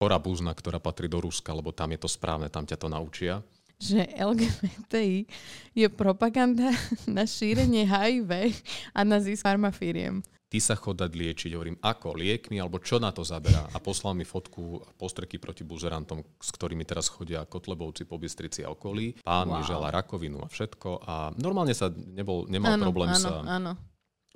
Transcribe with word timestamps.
Hora 0.00 0.16
Buzna, 0.16 0.56
ktorá 0.56 0.80
patrí 0.80 1.12
do 1.12 1.20
Ruska, 1.20 1.52
lebo 1.52 1.76
tam 1.76 1.92
je 1.92 2.00
to 2.00 2.08
správne, 2.08 2.48
tam 2.48 2.64
ťa 2.64 2.80
to 2.80 2.88
naučia 2.88 3.44
že 3.80 4.12
LGBTI 4.12 5.24
je 5.72 5.88
propaganda 5.88 6.68
na 7.08 7.24
šírenie 7.24 7.88
HIV 7.88 8.52
a 8.92 9.00
na 9.08 9.16
zisk 9.24 9.40
farmafíriem. 9.40 10.20
Ty 10.50 10.58
sa 10.60 10.76
chod 10.76 11.00
dať 11.00 11.14
liečiť, 11.14 11.54
hovorím, 11.54 11.78
ako, 11.78 12.12
liekmi, 12.12 12.58
alebo 12.60 12.82
čo 12.82 13.00
na 13.00 13.08
to 13.08 13.24
zaberá. 13.24 13.70
A 13.70 13.78
poslal 13.78 14.18
mi 14.18 14.26
fotku 14.26 14.82
postreky 14.98 15.38
proti 15.38 15.62
buzerantom, 15.62 16.20
s 16.42 16.50
ktorými 16.50 16.84
teraz 16.84 17.06
chodia 17.08 17.46
Kotlebovci 17.46 18.04
po 18.04 18.18
Bystrici 18.18 18.66
a 18.66 18.74
okolí. 18.74 19.22
Pán 19.24 19.46
wow. 19.46 19.56
mi 19.56 19.62
žala 19.62 19.94
rakovinu 19.94 20.42
a 20.42 20.50
všetko. 20.50 21.06
A 21.06 21.30
normálne 21.38 21.72
sa 21.72 21.88
nebol, 21.88 22.50
nemal 22.50 22.76
ano, 22.76 22.82
problém 22.82 23.14
ano, 23.14 23.22
sa 23.22 23.30
ano 23.46 23.89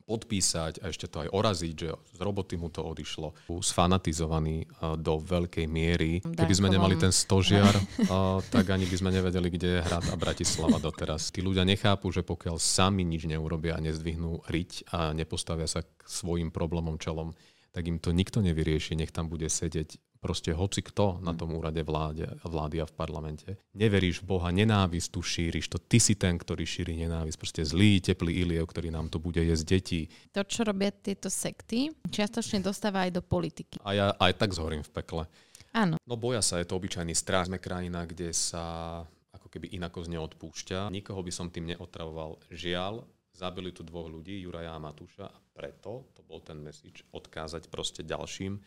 podpísať 0.05 0.85
a 0.85 0.93
ešte 0.93 1.09
to 1.09 1.25
aj 1.25 1.33
oraziť, 1.33 1.75
že 1.75 1.89
z 1.97 2.19
roboty 2.21 2.61
mu 2.61 2.69
to 2.69 2.85
odišlo. 2.85 3.33
Sfanatizovaný 3.49 4.69
do 5.01 5.17
veľkej 5.17 5.65
miery. 5.65 6.21
Keby 6.21 6.55
sme 6.55 6.69
nemali 6.69 7.01
ten 7.01 7.09
stožiar, 7.09 7.73
tak 8.55 8.69
ani 8.69 8.85
by 8.85 8.97
sme 9.01 9.11
nevedeli, 9.11 9.49
kde 9.49 9.81
je 9.81 9.85
hrad 9.85 10.05
a 10.13 10.17
Bratislava 10.21 10.77
doteraz. 10.77 11.33
Tí 11.33 11.41
ľudia 11.41 11.65
nechápu, 11.65 12.13
že 12.13 12.21
pokiaľ 12.21 12.61
sami 12.61 13.03
nič 13.03 13.25
neurobia 13.25 13.81
a 13.81 13.85
nezdvihnú 13.85 14.45
riť 14.45 14.93
a 14.93 15.17
nepostavia 15.17 15.65
sa 15.65 15.81
k 15.81 16.05
svojim 16.05 16.53
problémom 16.53 17.01
čelom, 17.01 17.33
tak 17.75 17.91
im 17.91 17.99
to 17.99 18.15
nikto 18.15 18.39
nevyrieši, 18.39 18.95
nech 18.95 19.11
tam 19.11 19.27
bude 19.27 19.51
sedieť 19.51 19.99
proste 20.25 20.57
hoci 20.57 20.81
kto 20.81 21.21
na 21.21 21.37
tom 21.37 21.53
úrade 21.53 21.85
vláde, 21.85 22.25
vlády 22.49 22.81
a 22.81 22.89
v 22.89 22.97
parlamente. 22.97 23.61
Neveríš 23.77 24.25
v 24.25 24.33
Boha, 24.33 24.49
nenávisť 24.49 25.09
tu 25.13 25.21
šíriš, 25.21 25.69
to 25.69 25.77
ty 25.77 26.01
si 26.01 26.17
ten, 26.17 26.41
ktorý 26.41 26.65
šíri 26.65 26.97
nenávisť. 26.97 27.37
Proste 27.37 27.61
zlý, 27.61 28.01
teplý 28.01 28.33
Iliev, 28.33 28.65
ktorý 28.65 28.89
nám 28.89 29.13
tu 29.13 29.21
bude 29.21 29.45
jesť 29.45 29.65
detí. 29.69 30.09
To, 30.33 30.41
čo 30.41 30.65
robia 30.65 30.89
tieto 30.89 31.29
sekty, 31.29 31.93
čiastočne 32.09 32.65
dostáva 32.65 33.05
aj 33.05 33.21
do 33.21 33.21
politiky. 33.21 33.77
A 33.85 33.93
ja 33.93 34.07
aj 34.17 34.41
tak 34.41 34.57
zhorím 34.57 34.81
v 34.81 34.93
pekle. 34.97 35.29
Áno. 35.77 36.01
No 36.09 36.17
boja 36.17 36.41
sa, 36.41 36.57
je 36.57 36.71
to 36.71 36.81
obyčajný 36.81 37.13
strach. 37.13 37.51
Sme 37.51 37.61
krajina, 37.61 38.09
kde 38.09 38.33
sa 38.33 39.03
ako 39.35 39.53
keby 39.53 39.77
inako 39.77 40.09
neodpúšťa. 40.09 40.89
Nikoho 40.89 41.21
by 41.21 41.33
som 41.35 41.53
tým 41.53 41.75
neotravoval. 41.75 42.41
Žiaľ, 42.49 43.05
zabili 43.35 43.75
tu 43.75 43.83
dvoch 43.83 44.07
ľudí, 44.07 44.39
Juraja 44.41 44.73
a 44.73 44.81
Matúša, 44.81 45.27
a 45.27 45.39
preto 45.53 46.07
to 46.15 46.23
bol 46.23 46.39
ten 46.39 46.63
message 46.63 47.03
odkázať 47.11 47.67
proste 47.67 48.07
ďalším, 48.07 48.63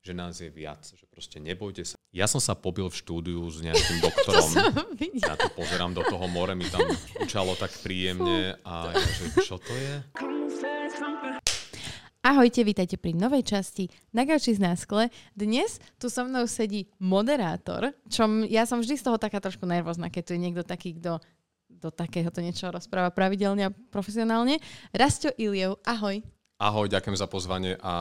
že 0.00 0.16
nás 0.16 0.40
je 0.40 0.48
viac, 0.48 0.80
že 0.80 1.04
proste 1.12 1.36
nebojte 1.36 1.84
sa. 1.84 1.94
Ja 2.10 2.24
som 2.24 2.40
sa 2.40 2.56
pobil 2.56 2.88
v 2.88 2.96
štúdiu 2.96 3.44
s 3.52 3.60
nejakým 3.66 4.00
doktorom. 4.00 4.48
ja 5.20 5.36
to 5.36 5.52
pozerám 5.52 5.92
do 5.92 6.00
toho 6.08 6.24
more, 6.32 6.56
mi 6.56 6.64
tam 6.66 6.80
učalo 7.20 7.52
tak 7.56 7.70
príjemne 7.84 8.56
a 8.64 8.96
ja, 8.96 9.04
že 9.04 9.24
čo 9.44 9.60
to 9.60 9.72
je? 9.76 9.94
Ahojte, 12.20 12.60
vítajte 12.68 13.00
pri 13.00 13.16
novej 13.16 13.48
časti 13.48 13.88
Na 14.12 14.28
gauči 14.28 14.52
z 14.52 14.60
náskle. 14.60 15.08
Dnes 15.32 15.80
tu 15.96 16.12
so 16.12 16.20
mnou 16.28 16.44
sedí 16.44 16.92
moderátor, 17.00 17.96
čo 18.12 18.28
ja 18.44 18.68
som 18.68 18.84
vždy 18.84 19.00
z 19.00 19.04
toho 19.08 19.16
taká 19.16 19.40
trošku 19.40 19.64
nervózna, 19.64 20.12
keď 20.12 20.22
tu 20.28 20.30
je 20.36 20.40
niekto 20.44 20.60
taký, 20.60 21.00
kto 21.00 21.16
do 21.80 21.88
takéhoto 21.88 22.44
niečo 22.44 22.68
rozpráva 22.68 23.08
pravidelne 23.08 23.72
a 23.72 23.74
profesionálne. 23.88 24.60
Rastio 24.92 25.32
Iliev, 25.40 25.80
ahoj. 25.88 26.20
Ahoj, 26.60 26.92
ďakujem 26.92 27.16
za 27.16 27.24
pozvanie 27.24 27.72
a 27.80 27.94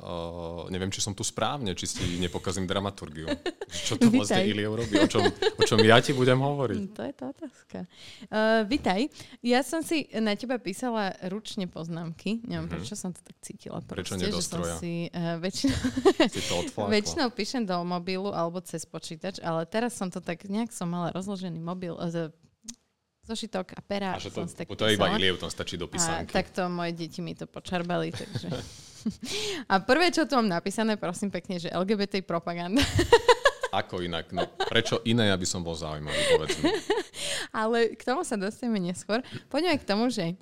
uh, 0.00 0.72
neviem, 0.72 0.88
či 0.88 1.04
som 1.04 1.12
tu 1.12 1.20
správne, 1.20 1.76
či 1.76 1.84
si 1.84 2.04
nepokazím 2.16 2.64
dramaturgiu. 2.64 3.28
Čo 3.68 4.00
to 4.00 4.08
vlastne 4.08 4.40
Iliev 4.40 4.72
robí? 4.72 4.96
O 4.96 5.04
čom, 5.04 5.20
o 5.28 5.62
čom 5.68 5.76
ja 5.84 6.00
ti 6.00 6.16
budem 6.16 6.40
hovoriť? 6.40 6.96
To 6.96 7.02
je 7.04 7.12
tá 7.12 7.24
otázka. 7.28 7.84
Uh, 8.32 8.64
vitaj. 8.64 9.12
Ja 9.44 9.60
som 9.60 9.84
si 9.84 10.08
na 10.16 10.32
teba 10.32 10.56
písala 10.56 11.12
ručne 11.28 11.68
poznámky. 11.68 12.40
Neviem, 12.40 12.64
mm-hmm. 12.64 12.72
prečo 12.80 12.96
som 12.96 13.12
to 13.12 13.20
tak 13.20 13.36
cítila. 13.44 13.84
Proste, 13.84 13.92
prečo 13.92 14.14
nedostroja? 14.16 14.80
Si, 14.80 15.12
uh, 15.12 15.36
väčšinou, 15.36 15.76
si 16.32 16.40
to 16.40 16.56
väčšinou 16.88 17.28
píšem 17.36 17.68
do 17.68 17.84
mobilu 17.84 18.32
alebo 18.32 18.64
cez 18.64 18.88
počítač, 18.88 19.44
ale 19.44 19.68
teraz 19.68 19.92
som 19.92 20.08
to 20.08 20.24
tak, 20.24 20.48
nejak 20.48 20.72
som 20.72 20.88
mala 20.88 21.12
rozložený 21.12 21.60
mobil, 21.60 21.92
uh, 21.92 22.32
zošitok 23.26 23.74
a 23.74 23.80
pera. 23.82 24.14
A 24.14 24.22
že 24.22 24.30
to, 24.30 24.46
to 24.46 24.84
je 24.86 24.94
iba 24.94 25.18
Iliev, 25.18 25.42
tam 25.42 25.50
stačí 25.50 25.74
do 25.74 25.90
písanky. 25.90 26.30
A 26.30 26.36
takto 26.40 26.70
moje 26.70 26.94
deti 26.94 27.18
mi 27.18 27.34
to 27.34 27.50
počarbali, 27.50 28.14
takže... 28.14 28.48
a 29.70 29.74
prvé, 29.82 30.14
čo 30.14 30.26
tu 30.30 30.38
mám 30.38 30.46
napísané, 30.46 30.94
prosím 30.94 31.34
pekne, 31.34 31.58
že 31.58 31.74
LGBT 31.74 32.22
propaganda. 32.22 32.82
Ako 33.74 34.00
inak? 34.00 34.30
No, 34.30 34.46
prečo 34.70 35.02
iné, 35.02 35.34
aby 35.34 35.44
som 35.44 35.60
bol 35.60 35.74
zaujímavý, 35.74 36.16
povedz 36.38 36.56
mi. 36.62 36.70
Ale 37.66 37.98
k 37.98 38.02
tomu 38.06 38.22
sa 38.22 38.38
dostaneme 38.38 38.78
neskôr. 38.78 39.20
Poďme 39.50 39.76
k 39.76 39.84
tomu, 39.84 40.08
že 40.08 40.38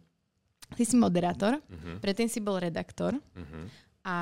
ty 0.76 0.84
si 0.84 0.94
moderátor, 0.94 1.58
uh-huh. 1.58 1.98
predtým 2.04 2.28
si 2.28 2.38
bol 2.38 2.60
redaktor 2.60 3.16
uh-huh. 3.16 3.64
a 4.04 4.16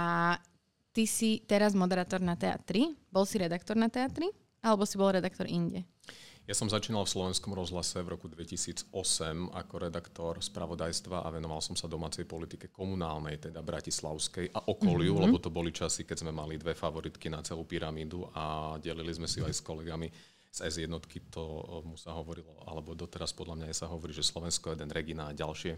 ty 0.95 1.05
si 1.05 1.43
teraz 1.45 1.75
moderátor 1.75 2.23
na 2.23 2.39
teatri. 2.39 2.95
Bol 3.11 3.27
si 3.27 3.37
redaktor 3.43 3.75
na 3.75 3.91
teatri? 3.91 4.31
Alebo 4.63 4.87
si 4.87 4.95
bol 4.95 5.11
redaktor 5.11 5.51
inde? 5.51 5.83
Ja 6.43 6.59
som 6.59 6.67
začínal 6.67 7.07
v 7.07 7.15
slovenskom 7.15 7.55
rozhlase 7.55 8.03
v 8.03 8.19
roku 8.19 8.27
2008 8.27 8.91
ako 9.55 9.75
redaktor 9.79 10.43
spravodajstva 10.43 11.23
a 11.23 11.31
venoval 11.31 11.63
som 11.63 11.79
sa 11.79 11.87
domácej 11.87 12.27
politike 12.27 12.67
komunálnej, 12.67 13.39
teda 13.39 13.63
bratislavskej 13.63 14.51
a 14.51 14.67
okoliu, 14.67 15.15
mm-hmm. 15.15 15.31
lebo 15.31 15.39
to 15.39 15.55
boli 15.55 15.71
časy, 15.71 16.03
keď 16.03 16.27
sme 16.27 16.35
mali 16.35 16.59
dve 16.59 16.75
favoritky 16.75 17.31
na 17.31 17.47
celú 17.47 17.63
pyramídu 17.63 18.27
a 18.35 18.75
delili 18.83 19.15
sme 19.15 19.31
si 19.31 19.39
aj 19.39 19.55
s 19.55 19.63
kolegami 19.63 20.11
z 20.53 20.59
S 20.67 20.83
jednotky, 20.83 21.33
to 21.33 21.65
mu 21.87 21.95
sa 21.97 22.13
hovorilo, 22.13 22.59
alebo 22.69 22.93
doteraz 22.93 23.33
podľa 23.33 23.63
mňa 23.63 23.67
sa 23.73 23.89
hovorí, 23.89 24.13
že 24.13 24.27
Slovensko 24.27 24.75
je 24.75 24.83
jeden 24.83 24.91
Regina 24.93 25.31
a 25.31 25.37
ďalšie, 25.39 25.73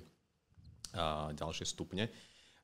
a 0.96 1.31
ďalšie 1.31 1.69
stupne. 1.69 2.10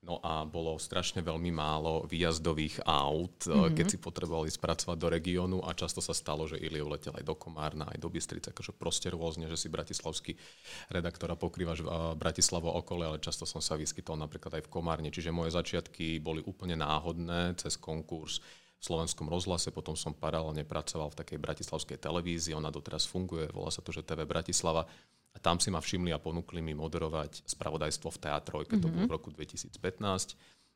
No 0.00 0.16
a 0.24 0.48
bolo 0.48 0.80
strašne 0.80 1.20
veľmi 1.20 1.52
málo 1.52 2.08
výjazdových 2.08 2.88
aut, 2.88 3.44
mm-hmm. 3.44 3.76
keď 3.76 3.84
si 3.84 3.98
potrebovali 4.00 4.48
spracovať 4.48 4.96
do 4.96 5.08
regiónu 5.12 5.58
a 5.60 5.76
často 5.76 6.00
sa 6.00 6.16
stalo, 6.16 6.48
že 6.48 6.56
Iliev 6.56 6.88
letel 6.88 7.12
aj 7.12 7.20
do 7.20 7.36
Komárna, 7.36 7.84
aj 7.84 8.00
do 8.00 8.08
Bystrice, 8.08 8.48
akože 8.48 8.72
proste 8.72 9.12
rôzne, 9.12 9.44
že 9.44 9.60
si 9.60 9.68
bratislavský 9.68 10.40
redaktora 10.88 11.36
pokrývaš 11.36 11.84
Bratislavo 12.16 12.72
okole, 12.80 13.12
ale 13.12 13.20
často 13.20 13.44
som 13.44 13.60
sa 13.60 13.76
vyskytol 13.76 14.16
napríklad 14.16 14.56
aj 14.56 14.64
v 14.64 14.72
Komárne, 14.72 15.12
čiže 15.12 15.36
moje 15.36 15.52
začiatky 15.52 16.16
boli 16.16 16.40
úplne 16.48 16.80
náhodné 16.80 17.60
cez 17.60 17.76
konkurs 17.76 18.40
v 18.80 18.82
slovenskom 18.88 19.28
rozhlase, 19.28 19.68
potom 19.68 19.92
som 19.92 20.16
paralelne 20.16 20.64
pracoval 20.64 21.12
v 21.12 21.20
takej 21.20 21.38
bratislavskej 21.44 22.00
televízii, 22.00 22.56
ona 22.56 22.72
doteraz 22.72 23.04
funguje, 23.04 23.52
volá 23.52 23.68
sa 23.68 23.84
to, 23.84 23.92
že 23.92 24.00
TV 24.00 24.24
Bratislava 24.24 24.88
a 25.30 25.36
tam 25.38 25.62
si 25.62 25.70
ma 25.70 25.78
všimli 25.78 26.10
a 26.10 26.18
ponúkli 26.18 26.58
mi 26.58 26.74
moderovať 26.74 27.46
spravodajstvo 27.46 28.08
v 28.10 28.18
Teatrojke, 28.18 28.74
mm-hmm. 28.76 28.82
to 28.82 28.90
bolo 28.90 29.04
v 29.06 29.10
mhm. 29.10 29.14
roku 29.14 29.28
2015. 29.30 29.78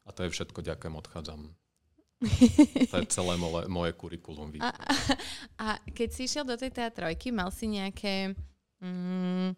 A 0.04 0.12
to 0.12 0.20
je 0.28 0.30
všetko, 0.30 0.60
ďakujem, 0.60 0.94
odchádzam. 1.00 1.40
to 2.90 2.96
je 3.00 3.06
celé 3.08 3.34
moje, 3.36 3.66
moje 3.68 3.92
kurikulum. 3.96 4.52
A, 4.60 4.70
a 5.58 5.66
keď 5.90 6.08
si 6.12 6.28
išiel 6.28 6.44
do 6.44 6.56
tej 6.56 6.70
teatrojky, 6.72 7.32
mal 7.34 7.50
si 7.50 7.68
nejaké... 7.68 8.36
Mm, 8.84 9.56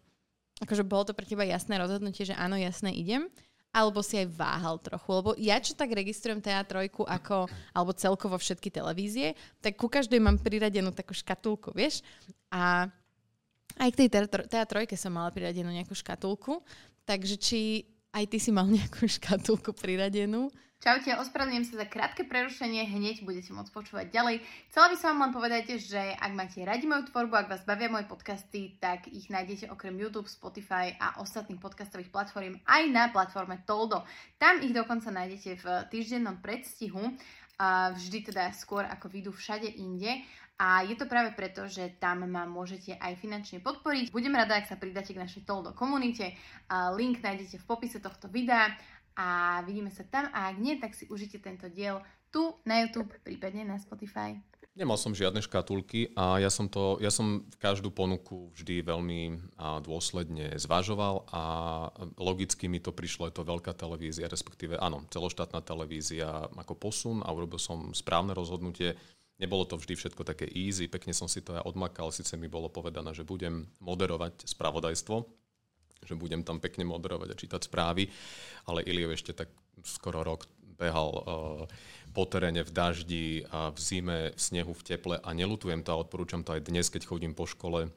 akože 0.63 0.83
bolo 0.87 1.11
to 1.11 1.13
pre 1.13 1.27
teba 1.27 1.43
jasné 1.45 1.77
rozhodnutie, 1.77 2.25
že 2.25 2.35
áno, 2.35 2.57
jasné, 2.57 2.95
idem? 2.95 3.27
Alebo 3.75 4.01
si 4.01 4.17
aj 4.17 4.33
váhal 4.33 4.79
trochu? 4.81 5.09
Lebo 5.11 5.29
ja, 5.37 5.59
čo 5.61 5.77
tak 5.77 5.93
registrujem 5.93 6.41
teatrojku 6.41 7.05
ako, 7.05 7.51
alebo 7.75 7.91
celkovo 7.93 8.39
všetky 8.39 8.71
televízie, 8.71 9.37
tak 9.61 9.77
ku 9.77 9.91
každej 9.91 10.17
mám 10.17 10.39
priradenú 10.41 10.89
takú 10.95 11.13
škatulku, 11.13 11.75
vieš? 11.75 12.01
A 12.49 12.89
aj 13.75 13.89
k 13.91 13.99
tej 14.07 14.09
teatrojke 14.47 14.95
som 14.95 15.11
mala 15.11 15.35
priradenú 15.35 15.67
nejakú 15.67 15.91
škatulku, 15.91 16.63
takže 17.03 17.35
či 17.35 17.83
aj 18.15 18.25
ty 18.31 18.37
si 18.39 18.55
mal 18.55 18.65
nejakú 18.77 19.03
škatulku 19.03 19.75
priradenú? 19.75 20.47
Čaute, 20.77 21.09
ospravedlňujem 21.17 21.73
sa 21.73 21.81
za 21.81 21.87
krátke 21.89 22.21
prerušenie, 22.21 22.85
hneď 22.85 23.25
budete 23.25 23.49
môcť 23.49 23.73
počúvať 23.73 24.13
ďalej. 24.13 24.45
Chcela 24.69 24.93
by 24.93 24.95
som 24.95 25.07
vám 25.09 25.21
len 25.25 25.33
povedať, 25.33 25.63
že 25.81 25.97
ak 25.97 26.31
máte 26.37 26.61
radi 26.61 26.85
moju 26.85 27.09
tvorbu, 27.09 27.33
ak 27.33 27.49
vás 27.49 27.65
bavia 27.65 27.89
moje 27.89 28.05
podcasty, 28.05 28.77
tak 28.77 29.09
ich 29.09 29.25
nájdete 29.25 29.73
okrem 29.73 29.97
YouTube, 29.97 30.29
Spotify 30.29 30.93
a 31.01 31.17
ostatných 31.17 31.57
podcastových 31.57 32.13
platform 32.13 32.61
aj 32.69 32.83
na 32.93 33.09
platforme 33.09 33.57
Toldo. 33.65 34.05
Tam 34.37 34.61
ich 34.61 34.69
dokonca 34.69 35.09
nájdete 35.09 35.57
v 35.57 35.65
týždennom 35.89 36.45
predstihu, 36.45 37.17
vždy 37.97 38.29
teda 38.29 38.53
skôr 38.53 38.85
ako 38.85 39.09
vidú 39.09 39.33
všade 39.33 39.65
inde. 39.81 40.21
A 40.57 40.81
je 40.81 40.97
to 40.97 41.05
práve 41.05 41.37
preto, 41.37 41.69
že 41.69 42.01
tam 42.01 42.25
ma 42.25 42.49
môžete 42.49 42.97
aj 42.97 43.21
finančne 43.21 43.61
podporiť. 43.61 44.09
Budem 44.09 44.33
rada, 44.33 44.57
ak 44.57 44.65
sa 44.65 44.73
pridáte 44.73 45.13
k 45.13 45.21
našej 45.21 45.45
Toldo 45.45 45.77
komunite. 45.77 46.33
Link 46.97 47.21
nájdete 47.21 47.61
v 47.61 47.67
popise 47.69 48.01
tohto 48.01 48.25
videa 48.25 48.73
a 49.13 49.61
vidíme 49.61 49.93
sa 49.93 50.01
tam. 50.09 50.33
A 50.33 50.49
ak 50.49 50.57
nie, 50.57 50.81
tak 50.81 50.97
si 50.97 51.05
užite 51.13 51.37
tento 51.37 51.69
diel 51.69 52.01
tu 52.33 52.57
na 52.65 52.81
YouTube, 52.81 53.13
prípadne 53.21 53.69
na 53.69 53.77
Spotify. 53.77 54.33
Nemal 54.77 54.97
som 55.01 55.09
žiadne 55.09 55.41
škatulky 55.41 56.13
a 56.13 56.37
ja 56.37 56.53
som, 56.53 56.69
to, 56.69 57.01
ja 57.01 57.09
som 57.09 57.49
každú 57.57 57.89
ponuku 57.89 58.53
vždy 58.53 58.85
veľmi 58.85 59.21
dôsledne 59.81 60.53
zvažoval 60.53 61.25
a 61.33 61.41
logicky 62.21 62.69
mi 62.69 62.77
to 62.77 62.93
prišlo, 62.93 63.25
je 63.25 63.41
to 63.41 63.49
veľká 63.49 63.73
televízia, 63.73 64.29
respektíve 64.29 64.77
áno, 64.77 65.01
celoštátna 65.09 65.65
televízia 65.65 66.45
ako 66.53 66.77
posun 66.77 67.25
a 67.25 67.33
urobil 67.33 67.57
som 67.57 67.89
správne 67.89 68.37
rozhodnutie 68.37 68.93
Nebolo 69.37 69.69
to 69.69 69.77
vždy 69.77 69.93
všetko 69.93 70.25
také 70.25 70.49
easy, 70.49 70.89
pekne 70.89 71.13
som 71.13 71.29
si 71.29 71.45
to 71.45 71.53
ja 71.53 71.61
odmakal, 71.61 72.09
síce 72.09 72.33
mi 72.33 72.49
bolo 72.49 72.73
povedané, 72.73 73.13
že 73.13 73.21
budem 73.21 73.69
moderovať 73.77 74.49
spravodajstvo, 74.49 75.15
že 76.01 76.13
budem 76.17 76.41
tam 76.41 76.57
pekne 76.57 76.89
moderovať 76.89 77.29
a 77.33 77.39
čítať 77.39 77.61
správy, 77.69 78.09
ale 78.65 78.81
Iliev 78.85 79.13
ešte 79.13 79.37
tak 79.37 79.53
skoro 79.85 80.25
rok 80.25 80.49
behal 80.77 81.09
uh, 81.09 81.21
po 82.13 82.23
teréne 82.25 82.65
v 82.65 82.71
daždi 82.73 83.27
a 83.53 83.69
v 83.69 83.77
zime, 83.77 84.19
v 84.33 84.41
snehu, 84.41 84.73
v 84.73 84.85
teple 84.85 85.15
a 85.21 85.29
nelutujem 85.33 85.85
to 85.85 85.93
a 85.93 86.01
odporúčam 86.01 86.41
to 86.41 86.57
aj 86.57 86.65
dnes, 86.65 86.89
keď 86.89 87.05
chodím 87.05 87.37
po 87.37 87.45
škole 87.45 87.93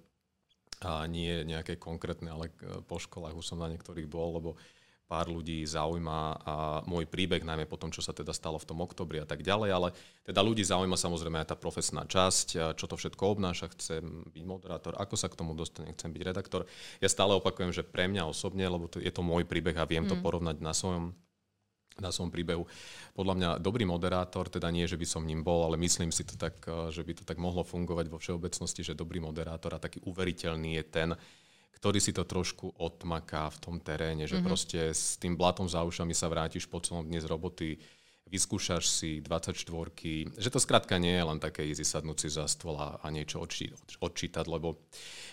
a 0.81 1.05
nie 1.09 1.45
nejaké 1.45 1.77
konkrétne, 1.77 2.33
ale 2.33 2.49
po 2.89 2.97
školách 2.97 3.37
už 3.37 3.53
som 3.53 3.61
na 3.61 3.69
niektorých 3.69 4.09
bol, 4.09 4.37
lebo 4.41 4.51
pár 5.11 5.27
ľudí 5.27 5.67
zaujíma 5.67 6.21
a 6.47 6.55
môj 6.87 7.11
príbeh, 7.11 7.43
najmä 7.43 7.67
po 7.67 7.75
tom, 7.75 7.91
čo 7.91 7.99
sa 7.99 8.15
teda 8.15 8.31
stalo 8.31 8.63
v 8.63 8.69
tom 8.71 8.79
oktobri 8.79 9.19
a 9.19 9.27
tak 9.27 9.43
ďalej, 9.43 9.71
ale 9.75 9.89
teda 10.23 10.39
ľudí 10.39 10.63
zaujíma 10.63 10.95
samozrejme 10.95 11.43
aj 11.43 11.51
tá 11.51 11.57
profesná 11.59 12.07
časť, 12.07 12.79
čo 12.79 12.87
to 12.87 12.95
všetko 12.95 13.35
obnáša, 13.35 13.75
chcem 13.75 14.23
byť 14.31 14.45
moderátor, 14.47 14.95
ako 14.95 15.19
sa 15.19 15.27
k 15.27 15.35
tomu 15.35 15.59
dostane, 15.59 15.91
chcem 15.99 16.15
byť 16.15 16.23
redaktor. 16.23 16.71
Ja 17.03 17.11
stále 17.11 17.35
opakujem, 17.35 17.75
že 17.75 17.83
pre 17.83 18.07
mňa 18.07 18.31
osobne, 18.31 18.63
lebo 18.71 18.87
to, 18.87 19.03
je 19.03 19.11
to 19.11 19.27
môj 19.27 19.43
príbeh 19.43 19.75
a 19.75 19.91
viem 19.91 20.07
mm. 20.07 20.15
to 20.15 20.17
porovnať 20.23 20.63
na 20.63 20.71
svojom 20.71 21.11
na 22.01 22.09
svojom 22.09 22.33
príbehu. 22.33 22.65
Podľa 23.13 23.35
mňa 23.37 23.51
dobrý 23.61 23.85
moderátor, 23.85 24.49
teda 24.49 24.73
nie, 24.73 24.89
že 24.89 24.97
by 24.97 25.05
som 25.05 25.27
ním 25.27 25.45
bol, 25.45 25.69
ale 25.69 25.77
myslím 25.85 26.09
si 26.09 26.25
to 26.25 26.39
tak, 26.41 26.57
že 26.89 27.05
by 27.05 27.13
to 27.13 27.25
tak 27.29 27.37
mohlo 27.37 27.61
fungovať 27.61 28.09
vo 28.09 28.17
všeobecnosti, 28.17 28.81
že 28.81 28.97
dobrý 28.97 29.21
moderátor 29.21 29.77
a 29.77 29.83
taký 29.83 30.01
uveriteľný 30.09 30.81
je 30.81 30.85
ten, 30.89 31.09
ktorý 31.81 31.97
si 31.97 32.13
to 32.13 32.29
trošku 32.29 32.77
odmaká 32.77 33.49
v 33.49 33.59
tom 33.59 33.77
teréne, 33.81 34.29
že 34.29 34.37
mm-hmm. 34.37 34.49
proste 34.49 34.93
s 34.93 35.17
tým 35.17 35.33
blatom 35.33 35.65
za 35.65 35.81
ušami 35.81 36.13
sa 36.13 36.29
vrátiš 36.29 36.69
po 36.69 36.77
celom 36.85 37.09
dne 37.09 37.25
z 37.25 37.27
roboty, 37.27 37.81
vyskúšaš 38.31 38.85
si 38.87 39.11
24 39.25 39.59
že 40.39 40.49
to 40.55 40.59
skrátka 40.63 41.01
nie 41.03 41.19
je 41.19 41.25
len 41.25 41.43
také 41.43 41.67
easy 41.67 41.83
sadnúť 41.83 42.19
si 42.21 42.29
za 42.31 42.47
stôl 42.47 42.79
a, 42.79 43.03
niečo 43.11 43.43
odčí, 43.43 43.75
odčítať, 43.99 44.47
lebo 44.47 44.79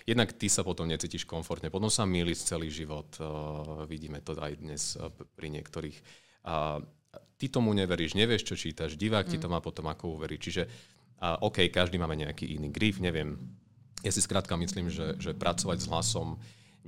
jednak 0.08 0.34
ty 0.34 0.50
sa 0.50 0.66
potom 0.66 0.90
necítiš 0.90 1.30
komfortne, 1.30 1.70
potom 1.70 1.94
sa 1.94 2.10
míliš 2.10 2.50
celý 2.50 2.74
život, 2.74 3.06
uh, 3.22 3.86
vidíme 3.86 4.24
to 4.26 4.34
aj 4.34 4.54
dnes 4.58 4.98
uh, 4.98 5.14
pri 5.38 5.54
niektorých. 5.54 5.98
Uh, 6.48 6.82
ty 7.38 7.52
tomu 7.54 7.76
neveríš, 7.78 8.18
nevieš, 8.18 8.50
čo 8.50 8.56
čítaš, 8.58 8.98
divák 8.98 9.30
mm. 9.30 9.32
ti 9.36 9.38
to 9.38 9.52
má 9.52 9.62
potom 9.62 9.86
ako 9.92 10.18
uveriť. 10.18 10.40
Čiže 10.42 10.64
uh, 10.66 11.46
OK, 11.46 11.70
každý 11.70 12.02
máme 12.02 12.18
nejaký 12.18 12.50
iný 12.58 12.74
grif, 12.74 12.98
neviem, 12.98 13.38
ja 14.06 14.12
si 14.14 14.22
skrátka 14.22 14.54
myslím, 14.60 14.94
že, 14.94 15.18
že 15.18 15.34
pracovať 15.34 15.78
s 15.82 15.90
hlasom 15.90 16.38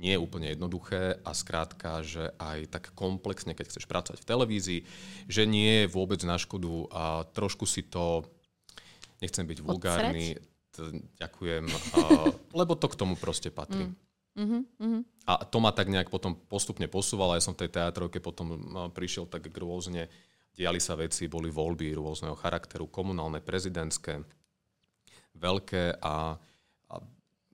nie 0.00 0.16
je 0.16 0.22
úplne 0.22 0.48
jednoduché 0.48 1.20
a 1.20 1.36
skrátka, 1.36 2.00
že 2.00 2.32
aj 2.40 2.72
tak 2.72 2.84
komplexne, 2.96 3.52
keď 3.52 3.68
chceš 3.68 3.84
pracovať 3.84 4.24
v 4.24 4.28
televízii, 4.32 4.80
že 5.28 5.44
nie 5.44 5.84
je 5.84 5.92
vôbec 5.92 6.24
na 6.24 6.40
škodu 6.40 6.88
a 6.88 7.02
trošku 7.36 7.68
si 7.68 7.84
to, 7.84 8.24
nechcem 9.20 9.44
byť 9.44 9.58
vulgárny, 9.60 10.40
t- 10.72 11.04
ďakujem, 11.20 11.68
a, 11.68 12.00
lebo 12.64 12.72
to 12.80 12.88
k 12.88 12.98
tomu 12.98 13.14
proste 13.20 13.52
patrí. 13.52 13.92
Mm. 13.92 13.96
Mm-hmm, 14.30 14.62
A 15.26 15.42
to 15.44 15.58
ma 15.60 15.74
tak 15.74 15.90
nejak 15.90 16.08
potom 16.08 16.32
postupne 16.32 16.86
posúvalo. 16.86 17.34
Ja 17.36 17.42
som 17.44 17.52
v 17.52 17.66
tej 17.66 17.76
teatrovke 17.76 18.22
potom 18.22 18.56
prišiel 18.94 19.26
tak 19.26 19.50
rôzne, 19.52 20.06
diali 20.54 20.80
sa 20.80 20.96
veci, 20.96 21.26
boli 21.26 21.50
voľby 21.52 21.92
rôzneho 21.92 22.38
charakteru, 22.38 22.88
komunálne, 22.88 23.42
prezidentské, 23.42 24.22
veľké 25.36 25.98
a 26.00 26.40
a 26.90 26.98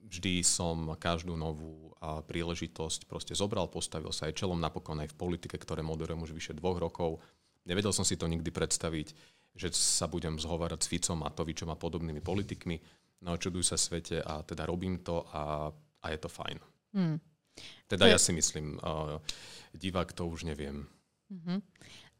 vždy 0.07 0.41
som 0.41 0.97
každú 0.97 1.37
novú 1.37 1.93
a 2.01 2.23
príležitosť 2.23 3.11
proste 3.11 3.35
zobral, 3.35 3.69
postavil 3.69 4.15
sa 4.15 4.31
aj 4.31 4.39
čelom, 4.39 4.57
napokon 4.57 5.03
aj 5.03 5.13
v 5.13 5.19
politike, 5.19 5.61
ktoré 5.61 5.83
moderujem 5.83 6.23
už 6.23 6.33
vyše 6.33 6.53
dvoch 6.57 6.79
rokov. 6.79 7.21
Nevedel 7.67 7.91
som 7.91 8.07
si 8.07 8.15
to 8.15 8.31
nikdy 8.31 8.49
predstaviť, 8.55 9.13
že 9.57 9.69
sa 9.75 10.07
budem 10.07 10.39
zhovárať 10.39 10.85
s 10.85 10.91
Ficom, 10.93 11.25
Matovičom 11.25 11.73
a 11.73 11.81
podobnými 11.81 12.23
politikmi. 12.23 12.77
No 13.25 13.41
čuduj 13.41 13.65
sa 13.67 13.81
svete 13.81 14.21
a 14.21 14.45
teda 14.45 14.69
robím 14.69 15.01
to 15.01 15.25
a, 15.33 15.73
a 15.75 16.07
je 16.13 16.19
to 16.21 16.29
fajn. 16.29 16.57
Hmm. 16.95 17.17
Teda 17.89 18.05
to 18.05 18.13
ja 18.13 18.21
je... 18.21 18.25
si 18.29 18.33
myslím, 18.37 18.77
uh, 18.85 19.17
divák 19.73 20.13
to 20.13 20.29
už 20.29 20.45
neviem. 20.45 20.85
Uh-huh. 21.33 21.59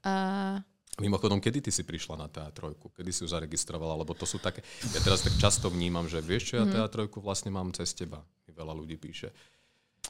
Uh, 0.03 0.65
Mimochodom, 0.97 1.45
kedy 1.45 1.61
ty 1.61 1.71
si 1.73 1.85
prišla 1.85 2.17
na 2.17 2.29
teatrojku? 2.33 2.89
Kedy 2.89 3.11
si 3.13 3.21
ju 3.21 3.29
zaregistrovala? 3.29 4.01
Lebo 4.01 4.17
to 4.17 4.25
sú 4.25 4.41
také... 4.41 4.65
Ja 4.97 5.01
teraz 5.05 5.21
tak 5.21 5.37
často 5.37 5.69
vnímam, 5.69 6.09
že 6.09 6.25
vieš 6.25 6.53
čo, 6.53 6.55
ja 6.57 6.65
mhm. 6.65 6.73
teatrojku 6.73 7.21
vlastne 7.21 7.53
mám 7.53 7.69
cez 7.77 7.93
teba. 7.93 8.25
Mi 8.49 8.57
veľa 8.57 8.73
ľudí 8.73 8.97
píše. 8.97 9.29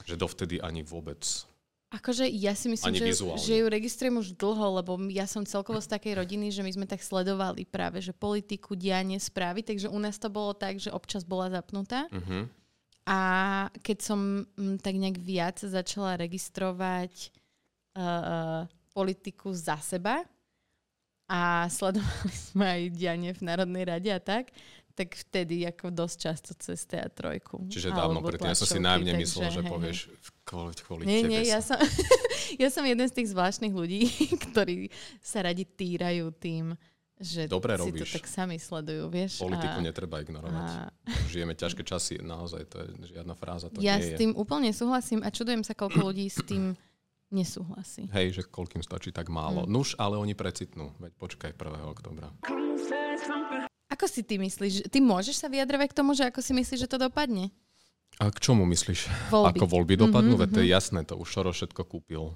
Že 0.07 0.15
dovtedy 0.15 0.63
ani 0.63 0.87
vôbec. 0.87 1.27
Akože 1.91 2.27
ja 2.27 2.51
si 2.59 2.67
myslím, 2.67 2.99
že, 2.99 3.15
že 3.19 3.63
ju 3.63 3.67
registrujem 3.71 4.19
už 4.19 4.35
dlho, 4.35 4.83
lebo 4.83 4.99
ja 5.07 5.23
som 5.31 5.47
celkovo 5.47 5.79
z 5.79 5.87
takej 5.87 6.19
rodiny, 6.19 6.51
že 6.51 6.67
my 6.67 6.71
sme 6.75 6.87
tak 6.87 6.99
sledovali 6.99 7.63
práve, 7.63 8.03
že 8.03 8.11
politiku, 8.11 8.75
dianie, 8.75 9.23
správy, 9.23 9.63
takže 9.63 9.87
u 9.87 9.99
nás 10.03 10.19
to 10.19 10.27
bolo 10.27 10.51
tak, 10.51 10.83
že 10.83 10.91
občas 10.91 11.23
bola 11.23 11.47
zapnutá. 11.47 12.11
Uh-huh. 12.11 12.51
A 13.07 13.21
keď 13.87 13.99
som 14.03 14.43
m, 14.59 14.77
tak 14.83 14.99
nejak 14.99 15.23
viac 15.23 15.63
začala 15.63 16.19
registrovať 16.19 17.31
uh, 17.95 18.67
politiku 18.91 19.55
za 19.55 19.79
seba, 19.79 20.27
a 21.27 21.67
sledovali 21.67 22.35
sme 22.35 22.65
aj 22.67 22.83
dianie 22.95 23.31
v 23.35 23.43
Národnej 23.43 23.85
rade 23.87 24.11
a 24.15 24.23
tak, 24.23 24.55
tak 24.97 25.13
vtedy 25.13 25.69
ako 25.69 25.93
dosť 25.93 26.17
často 26.17 26.51
cez 26.57 26.89
teatrojku. 26.89 27.69
Čiže 27.69 27.93
dávno 27.93 28.25
predtým, 28.25 28.49
ja 28.49 28.57
som 28.57 28.65
si 28.65 28.81
najmä 28.81 29.13
myslel, 29.21 29.53
že 29.53 29.61
hej, 29.61 29.69
povieš 29.69 29.99
kvôli, 30.49 30.73
kvôli 30.81 31.03
nie, 31.05 31.21
tebe. 31.21 31.31
Nie, 31.37 31.43
ja 31.53 31.61
som, 31.61 31.77
ja 32.63 32.69
som 32.73 32.81
jeden 32.81 33.05
z 33.05 33.13
tých 33.13 33.29
zvláštnych 33.37 33.77
ľudí, 33.77 34.09
ktorí 34.49 34.89
sa 35.21 35.45
radi 35.45 35.69
týrajú 35.69 36.33
tým, 36.41 36.73
že 37.17 37.49
Dobre 37.49 37.77
si 37.77 37.81
robíš. 37.81 38.13
to 38.13 38.21
tak 38.21 38.29
sami 38.29 38.57
sledujú, 38.57 39.09
vieš. 39.09 39.41
Politiku 39.41 39.81
a, 39.81 39.85
netreba 39.85 40.21
ignorovať. 40.21 40.69
A... 40.69 40.89
Žijeme 41.29 41.57
ťažké 41.57 41.81
časy, 41.85 42.21
naozaj, 42.21 42.69
to 42.69 42.77
je 42.85 42.89
žiadna 43.17 43.33
fráza. 43.37 43.73
To 43.73 43.81
ja 43.81 43.97
nie 44.01 44.17
s 44.17 44.21
tým 44.21 44.33
je. 44.33 44.37
úplne 44.37 44.69
súhlasím 44.73 45.25
a 45.25 45.33
čudujem 45.33 45.65
sa, 45.65 45.73
koľko 45.73 46.13
ľudí 46.13 46.29
s 46.29 46.41
tým 46.45 46.77
nesúhlasí. 47.31 48.07
Hej, 48.13 48.41
že 48.41 48.43
koľkým 48.47 48.83
stačí 48.83 49.11
tak 49.11 49.31
málo. 49.33 49.67
Mm. 49.67 49.71
Nuž, 49.71 49.99
ale 49.99 50.19
oni 50.19 50.35
precitnú. 50.37 50.95
Veď 51.03 51.13
počkaj 51.19 51.51
1. 51.55 51.93
oktobra. 51.93 52.31
Ako 53.91 54.07
si 54.11 54.27
ty 54.27 54.37
myslíš? 54.37 54.91
Ty 54.91 54.99
môžeš 55.01 55.41
sa 55.41 55.49
vyjadrovať 55.49 55.89
k 55.95 55.99
tomu, 55.99 56.13
že 56.13 56.27
ako 56.27 56.43
si 56.43 56.53
myslíš, 56.53 56.87
že 56.87 56.91
to 56.91 56.99
dopadne? 56.99 57.55
A 58.17 58.33
k 58.33 58.39
čomu 58.41 58.65
myslíš? 58.65 59.29
Voľby. 59.29 59.61
Ako 59.61 59.65
voľby 59.69 59.95
dopadnú? 60.01 60.41
Mm-hmm, 60.41 60.49
Veď 60.49 60.55
to 60.57 60.61
je 60.65 60.69
mhm. 60.69 60.75
jasné, 60.75 61.01
to 61.05 61.15
už 61.21 61.29
Šoro 61.29 61.53
všetko 61.53 61.83
kúpil. 61.85 62.33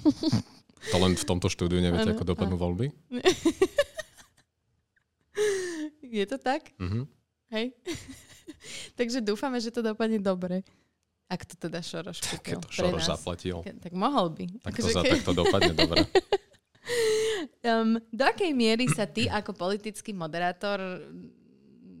to 0.92 0.96
len 0.96 1.12
v 1.12 1.24
tomto 1.24 1.52
štúdiu 1.52 1.80
neviete, 1.80 2.08
ano, 2.08 2.16
ako 2.16 2.24
dopadnú 2.24 2.56
ano. 2.56 2.64
voľby? 2.64 2.86
je 6.20 6.24
to 6.24 6.36
tak? 6.40 6.72
Mm-hmm. 6.80 7.04
Hej? 7.52 7.66
Takže 8.98 9.18
dúfame, 9.20 9.60
že 9.60 9.74
to 9.74 9.84
dopadne 9.84 10.22
dobre. 10.22 10.64
Ak 11.28 11.48
to 11.48 11.56
teda 11.56 11.80
Šoroš 11.80 12.20
kúpil. 12.20 12.40
Keď 12.44 12.56
to 12.60 12.68
Šoroš 12.68 13.04
zaplatil. 13.08 13.58
Tak 13.64 13.92
mohol 13.96 14.28
by. 14.32 14.44
Tak 14.60 14.72
to, 14.76 14.88
za, 14.92 15.00
tak 15.00 15.24
to 15.24 15.32
dopadne 15.32 15.72
dobre. 15.72 16.04
um, 17.70 17.96
do 18.12 18.22
akej 18.28 18.52
miery 18.52 18.84
sa 18.92 19.08
ty 19.08 19.26
ako 19.26 19.56
politický 19.56 20.12
moderátor 20.12 21.00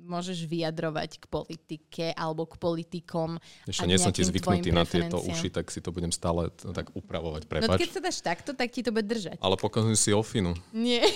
môžeš 0.04 0.44
vyjadrovať 0.44 1.16
k 1.16 1.24
politike 1.32 2.04
alebo 2.12 2.44
k 2.44 2.60
politikom. 2.60 3.40
Ešte 3.64 3.88
nie 3.88 3.96
som 3.96 4.12
ti 4.12 4.20
zvyknutý 4.20 4.70
na 4.70 4.84
tieto 4.84 5.16
uši, 5.16 5.48
tak 5.48 5.72
si 5.72 5.80
to 5.80 5.90
budem 5.90 6.12
stále 6.12 6.52
tak 6.52 6.92
upravovať. 6.92 7.48
Prepač. 7.48 7.68
No 7.72 7.80
keď 7.80 7.90
sa 7.90 8.00
dáš 8.04 8.20
takto, 8.20 8.52
tak 8.52 8.68
ti 8.68 8.84
to 8.84 8.92
bude 8.92 9.08
držať. 9.08 9.40
Ale 9.40 9.56
pokazujem 9.56 9.96
si 9.96 10.12
ofinu. 10.12 10.52
Nie. 10.76 11.08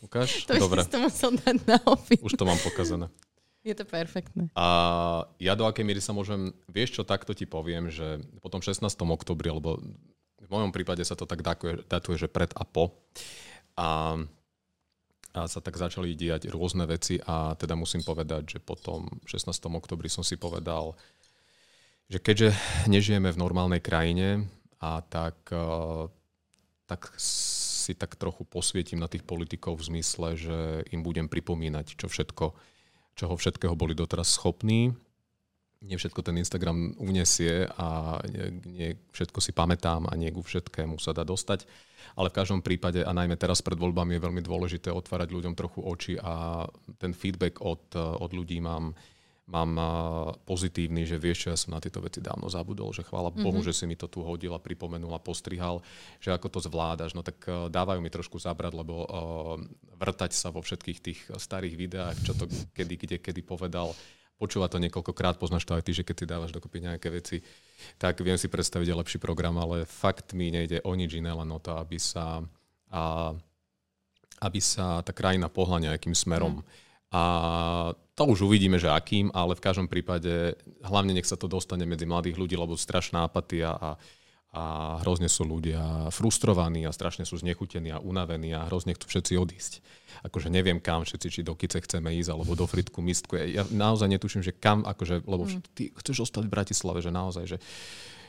Ukáž? 0.00 0.42
To 0.48 0.56
Dobre. 0.56 0.86
to 0.86 0.98
musel 1.02 1.34
dať 1.34 1.58
na 1.66 1.78
ofinu. 1.84 2.22
Už 2.22 2.38
to 2.38 2.46
mám 2.46 2.58
pokazané. 2.62 3.10
Je 3.60 3.76
to 3.76 3.84
perfektné. 3.84 4.48
A 4.56 4.66
ja 5.36 5.52
do 5.52 5.68
akej 5.68 5.84
miery 5.84 6.00
sa 6.00 6.16
môžem, 6.16 6.56
vieš 6.64 6.96
čo, 6.96 7.02
takto 7.04 7.36
ti 7.36 7.44
poviem, 7.44 7.92
že 7.92 8.24
po 8.40 8.48
tom 8.48 8.64
16. 8.64 8.88
oktobri, 9.04 9.52
lebo 9.52 9.76
v 10.40 10.48
mojom 10.48 10.72
prípade 10.72 11.04
sa 11.04 11.12
to 11.12 11.28
tak 11.28 11.44
datuje, 11.84 12.16
že 12.16 12.32
pred 12.32 12.48
a 12.56 12.64
po. 12.64 12.96
A, 13.76 14.16
a 15.36 15.40
sa 15.44 15.60
tak 15.60 15.76
začali 15.76 16.16
diať 16.16 16.48
rôzne 16.48 16.88
veci 16.88 17.20
a 17.20 17.52
teda 17.52 17.76
musím 17.76 18.00
povedať, 18.00 18.56
že 18.56 18.58
po 18.64 18.80
tom 18.80 19.20
16. 19.28 19.52
oktobri 19.76 20.08
som 20.08 20.24
si 20.24 20.40
povedal, 20.40 20.96
že 22.08 22.16
keďže 22.16 22.56
nežijeme 22.88 23.28
v 23.28 23.40
normálnej 23.44 23.84
krajine 23.84 24.48
a 24.80 25.04
tak, 25.04 25.36
tak 26.88 27.00
si 27.20 27.92
tak 27.92 28.16
trochu 28.16 28.42
posvietím 28.48 29.04
na 29.04 29.06
tých 29.06 29.22
politikov 29.22 29.78
v 29.78 29.86
zmysle, 29.94 30.28
že 30.34 30.58
im 30.90 31.04
budem 31.04 31.28
pripomínať, 31.28 32.00
čo 32.00 32.08
všetko 32.08 32.56
čoho 33.20 33.36
všetkého 33.36 33.76
boli 33.76 33.92
doteraz 33.92 34.32
schopní. 34.32 34.96
Nie 35.80 35.96
všetko 35.96 36.20
ten 36.24 36.36
Instagram 36.40 36.96
unesie 37.00 37.68
a 37.76 38.20
nie, 38.68 38.96
všetko 39.12 39.40
si 39.40 39.52
pamätám 39.52 40.08
a 40.08 40.12
nie 40.16 40.28
ku 40.32 40.44
všetkému 40.44 41.00
sa 41.00 41.12
dá 41.12 41.24
dostať. 41.24 41.64
Ale 42.16 42.28
v 42.28 42.36
každom 42.36 42.60
prípade, 42.60 43.00
a 43.00 43.12
najmä 43.12 43.36
teraz 43.36 43.64
pred 43.64 43.80
voľbami 43.80 44.16
je 44.16 44.24
veľmi 44.24 44.42
dôležité 44.44 44.92
otvárať 44.92 45.32
ľuďom 45.32 45.56
trochu 45.56 45.80
oči 45.80 46.12
a 46.20 46.64
ten 47.00 47.16
feedback 47.16 47.64
od, 47.64 47.96
od 47.96 48.30
ľudí 48.32 48.60
mám, 48.60 48.92
mám 49.50 49.74
pozitívny, 50.46 51.02
že 51.02 51.18
vieš, 51.18 51.44
že 51.44 51.48
ja 51.50 51.58
som 51.58 51.74
na 51.74 51.82
tieto 51.82 51.98
veci 51.98 52.22
dávno 52.22 52.46
zabudol, 52.46 52.94
že 52.94 53.02
chvála 53.02 53.34
mm-hmm. 53.34 53.42
Bohu, 53.42 53.60
že 53.66 53.74
si 53.74 53.84
mi 53.84 53.98
to 53.98 54.06
tu 54.06 54.22
hodil 54.22 54.54
a 54.54 54.62
pripomenul 54.62 55.10
a 55.10 55.20
postrihal, 55.20 55.82
že 56.22 56.30
ako 56.30 56.46
to 56.46 56.58
zvládaš. 56.70 57.18
No 57.18 57.26
tak 57.26 57.42
uh, 57.50 57.66
dávajú 57.66 57.98
mi 57.98 58.08
trošku 58.08 58.38
zabrať, 58.38 58.72
lebo 58.78 58.94
uh, 59.02 59.58
vrtať 59.98 60.30
sa 60.30 60.54
vo 60.54 60.62
všetkých 60.62 60.98
tých 61.02 61.20
starých 61.34 61.74
videách, 61.74 62.16
čo 62.22 62.32
to 62.38 62.46
kedy, 62.72 62.94
kde, 62.94 63.16
kedy 63.18 63.42
povedal, 63.42 63.90
počúva 64.40 64.72
to 64.72 64.80
niekoľkokrát, 64.80 65.36
poznáš 65.36 65.68
to 65.68 65.76
aj 65.76 65.84
ty, 65.84 65.92
že 65.92 66.06
keď 66.06 66.16
si 66.16 66.30
dávaš 66.30 66.54
dokopy 66.56 66.80
nejaké 66.80 67.12
veci, 67.12 67.44
tak 68.00 68.22
viem 68.24 68.40
si 68.40 68.48
predstaviť 68.48 68.88
lepší 68.96 69.18
program, 69.20 69.60
ale 69.60 69.84
fakt 69.84 70.32
mi 70.32 70.48
nejde 70.48 70.80
o 70.86 70.96
nič 70.96 71.18
iné, 71.20 71.28
len 71.28 71.50
o 71.52 71.60
to, 71.60 71.76
aby 71.76 72.00
sa 72.00 72.40
a 72.90 73.30
aby 74.40 74.58
sa 74.58 75.04
tá 75.04 75.12
krajina 75.12 75.52
pohla 75.52 75.78
nejakým 75.78 76.16
smerom. 76.16 76.58
Mm. 76.58 76.64
A 77.10 77.22
to 78.14 78.22
už 78.22 78.46
uvidíme, 78.46 78.78
že 78.78 78.86
akým, 78.86 79.34
ale 79.34 79.58
v 79.58 79.64
každom 79.64 79.90
prípade 79.90 80.54
hlavne 80.86 81.10
nech 81.10 81.26
sa 81.26 81.34
to 81.34 81.50
dostane 81.50 81.82
medzi 81.82 82.06
mladých 82.06 82.38
ľudí, 82.38 82.54
lebo 82.54 82.78
strašná 82.78 83.26
apatia 83.26 83.74
a, 83.74 83.98
a 84.54 84.62
hrozne 85.02 85.26
sú 85.26 85.42
ľudia 85.42 86.12
frustrovaní 86.14 86.86
a 86.86 86.94
strašne 86.94 87.26
sú 87.26 87.34
znechutení 87.42 87.90
a 87.90 87.98
unavení 87.98 88.54
a 88.54 88.70
hrozne 88.70 88.94
chcú 88.94 89.10
všetci 89.10 89.32
odísť. 89.42 89.72
Akože 90.22 90.54
neviem 90.54 90.78
kam 90.78 91.02
všetci, 91.02 91.28
či 91.34 91.40
do 91.42 91.58
Kice 91.58 91.82
chceme 91.82 92.14
ísť, 92.14 92.30
alebo 92.30 92.54
do 92.54 92.68
Fritku, 92.70 93.02
Mistku. 93.02 93.34
Ja 93.42 93.66
naozaj 93.66 94.06
netuším, 94.06 94.46
že 94.46 94.54
kam, 94.54 94.86
akože, 94.86 95.26
lebo 95.26 95.50
mm. 95.50 95.66
ty 95.74 95.90
chceš 95.90 96.30
ostať 96.30 96.46
v 96.46 96.54
Bratislave, 96.54 97.02
že 97.02 97.10
naozaj, 97.10 97.44
že 97.46 97.58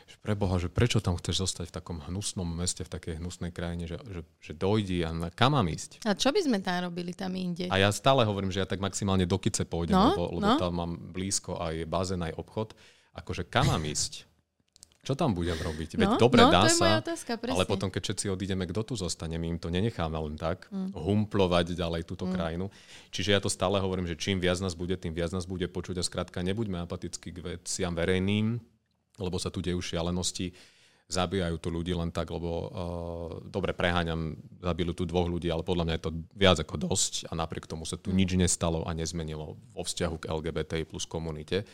že 0.08 0.17
preboha, 0.22 0.58
že 0.58 0.70
prečo 0.72 1.03
tam 1.03 1.17
chceš 1.17 1.48
zostať 1.48 1.65
v 1.70 1.75
takom 1.75 1.98
hnusnom 2.01 2.48
meste, 2.48 2.81
v 2.86 2.91
takej 2.91 3.20
hnusnej 3.20 3.51
krajine, 3.53 3.86
že, 3.86 3.98
že, 4.10 4.22
že 4.39 4.51
dojdi 4.55 5.05
a 5.05 5.10
na, 5.12 5.27
kam 5.29 5.53
mám 5.58 5.67
ísť? 5.67 6.05
A 6.08 6.17
čo 6.17 6.31
by 6.31 6.41
sme 6.41 6.58
tam 6.62 6.88
robili 6.88 7.13
tam 7.13 7.34
inde? 7.36 7.67
A 7.70 7.77
ja 7.77 7.89
stále 7.91 8.25
hovorím, 8.25 8.50
že 8.50 8.63
ja 8.63 8.67
tak 8.67 8.81
maximálne 8.81 9.27
do 9.27 9.38
Kice 9.38 9.67
pôjdem, 9.67 9.98
no, 9.98 10.13
lebo, 10.13 10.24
lebo 10.39 10.50
no. 10.53 10.60
tam 10.60 10.74
mám 10.77 10.91
blízko 11.12 11.60
aj 11.60 11.86
bazén, 11.88 12.22
aj 12.22 12.38
obchod. 12.38 12.74
Akože 13.12 13.48
kam 13.48 13.67
mám 13.67 13.84
ísť? 13.84 14.31
Čo 15.01 15.17
tam 15.17 15.34
budem 15.34 15.58
robiť? 15.58 15.98
Veď 15.98 16.13
no, 16.13 16.22
dobre, 16.22 16.46
no, 16.46 16.53
dá 16.53 16.70
to 16.70 16.77
je 16.77 16.77
sa, 16.77 17.01
otázka, 17.01 17.34
ale 17.50 17.65
potom, 17.65 17.89
keď 17.89 18.01
všetci 18.05 18.25
odídeme, 18.29 18.70
kto 18.70 18.86
tu 18.86 18.93
zostane? 18.93 19.34
My 19.41 19.50
im 19.50 19.58
to 19.58 19.74
nenecháme 19.74 20.13
len 20.13 20.38
tak, 20.38 20.70
mm. 20.70 20.93
humplovať 20.93 21.74
ďalej 21.74 22.05
túto 22.05 22.29
mm. 22.29 22.34
krajinu. 22.38 22.70
Čiže 23.10 23.34
ja 23.34 23.41
to 23.41 23.50
stále 23.50 23.81
hovorím, 23.81 24.05
že 24.05 24.13
čím 24.13 24.38
viac 24.38 24.62
nás 24.62 24.77
bude, 24.77 24.93
tým 24.93 25.17
viac 25.17 25.34
nás 25.34 25.50
bude 25.50 25.65
počuť 25.65 25.98
a 25.98 26.03
skrátka 26.05 26.46
nebuďme 26.46 26.86
apatickí 26.86 27.34
k 27.34 27.41
veciam 27.41 27.98
verejným, 27.98 28.62
lebo 29.22 29.38
sa 29.38 29.54
tu 29.54 29.62
dejú 29.62 29.78
šialenosti 29.78 30.51
zabíjajú 31.12 31.60
tu 31.60 31.68
ľudí 31.68 31.92
len 31.92 32.08
tak, 32.10 32.32
lebo 32.32 32.50
uh, 32.50 32.68
dobre 33.44 33.75
preháňam, 33.75 34.40
zabili 34.63 34.96
tu 34.96 35.04
dvoch 35.04 35.28
ľudí, 35.28 35.51
ale 35.51 35.68
podľa 35.68 35.84
mňa 35.84 35.96
je 36.00 36.04
to 36.08 36.12
viac 36.32 36.58
ako 36.63 36.88
dosť 36.88 37.28
a 37.28 37.36
napriek 37.36 37.68
tomu 37.68 37.84
sa 37.84 38.00
tu 38.00 38.10
mm. 38.10 38.16
nič 38.16 38.32
nestalo 38.40 38.88
a 38.88 38.96
nezmenilo 38.96 39.60
vo 39.75 39.84
vzťahu 39.84 40.16
k 40.24 40.30
LGBT 40.32 40.72
plus 40.88 41.04
komunite. 41.04 41.68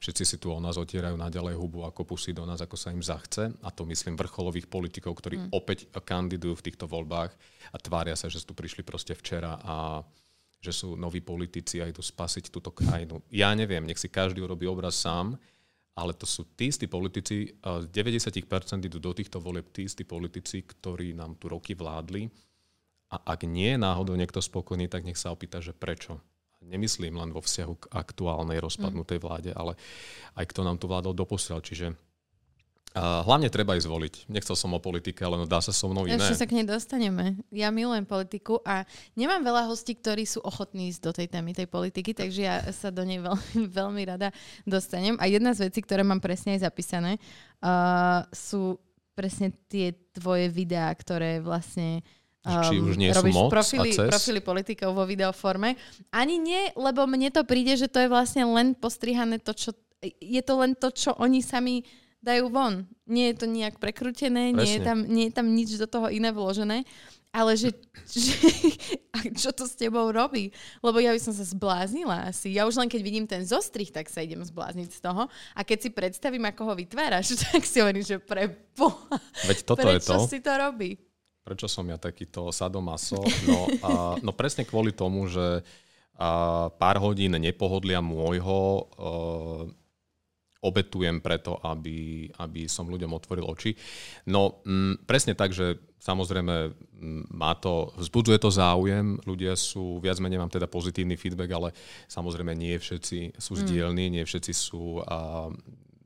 Všetci 0.00 0.24
si 0.24 0.36
tu 0.40 0.48
o 0.48 0.58
nás 0.58 0.80
otierajú 0.80 1.20
naďalej 1.20 1.60
hubu 1.60 1.84
ako 1.84 2.08
pusy 2.08 2.32
do 2.32 2.48
nás, 2.48 2.64
ako 2.64 2.80
sa 2.80 2.88
im 2.88 3.04
zachce 3.04 3.52
a 3.60 3.68
to 3.68 3.84
myslím 3.84 4.16
vrcholových 4.16 4.72
politikov, 4.72 5.20
ktorí 5.20 5.36
mm. 5.36 5.48
opäť 5.52 5.92
kandidujú 5.92 6.56
v 6.56 6.64
týchto 6.64 6.88
voľbách 6.88 7.30
a 7.68 7.76
tvária 7.76 8.16
sa, 8.16 8.32
že 8.32 8.40
tu 8.40 8.56
prišli 8.56 8.80
proste 8.80 9.12
včera 9.12 9.60
a 9.60 10.00
že 10.58 10.74
sú 10.74 10.98
noví 10.98 11.22
politici 11.22 11.78
a 11.78 11.86
idú 11.86 12.02
spasiť 12.02 12.50
túto 12.50 12.74
krajinu. 12.74 13.22
Ja 13.30 13.54
neviem, 13.54 13.86
nech 13.86 14.00
si 14.00 14.10
každý 14.10 14.42
urobí 14.42 14.66
obraz 14.66 14.98
sám, 14.98 15.38
ale 15.98 16.14
to 16.14 16.30
sú 16.30 16.46
tí 16.54 16.70
istí 16.70 16.86
politici, 16.86 17.58
z 17.58 17.86
90% 17.90 18.86
idú 18.86 19.02
do 19.02 19.10
týchto 19.10 19.42
volieb 19.42 19.66
tí 19.74 19.90
istí 19.90 20.06
politici, 20.06 20.62
ktorí 20.62 21.18
nám 21.18 21.34
tu 21.34 21.50
roky 21.50 21.74
vládli. 21.74 22.30
A 23.10 23.34
ak 23.34 23.42
nie 23.42 23.74
je 23.74 23.82
náhodou 23.82 24.14
niekto 24.14 24.38
spokojný, 24.38 24.86
tak 24.86 25.02
nech 25.02 25.18
sa 25.18 25.34
opýta, 25.34 25.58
že 25.58 25.74
prečo. 25.74 26.22
Nemyslím 26.62 27.18
len 27.18 27.34
vo 27.34 27.42
vzťahu 27.42 27.74
k 27.74 27.90
aktuálnej 27.90 28.62
rozpadnutej 28.62 29.18
vláde, 29.18 29.50
ale 29.56 29.74
aj 30.38 30.46
kto 30.54 30.60
nám 30.62 30.78
tu 30.78 30.86
vládol 30.86 31.18
doposiaľ. 31.18 31.64
Čiže 31.64 31.98
a 32.96 33.20
hlavne 33.20 33.52
treba 33.52 33.76
ísť 33.76 33.84
voliť. 33.84 34.14
Nechcel 34.32 34.56
som 34.56 34.72
o 34.72 34.80
politike, 34.80 35.20
ale 35.20 35.36
no 35.36 35.44
dá 35.44 35.60
sa 35.60 35.76
so 35.76 35.92
mnou 35.92 36.08
iné. 36.08 36.16
Ešte 36.16 36.40
sa 36.40 36.48
k 36.48 36.56
nej 36.56 36.64
dostaneme. 36.64 37.36
Ja 37.52 37.68
milujem 37.68 38.08
politiku 38.08 38.64
a 38.64 38.88
nemám 39.12 39.44
veľa 39.44 39.68
hostí, 39.68 39.92
ktorí 39.92 40.24
sú 40.24 40.40
ochotní 40.40 40.88
ísť 40.88 41.00
do 41.04 41.12
tej 41.12 41.28
témy, 41.28 41.52
tej 41.52 41.68
politiky, 41.68 42.16
takže 42.16 42.40
ja 42.40 42.64
sa 42.72 42.88
do 42.88 43.04
nej 43.04 43.20
veľmi, 43.20 43.68
veľmi 43.78 44.02
rada 44.08 44.32
dostanem. 44.64 45.20
A 45.20 45.28
jedna 45.28 45.52
z 45.52 45.68
vecí, 45.68 45.84
ktoré 45.84 46.00
mám 46.00 46.18
presne 46.18 46.56
aj 46.56 46.64
zapísané, 46.64 47.20
uh, 47.60 48.24
sú 48.32 48.80
presne 49.12 49.52
tie 49.68 49.92
tvoje 50.16 50.48
videá, 50.48 50.88
ktoré 50.94 51.44
vlastne 51.44 52.00
um, 52.48 52.64
či 52.64 52.80
už 52.80 52.96
nie 52.96 53.12
robíš 53.12 53.34
sú 53.34 53.38
moc 53.38 53.50
profily, 53.52 53.90
a 53.92 53.98
cez? 54.00 54.08
profily 54.08 54.40
politikov 54.40 54.96
vo 54.96 55.04
videoforme. 55.04 55.76
Ani 56.08 56.40
nie, 56.40 56.72
lebo 56.72 57.04
mne 57.04 57.28
to 57.34 57.44
príde, 57.44 57.76
že 57.76 57.90
to 57.90 58.00
je 58.00 58.08
vlastne 58.08 58.48
len 58.48 58.72
postrihané 58.72 59.36
to, 59.44 59.52
čo... 59.52 59.70
Je 60.22 60.38
to 60.46 60.54
len 60.62 60.78
to, 60.78 60.94
čo 60.94 61.10
oni 61.18 61.42
sami 61.42 61.82
dajú 62.22 62.50
von. 62.50 62.86
Nie 63.06 63.32
je 63.32 63.44
to 63.44 63.46
nejak 63.46 63.78
prekrútené, 63.78 64.50
nie 64.50 64.78
je, 64.78 64.80
tam, 64.82 65.06
nie 65.06 65.30
je 65.30 65.34
tam 65.34 65.46
nič 65.54 65.78
do 65.78 65.86
toho 65.86 66.10
iné 66.10 66.34
vložené, 66.34 66.82
ale 67.28 67.54
že, 67.54 67.70
že 68.08 68.34
čo 69.36 69.52
to 69.52 69.68
s 69.68 69.76
tebou 69.76 70.08
robí? 70.08 70.50
Lebo 70.80 70.98
ja 70.98 71.12
by 71.12 71.20
som 71.20 71.34
sa 71.36 71.44
zbláznila 71.44 72.28
asi. 72.28 72.56
Ja 72.56 72.64
už 72.64 72.80
len 72.80 72.88
keď 72.88 73.00
vidím 73.04 73.26
ten 73.28 73.44
zostrih, 73.44 73.92
tak 73.92 74.08
sa 74.08 74.24
idem 74.24 74.40
zblázniť 74.40 74.88
z 74.88 75.00
toho. 75.04 75.28
A 75.54 75.60
keď 75.62 75.78
si 75.78 75.90
predstavím, 75.92 76.48
ako 76.48 76.72
ho 76.72 76.74
vytváraš, 76.74 77.36
tak 77.52 77.62
si 77.68 77.78
hovorím, 77.84 78.04
že 78.04 78.18
pre 78.18 78.48
Veď 79.44 79.58
toto 79.64 79.84
Prečo 79.84 79.94
je 79.94 80.00
to. 80.00 80.26
si 80.26 80.38
to 80.40 80.52
robí? 80.56 80.96
Prečo 81.44 81.68
som 81.68 81.84
ja 81.88 81.96
takýto 81.96 82.52
sadomaso? 82.52 83.20
No, 83.48 83.58
a, 83.80 83.90
no 84.20 84.36
presne 84.36 84.68
kvôli 84.68 84.92
tomu, 84.92 85.28
že 85.32 85.64
a 86.18 86.66
pár 86.74 86.98
hodín 86.98 87.38
nepohodlia 87.38 88.02
môjho 88.02 88.90
obetujem 90.58 91.22
preto, 91.22 91.58
aby, 91.62 92.26
aby 92.42 92.66
som 92.66 92.90
ľuďom 92.90 93.14
otvoril 93.14 93.46
oči. 93.46 93.78
No 94.26 94.62
m, 94.66 94.94
mm, 94.98 95.06
presne 95.06 95.38
tak, 95.38 95.54
že 95.54 95.78
samozrejme 96.02 96.54
mm, 96.74 97.22
má 97.30 97.54
to, 97.54 97.94
vzbudzuje 97.94 98.38
to 98.42 98.50
záujem, 98.50 99.22
ľudia 99.22 99.54
sú, 99.54 100.02
viac 100.02 100.18
menej 100.18 100.42
mám 100.42 100.50
teda 100.50 100.66
pozitívny 100.66 101.14
feedback, 101.14 101.50
ale 101.54 101.68
samozrejme 102.10 102.58
nie 102.58 102.74
všetci 102.74 103.38
sú 103.38 103.52
zdielní, 103.54 104.10
mm. 104.10 104.12
nie 104.18 104.24
všetci 104.26 104.52
sú 104.54 104.98
a, 105.06 105.50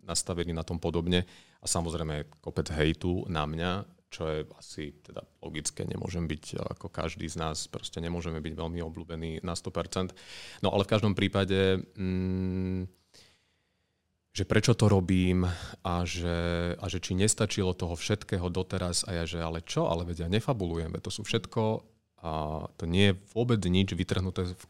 nastavení 0.05 0.53
na 0.53 0.67
tom 0.67 0.77
podobne 0.77 1.25
a 1.63 1.67
samozrejme 1.67 2.43
kopec 2.43 2.69
hejtu 2.75 3.25
na 3.31 3.49
mňa, 3.49 3.87
čo 4.13 4.29
je 4.29 4.39
asi 4.61 4.93
teda 5.01 5.25
logické, 5.41 5.89
nemôžem 5.89 6.29
byť 6.29 6.61
ako 6.77 6.93
každý 6.93 7.25
z 7.25 7.41
nás, 7.41 7.65
proste 7.73 7.97
nemôžeme 8.05 8.45
byť 8.45 8.53
veľmi 8.53 8.85
obľúbení 8.85 9.41
na 9.41 9.57
100%. 9.57 10.13
No 10.61 10.77
ale 10.77 10.85
v 10.85 10.93
každom 10.93 11.17
prípade... 11.17 11.81
Mm, 11.97 12.93
že 14.33 14.49
prečo 14.49 14.73
to 14.73 14.89
robím 14.89 15.45
a 15.85 16.09
že, 16.09 16.73
a 16.81 16.85
že 16.89 16.99
či 17.05 17.13
nestačilo 17.13 17.77
toho 17.77 17.93
všetkého 17.93 18.49
doteraz 18.49 19.05
a 19.05 19.13
ja, 19.13 19.25
že 19.29 19.45
ale 19.45 19.61
čo, 19.61 19.93
ale 19.93 20.09
vedia, 20.09 20.33
nefabulujem, 20.33 20.97
to 21.05 21.13
sú 21.13 21.21
všetko 21.21 21.85
a 22.25 22.65
to 22.81 22.89
nie 22.89 23.13
je 23.13 23.19
vôbec 23.37 23.61
nič 23.61 23.93
vytrhnuté 23.93 24.57
v, 24.57 24.65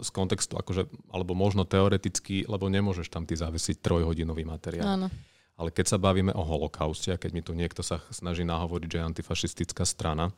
z 0.00 0.10
kontextu, 0.14 0.56
akože, 0.56 0.88
alebo 1.12 1.36
možno 1.36 1.68
teoreticky, 1.68 2.48
lebo 2.48 2.72
nemôžeš 2.72 3.12
tam 3.12 3.28
ty 3.28 3.36
zavesiť 3.36 3.84
trojhodinový 3.84 4.48
materiál. 4.48 4.96
Áno. 4.96 5.08
Ale 5.60 5.68
keď 5.68 5.94
sa 5.94 5.98
bavíme 6.00 6.32
o 6.32 6.40
holokauste 6.40 7.12
a 7.12 7.20
keď 7.20 7.30
mi 7.36 7.42
tu 7.44 7.52
niekto 7.52 7.84
sa 7.84 8.00
snaží 8.08 8.48
nahovoriť, 8.48 8.88
že 8.88 8.98
je 8.98 9.08
antifašistická 9.12 9.84
strana, 9.84 10.32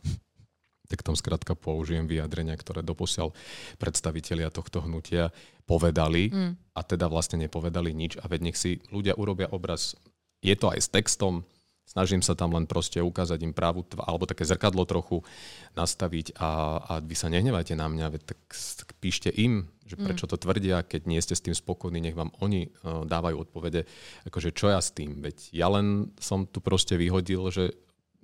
tak 0.89 1.01
tam 1.01 1.17
skrátka 1.17 1.57
použijem 1.57 2.05
vyjadrenia, 2.05 2.57
ktoré 2.57 2.85
doposiaľ 2.85 3.33
predstavitelia 3.81 4.53
tohto 4.53 4.85
hnutia 4.85 5.33
povedali 5.65 6.29
mm. 6.29 6.77
a 6.77 6.81
teda 6.85 7.09
vlastne 7.09 7.41
nepovedali 7.41 7.97
nič 7.97 8.21
a 8.21 8.29
veď 8.29 8.41
nech 8.53 8.59
si 8.61 8.85
ľudia 8.93 9.17
urobia 9.17 9.49
obraz. 9.49 9.97
Je 10.45 10.53
to 10.53 10.69
aj 10.69 10.81
s 10.85 10.93
textom, 10.93 11.49
snažím 11.89 12.21
sa 12.21 12.37
tam 12.37 12.53
len 12.53 12.69
proste 12.69 13.01
ukázať 13.01 13.41
im 13.45 13.57
právu 13.57 13.85
alebo 14.01 14.29
také 14.29 14.45
zrkadlo 14.45 14.85
trochu 14.85 15.25
nastaviť 15.73 16.37
a, 16.37 16.81
a 16.81 16.93
vy 17.01 17.17
sa 17.17 17.33
nehnevajte 17.33 17.77
na 17.77 17.89
mňa, 17.89 18.13
veď 18.13 18.23
tak, 18.29 18.41
tak 18.53 18.89
píšte 19.01 19.33
im, 19.33 19.69
že 19.89 19.97
mm. 19.97 20.05
prečo 20.05 20.29
to 20.29 20.37
tvrdia, 20.37 20.85
keď 20.85 21.09
nie 21.09 21.21
ste 21.21 21.37
s 21.37 21.45
tým 21.45 21.57
spokojní, 21.57 22.01
nech 22.01 22.17
vám 22.17 22.33
oni 22.41 22.69
uh, 22.69 23.05
dávajú 23.09 23.49
odpovede, 23.49 23.85
akože 24.29 24.53
čo 24.57 24.73
ja 24.73 24.81
s 24.81 24.93
tým, 24.93 25.25
veď 25.25 25.53
ja 25.53 25.69
len 25.73 26.13
som 26.21 26.49
tu 26.49 26.61
proste 26.65 26.97
vyhodil, 26.97 27.41
že 27.53 27.73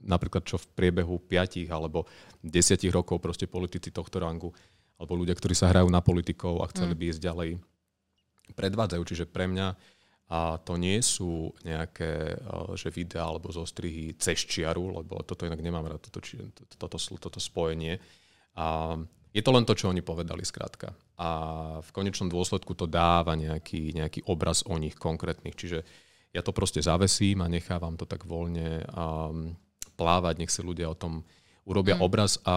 napríklad 0.04 0.45
čo 0.45 0.57
v 0.57 0.66
priebehu 0.73 1.21
5 1.21 1.69
alebo 1.69 2.09
10 2.42 2.80
rokov 2.90 3.21
proste 3.21 3.45
politici 3.45 3.92
tohto 3.92 4.21
rangu 4.21 4.50
alebo 5.00 5.16
ľudia, 5.16 5.33
ktorí 5.33 5.57
sa 5.57 5.73
hrajú 5.73 5.88
na 5.88 6.04
politikov 6.04 6.61
a 6.61 6.69
chceli 6.69 6.92
mm. 6.92 6.99
by 7.00 7.04
ísť 7.09 7.21
ďalej, 7.25 7.50
predvádzajú. 8.52 9.02
Čiže 9.09 9.25
pre 9.33 9.49
mňa 9.49 9.66
a 10.30 10.62
to 10.62 10.78
nie 10.78 11.02
sú 11.02 11.50
nejaké 11.66 12.38
že 12.78 12.95
videá 12.95 13.26
alebo 13.26 13.50
zostrihy 13.50 14.14
cez 14.14 14.38
čiaru, 14.47 15.02
lebo 15.02 15.26
toto 15.26 15.42
inak 15.42 15.59
nemám 15.59 15.90
rád, 15.90 16.07
toto, 16.07 16.23
toto, 16.78 17.02
toto, 17.19 17.40
spojenie. 17.42 17.99
A 18.54 18.95
je 19.35 19.42
to 19.42 19.50
len 19.50 19.66
to, 19.66 19.75
čo 19.75 19.90
oni 19.90 20.07
povedali 20.07 20.47
skrátka. 20.47 20.95
A 21.19 21.28
v 21.83 21.90
konečnom 21.90 22.30
dôsledku 22.30 22.78
to 22.78 22.87
dáva 22.87 23.35
nejaký, 23.35 23.90
nejaký 23.90 24.23
obraz 24.30 24.62
o 24.71 24.78
nich 24.78 24.95
konkrétnych. 24.95 25.59
Čiže 25.59 25.83
ja 26.30 26.47
to 26.47 26.54
proste 26.54 26.78
zavesím 26.78 27.42
a 27.42 27.50
nechávam 27.50 27.99
to 27.99 28.07
tak 28.07 28.23
voľne. 28.23 28.87
A, 28.87 29.35
plávať, 30.00 30.40
nech 30.40 30.52
si 30.52 30.64
ľudia 30.64 30.88
o 30.88 30.97
tom 30.97 31.21
urobia 31.69 32.00
mm. 32.00 32.02
obraz 32.02 32.40
a 32.49 32.57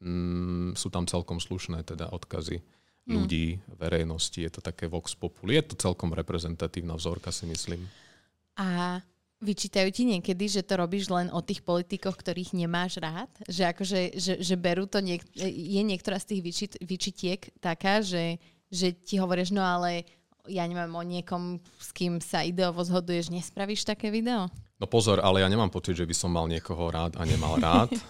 mm, 0.00 0.72
sú 0.72 0.88
tam 0.88 1.04
celkom 1.04 1.36
slušné 1.36 1.84
teda 1.84 2.08
odkazy 2.08 2.64
mm. 3.04 3.12
ľudí, 3.12 3.60
verejnosti, 3.76 4.40
je 4.40 4.48
to 4.48 4.64
také 4.64 4.88
vox 4.88 5.12
populi. 5.12 5.60
Je 5.60 5.68
to 5.68 5.76
celkom 5.76 6.16
reprezentatívna 6.16 6.96
vzorka, 6.96 7.28
si 7.28 7.44
myslím. 7.44 7.84
A 8.56 9.04
Vyčítajú 9.42 9.90
ti 9.90 10.06
niekedy, 10.06 10.46
že 10.46 10.62
to 10.62 10.78
robíš 10.78 11.10
len 11.10 11.26
o 11.34 11.42
tých 11.42 11.66
politikoch, 11.66 12.14
ktorých 12.14 12.54
nemáš 12.54 13.02
rád? 13.02 13.26
Že 13.50 13.74
akože, 13.74 14.00
že, 14.14 14.32
že 14.38 14.54
berú 14.54 14.86
to, 14.86 15.02
niek- 15.02 15.26
je 15.34 15.82
niektorá 15.82 16.22
z 16.22 16.30
tých 16.30 16.40
vyčit- 16.46 16.78
vyčitiek 16.78 17.50
taká, 17.58 18.06
že, 18.06 18.38
že 18.70 18.94
ti 18.94 19.18
hovoríš, 19.18 19.50
no 19.50 19.66
ale 19.66 20.06
ja 20.46 20.62
neviem, 20.62 20.94
o 20.94 21.02
niekom, 21.02 21.58
s 21.74 21.90
kým 21.90 22.22
sa 22.22 22.46
ideovo 22.46 22.86
zhoduješ, 22.86 23.34
nespravíš 23.34 23.82
také 23.82 24.14
video? 24.14 24.46
No 24.82 24.90
pozor, 24.90 25.22
ale 25.22 25.46
ja 25.46 25.48
nemám 25.48 25.70
pocit, 25.70 25.94
že 25.94 26.02
by 26.02 26.10
som 26.10 26.34
mal 26.34 26.50
niekoho 26.50 26.90
rád 26.90 27.14
a 27.14 27.22
nemal 27.22 27.54
rád. 27.62 27.94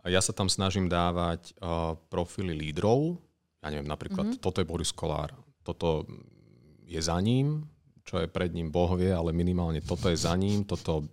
a 0.00 0.04
ja 0.08 0.24
sa 0.24 0.32
tam 0.32 0.48
snažím 0.48 0.88
dávať 0.88 1.52
uh, 1.60 1.92
profily 2.08 2.56
lídrov. 2.56 3.20
Ja 3.60 3.68
neviem, 3.68 3.84
napríklad, 3.84 4.32
mm-hmm. 4.32 4.42
toto 4.42 4.64
je 4.64 4.66
Boris 4.66 4.96
Kolár, 4.96 5.36
toto 5.60 6.08
je 6.88 6.96
za 7.04 7.20
ním, 7.20 7.68
čo 8.02 8.18
je 8.18 8.32
pred 8.32 8.50
ním 8.56 8.72
Boh 8.72 8.96
vie, 8.96 9.12
ale 9.12 9.30
minimálne 9.30 9.84
toto 9.84 10.08
je 10.08 10.16
za 10.16 10.32
ním, 10.40 10.64
toto 10.64 11.04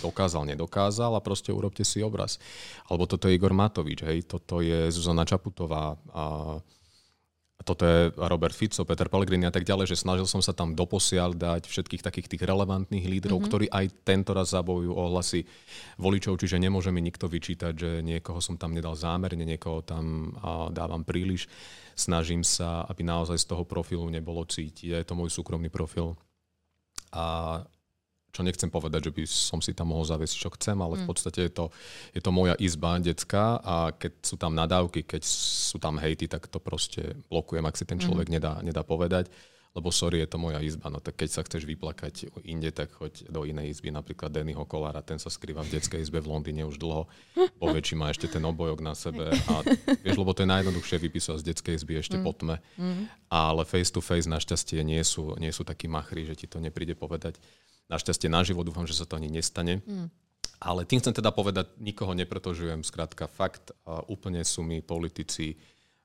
dokázal, 0.00 0.46
nedokázal 0.46 1.18
a 1.18 1.24
proste 1.24 1.50
urobte 1.50 1.82
si 1.82 2.06
obraz. 2.06 2.38
Alebo 2.86 3.10
toto 3.10 3.26
je 3.26 3.34
Igor 3.34 3.52
Matovič, 3.52 4.06
hej, 4.06 4.30
toto 4.30 4.62
je 4.62 4.88
Zuzana 4.94 5.26
Čaputová, 5.26 5.98
a 6.14 6.56
toto 7.66 7.82
je 7.82 8.14
Robert 8.14 8.54
Fico, 8.54 8.86
Peter 8.86 9.10
Pellegrini 9.10 9.44
a 9.44 9.52
tak 9.52 9.66
ďalej, 9.66 9.90
že 9.90 10.00
snažil 10.00 10.30
som 10.30 10.38
sa 10.38 10.54
tam 10.54 10.78
doposiaľ 10.78 11.34
dať 11.34 11.66
všetkých 11.66 12.06
takých 12.06 12.30
tých 12.30 12.42
relevantných 12.46 13.04
lídrov, 13.10 13.42
mm-hmm. 13.42 13.50
ktorí 13.50 13.66
aj 13.68 13.86
tento 14.06 14.30
raz 14.30 14.54
zabojujú 14.54 14.94
o 14.94 15.04
hlasy 15.10 15.42
voličov, 15.98 16.38
čiže 16.38 16.62
nemôže 16.62 16.94
mi 16.94 17.02
nikto 17.02 17.26
vyčítať, 17.26 17.72
že 17.74 17.90
niekoho 18.00 18.38
som 18.38 18.54
tam 18.54 18.72
nedal 18.72 18.94
zámerne, 18.94 19.42
niekoho 19.42 19.82
tam 19.82 20.32
dávam 20.70 21.02
príliš. 21.02 21.50
Snažím 21.98 22.46
sa, 22.46 22.86
aby 22.86 23.02
naozaj 23.02 23.42
z 23.42 23.46
toho 23.50 23.66
profilu 23.66 24.06
nebolo 24.06 24.46
cítiť. 24.46 24.94
Je 24.94 25.06
to 25.06 25.18
môj 25.18 25.34
súkromný 25.34 25.66
profil. 25.66 26.14
A 27.10 27.58
čo 28.32 28.44
nechcem 28.44 28.68
povedať, 28.68 29.10
že 29.10 29.12
by 29.14 29.22
som 29.26 29.58
si 29.64 29.72
tam 29.72 29.90
mohol 29.90 30.04
zaviesť, 30.04 30.34
čo 30.36 30.48
chcem, 30.54 30.78
ale 30.78 31.00
v 31.00 31.04
mm. 31.04 31.10
podstate 31.10 31.40
je 31.48 31.52
to, 31.52 31.66
je 32.12 32.20
to 32.22 32.30
moja 32.30 32.54
izba 32.60 33.00
detská 33.00 33.58
a 33.60 33.90
keď 33.96 34.12
sú 34.22 34.36
tam 34.36 34.52
nadávky, 34.52 35.02
keď 35.02 35.22
sú 35.24 35.80
tam 35.80 35.96
hejty, 35.96 36.28
tak 36.28 36.46
to 36.46 36.60
proste 36.60 37.16
blokujem, 37.32 37.64
ak 37.64 37.78
si 37.78 37.84
ten 37.88 37.98
človek 37.98 38.28
mm. 38.28 38.34
nedá, 38.38 38.52
nedá 38.60 38.82
povedať 38.84 39.32
lebo 39.78 39.94
sorry, 39.94 40.18
je 40.18 40.28
to 40.28 40.42
moja 40.42 40.58
izba, 40.58 40.90
no 40.90 40.98
tak 40.98 41.20
keď 41.20 41.28
sa 41.30 41.46
chceš 41.46 41.62
vyplakať 41.62 42.34
inde, 42.42 42.74
tak 42.74 42.90
choď 42.90 43.30
do 43.30 43.46
inej 43.46 43.78
izby, 43.78 43.94
napríklad 43.94 44.34
Dannyho 44.34 44.66
Kolára, 44.66 45.06
ten 45.06 45.22
sa 45.22 45.30
skrýva 45.30 45.62
v 45.62 45.78
detskej 45.78 46.02
izbe 46.02 46.18
v 46.18 46.34
Londýne 46.34 46.66
už 46.66 46.82
dlho, 46.82 47.06
po 47.60 47.66
väčší 47.74 47.94
má 47.94 48.10
ešte 48.10 48.26
ten 48.26 48.42
obojok 48.42 48.82
na 48.82 48.98
sebe 48.98 49.30
a 49.54 49.54
vieš, 50.02 50.18
lebo 50.18 50.34
to 50.34 50.42
je 50.42 50.50
najjednoduchšie 50.50 50.96
vypísať 50.98 51.36
z 51.38 51.46
detskej 51.54 51.74
izby 51.78 51.94
ešte 52.02 52.18
mm. 52.18 52.24
po 52.26 52.32
tme, 52.34 52.56
mm. 52.74 53.30
ale 53.30 53.62
face 53.62 53.94
to 53.94 54.02
face 54.02 54.26
našťastie 54.26 54.82
nie 54.82 55.00
sú, 55.06 55.38
nie 55.38 55.54
sú 55.54 55.62
takí 55.62 55.86
machri, 55.86 56.26
že 56.26 56.34
ti 56.34 56.50
to 56.50 56.58
nepríde 56.58 56.98
povedať. 56.98 57.38
Našťastie 57.88 58.28
naživo 58.28 58.64
dúfam, 58.64 58.84
že 58.84 58.96
sa 58.96 59.08
to 59.08 59.16
ani 59.16 59.32
nestane. 59.32 59.80
Mm. 59.84 60.12
Ale 60.58 60.84
tým 60.84 60.98
chcem 60.98 61.14
teda 61.14 61.30
povedať, 61.30 61.70
nikoho 61.78 62.12
nepretožujem, 62.18 62.82
skrátka 62.82 63.30
fakt, 63.30 63.70
úplne 64.10 64.42
sú 64.42 64.66
mi 64.66 64.82
politici 64.82 65.54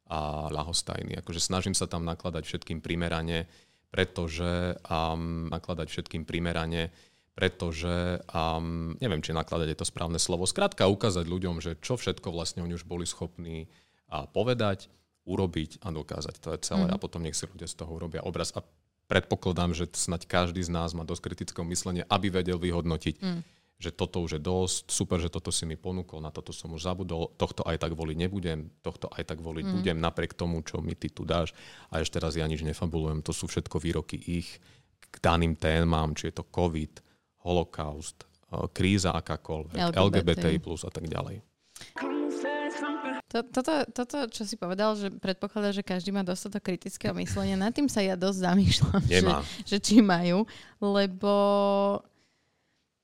a 0.06 0.48
ľahostajný. 0.54 1.18
Akože 1.26 1.42
snažím 1.42 1.74
sa 1.74 1.90
tam 1.90 2.06
nakladať 2.06 2.46
všetkým 2.46 2.80
primerane, 2.84 3.50
pretože 3.90 4.78
um, 4.86 5.50
nakladať 5.50 5.88
všetkým 5.90 6.24
primerane, 6.30 6.94
pretože 7.34 8.22
um, 8.30 8.94
neviem, 9.02 9.26
či 9.26 9.34
nakladať 9.34 9.74
je 9.74 9.80
to 9.82 9.90
správne 9.90 10.22
slovo. 10.22 10.46
Skrátka 10.46 10.86
ukázať 10.86 11.26
ľuďom, 11.26 11.58
že 11.58 11.82
čo 11.82 11.98
všetko 11.98 12.30
vlastne 12.30 12.62
oni 12.62 12.78
už 12.78 12.86
boli 12.86 13.10
schopní 13.10 13.74
a 14.06 14.30
povedať, 14.30 14.86
urobiť 15.26 15.82
a 15.82 15.90
dokázať. 15.90 16.36
To 16.46 16.50
je 16.54 16.60
celé. 16.62 16.86
Mm. 16.92 16.94
A 16.94 17.02
potom 17.02 17.26
nech 17.26 17.34
si 17.34 17.50
ľudia 17.50 17.66
z 17.66 17.74
toho 17.74 17.90
urobia 17.90 18.22
obraz. 18.22 18.54
A 18.54 18.62
predpokladám, 19.08 19.76
že 19.76 19.90
snať 19.92 20.26
každý 20.26 20.64
z 20.64 20.72
nás 20.72 20.96
má 20.96 21.04
dosť 21.04 21.32
kritického 21.32 21.66
myslenia, 21.68 22.08
aby 22.08 22.32
vedel 22.32 22.58
vyhodnotiť, 22.58 23.18
mm 23.20 23.42
že 23.84 23.92
toto 23.92 24.24
už 24.24 24.40
je 24.40 24.42
dosť, 24.42 24.88
super, 24.88 25.20
že 25.20 25.28
toto 25.28 25.52
si 25.52 25.68
mi 25.68 25.76
ponúkol, 25.76 26.24
na 26.24 26.32
toto 26.32 26.56
som 26.56 26.72
už 26.72 26.88
zabudol, 26.88 27.36
tohto 27.36 27.68
aj 27.68 27.84
tak 27.84 27.92
voliť 27.92 28.16
nebudem, 28.16 28.72
tohto 28.80 29.12
aj 29.12 29.28
tak 29.28 29.44
voliť 29.44 29.66
mm. 29.68 29.74
budem, 29.76 29.98
napriek 30.00 30.32
tomu, 30.32 30.64
čo 30.64 30.80
mi 30.80 30.96
ty 30.96 31.12
tu 31.12 31.28
dáš. 31.28 31.52
A 31.92 32.00
ešte 32.00 32.16
raz 32.16 32.40
ja 32.40 32.48
nič 32.48 32.64
nefabulujem, 32.64 33.20
to 33.20 33.36
sú 33.36 33.52
všetko 33.52 33.84
výroky 33.84 34.16
ich 34.16 34.64
k 35.12 35.16
daným 35.20 35.60
témam, 35.60 36.16
či 36.16 36.32
je 36.32 36.40
to 36.40 36.48
COVID, 36.48 37.04
holokaust, 37.44 38.24
eh, 38.24 38.72
kríza 38.72 39.12
akákoľvek, 39.20 39.76
LGBT, 39.76 40.00
LGBTI 40.00 40.58
plus 40.64 40.88
a 40.88 40.92
tak 40.94 41.12
ďalej. 41.12 41.44
Toto, 43.34 43.74
toto, 43.90 44.18
čo 44.30 44.46
si 44.46 44.54
povedal, 44.54 44.94
že 44.94 45.10
predpokladá, 45.10 45.74
že 45.74 45.82
každý 45.82 46.14
má 46.14 46.22
dostatok 46.22 46.62
kritického 46.70 47.16
myslenia, 47.18 47.58
nad 47.58 47.74
tým 47.74 47.90
sa 47.90 48.04
ja 48.06 48.14
dosť 48.14 48.40
zamýšľam, 48.46 49.02
že, 49.10 49.20
že 49.66 49.78
či 49.82 49.96
majú, 50.06 50.46
lebo 50.78 51.34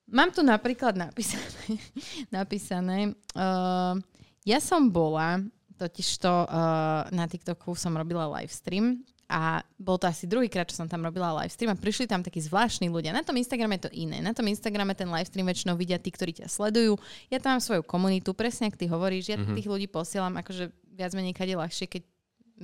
Mám 0.10 0.34
tu 0.34 0.42
napríklad 0.42 0.98
napísané, 0.98 1.78
napísané 2.34 3.13
uh, 3.38 3.94
ja 4.42 4.58
som 4.58 4.89
bola, 4.89 5.38
totižto 5.78 6.50
uh, 6.50 7.06
na 7.13 7.26
TikToku 7.30 7.78
som 7.78 7.94
robila 7.94 8.26
livestream 8.42 9.06
a 9.30 9.62
bol 9.78 10.02
to 10.02 10.10
asi 10.10 10.26
druhýkrát, 10.26 10.65
čo 10.65 10.82
som 10.82 10.89
tam 10.89 11.06
robila 11.06 11.30
livestream 11.38 11.70
a 11.70 11.78
prišli 11.78 12.10
tam 12.10 12.26
takí 12.26 12.42
zvláštni 12.42 12.89
ľudia. 12.89 13.13
Na 13.13 13.22
tom 13.22 13.38
Instagrame 13.38 13.78
je 13.78 13.86
to 13.86 13.92
iné. 13.94 14.18
Na 14.26 14.34
tom 14.34 14.50
Instagrame 14.50 14.98
ten 14.98 15.06
livestream 15.06 15.46
väčšinou 15.46 15.78
vidia 15.78 16.02
tí, 16.02 16.10
ktorí 16.10 16.34
ťa 16.42 16.50
sledujú. 16.50 16.98
Ja 17.30 17.38
tam 17.38 17.58
mám 17.58 17.62
svoju 17.62 17.86
komunitu, 17.86 18.34
presne 18.34 18.74
ako 18.74 18.78
ty 18.82 18.89
hovoríš. 18.89 19.30
Ja 19.30 19.38
mm-hmm. 19.38 19.54
tých 19.54 19.70
ľudí 19.70 19.86
posielam 19.86 20.34
akože 20.34 20.74
viac 20.98 21.13
menej 21.13 21.38
kade 21.38 21.54
ľahšie, 21.54 21.86
keď 21.86 22.02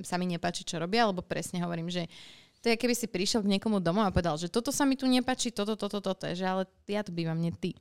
sa 0.02 0.18
mi 0.18 0.26
nepáči, 0.26 0.66
čo 0.66 0.82
robia, 0.82 1.06
alebo 1.06 1.22
presne 1.22 1.62
hovorím, 1.62 1.86
že 1.86 2.10
to 2.60 2.74
je, 2.74 2.76
keby 2.76 2.98
si 2.98 3.06
prišiel 3.06 3.46
k 3.46 3.52
niekomu 3.56 3.78
domov 3.78 4.10
a 4.10 4.10
povedal, 4.10 4.34
že 4.34 4.50
toto 4.50 4.74
sa 4.74 4.82
mi 4.82 4.98
tu 4.98 5.06
nepáči, 5.06 5.54
toto, 5.54 5.78
toto, 5.78 6.02
toto, 6.02 6.26
že 6.34 6.42
ale 6.42 6.66
ja 6.90 7.06
tu 7.06 7.14
bývam, 7.14 7.38
nie 7.38 7.54
ty. 7.54 7.78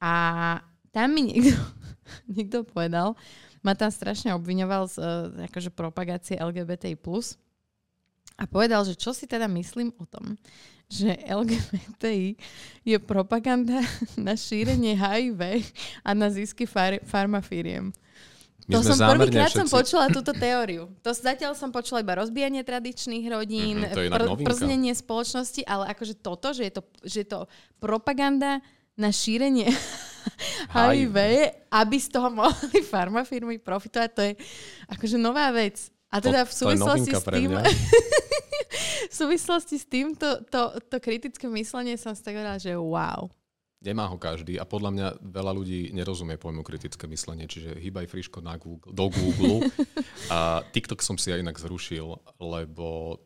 A 0.00 0.56
tam 0.88 1.12
mi 1.12 1.28
niekto, 1.28 1.52
niekto 2.34 2.64
povedal, 2.64 3.12
ma 3.60 3.76
tam 3.76 3.92
strašne 3.92 4.32
obviňoval 4.32 4.82
z 4.88 4.96
uh, 4.96 5.06
akože 5.52 5.68
propagácie 5.68 6.40
LGBTI+. 6.40 6.96
A 8.36 8.44
povedal, 8.44 8.84
že 8.84 8.92
čo 8.92 9.16
si 9.16 9.24
teda 9.24 9.48
myslím 9.48 9.92
o 9.96 10.04
tom, 10.04 10.36
že 10.86 11.18
LGBTI 11.26 12.36
je 12.86 12.96
propaganda 13.02 13.82
na 14.16 14.36
šírenie 14.38 14.94
HIV 14.94 15.66
a 16.06 16.10
na 16.14 16.30
zisky 16.30 16.68
far- 16.68 17.02
farmafíriem. 17.02 17.90
My 18.66 18.82
to 18.82 18.82
som 18.82 18.98
prvýkrát 18.98 19.54
som 19.54 19.70
počula 19.70 20.10
túto 20.10 20.34
teóriu. 20.34 20.90
To 21.06 21.14
zatiaľ 21.14 21.54
som 21.54 21.70
počula 21.70 22.02
iba 22.02 22.18
rozbijanie 22.18 22.66
tradičných 22.66 23.24
rodín, 23.30 23.86
mm-hmm, 23.86 24.10
pr- 24.10 24.42
prznenie 24.42 24.90
spoločnosti, 24.90 25.62
ale 25.62 25.94
akože 25.94 26.18
toto, 26.18 26.50
že 26.50 26.66
je 26.66 26.72
to, 26.74 26.82
že 27.06 27.16
je 27.22 27.28
to 27.30 27.40
propaganda 27.78 28.58
na 28.98 29.14
šírenie 29.14 29.70
HIV, 30.74 31.16
aby 31.70 31.96
z 32.00 32.08
toho 32.10 32.26
mohli 32.26 32.82
farmafirmy 32.90 33.62
profitovať, 33.62 34.10
to 34.10 34.22
je 34.26 34.32
akože 34.90 35.14
nová 35.14 35.54
vec. 35.54 35.94
A 36.16 36.24
teda 36.24 36.48
v 36.48 36.52
súvislosti 36.52 37.12
s 37.12 37.24
tým... 37.28 37.50
v 39.12 39.14
súvislosti 39.14 39.76
s 39.76 39.84
tým 39.84 40.16
to, 40.16 40.40
to, 40.48 40.96
kritické 40.96 41.44
myslenie 41.52 42.00
som 42.00 42.16
si 42.16 42.24
tak 42.24 42.40
že 42.56 42.72
wow. 42.72 43.28
Nemá 43.84 44.08
ho 44.08 44.16
každý 44.16 44.56
a 44.56 44.64
podľa 44.64 44.90
mňa 44.96 45.08
veľa 45.20 45.52
ľudí 45.52 45.92
nerozumie 45.92 46.40
pojmu 46.40 46.64
kritické 46.64 47.04
myslenie, 47.06 47.44
čiže 47.44 47.76
hýbaj 47.76 48.08
friško 48.08 48.40
na 48.40 48.56
Google, 48.56 48.90
do 48.96 49.12
Google. 49.12 49.68
a 50.32 50.64
TikTok 50.72 51.04
som 51.04 51.20
si 51.20 51.28
aj 51.28 51.44
inak 51.44 51.60
zrušil, 51.60 52.16
lebo 52.40 53.20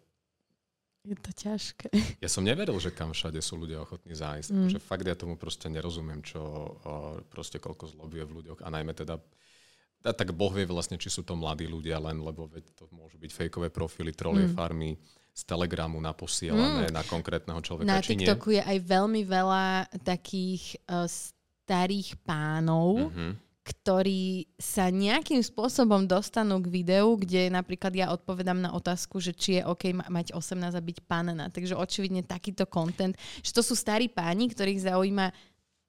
je 1.00 1.16
to 1.16 1.32
ťažké. 1.32 1.88
Ja 2.20 2.28
som 2.28 2.44
neveril, 2.44 2.76
že 2.76 2.92
kam 2.92 3.16
všade 3.16 3.40
sú 3.40 3.56
ľudia 3.56 3.80
ochotní 3.80 4.12
zájsť. 4.12 4.52
Mm. 4.52 4.68
Že 4.68 4.78
fakt 4.84 5.06
ja 5.08 5.16
tomu 5.16 5.40
proste 5.40 5.72
nerozumiem, 5.72 6.20
čo 6.20 6.76
proste 7.32 7.56
koľko 7.56 7.88
zlobuje 7.88 8.28
v 8.28 8.34
ľuďoch. 8.42 8.60
A 8.60 8.68
najmä 8.68 8.92
teda 8.92 9.16
a 10.00 10.12
tak 10.16 10.32
Boh 10.32 10.52
vie 10.52 10.64
vlastne, 10.64 10.96
či 10.96 11.12
sú 11.12 11.20
to 11.20 11.36
mladí 11.36 11.68
ľudia 11.68 12.00
len, 12.00 12.20
lebo 12.24 12.48
veď 12.48 12.72
to 12.72 12.88
môžu 12.92 13.20
byť 13.20 13.30
fejkové 13.30 13.68
profily, 13.68 14.16
trolie 14.16 14.48
mm. 14.48 14.56
farmy, 14.56 14.96
z 15.30 15.42
Telegramu 15.46 16.02
naposielané 16.02 16.90
mm. 16.90 16.94
na 16.94 17.02
konkrétneho 17.06 17.60
človeka, 17.62 17.88
Na 17.88 18.02
či 18.02 18.18
TikToku 18.18 18.50
nie? 18.50 18.56
je 18.58 18.62
aj 18.66 18.78
veľmi 18.82 19.22
veľa 19.24 19.64
takých 20.02 20.76
uh, 20.90 21.06
starých 21.06 22.18
pánov, 22.26 23.08
mm-hmm. 23.08 23.32
ktorí 23.62 24.50
sa 24.58 24.90
nejakým 24.90 25.38
spôsobom 25.38 26.02
dostanú 26.04 26.58
k 26.58 26.82
videu, 26.82 27.14
kde 27.14 27.46
napríklad 27.46 27.94
ja 27.94 28.10
odpovedám 28.10 28.58
na 28.58 28.74
otázku, 28.74 29.22
že 29.22 29.30
či 29.30 29.62
je 29.62 29.62
OK 29.62 29.94
mať 29.94 30.34
18 30.34 30.74
a 30.74 30.82
byť 30.82 30.98
panna. 31.06 31.46
Takže 31.46 31.78
očividne 31.78 32.26
takýto 32.26 32.66
content, 32.66 33.14
že 33.40 33.54
to 33.54 33.62
sú 33.62 33.78
starí 33.78 34.10
páni, 34.10 34.50
ktorých 34.50 34.90
zaujíma 34.90 35.30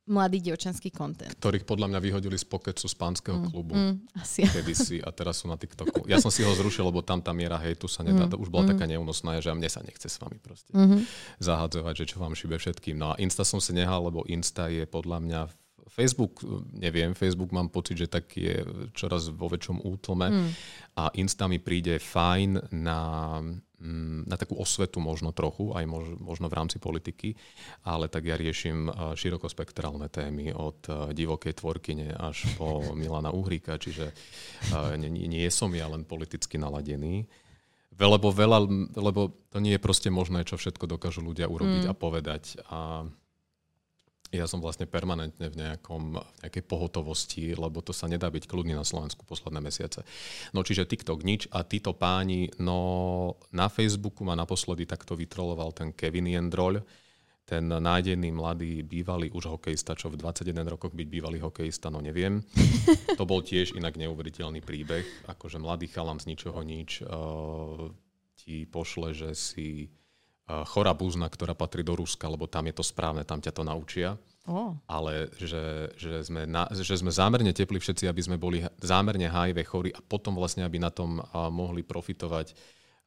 mladý 0.10 0.42
dievčanský 0.42 0.90
kontent. 0.90 1.38
Ktorých 1.38 1.66
podľa 1.66 1.94
mňa 1.94 2.00
vyhodili 2.02 2.34
z 2.34 2.46
pokecu 2.50 2.86
z 2.90 2.96
pánskeho 2.98 3.38
mm, 3.38 3.46
klubu. 3.54 3.74
Mm, 3.78 3.96
asi. 4.18 4.42
Kedysi 4.50 4.98
a 5.06 5.14
teraz 5.14 5.42
sú 5.42 5.50
na 5.50 5.56
TikToku. 5.56 6.10
Ja 6.10 6.18
som 6.18 6.34
si 6.34 6.42
ho 6.42 6.52
zrušil, 6.52 6.90
lebo 6.90 7.06
tam 7.06 7.22
tá 7.22 7.30
miera 7.32 7.62
hejtu 7.62 7.86
sa 7.86 8.02
nedá. 8.02 8.26
Mm, 8.26 8.42
už 8.42 8.50
bola 8.50 8.66
mm. 8.66 8.72
taká 8.76 8.86
neúnosná, 8.90 9.38
že 9.38 9.54
mne 9.54 9.70
sa 9.70 9.86
nechce 9.86 10.10
s 10.10 10.18
vami 10.18 10.42
proste 10.42 10.74
mm-hmm. 10.74 11.02
zahadzovať, 11.38 11.94
že 12.02 12.06
čo 12.16 12.18
vám 12.18 12.34
šibe 12.34 12.58
všetkým. 12.58 12.98
No 12.98 13.14
a 13.14 13.20
Insta 13.22 13.46
som 13.46 13.62
si 13.62 13.78
nehal, 13.78 14.10
lebo 14.10 14.26
Insta 14.26 14.74
je 14.74 14.90
podľa 14.90 15.22
mňa 15.22 15.42
Facebook, 15.92 16.40
neviem, 16.72 17.12
Facebook 17.12 17.52
mám 17.52 17.68
pocit, 17.68 18.00
že 18.00 18.08
tak 18.08 18.32
je 18.32 18.64
čoraz 18.96 19.28
vo 19.28 19.52
väčšom 19.52 19.84
útlme 19.84 20.28
mm. 20.32 20.50
a 20.98 21.12
Insta 21.20 21.46
mi 21.52 21.60
príde 21.60 22.00
fajn 22.00 22.72
na 22.74 23.00
Mm, 23.42 23.62
na 24.26 24.38
takú 24.38 24.62
osvetu 24.62 25.02
možno 25.02 25.34
trochu, 25.34 25.74
aj 25.74 25.86
možno 26.22 26.48
v 26.48 26.58
rámci 26.58 26.78
politiky, 26.78 27.34
ale 27.82 28.08
tak 28.08 28.30
ja 28.30 28.38
riešim 28.38 28.88
eh, 28.88 28.94
širokospektrálne 29.18 30.08
témy 30.08 30.54
od 30.54 30.80
eh, 30.88 30.94
divokej 31.18 31.58
tvorkyne 31.58 32.14
až 32.14 32.46
po 32.56 32.82
Milana 33.00 33.34
Uhríka, 33.34 33.82
čiže 33.82 34.14
eh, 34.14 34.96
nie, 35.02 35.26
nie 35.26 35.50
som 35.50 35.74
ja 35.74 35.90
len 35.90 36.06
politicky 36.06 36.62
naladený. 36.62 37.26
Lebo, 38.02 38.34
veľa, 38.34 38.66
lebo 38.98 39.30
to 39.54 39.62
nie 39.62 39.78
je 39.78 39.84
proste 39.84 40.10
možné, 40.10 40.42
čo 40.42 40.58
všetko 40.58 40.90
dokážu 40.90 41.22
ľudia 41.22 41.46
urobiť 41.46 41.86
mm. 41.86 41.92
a 41.92 41.94
povedať. 41.94 42.44
A 42.66 43.06
Ja 44.32 44.48
som 44.48 44.64
vlastne 44.64 44.88
permanentne 44.88 45.52
v, 45.52 45.60
nejakom, 45.60 46.16
v 46.16 46.40
nejakej 46.48 46.64
pohotovosti, 46.64 47.52
lebo 47.52 47.84
to 47.84 47.92
sa 47.92 48.08
nedá 48.08 48.32
byť 48.32 48.48
kľudný 48.48 48.72
na 48.72 48.88
Slovensku 48.88 49.28
posledné 49.28 49.60
mesiace. 49.60 50.08
No 50.56 50.64
čiže 50.64 50.88
TikTok 50.88 51.28
nič 51.28 51.52
a 51.52 51.68
títo 51.68 51.92
páni, 51.92 52.48
no 52.56 53.36
na 53.52 53.68
Facebooku 53.68 54.24
ma 54.24 54.40
naposledy 54.40 54.88
takto 54.88 55.20
vytroloval 55.20 55.76
ten 55.76 55.92
Kevin 55.92 56.32
Jendroľ, 56.32 56.80
ten 57.44 57.68
nájdený 57.68 58.32
mladý 58.32 58.88
bývalý 58.88 59.28
už 59.36 59.52
hokejista, 59.52 60.00
čo 60.00 60.08
v 60.08 60.16
21 60.16 60.64
rokoch 60.64 60.96
byť 60.96 61.08
bývalý 61.12 61.44
hokejista, 61.44 61.92
no 61.92 62.00
neviem. 62.00 62.40
To 63.20 63.28
bol 63.28 63.44
tiež 63.44 63.76
inak 63.76 64.00
neuveriteľný 64.00 64.64
príbeh, 64.64 65.28
akože 65.28 65.60
mladý 65.60 65.92
chalam 65.92 66.24
z 66.24 66.32
ničoho 66.32 66.64
nič 66.64 67.04
uh, 67.04 67.92
ti 68.40 68.64
pošle, 68.64 69.12
že 69.12 69.36
si 69.36 69.92
chorá 70.48 70.92
búzna, 70.92 71.32
ktorá 71.32 71.56
patrí 71.56 71.86
do 71.86 71.96
Ruska, 71.96 72.28
lebo 72.28 72.50
tam 72.50 72.68
je 72.68 72.76
to 72.76 72.84
správne, 72.84 73.24
tam 73.24 73.40
ťa 73.40 73.52
to 73.56 73.64
naučia. 73.64 74.20
Oh. 74.50 74.74
Ale 74.90 75.30
že, 75.38 75.94
že, 75.96 76.26
sme 76.26 76.50
na, 76.50 76.66
že 76.74 76.98
sme 76.98 77.14
zámerne 77.14 77.54
tepli 77.54 77.78
všetci, 77.78 78.10
aby 78.10 78.22
sme 78.26 78.42
boli 78.42 78.66
zámerne 78.82 79.30
HIV 79.30 79.58
chorí 79.70 79.90
a 79.94 80.02
potom 80.02 80.34
vlastne, 80.34 80.66
aby 80.66 80.82
na 80.82 80.90
tom 80.90 81.22
mohli 81.54 81.86
profitovať 81.86 82.58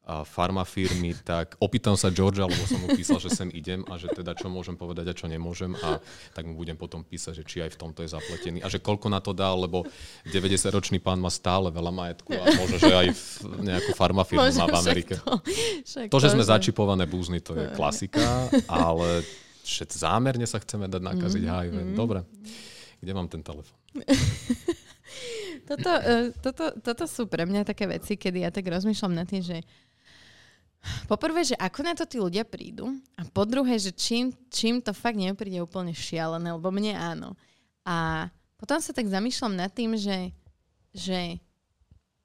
farmafirmy, 0.04 1.16
tak 1.24 1.56
opýtam 1.56 1.96
sa 1.96 2.12
Georgia, 2.12 2.44
lebo 2.44 2.60
som 2.68 2.76
mu 2.76 2.92
písal, 2.92 3.16
že 3.16 3.32
sem 3.32 3.48
idem 3.56 3.80
a 3.88 3.96
že 3.96 4.12
teda 4.12 4.36
čo 4.36 4.52
môžem 4.52 4.76
povedať 4.76 5.08
a 5.08 5.14
čo 5.16 5.32
nemôžem 5.32 5.72
a 5.80 5.96
tak 6.36 6.44
mu 6.44 6.52
budem 6.52 6.76
potom 6.76 7.00
písať, 7.00 7.40
že 7.40 7.44
či 7.48 7.56
aj 7.64 7.72
v 7.72 7.80
tomto 7.80 8.04
je 8.04 8.12
zapletený 8.12 8.60
a 8.60 8.68
že 8.68 8.84
koľko 8.84 9.08
na 9.08 9.24
to 9.24 9.32
dal, 9.32 9.56
lebo 9.64 9.88
90-ročný 10.28 11.00
pán 11.00 11.24
má 11.24 11.32
stále 11.32 11.72
veľa 11.72 11.88
majetku 11.88 12.36
a 12.36 12.44
možno, 12.52 12.76
že 12.76 12.92
aj 12.92 13.08
nejakú 13.64 13.96
farmafirmu 13.96 14.44
má 14.44 14.66
v 14.68 14.78
Amerike. 14.84 15.14
To, 15.24 15.40
to, 16.12 16.18
že 16.20 16.36
sme 16.36 16.44
začipované 16.44 17.08
búzny, 17.08 17.40
to 17.40 17.56
je 17.56 17.72
klasika, 17.72 18.52
ale 18.68 19.24
že 19.64 19.88
zámerne 19.88 20.44
sa 20.44 20.60
chceme 20.60 20.84
dať 20.84 21.00
nakaziť 21.00 21.42
mm, 21.42 21.48
HIV. 21.48 21.74
Mm. 21.80 21.94
Dobre. 21.96 22.20
Kde 23.00 23.12
mám 23.16 23.28
ten 23.32 23.40
telefon? 23.40 23.72
toto, 25.68 25.90
uh, 25.90 26.28
toto, 26.44 26.64
toto 26.84 27.04
sú 27.08 27.24
pre 27.24 27.48
mňa 27.48 27.64
také 27.64 27.88
veci, 27.88 28.20
kedy 28.20 28.44
ja 28.44 28.50
tak 28.52 28.68
rozmýšľam 28.68 29.16
nad 29.16 29.24
tým, 29.24 29.40
že 29.40 29.64
Poprvé, 31.08 31.44
že 31.44 31.56
ako 31.56 31.80
na 31.84 31.92
to 31.96 32.04
tí 32.04 32.20
ľudia 32.20 32.44
prídu 32.44 32.92
a 33.16 33.24
po 33.28 33.48
druhé, 33.48 33.76
že 33.80 33.92
čím, 33.92 34.32
čím 34.52 34.80
to 34.84 34.92
fakt 34.92 35.16
nepríde 35.16 35.60
úplne 35.60 35.96
šialené, 35.96 36.52
lebo 36.56 36.68
mne 36.68 36.92
áno. 36.96 37.30
A 37.84 38.28
potom 38.60 38.80
sa 38.80 38.96
tak 38.96 39.08
zamýšľam 39.08 39.54
nad 39.56 39.72
tým, 39.72 39.96
že, 39.96 40.32
že 40.92 41.40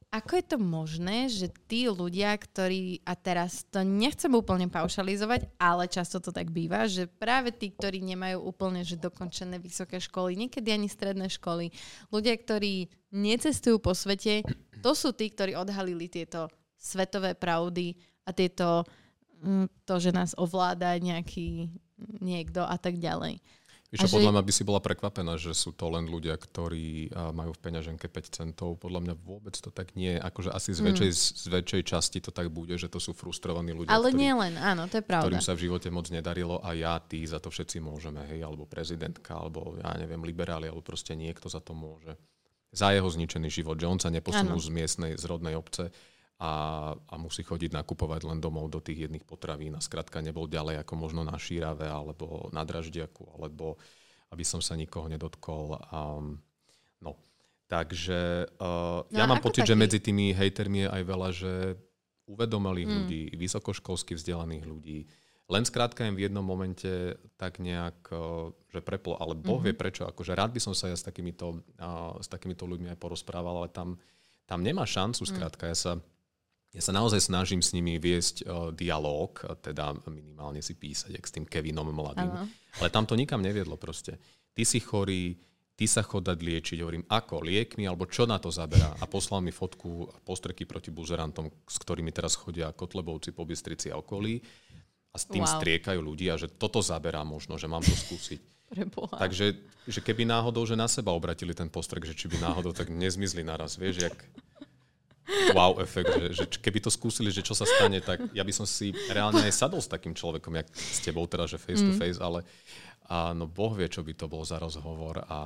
ako 0.09 0.41
je 0.41 0.45
to 0.49 0.57
možné, 0.57 1.29
že 1.29 1.53
tí 1.69 1.85
ľudia, 1.85 2.33
ktorí, 2.33 3.05
a 3.05 3.13
teraz 3.13 3.61
to 3.69 3.85
nechcem 3.85 4.33
úplne 4.33 4.65
paušalizovať, 4.65 5.53
ale 5.61 5.85
často 5.85 6.17
to 6.17 6.33
tak 6.33 6.49
býva, 6.49 6.89
že 6.89 7.05
práve 7.05 7.53
tí, 7.53 7.69
ktorí 7.69 8.01
nemajú 8.01 8.41
úplne 8.41 8.81
že 8.81 8.97
dokončené 8.97 9.61
vysoké 9.61 10.01
školy, 10.01 10.33
niekedy 10.33 10.73
ani 10.73 10.89
stredné 10.89 11.29
školy, 11.29 11.69
ľudia, 12.09 12.33
ktorí 12.33 12.89
necestujú 13.13 13.77
po 13.77 13.93
svete, 13.93 14.41
to 14.81 14.97
sú 14.97 15.13
tí, 15.13 15.29
ktorí 15.29 15.53
odhalili 15.53 16.09
tieto 16.09 16.49
svetové 16.73 17.37
pravdy 17.37 17.93
a 18.29 18.31
tieto, 18.37 18.85
mm, 19.41 19.89
to, 19.89 19.97
že 19.97 20.13
nás 20.13 20.37
ovláda 20.37 20.93
nejaký 21.01 21.73
niekto 22.21 22.61
a 22.61 22.77
tak 22.77 23.01
ďalej. 23.01 23.41
Víš, 23.89 24.05
že... 24.05 24.13
podľa 24.13 24.37
mňa 24.37 24.43
by 24.45 24.53
si 24.53 24.61
bola 24.61 24.77
prekvapená, 24.77 25.33
že 25.41 25.49
sú 25.57 25.73
to 25.73 25.89
len 25.89 26.05
ľudia, 26.05 26.37
ktorí 26.37 27.09
majú 27.33 27.57
v 27.57 27.61
peňaženke 27.65 28.05
5 28.05 28.37
centov. 28.37 28.77
Podľa 28.77 29.01
mňa 29.01 29.15
vôbec 29.17 29.57
to 29.57 29.73
tak 29.73 29.97
nie 29.97 30.13
je. 30.13 30.21
Akože 30.21 30.53
asi 30.53 30.77
z 30.77 30.81
väčšej, 30.85 31.09
mm. 31.09 31.17
z 31.17 31.45
väčšej 31.49 31.81
časti 31.89 32.17
to 32.21 32.29
tak 32.29 32.53
bude, 32.53 32.77
že 32.77 32.85
to 32.85 33.01
sú 33.01 33.17
frustrovaní 33.17 33.73
ľudia, 33.73 33.89
Ale 33.89 34.13
ktorí, 34.13 34.21
nie 34.21 34.33
len, 34.37 34.53
áno, 34.61 34.85
to 34.85 35.01
je 35.01 35.05
pravda. 35.09 35.25
Ktorým 35.25 35.41
sa 35.41 35.57
v 35.57 35.65
živote 35.65 35.89
moc 35.89 36.05
nedarilo 36.13 36.61
a 36.61 36.77
ja, 36.77 37.01
ty, 37.01 37.25
za 37.25 37.41
to 37.41 37.49
všetci 37.49 37.81
môžeme, 37.81 38.21
hej, 38.29 38.45
alebo 38.45 38.69
prezidentka, 38.69 39.33
alebo 39.33 39.81
ja 39.81 39.97
neviem, 39.97 40.21
liberáli, 40.21 40.69
alebo 40.69 40.85
proste 40.85 41.17
niekto 41.17 41.49
za 41.49 41.57
to 41.57 41.73
môže. 41.73 42.13
Za 42.69 42.93
jeho 42.93 43.09
zničený 43.09 43.49
život, 43.49 43.81
že 43.81 43.89
on 43.89 43.97
sa 43.97 44.13
neposunul 44.13 44.61
z 44.61 44.69
miestnej, 44.69 45.11
z 45.17 45.25
rodnej 45.25 45.57
obce 45.57 45.89
a, 46.39 46.51
a 46.95 47.15
musí 47.19 47.43
chodiť 47.43 47.75
nakupovať 47.75 48.23
len 48.23 48.39
domov 48.39 48.71
do 48.71 48.79
tých 48.79 49.07
jedných 49.07 49.27
potravín 49.27 49.75
a 49.75 49.83
skrátka 49.83 50.23
nebol 50.23 50.47
ďalej 50.47 50.79
ako 50.87 50.93
možno 50.95 51.21
na 51.27 51.35
Šírave 51.35 51.83
alebo 51.83 52.47
na 52.55 52.63
Draždiaku, 52.63 53.35
alebo 53.35 53.75
aby 54.31 54.47
som 54.47 54.63
sa 54.63 54.79
nikoho 54.79 55.11
nedotkol. 55.11 55.75
Um, 55.91 56.39
no, 57.03 57.19
takže 57.67 58.47
uh, 58.55 59.03
no 59.03 59.17
ja 59.19 59.27
mám 59.27 59.43
pocit, 59.43 59.67
taký... 59.67 59.75
že 59.75 59.81
medzi 59.83 59.99
tými 59.99 60.31
hejtermi 60.31 60.87
je 60.87 60.89
aj 60.89 61.03
veľa, 61.03 61.29
že 61.35 61.53
uvedomelých 62.29 62.87
hmm. 62.87 62.97
ľudí, 63.03 63.21
vysokoškolsky 63.35 64.15
vzdelaných 64.15 64.63
ľudí, 64.63 64.99
len 65.49 65.65
skrátka 65.65 66.05
im 66.05 66.13
v 66.13 66.29
jednom 66.29 66.45
momente 66.45 67.17
tak 67.35 67.59
nejak, 67.59 68.15
uh, 68.15 68.53
že 68.71 68.79
preplo, 68.79 69.19
ale 69.19 69.35
Boh 69.35 69.59
mm-hmm. 69.59 69.65
vie 69.65 69.73
prečo. 69.75 70.05
Akože 70.05 70.37
rád 70.37 70.53
by 70.55 70.61
som 70.61 70.77
sa 70.77 70.87
ja 70.87 70.95
s 70.95 71.03
takýmito, 71.03 71.65
uh, 71.81 72.15
s 72.21 72.31
takýmito 72.31 72.63
ľuďmi 72.69 72.93
aj 72.93 73.01
porozprával, 73.01 73.65
ale 73.65 73.73
tam, 73.73 73.97
tam 74.45 74.61
nemá 74.61 74.85
šancu 74.85 75.25
mm. 75.25 75.29
skrátka. 75.33 75.65
Ja 75.65 75.75
sa 75.75 75.91
ja 76.69 76.81
sa 76.85 76.93
naozaj 76.93 77.25
snažím 77.25 77.65
s 77.65 77.73
nimi 77.73 77.97
viesť 77.97 78.45
uh, 78.45 78.69
dialog, 78.69 79.33
teda 79.65 79.97
minimálne 80.05 80.61
si 80.61 80.77
písať, 80.77 81.17
jak 81.17 81.25
s 81.25 81.33
tým 81.33 81.45
Kevinom 81.49 81.89
mladým. 81.89 82.29
Ano. 82.29 82.45
Ale 82.77 82.93
tam 82.93 83.09
to 83.09 83.17
nikam 83.17 83.41
neviedlo 83.41 83.73
proste. 83.73 84.21
Ty 84.53 84.63
si 84.69 84.77
chorý, 84.77 85.33
ty 85.73 85.89
sa 85.89 86.05
chod 86.05 86.29
dať 86.29 86.37
liečiť. 86.37 86.77
Hovorím, 86.77 87.09
ako, 87.09 87.41
liekmi, 87.41 87.89
alebo 87.89 88.05
čo 88.05 88.29
na 88.29 88.37
to 88.37 88.53
zaberá. 88.53 88.93
A 89.01 89.09
poslal 89.09 89.41
mi 89.41 89.49
fotku 89.49 90.13
postreky 90.21 90.69
proti 90.69 90.93
buzerantom, 90.93 91.49
s 91.65 91.77
ktorými 91.81 92.13
teraz 92.13 92.37
chodia 92.37 92.69
Kotlebovci 92.69 93.33
po 93.33 93.49
Bystrici 93.49 93.89
a 93.89 93.97
okolí. 93.97 94.37
A 95.09 95.17
s 95.17 95.25
tým 95.25 95.41
wow. 95.41 95.57
striekajú 95.57 95.97
ľudia, 95.97 96.37
že 96.37 96.53
toto 96.53 96.85
zaberá 96.85 97.25
možno, 97.25 97.57
že 97.57 97.65
mám 97.65 97.81
to 97.81 97.97
skúsiť. 97.97 98.41
Preboha. 98.69 99.17
Takže 99.17 99.57
že 99.89 100.05
keby 100.05 100.29
náhodou, 100.29 100.61
že 100.69 100.77
na 100.77 100.85
seba 100.85 101.09
obratili 101.17 101.57
ten 101.57 101.65
postrek, 101.65 102.05
že 102.05 102.13
či 102.13 102.29
by 102.29 102.37
náhodou 102.37 102.69
tak 102.69 102.93
nezmizli 102.93 103.41
naraz, 103.41 103.73
vieš, 103.81 104.05
jak 104.05 104.17
wow 105.53 105.77
efekt, 105.81 106.09
že, 106.09 106.27
že 106.33 106.45
keby 106.59 106.79
to 106.83 106.91
skúsili, 106.93 107.29
že 107.29 107.45
čo 107.45 107.53
sa 107.53 107.65
stane, 107.65 108.01
tak 108.01 108.29
ja 108.33 108.43
by 108.43 108.53
som 108.53 108.65
si 108.65 108.93
reálne 109.09 109.41
aj 109.45 109.53
sadol 109.53 109.81
s 109.81 109.89
takým 109.89 110.13
človekom, 110.13 110.53
jak 110.57 110.67
s 110.73 110.99
tebou 111.01 111.25
teda, 111.29 111.45
že 111.45 111.61
face 111.61 111.81
to 111.81 111.93
mm. 111.93 111.99
face, 111.99 112.19
ale 112.19 112.45
a 113.09 113.33
no 113.33 113.49
Boh 113.49 113.73
vie, 113.73 113.89
čo 113.89 114.05
by 114.05 114.13
to 114.13 114.29
bol 114.29 114.45
za 114.45 114.61
rozhovor 114.61 115.25
a, 115.25 115.39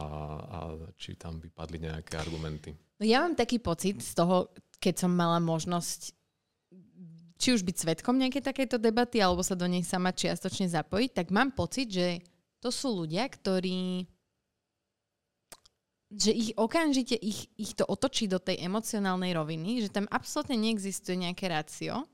a 0.44 0.60
či 1.00 1.16
tam 1.16 1.40
by 1.40 1.48
padli 1.48 1.80
nejaké 1.80 2.20
argumenty. 2.20 2.76
No 3.00 3.08
ja 3.08 3.24
mám 3.24 3.40
taký 3.40 3.64
pocit 3.64 4.04
z 4.04 4.12
toho, 4.12 4.52
keď 4.84 5.08
som 5.08 5.12
mala 5.16 5.40
možnosť 5.40 6.12
či 7.40 7.52
už 7.52 7.64
byť 7.68 7.76
svetkom 7.76 8.16
nejakej 8.16 8.44
takejto 8.44 8.80
debaty, 8.80 9.20
alebo 9.20 9.44
sa 9.44 9.56
do 9.56 9.68
nej 9.68 9.84
sama 9.84 10.16
čiastočne 10.16 10.72
zapojiť, 10.72 11.12
tak 11.12 11.28
mám 11.32 11.52
pocit, 11.52 11.92
že 11.92 12.08
to 12.64 12.72
sú 12.72 13.04
ľudia, 13.04 13.28
ktorí 13.28 14.08
že 16.14 16.30
ich 16.30 16.54
okamžite 16.54 17.18
ich, 17.18 17.50
ich 17.58 17.74
to 17.74 17.84
otočí 17.90 18.30
do 18.30 18.38
tej 18.38 18.62
emocionálnej 18.62 19.34
roviny, 19.34 19.82
že 19.82 19.90
tam 19.90 20.06
absolútne 20.14 20.56
neexistuje 20.58 21.18
nejaké 21.18 21.50
rácio 21.50 22.06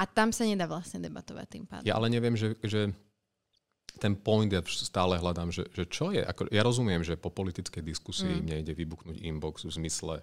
a 0.00 0.02
tam 0.08 0.32
sa 0.32 0.48
nedá 0.48 0.64
vlastne 0.64 1.04
debatovať 1.04 1.46
tým 1.46 1.64
pádom. 1.68 1.86
Ja 1.86 2.00
ale 2.00 2.08
neviem, 2.08 2.38
že, 2.38 2.56
že 2.64 2.94
ten 3.98 4.16
point 4.16 4.48
ja 4.48 4.62
stále 4.64 5.20
hľadám, 5.20 5.52
že, 5.52 5.66
že 5.74 5.84
čo 5.84 6.14
je. 6.14 6.22
Ako, 6.22 6.48
ja 6.48 6.62
rozumiem, 6.64 7.02
že 7.04 7.20
po 7.20 7.28
politickej 7.28 7.82
diskusii 7.84 8.40
mm. 8.40 8.46
nejde 8.46 8.72
vybuchnúť 8.72 9.18
inbox 9.20 9.66
v 9.66 9.72
zmysle, 9.74 10.14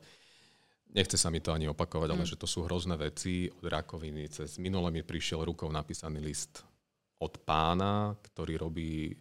nechce 0.95 1.19
sa 1.19 1.29
mi 1.29 1.43
to 1.43 1.51
ani 1.51 1.67
opakovať, 1.69 2.09
mm. 2.09 2.15
ale 2.15 2.23
že 2.23 2.39
to 2.39 2.47
sú 2.47 2.65
hrozné 2.65 2.95
veci 2.97 3.51
od 3.51 3.67
rakoviny. 3.67 4.31
Cez 4.31 4.57
minule 4.57 4.89
mi 4.89 5.03
prišiel 5.03 5.43
rukou 5.43 5.67
napísaný 5.69 6.23
list 6.23 6.63
od 7.19 7.37
pána, 7.43 8.15
ktorý 8.31 8.57
robí 8.57 9.13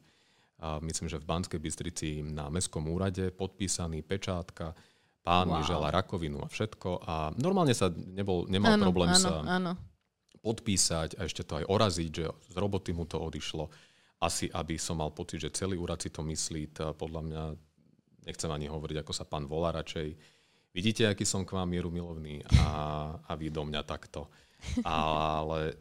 a 0.57 0.81
myslím, 0.81 1.09
že 1.09 1.21
v 1.21 1.29
Banskej 1.29 1.61
Bystrici 1.61 2.25
na 2.25 2.49
Mestskom 2.49 2.88
úrade, 2.88 3.29
podpísaný, 3.29 4.01
pečátka, 4.01 4.73
pán 5.21 5.53
wow. 5.53 5.59
mi 5.59 5.62
žela 5.69 5.92
rakovinu 5.92 6.40
a 6.40 6.49
všetko 6.49 7.05
a 7.05 7.14
normálne 7.37 7.77
sa 7.77 7.92
nebol, 7.92 8.49
nemal 8.49 8.79
ano, 8.79 8.85
problém 8.88 9.12
ano, 9.12 9.21
sa 9.21 9.33
ano. 9.45 9.73
podpísať 10.40 11.21
a 11.21 11.29
ešte 11.29 11.45
to 11.45 11.61
aj 11.61 11.69
oraziť, 11.69 12.11
že 12.11 12.25
z 12.31 12.55
roboty 12.57 12.97
mu 12.97 13.05
to 13.05 13.21
odišlo. 13.21 13.69
Asi, 14.16 14.49
aby 14.49 14.81
som 14.81 14.97
mal 14.97 15.12
pocit, 15.12 15.45
že 15.45 15.53
celý 15.53 15.77
úrad 15.77 16.01
si 16.01 16.09
to 16.09 16.25
myslí, 16.25 16.73
to 16.73 16.97
podľa 16.97 17.21
mňa, 17.21 17.42
nechcem 18.25 18.49
ani 18.49 18.73
hovoriť, 18.73 19.05
ako 19.05 19.12
sa 19.12 19.29
pán 19.29 19.45
volá 19.45 19.77
radšej. 19.77 20.16
Vidíte, 20.73 21.05
aký 21.05 21.29
som 21.29 21.45
k 21.45 21.53
vám 21.53 21.69
mieru 21.69 21.92
milovný 21.92 22.40
a, 22.64 23.12
a 23.29 23.33
vy 23.37 23.53
do 23.53 23.61
mňa 23.61 23.85
takto. 23.85 24.33
Ale 24.88 25.77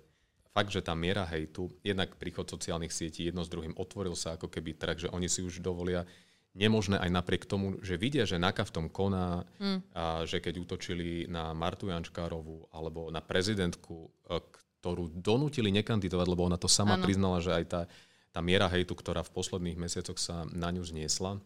fakt, 0.55 0.71
že 0.71 0.79
tá 0.79 0.95
miera 0.95 1.27
hejtu, 1.27 1.67
jednak 1.83 2.15
príchod 2.15 2.47
sociálnych 2.47 2.95
sietí 2.95 3.27
jedno 3.27 3.43
s 3.43 3.51
druhým 3.51 3.75
otvoril 3.75 4.15
sa 4.15 4.39
ako 4.39 4.47
keby 4.47 4.79
trh, 4.79 4.97
že 5.03 5.11
oni 5.11 5.27
si 5.27 5.43
už 5.43 5.59
dovolia 5.59 6.07
nemožné 6.55 6.95
aj 6.95 7.11
napriek 7.11 7.43
tomu, 7.43 7.75
že 7.83 7.99
vidia, 7.99 8.23
že 8.23 8.39
NAKA 8.39 8.63
v 8.63 8.73
tom 8.73 8.85
koná, 8.87 9.43
mm. 9.59 9.79
a 9.91 10.23
že 10.23 10.39
keď 10.39 10.63
útočili 10.63 11.27
na 11.27 11.51
Martu 11.51 11.91
Jančkárovú 11.91 12.71
alebo 12.71 13.11
na 13.11 13.19
prezidentku, 13.19 14.07
e, 14.31 14.39
ktorú 14.79 15.11
donútili 15.11 15.75
nekandidovať, 15.75 16.27
lebo 16.31 16.47
ona 16.47 16.55
to 16.55 16.71
sama 16.71 16.95
ano. 16.95 17.03
priznala, 17.03 17.43
že 17.43 17.51
aj 17.51 17.65
tá, 17.67 17.81
tá 18.31 18.39
miera 18.39 18.71
hejtu, 18.71 18.95
ktorá 18.95 19.27
v 19.27 19.35
posledných 19.35 19.75
mesiacoch 19.75 20.15
sa 20.15 20.47
na 20.55 20.71
ňu 20.71 20.87
zniesla, 20.87 21.43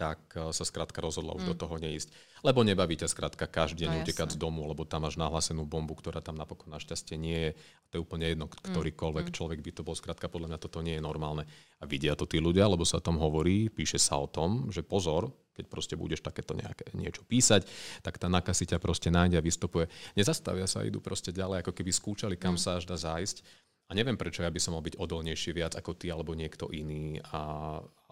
tak 0.00 0.32
eh, 0.32 0.48
sa 0.56 0.64
skrátka 0.64 1.04
rozhodla 1.04 1.36
už 1.36 1.44
mm. 1.44 1.50
do 1.52 1.56
toho 1.60 1.76
neísť. 1.76 2.08
Lebo 2.40 2.64
nebaví 2.64 2.96
ťa 2.96 3.12
skrátka 3.12 3.44
každý 3.44 3.84
deň 3.84 3.90
no, 3.92 3.98
utekať 4.00 4.32
z 4.32 4.40
domu, 4.40 4.64
lebo 4.64 4.88
tam 4.88 5.04
máš 5.04 5.20
nahlásenú 5.20 5.68
bombu, 5.68 5.92
ktorá 5.92 6.24
tam 6.24 6.40
napokon 6.40 6.72
našťastie 6.72 7.20
nie 7.20 7.36
je. 7.36 7.50
A 7.52 7.86
to 7.92 7.94
je 8.00 8.04
úplne 8.08 8.24
jedno, 8.24 8.48
mm. 8.48 8.72
ktorýkoľvek 8.72 9.26
mm. 9.28 9.34
človek 9.36 9.60
by 9.60 9.70
to 9.76 9.84
bol. 9.84 9.92
Skrátka 9.92 10.32
podľa 10.32 10.56
mňa 10.56 10.58
toto 10.64 10.80
nie 10.80 10.96
je 10.96 11.04
normálne. 11.04 11.44
A 11.76 11.84
vidia 11.84 12.16
to 12.16 12.24
tí 12.24 12.40
ľudia, 12.40 12.64
lebo 12.64 12.88
sa 12.88 12.96
o 12.96 13.04
tom 13.04 13.20
hovorí, 13.20 13.68
píše 13.68 14.00
sa 14.00 14.16
o 14.16 14.24
tom, 14.24 14.72
že 14.72 14.80
pozor, 14.80 15.28
keď 15.52 15.68
proste 15.68 15.94
budeš 16.00 16.24
takéto 16.24 16.56
nejaké, 16.56 16.88
niečo 16.96 17.20
písať, 17.28 17.68
tak 18.00 18.16
tá 18.16 18.32
naka 18.32 18.56
si 18.56 18.64
ťa 18.64 18.80
proste 18.80 19.12
nájde 19.12 19.36
a 19.36 19.44
vystupuje. 19.44 19.92
Nezastavia 20.16 20.64
sa, 20.64 20.80
idú 20.80 21.04
proste 21.04 21.36
ďalej, 21.36 21.60
ako 21.60 21.76
keby 21.76 21.92
skúčali, 21.92 22.34
kam 22.40 22.56
mm. 22.56 22.62
sa 22.64 22.80
až 22.80 22.88
dá 22.88 22.96
zájsť. 22.96 23.68
A 23.90 23.94
neviem, 23.98 24.14
prečo 24.14 24.46
ja 24.46 24.54
by 24.54 24.60
som 24.62 24.78
mal 24.78 24.86
byť 24.86 25.02
odolnejší 25.02 25.50
viac 25.50 25.74
ako 25.74 25.98
ty 25.98 26.14
alebo 26.14 26.30
niekto 26.38 26.70
iný. 26.70 27.18
A, 27.34 27.42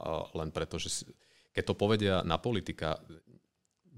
a 0.03 0.27
len 0.35 0.51
preto, 0.51 0.75
že 0.75 1.07
keď 1.59 1.65
to 1.67 1.75
povedia 1.75 2.23
na 2.23 2.39
politika, 2.39 2.95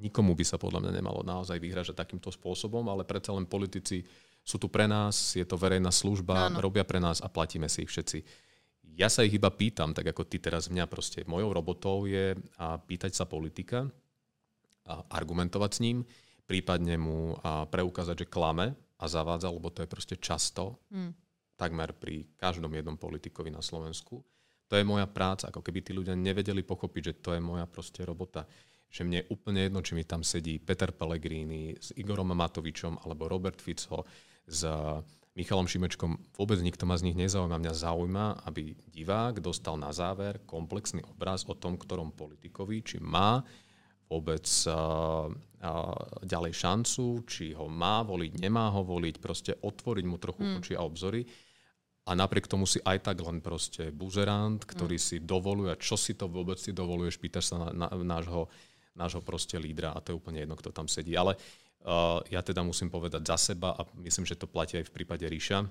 nikomu 0.01 0.33
by 0.33 0.49
sa 0.49 0.57
podľa 0.57 0.89
mňa 0.89 0.93
nemalo 0.97 1.21
naozaj 1.21 1.61
vyhražať 1.61 1.93
takýmto 1.93 2.33
spôsobom, 2.33 2.89
ale 2.89 3.05
predsa 3.05 3.37
len 3.37 3.45
politici 3.45 4.01
sú 4.41 4.57
tu 4.57 4.73
pre 4.73 4.89
nás, 4.89 5.37
je 5.37 5.45
to 5.45 5.61
verejná 5.61 5.93
služba, 5.93 6.49
Áno. 6.49 6.65
robia 6.65 6.89
pre 6.89 6.97
nás 6.97 7.21
a 7.21 7.29
platíme 7.29 7.69
si 7.69 7.85
ich 7.85 7.93
všetci. 7.93 8.25
Ja 8.97 9.13
sa 9.13 9.29
ich 9.29 9.37
iba 9.37 9.53
pýtam, 9.53 9.93
tak 9.93 10.09
ako 10.09 10.25
ty 10.25 10.41
teraz 10.41 10.73
mňa 10.73 10.89
proste, 10.89 11.29
mojou 11.29 11.53
robotou 11.53 12.09
je 12.09 12.33
a 12.57 12.81
pýtať 12.81 13.13
sa 13.13 13.29
politika, 13.29 13.85
a 14.89 15.05
argumentovať 15.21 15.71
s 15.77 15.83
ním, 15.85 16.01
prípadne 16.49 16.97
mu 16.97 17.37
a 17.45 17.69
preukázať, 17.69 18.25
že 18.25 18.33
klame 18.33 18.73
a 18.97 19.05
zavádza, 19.05 19.53
lebo 19.53 19.69
to 19.69 19.85
je 19.85 19.93
proste 19.93 20.17
často, 20.17 20.81
hmm. 20.89 21.13
takmer 21.61 21.93
pri 21.93 22.25
každom 22.41 22.73
jednom 22.73 22.97
politikovi 22.97 23.53
na 23.53 23.61
Slovensku 23.61 24.25
to 24.71 24.79
je 24.79 24.87
moja 24.87 25.11
práca, 25.11 25.51
ako 25.51 25.67
keby 25.67 25.83
tí 25.83 25.91
ľudia 25.91 26.15
nevedeli 26.15 26.63
pochopiť, 26.63 27.03
že 27.03 27.15
to 27.19 27.35
je 27.35 27.43
moja 27.43 27.67
proste 27.67 28.07
robota. 28.07 28.47
Že 28.87 29.03
mne 29.03 29.19
je 29.19 29.31
úplne 29.35 29.61
jedno, 29.67 29.83
či 29.83 29.99
mi 29.99 30.07
tam 30.07 30.23
sedí 30.23 30.63
Peter 30.63 30.95
Pellegrini 30.95 31.75
s 31.75 31.91
Igorom 31.99 32.31
Matovičom 32.31 33.03
alebo 33.03 33.27
Robert 33.27 33.59
Fico 33.59 34.07
s 34.47 34.63
Michalom 35.35 35.67
Šimečkom. 35.67 36.39
Vôbec 36.39 36.63
nikto 36.63 36.87
ma 36.87 36.95
z 36.95 37.11
nich 37.11 37.19
nezaujíma. 37.19 37.59
Mňa 37.59 37.75
zaujíma, 37.75 38.27
aby 38.47 38.79
divák 38.95 39.43
dostal 39.43 39.75
na 39.75 39.91
záver 39.91 40.47
komplexný 40.47 41.03
obraz 41.03 41.43
o 41.51 41.55
tom, 41.59 41.75
ktorom 41.75 42.15
politikovi, 42.15 42.83
či 42.87 42.97
má 43.03 43.43
vôbec 44.11 44.47
uh, 44.71 45.31
uh, 45.31 45.99
ďalej 46.27 46.55
šancu, 46.55 47.27
či 47.27 47.55
ho 47.55 47.67
má 47.71 48.03
voliť, 48.03 48.43
nemá 48.43 48.71
ho 48.75 48.83
voliť, 48.83 49.23
proste 49.23 49.55
otvoriť 49.55 50.05
mu 50.07 50.19
trochu 50.19 50.43
mm. 50.47 50.55
oči 50.59 50.73
a 50.75 50.83
obzory 50.83 51.23
a 52.11 52.19
napriek 52.19 52.51
tomu 52.51 52.67
si 52.67 52.83
aj 52.83 53.07
tak 53.07 53.23
len 53.23 53.39
proste 53.39 53.95
buzerant, 53.95 54.59
ktorý 54.59 54.99
mm. 54.99 55.05
si 55.07 55.17
dovoluje, 55.23 55.71
čo 55.79 55.95
si 55.95 56.19
to 56.19 56.27
vôbec 56.27 56.59
si 56.59 56.75
dovoluješ, 56.75 57.23
pýtaš 57.23 57.55
sa 57.55 57.71
na, 57.71 57.87
na, 57.87 58.19
nášho, 58.19 58.51
nášho 58.99 59.23
proste 59.23 59.55
lídra 59.55 59.95
a 59.95 60.03
to 60.03 60.11
je 60.11 60.19
úplne 60.19 60.43
jedno, 60.43 60.59
kto 60.59 60.75
tam 60.75 60.91
sedí. 60.91 61.15
Ale 61.15 61.39
uh, 61.39 62.19
ja 62.27 62.43
teda 62.43 62.67
musím 62.67 62.91
povedať 62.91 63.23
za 63.23 63.55
seba 63.55 63.79
a 63.79 63.87
myslím, 64.03 64.27
že 64.27 64.35
to 64.35 64.51
platí 64.51 64.83
aj 64.83 64.91
v 64.91 64.95
prípade 64.99 65.23
Ríša. 65.23 65.63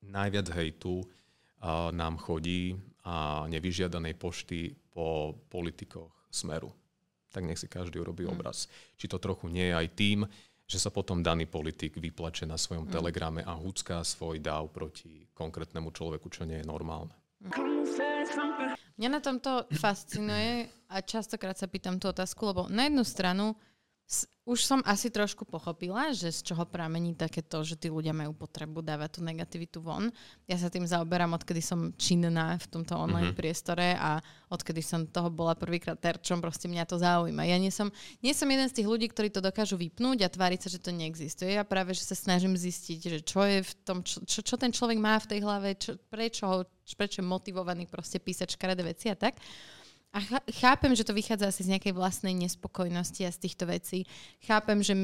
Najviac 0.00 0.48
hejtu 0.48 1.04
uh, 1.04 1.92
nám 1.92 2.16
chodí 2.16 2.80
a 3.04 3.44
nevyžiadanej 3.44 4.16
pošty 4.16 4.72
po 4.96 5.36
politikoch 5.52 6.08
Smeru. 6.32 6.72
Tak 7.28 7.44
nech 7.44 7.60
si 7.60 7.68
každý 7.68 8.00
urobí 8.00 8.24
mm. 8.24 8.32
obraz. 8.32 8.64
Či 8.96 9.12
to 9.12 9.20
trochu 9.20 9.52
nie 9.52 9.68
je 9.68 9.76
aj 9.76 9.88
tým, 9.92 10.24
že 10.64 10.80
sa 10.80 10.88
potom 10.88 11.20
daný 11.20 11.44
politik 11.44 12.00
vyplače 12.00 12.48
na 12.48 12.56
svojom 12.56 12.88
mm. 12.88 12.92
telegrame 12.92 13.40
a 13.44 13.52
húcká 13.52 14.00
svoj 14.00 14.40
dáv 14.40 14.72
proti 14.72 15.28
konkrétnemu 15.36 15.92
človeku, 15.92 16.32
čo 16.32 16.48
nie 16.48 16.60
je 16.60 16.66
normálne. 16.66 17.12
Mňa 18.94 19.08
na 19.10 19.20
tomto 19.20 19.68
fascinuje 19.74 20.70
a 20.88 20.96
častokrát 21.02 21.58
sa 21.58 21.68
pýtam 21.68 21.98
tú 22.00 22.08
otázku, 22.08 22.46
lebo 22.48 22.62
na 22.70 22.88
jednu 22.88 23.04
stranu 23.04 23.52
už 24.44 24.60
som 24.60 24.84
asi 24.84 25.08
trošku 25.08 25.48
pochopila, 25.48 26.12
že 26.12 26.28
z 26.28 26.52
čoho 26.52 26.68
pramení 26.68 27.16
takéto, 27.16 27.64
že 27.64 27.80
tí 27.80 27.88
ľudia 27.88 28.12
majú 28.12 28.36
potrebu 28.36 28.84
dávať 28.84 29.16
tú 29.16 29.20
negativitu 29.24 29.80
von. 29.80 30.12
Ja 30.44 30.60
sa 30.60 30.68
tým 30.68 30.84
zaoberám, 30.84 31.32
odkedy 31.32 31.64
som 31.64 31.96
činná 31.96 32.60
v 32.60 32.66
tomto 32.68 32.92
online 32.92 33.32
mm-hmm. 33.32 33.40
priestore 33.40 33.96
a 33.96 34.20
odkedy 34.52 34.84
som 34.84 35.08
toho 35.08 35.32
bola 35.32 35.56
prvýkrát 35.56 35.96
terčom, 35.96 36.44
proste 36.44 36.68
mňa 36.68 36.84
to 36.84 37.00
zaujíma. 37.00 37.48
Ja 37.48 37.56
nie 37.56 37.72
som, 37.72 37.88
nie 38.20 38.36
som 38.36 38.44
jeden 38.44 38.68
z 38.68 38.76
tých 38.76 38.88
ľudí, 38.88 39.08
ktorí 39.08 39.32
to 39.32 39.40
dokážu 39.40 39.80
vypnúť 39.80 40.28
a 40.28 40.32
tváriť 40.32 40.60
sa, 40.60 40.68
že 40.68 40.84
to 40.84 40.92
neexistuje. 40.92 41.56
Ja 41.56 41.64
práve, 41.64 41.96
že 41.96 42.04
sa 42.04 42.12
snažím 42.12 42.52
zistiť, 42.52 43.00
že 43.00 43.18
čo 43.24 43.48
je 43.48 43.64
v 43.64 43.72
tom, 43.80 44.04
čo, 44.04 44.20
čo, 44.28 44.44
čo 44.44 44.60
ten 44.60 44.68
človek 44.76 45.00
má 45.00 45.16
v 45.16 45.28
tej 45.32 45.40
hlave, 45.40 45.72
čo, 45.80 45.96
prečo, 46.12 46.44
ho, 46.44 46.68
prečo 47.00 47.24
je 47.24 47.26
motivovaný 47.26 47.88
proste 47.88 48.20
písať 48.20 48.60
škaredé 48.60 48.84
veci 48.84 49.08
a 49.08 49.16
tak. 49.16 49.40
A 50.14 50.22
chápem, 50.62 50.94
že 50.94 51.02
to 51.02 51.10
vychádza 51.10 51.50
asi 51.50 51.66
z 51.66 51.74
nejakej 51.74 51.90
vlastnej 51.90 52.38
nespokojnosti 52.38 53.26
a 53.26 53.34
z 53.34 53.38
týchto 53.42 53.66
vecí. 53.66 54.06
Chápem, 54.46 54.78
že 54.78 54.94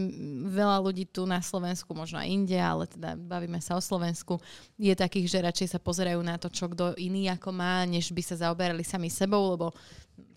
veľa 0.47 0.79
ľudí 0.79 1.03
tu 1.11 1.27
na 1.27 1.43
Slovensku, 1.43 1.91
možno 1.99 2.23
aj 2.23 2.31
inde, 2.31 2.55
ale 2.55 2.87
teda 2.87 3.19
bavíme 3.19 3.59
sa 3.59 3.75
o 3.75 3.83
Slovensku, 3.83 4.39
je 4.79 4.95
takých, 4.95 5.27
že 5.27 5.47
radšej 5.51 5.69
sa 5.75 5.83
pozerajú 5.83 6.23
na 6.23 6.39
to, 6.39 6.47
čo 6.47 6.71
kto 6.71 6.95
iný 6.95 7.27
ako 7.27 7.51
má, 7.51 7.83
než 7.91 8.15
by 8.15 8.23
sa 8.23 8.39
zaoberali 8.39 8.87
sami 8.87 9.11
sebou, 9.11 9.51
lebo 9.51 9.75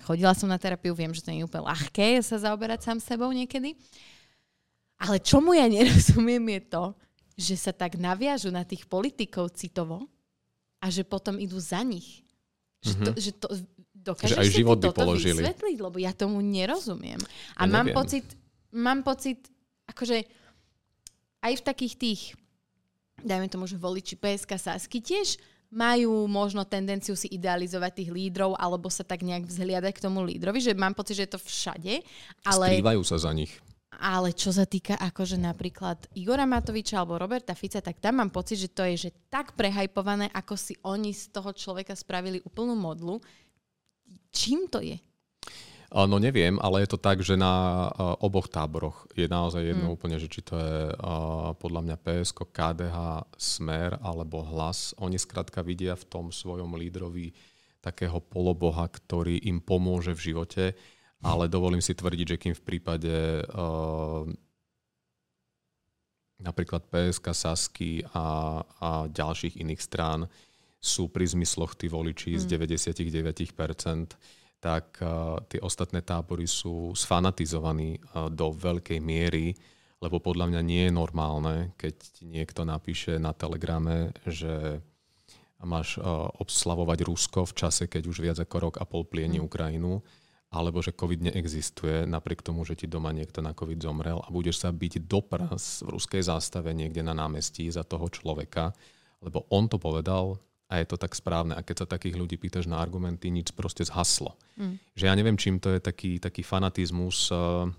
chodila 0.10 0.34
som 0.34 0.50
na 0.50 0.58
terapiu, 0.58 0.98
viem, 0.98 1.14
že 1.14 1.22
to 1.22 1.30
nie 1.30 1.46
je 1.46 1.48
úplne 1.54 1.70
ľahké 1.70 2.26
sa 2.26 2.42
zaoberať 2.42 2.82
sám 2.82 2.98
sebou 2.98 3.30
niekedy. 3.30 3.78
Ale 4.98 5.22
čomu 5.22 5.54
ja 5.54 5.70
nerozumiem 5.74 6.50
je 6.50 6.62
to, 6.74 6.84
že 7.38 7.56
sa 7.62 7.78
tak 7.78 7.94
naviažu 8.02 8.50
na 8.50 8.66
tých 8.66 8.90
politikov 8.90 9.54
citovo 9.54 10.10
a 10.82 10.90
že 10.90 11.06
potom 11.06 11.38
idú 11.38 11.62
za 11.62 11.86
nich. 11.86 12.26
Že, 12.82 12.94
to, 12.98 13.10
mm-hmm. 13.14 13.22
že 13.22 13.32
to, 13.38 13.48
Dokážeš 14.04 14.36
že 14.36 14.42
aj 14.44 14.52
život 14.52 14.78
by 14.84 14.92
položili. 14.92 15.40
vysvetliť, 15.40 15.78
lebo 15.80 15.98
ja 15.98 16.12
tomu 16.12 16.44
nerozumiem. 16.44 17.20
A 17.56 17.64
ja 17.64 17.72
mám 17.72 17.88
neviem. 17.88 17.96
pocit, 17.96 18.26
mám 18.76 19.00
pocit, 19.00 19.40
akože 19.88 20.28
aj 21.40 21.54
v 21.56 21.64
takých 21.64 21.94
tých, 21.96 22.22
dajme 23.24 23.48
tomu, 23.48 23.64
že 23.64 23.80
voliči 23.80 24.20
PSK 24.20 24.60
Sasky 24.60 25.00
tiež 25.00 25.40
majú 25.74 26.30
možno 26.30 26.62
tendenciu 26.70 27.18
si 27.18 27.26
idealizovať 27.34 28.06
tých 28.06 28.10
lídrov 28.14 28.54
alebo 28.62 28.94
sa 28.94 29.02
tak 29.02 29.26
nejak 29.26 29.50
vzhliadať 29.50 29.92
k 29.98 30.04
tomu 30.06 30.22
lídrovi, 30.22 30.62
že 30.62 30.78
mám 30.78 30.94
pocit, 30.94 31.18
že 31.18 31.26
je 31.26 31.34
to 31.34 31.42
všade. 31.42 31.94
Ale... 32.46 32.66
Skrývajú 32.78 33.02
sa 33.02 33.18
za 33.18 33.34
nich. 33.34 33.58
Ale 34.04 34.34
čo 34.34 34.50
sa 34.50 34.66
týka 34.66 34.98
akože 34.98 35.38
napríklad 35.38 36.12
Igora 36.18 36.50
Matoviča 36.50 37.02
alebo 37.02 37.18
Roberta 37.18 37.54
Fica, 37.54 37.82
tak 37.82 38.02
tam 38.02 38.22
mám 38.22 38.34
pocit, 38.34 38.58
že 38.58 38.70
to 38.74 38.86
je 38.86 39.10
že 39.10 39.12
tak 39.30 39.54
prehajpované, 39.54 40.34
ako 40.34 40.54
si 40.58 40.74
oni 40.86 41.14
z 41.14 41.30
toho 41.30 41.54
človeka 41.54 41.94
spravili 41.94 42.42
úplnú 42.42 42.74
modlu, 42.74 43.22
Čím 44.34 44.68
to 44.68 44.82
je? 44.82 44.98
No 45.94 46.18
neviem, 46.18 46.58
ale 46.58 46.82
je 46.82 46.90
to 46.90 46.98
tak, 46.98 47.22
že 47.22 47.38
na 47.38 47.86
oboch 48.18 48.50
táboroch 48.50 49.06
je 49.14 49.30
naozaj 49.30 49.62
jedno 49.62 49.94
mm. 49.94 49.94
úplne, 49.94 50.18
že 50.18 50.26
či 50.26 50.42
to 50.42 50.58
je 50.58 50.90
podľa 51.62 51.82
mňa 51.86 51.98
PSK, 52.02 52.50
KDH, 52.50 52.98
Smer 53.38 54.02
alebo 54.02 54.42
Hlas. 54.42 54.98
Oni 54.98 55.22
skrátka 55.22 55.62
vidia 55.62 55.94
v 55.94 56.10
tom 56.10 56.26
svojom 56.34 56.74
lídrovi 56.74 57.38
takého 57.78 58.18
poloboha, 58.26 58.90
ktorý 58.90 59.38
im 59.46 59.62
pomôže 59.62 60.18
v 60.18 60.34
živote, 60.34 60.74
ale 61.22 61.46
dovolím 61.46 61.84
si 61.84 61.94
tvrdiť, 61.94 62.26
že 62.26 62.42
kým 62.42 62.56
v 62.58 62.66
prípade 62.66 63.46
uh, 63.54 64.26
napríklad 66.42 66.90
PSK, 66.90 67.26
Sasky 67.38 68.02
a, 68.18 68.60
a 68.82 68.90
ďalších 69.14 69.62
iných 69.62 69.82
strán 69.84 70.26
sú 70.84 71.08
pri 71.08 71.24
zmysloch 71.24 71.80
tí 71.80 71.88
voliči 71.88 72.36
mm. 72.36 72.40
z 72.44 72.46
99%, 72.60 74.20
tak 74.60 75.00
uh, 75.00 75.40
tie 75.48 75.64
ostatné 75.64 76.04
tábory 76.04 76.44
sú 76.44 76.92
sfanatizovaní 76.92 78.04
uh, 78.04 78.28
do 78.28 78.52
veľkej 78.52 79.00
miery, 79.00 79.56
lebo 80.04 80.20
podľa 80.20 80.52
mňa 80.52 80.62
nie 80.68 80.84
je 80.88 80.92
normálne, 80.92 81.72
keď 81.80 81.96
niekto 82.28 82.68
napíše 82.68 83.16
na 83.16 83.32
telegrame, 83.32 84.12
že 84.28 84.84
máš 85.64 85.96
uh, 86.04 86.28
obslavovať 86.44 87.00
Rusko 87.08 87.48
v 87.48 87.56
čase, 87.56 87.88
keď 87.88 88.04
už 88.12 88.20
viac 88.20 88.38
ako 88.44 88.56
rok 88.68 88.76
a 88.84 88.84
pol 88.84 89.08
plieni 89.08 89.40
mm. 89.40 89.48
Ukrajinu, 89.48 90.04
alebo 90.54 90.84
že 90.84 90.94
COVID 90.94 91.32
neexistuje, 91.32 92.04
napriek 92.06 92.44
tomu, 92.44 92.68
že 92.68 92.76
ti 92.76 92.86
doma 92.92 93.10
niekto 93.16 93.40
na 93.40 93.56
COVID 93.56 93.80
zomrel 93.80 94.20
a 94.20 94.30
budeš 94.30 94.62
sa 94.62 94.70
byť 94.70 95.08
dopras 95.08 95.82
v 95.82 95.96
ruskej 95.96 96.28
zástave 96.28 96.76
niekde 96.76 97.02
na 97.02 97.16
námestí 97.16 97.72
za 97.72 97.82
toho 97.82 98.06
človeka, 98.12 98.76
lebo 99.24 99.48
on 99.50 99.66
to 99.66 99.80
povedal, 99.80 100.38
a 100.74 100.82
je 100.82 100.90
to 100.90 100.98
tak 100.98 101.14
správne. 101.14 101.54
A 101.54 101.62
keď 101.62 101.86
sa 101.86 101.94
takých 101.94 102.18
ľudí 102.18 102.42
pýtaš 102.42 102.66
na 102.66 102.82
argumenty, 102.82 103.30
nič 103.30 103.54
proste 103.54 103.86
zhaslo. 103.86 104.34
Mm. 104.58 104.82
Že 104.98 105.04
ja 105.06 105.14
neviem, 105.14 105.38
čím 105.38 105.62
to 105.62 105.70
je 105.70 105.78
taký, 105.78 106.18
taký 106.18 106.42
fanatizmus 106.42 107.30
uh, 107.30 107.70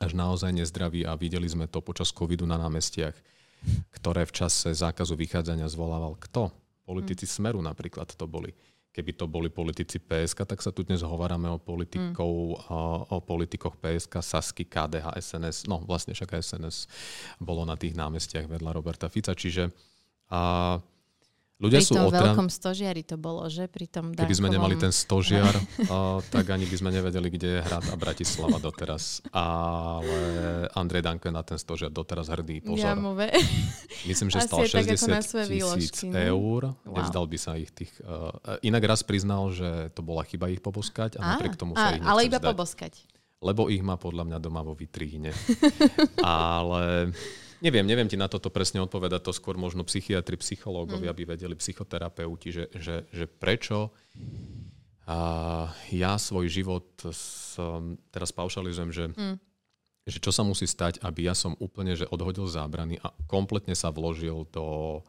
až 0.00 0.16
naozaj 0.16 0.48
nezdravý 0.56 1.04
a 1.04 1.12
videli 1.12 1.44
sme 1.44 1.68
to 1.68 1.84
počas 1.84 2.08
covidu 2.08 2.48
na 2.48 2.56
námestiach, 2.56 3.12
ktoré 4.00 4.24
v 4.24 4.32
čase 4.32 4.72
zákazu 4.72 5.12
vychádzania 5.12 5.68
zvolával 5.68 6.16
kto? 6.16 6.48
Politici 6.88 7.28
mm. 7.28 7.32
Smeru 7.36 7.60
napríklad 7.60 8.08
to 8.16 8.24
boli. 8.24 8.56
Keby 8.90 9.14
to 9.14 9.30
boli 9.30 9.46
politici 9.52 10.02
PSK, 10.02 10.42
tak 10.42 10.58
sa 10.64 10.74
tu 10.74 10.82
dnes 10.82 11.04
hovárame 11.04 11.46
o, 11.46 11.60
politikov, 11.60 12.26
mm. 12.26 12.72
o, 12.72 12.82
o 13.12 13.16
politikoch 13.20 13.76
PSK, 13.76 14.24
Sasky, 14.24 14.64
KDH, 14.64 15.20
SNS. 15.20 15.68
No 15.68 15.84
vlastne 15.84 16.16
však 16.16 16.40
SNS 16.40 16.88
bolo 17.38 17.68
na 17.68 17.76
tých 17.76 17.92
námestiach 17.92 18.48
vedľa 18.48 18.72
Roberta 18.72 19.06
Fica. 19.12 19.36
Čiže 19.36 19.68
a, 20.32 20.80
Ľudia 21.60 21.84
pri 21.84 21.86
sú 21.86 21.92
tom 21.92 22.08
otra... 22.08 22.32
veľkom 22.32 22.48
stožiari 22.48 23.04
to 23.04 23.20
bolo, 23.20 23.44
že? 23.52 23.68
Pri 23.68 23.84
tom 23.84 24.16
Keby 24.16 24.32
sme 24.32 24.48
nemali 24.48 24.80
ten 24.80 24.88
stožiar, 24.88 25.52
uh, 25.92 26.24
tak 26.32 26.48
ani 26.48 26.64
by 26.64 26.76
sme 26.80 26.88
nevedeli, 26.88 27.28
kde 27.28 27.48
je 27.52 27.60
hrad 27.60 27.84
a 27.92 27.96
Bratislava 28.00 28.56
doteraz. 28.56 29.20
Ale 29.28 30.16
Andrej 30.72 31.04
Danko 31.04 31.28
je 31.28 31.34
na 31.36 31.44
ten 31.44 31.60
stožiar 31.60 31.92
doteraz 31.92 32.32
hrdý. 32.32 32.64
Pozor. 32.64 32.80
Jamové. 32.80 33.28
Myslím, 34.08 34.32
že 34.32 34.40
stal 34.40 34.64
je 34.64 34.72
tak 34.72 34.88
ako 34.88 35.06
na 35.12 35.20
60 35.20 35.28
svoje 35.28 35.46
tisíc 35.60 36.00
eur. 36.08 36.62
Wow. 36.88 36.96
Nevzdal 36.96 37.24
by 37.28 37.38
sa 37.38 37.52
ich 37.60 37.68
tých... 37.76 37.92
Uh, 38.00 38.32
inak 38.64 38.80
raz 38.88 39.04
priznal, 39.04 39.52
že 39.52 39.92
to 39.92 40.00
bola 40.00 40.24
chyba 40.24 40.48
ich 40.48 40.64
poboskať 40.64 41.20
a 41.20 41.36
napriek 41.36 41.60
tomu 41.60 41.76
sa 41.76 41.92
á, 41.92 42.00
ich 42.00 42.00
ale 42.00 42.24
iba 42.24 42.40
vzdať. 42.40 42.50
poboskať. 42.56 42.92
Lebo 43.44 43.68
ich 43.68 43.84
má 43.84 44.00
podľa 44.00 44.24
mňa 44.32 44.38
doma 44.40 44.64
vo 44.64 44.72
vitríne. 44.72 45.32
ale 46.24 47.12
neviem, 47.60 47.86
neviem 47.86 48.08
ti 48.08 48.16
na 48.16 48.28
toto 48.28 48.48
presne 48.48 48.80
odpovedať. 48.84 49.20
To 49.24 49.32
skôr 49.32 49.56
možno 49.56 49.84
psychiatri, 49.84 50.36
psychológovia 50.40 51.12
Mm. 51.12 51.18
by 51.20 51.24
vedeli, 51.36 51.54
psychoterapeuti, 51.56 52.48
že, 52.52 52.64
že, 52.76 53.04
že 53.12 53.24
prečo 53.28 53.92
a 55.10 55.18
ja 55.90 56.14
svoj 56.20 56.46
život 56.46 56.86
som, 57.12 57.98
teraz 58.14 58.30
paušalizujem, 58.30 58.90
že, 58.94 59.04
Mm. 59.10 59.36
že 60.06 60.18
čo 60.22 60.30
sa 60.30 60.46
musí 60.46 60.70
stať, 60.70 61.02
aby 61.02 61.26
ja 61.26 61.34
som 61.34 61.58
úplne 61.58 61.98
že 61.98 62.06
odhodil 62.06 62.46
zábrany 62.46 62.96
a 63.02 63.10
kompletne 63.26 63.74
sa 63.74 63.90
vložil 63.90 64.46
do 64.54 65.00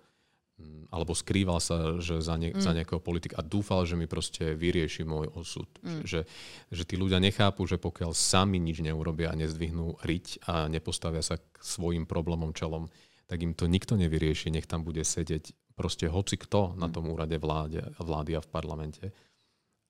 alebo 0.91 1.15
skrýval 1.15 1.63
sa 1.63 2.03
že 2.03 2.19
za, 2.19 2.35
ne, 2.35 2.51
Mm. 2.51 2.59
za 2.59 2.71
nejakého 2.75 2.99
politika 2.99 3.39
a 3.39 3.47
dúfal, 3.47 3.87
že 3.87 3.95
mi 3.95 4.11
proste 4.11 4.51
vyrieši 4.59 5.07
môj 5.07 5.31
osud. 5.33 5.67
Mm. 5.79 6.03
Že, 6.03 6.27
že 6.67 6.83
tí 6.83 6.99
ľudia 6.99 7.23
nechápu, 7.23 7.63
že 7.63 7.79
pokiaľ 7.79 8.11
sami 8.11 8.59
nič 8.59 8.83
neurobia 8.83 9.31
a 9.31 9.39
nezdvihnú 9.39 10.03
riť 10.03 10.43
a 10.51 10.67
nepostavia 10.67 11.23
sa 11.23 11.39
k 11.39 11.55
svojim 11.63 12.03
problémom 12.03 12.51
čelom, 12.51 12.91
tak 13.31 13.39
im 13.39 13.55
to 13.55 13.71
nikto 13.71 13.95
nevyrieši, 13.95 14.51
nech 14.51 14.67
tam 14.67 14.83
bude 14.83 15.07
sedieť 15.07 15.55
proste 15.79 16.11
hoci 16.11 16.35
kto 16.35 16.75
na 16.75 16.91
Mm. 16.91 16.93
tom 16.93 17.05
úrade 17.07 17.37
vláde, 17.39 17.81
vlády 17.95 18.35
a 18.35 18.43
v 18.43 18.49
parlamente. 18.51 19.05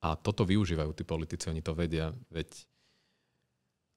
A 0.02 0.14
toto 0.14 0.46
využívajú 0.46 0.94
tí 0.94 1.02
politici, 1.02 1.50
oni 1.50 1.62
to 1.62 1.74
vedia, 1.74 2.14
veď 2.30 2.48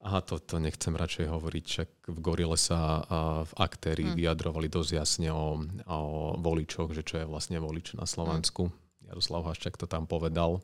Aha, 0.06 0.22
to, 0.22 0.38
to 0.38 0.62
nechcem 0.62 0.94
radšej 0.94 1.26
hovoriť, 1.26 1.64
však 1.66 1.90
v 2.14 2.18
Gorile 2.22 2.54
sa 2.54 3.02
a, 3.02 3.42
v 3.42 3.52
aktéri 3.58 4.06
Hm. 4.06 4.14
vyjadrovali 4.14 4.70
dosť 4.70 4.90
jasne 4.94 5.34
o, 5.34 5.58
o 5.82 6.38
voličoch, 6.38 6.94
že 6.94 7.02
čo 7.02 7.18
je 7.18 7.26
vlastne 7.26 7.58
volič 7.58 7.98
na 7.98 8.06
Slovensku. 8.06 8.70
Jaroslav 9.02 9.42
Haščák 9.50 9.74
to 9.74 9.90
tam 9.90 10.06
povedal. 10.06 10.62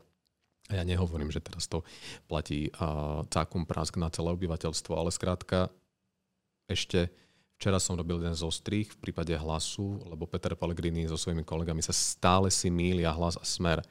A 0.70 0.78
ja 0.78 0.86
nehovorím, 0.86 1.34
že 1.34 1.42
teraz 1.42 1.66
to 1.66 1.82
platí 2.30 2.70
a, 2.78 3.26
cákum 3.26 3.66
prásk 3.66 3.98
na 3.98 4.14
celé 4.14 4.30
obyvateľstvo, 4.30 4.94
ale 4.94 5.10
skrátka 5.10 5.74
ešte 6.70 7.10
včera 7.58 7.82
som 7.82 7.98
robil 7.98 8.22
jeden 8.22 8.38
z 8.38 8.46
ostrých 8.46 8.94
v 8.94 9.10
prípade 9.10 9.34
hlasu, 9.34 9.98
lebo 10.06 10.26
Peter 10.30 10.54
Pellegrini 10.54 11.10
so 11.10 11.18
svojimi 11.18 11.42
kolegami 11.42 11.82
sa 11.82 11.90
stále 11.90 12.46
si 12.46 12.70
mília 12.70 13.10
hlas 13.10 13.34
a 13.34 13.42
smer. 13.42 13.82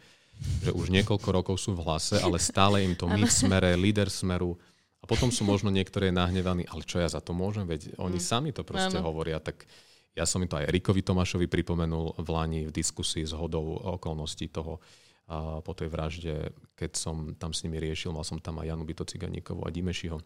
Že 0.64 0.72
už 0.74 0.88
niekoľko 0.96 1.30
rokov 1.30 1.56
sú 1.60 1.76
v 1.76 1.84
hlase, 1.86 2.18
ale 2.18 2.42
stále 2.42 2.82
im 2.82 2.96
to 2.96 3.06
my 3.06 3.28
smere, 3.28 3.76
líder 3.76 4.08
smeru. 4.10 4.58
A 5.02 5.06
potom 5.06 5.28
sú 5.28 5.44
možno 5.44 5.68
niektoré 5.68 6.10
nahnevaní, 6.10 6.64
ale 6.64 6.82
čo 6.82 6.98
ja 6.98 7.08
za 7.08 7.18
to 7.18 7.32
môžem, 7.32 7.66
veď 7.66 7.98
oni 7.98 8.16
Mm. 8.16 8.24
sami 8.24 8.50
to 8.52 8.62
proste 8.62 8.96
Áno. 8.96 9.10
hovoria. 9.10 9.38
Tak 9.38 9.66
ja 10.12 10.24
som 10.24 10.38
mi 10.38 10.46
to 10.46 10.56
aj 10.56 10.68
Rikovi 10.68 11.02
Tomášovi 11.02 11.48
pripomenul 11.48 12.16
v 12.16 12.28
Lani 12.28 12.62
v 12.64 12.72
diskusii 12.72 13.24
s 13.24 13.32
hodou 13.32 13.64
okolností 13.78 14.48
toho 14.48 14.78
a 15.26 15.58
po 15.58 15.72
tej 15.72 15.88
vražde, 15.88 16.34
keď 16.76 16.92
som 16.94 17.16
tam 17.34 17.50
s 17.50 17.64
nimi 17.64 17.80
riešil, 17.80 18.12
mal 18.12 18.22
som 18.22 18.38
tam 18.38 18.60
aj 18.60 18.68
Janu 18.68 18.84
Byto 18.84 19.02
Ciganíkovú 19.02 19.64
a 19.64 19.72
Dimešiho. 19.72 20.20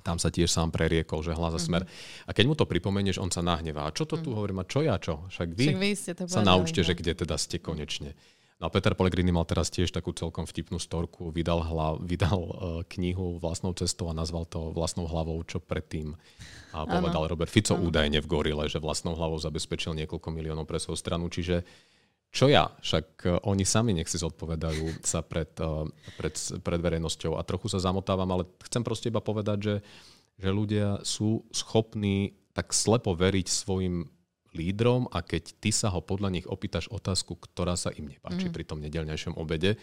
Tam 0.00 0.16
sa 0.16 0.30
tiež 0.30 0.48
sám 0.48 0.70
preriekol, 0.70 1.20
že 1.20 1.30
hlas 1.30 1.52
a 1.52 1.58
Mhm. 1.58 1.64
smer. 1.64 1.82
A 2.24 2.32
keď 2.32 2.44
mu 2.46 2.54
to 2.54 2.64
pripomenieš, 2.64 3.18
on 3.18 3.28
sa 3.28 3.40
nahnevá. 3.40 3.84
A 3.84 3.90
čo 3.90 4.02
to 4.02 4.16
tu 4.16 4.30
hovorím? 4.30 4.58
A 4.58 4.64
čo 4.64 4.80
ja 4.80 4.96
čo? 4.96 5.26
Však 5.28 5.48
vy, 5.52 5.66
Však 5.68 5.78
vy 5.78 5.90
ste 5.92 6.12
to 6.12 6.24
sa 6.24 6.38
povedali, 6.38 6.48
naučte, 6.48 6.80
no. 6.80 6.86
že 6.86 6.94
kde 6.94 7.12
teda 7.14 7.36
ste 7.36 7.56
konečne. 7.58 8.10
No 8.62 8.70
a 8.70 8.74
Peter 8.74 8.94
Pellegrini 8.94 9.34
mal 9.34 9.42
teraz 9.42 9.74
tiež 9.74 9.90
takú 9.90 10.14
celkom 10.14 10.46
vtipnú 10.46 10.78
storku, 10.78 11.34
vydal, 11.34 11.66
hla, 11.66 11.98
vydal 11.98 12.40
uh, 12.46 12.54
knihu 12.94 13.42
vlastnou 13.42 13.74
cestou 13.74 14.06
a 14.06 14.14
nazval 14.14 14.46
to 14.46 14.70
vlastnou 14.70 15.10
hlavou, 15.10 15.42
čo 15.42 15.58
predtým 15.58 16.14
a 16.70 16.86
povedal 16.86 17.26
Robert 17.26 17.50
Fico 17.50 17.74
Áno. 17.74 17.90
údajne 17.90 18.22
v 18.22 18.30
Gorile, 18.30 18.70
že 18.70 18.78
vlastnou 18.78 19.18
hlavou 19.18 19.34
zabezpečil 19.42 19.98
niekoľko 19.98 20.30
miliónov 20.30 20.70
pre 20.70 20.78
svoju 20.78 20.94
stranu. 20.94 21.26
Čiže 21.26 21.66
čo 22.30 22.46
ja? 22.46 22.70
Však 22.78 23.06
uh, 23.26 23.42
oni 23.50 23.66
sami 23.66 23.98
nech 23.98 24.06
si 24.06 24.22
zodpovedajú 24.22 25.02
sa 25.02 25.26
pred, 25.26 25.50
uh, 25.58 25.90
pred, 26.14 26.38
pred 26.62 26.78
verejnosťou 26.78 27.34
a 27.34 27.42
trochu 27.42 27.66
sa 27.66 27.82
zamotávam, 27.82 28.30
ale 28.30 28.46
chcem 28.70 28.86
proste 28.86 29.10
iba 29.10 29.18
povedať, 29.18 29.58
že, 29.58 29.74
že 30.38 30.48
ľudia 30.54 31.02
sú 31.02 31.42
schopní 31.50 32.38
tak 32.54 32.70
slepo 32.70 33.18
veriť 33.18 33.46
svojim 33.50 34.06
lídrom 34.52 35.08
a 35.08 35.20
keď 35.20 35.56
ty 35.58 35.72
sa 35.72 35.88
ho 35.88 36.00
podľa 36.00 36.28
nich 36.30 36.46
opýtaš 36.46 36.88
otázku, 36.88 37.36
ktorá 37.36 37.74
sa 37.74 37.88
im 37.92 38.08
nepáči 38.08 38.48
Mhm. 38.48 38.54
pri 38.54 38.64
tom 38.64 38.78
nedelňajšom 38.80 39.34
obede, 39.34 39.80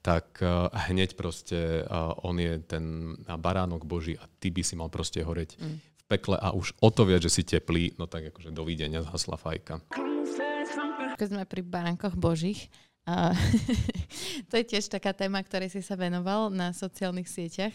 tak 0.00 0.40
uh, 0.40 0.68
hneď 0.88 1.14
proste 1.14 1.84
uh, 1.84 2.16
on 2.24 2.36
je 2.36 2.58
ten 2.60 3.12
baránok 3.24 3.84
Boží 3.84 4.16
a 4.16 4.24
ty 4.40 4.48
by 4.48 4.62
si 4.64 4.74
mal 4.74 4.88
proste 4.88 5.20
horeť 5.20 5.56
Mm. 5.56 5.78
v 5.80 6.02
pekle 6.08 6.36
a 6.36 6.50
už 6.50 6.72
o 6.80 6.88
to 6.88 7.04
viac, 7.04 7.20
že 7.20 7.30
si 7.30 7.42
teplý, 7.42 7.94
no 7.96 8.06
tak 8.06 8.28
akože 8.30 8.50
dovidenia 8.50 9.04
zhasla 9.04 9.36
fajka. 9.36 9.80
Keď 11.16 11.28
sme 11.32 11.44
pri 11.48 11.64
baránkoch 11.64 12.16
božích, 12.16 12.68
a 13.06 13.30
to 14.50 14.58
je 14.58 14.64
tiež 14.66 14.90
taká 14.90 15.14
téma, 15.14 15.38
ktorej 15.38 15.70
si 15.70 15.80
sa 15.80 15.94
venoval 15.94 16.50
na 16.50 16.74
sociálnych 16.74 17.30
sieťach. 17.30 17.70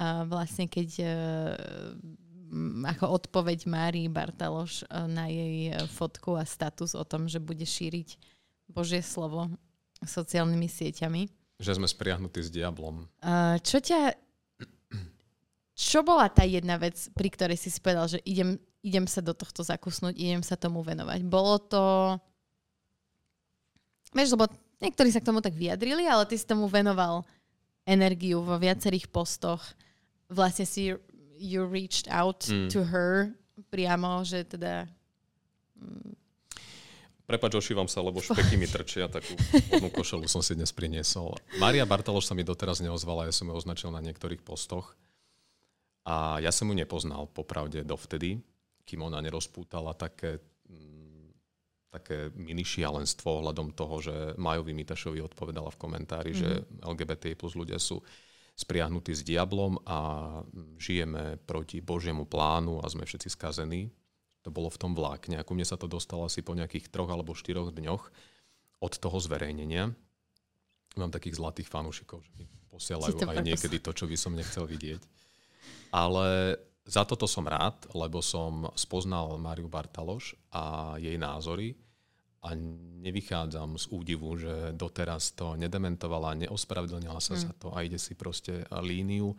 A 0.00 0.24
vlastne 0.24 0.64
keď 0.64 0.88
e, 0.96 1.06
ako 2.96 3.14
odpoveď 3.14 3.70
Márii 3.70 4.08
Bartaloš 4.10 4.82
e, 4.82 5.06
na 5.06 5.30
jej 5.30 5.70
e, 5.70 5.86
fotku 5.86 6.34
a 6.34 6.42
status 6.42 6.98
o 6.98 7.04
tom, 7.06 7.30
že 7.30 7.38
bude 7.38 7.62
šíriť 7.62 8.18
Božie 8.70 9.02
slovo 9.02 9.50
sociálnymi 10.02 10.66
sieťami. 10.66 11.22
Že 11.60 11.82
sme 11.82 11.88
spriahnutí 11.88 12.40
s 12.40 12.50
diablom. 12.50 13.06
A 13.22 13.60
čo 13.62 13.78
ťa... 13.78 14.16
Čo 15.80 16.04
bola 16.04 16.28
tá 16.28 16.44
jedna 16.44 16.76
vec, 16.76 17.08
pri 17.16 17.32
ktorej 17.32 17.56
si 17.56 17.72
si 17.72 17.80
povedal, 17.80 18.04
že 18.04 18.20
idem, 18.28 18.60
idem 18.84 19.08
sa 19.08 19.24
do 19.24 19.32
tohto 19.32 19.64
zakusnúť, 19.64 20.12
idem 20.12 20.44
sa 20.44 20.52
tomu 20.52 20.84
venovať? 20.84 21.24
Bolo 21.24 21.56
to... 21.56 21.82
Vieš, 24.12 24.36
lebo 24.36 24.44
niektorí 24.82 25.08
sa 25.08 25.24
k 25.24 25.28
tomu 25.32 25.40
tak 25.40 25.56
vyjadrili, 25.56 26.04
ale 26.04 26.28
ty 26.28 26.36
si 26.36 26.44
tomu 26.44 26.68
venoval 26.68 27.24
energiu 27.88 28.44
vo 28.44 28.60
viacerých 28.60 29.08
postoch. 29.08 29.64
Vlastne 30.28 30.68
si 30.68 30.92
you 31.40 31.64
reached 31.64 32.04
out 32.12 32.44
Mm. 32.44 32.68
to 32.68 32.84
her 32.84 33.32
priamo, 33.72 34.20
že 34.22 34.44
teda... 34.44 34.84
mm, 35.80 36.12
Prepač, 37.24 37.54
ošívam 37.54 37.86
sa, 37.86 38.02
lebo 38.02 38.18
špeky 38.18 38.58
mi 38.58 38.66
trčia, 38.66 39.06
takú 39.06 39.38
vodnú 39.70 39.86
košelu 39.94 40.26
som 40.26 40.42
si 40.42 40.58
dnes 40.58 40.74
priniesol. 40.74 41.38
Maria 41.62 41.86
Bartaloš 41.86 42.26
sa 42.26 42.34
mi 42.34 42.42
doteraz 42.42 42.82
neozvala, 42.82 43.30
ja 43.30 43.30
som 43.30 43.46
ju 43.46 43.54
označil 43.54 43.94
na 43.94 44.02
niektorých 44.02 44.42
postoch. 44.42 44.98
A 46.02 46.42
ja 46.42 46.50
som 46.50 46.66
ju 46.66 46.74
nepoznal 46.74 47.30
popravde 47.30 47.86
dovtedy, 47.86 48.42
kým 48.82 49.06
ona 49.06 49.22
nerozpútala 49.22 49.94
také, 49.94 50.42
mm, 50.66 51.30
také 51.94 52.34
mini 52.34 52.66
šialenstvo 52.66 53.38
ohľadom 53.38 53.78
toho, 53.78 54.02
že 54.02 54.14
Majovi 54.34 54.74
Mitašovi 54.74 55.22
odpovedala 55.22 55.70
v 55.70 55.78
komentári, 55.78 56.34
že 56.34 56.66
LGBT 56.82 57.38
plus 57.38 57.54
ľudia 57.54 57.78
sú 57.78 58.02
spriahnutí 58.60 59.16
s 59.16 59.24
diablom 59.24 59.80
a 59.88 59.98
žijeme 60.76 61.40
proti 61.48 61.80
Božiemu 61.80 62.28
plánu 62.28 62.84
a 62.84 62.86
sme 62.92 63.08
všetci 63.08 63.32
skazení. 63.32 63.88
To 64.44 64.52
bolo 64.52 64.68
v 64.68 64.80
tom 64.80 64.92
vlákne. 64.92 65.40
A 65.40 65.46
ku 65.46 65.56
mne 65.56 65.64
sa 65.64 65.80
to 65.80 65.88
dostalo 65.88 66.28
asi 66.28 66.44
po 66.44 66.52
nejakých 66.52 66.92
troch 66.92 67.08
alebo 67.08 67.32
štyroch 67.32 67.72
dňoch 67.72 68.04
od 68.84 68.92
toho 69.00 69.16
zverejnenia. 69.16 69.96
Mám 71.00 71.12
takých 71.12 71.40
zlatých 71.40 71.72
fanúšikov, 71.72 72.20
že 72.20 72.32
mi 72.36 72.44
posielajú 72.68 73.24
aj 73.24 73.40
niekedy 73.40 73.80
to, 73.80 73.96
čo 73.96 74.04
by 74.04 74.16
som 74.16 74.36
nechcel 74.36 74.68
vidieť. 74.68 75.00
Ale 75.92 76.60
za 76.84 77.04
toto 77.08 77.24
som 77.28 77.44
rád, 77.48 77.88
lebo 77.96 78.20
som 78.20 78.68
spoznal 78.76 79.40
Máriu 79.40 79.68
Bartaloš 79.68 80.36
a 80.52 80.96
jej 81.00 81.16
názory 81.16 81.76
a 82.40 82.56
nevychádzam 83.04 83.76
z 83.76 83.84
údivu, 83.92 84.32
že 84.36 84.72
doteraz 84.72 85.36
to 85.36 85.60
nedementovala, 85.60 86.40
neospravedlnila 86.40 87.20
sa 87.20 87.36
Mm. 87.36 87.42
za 87.44 87.52
to 87.52 87.68
a 87.76 87.84
ide 87.84 88.00
si 88.00 88.16
proste 88.16 88.64
líniu. 88.80 89.36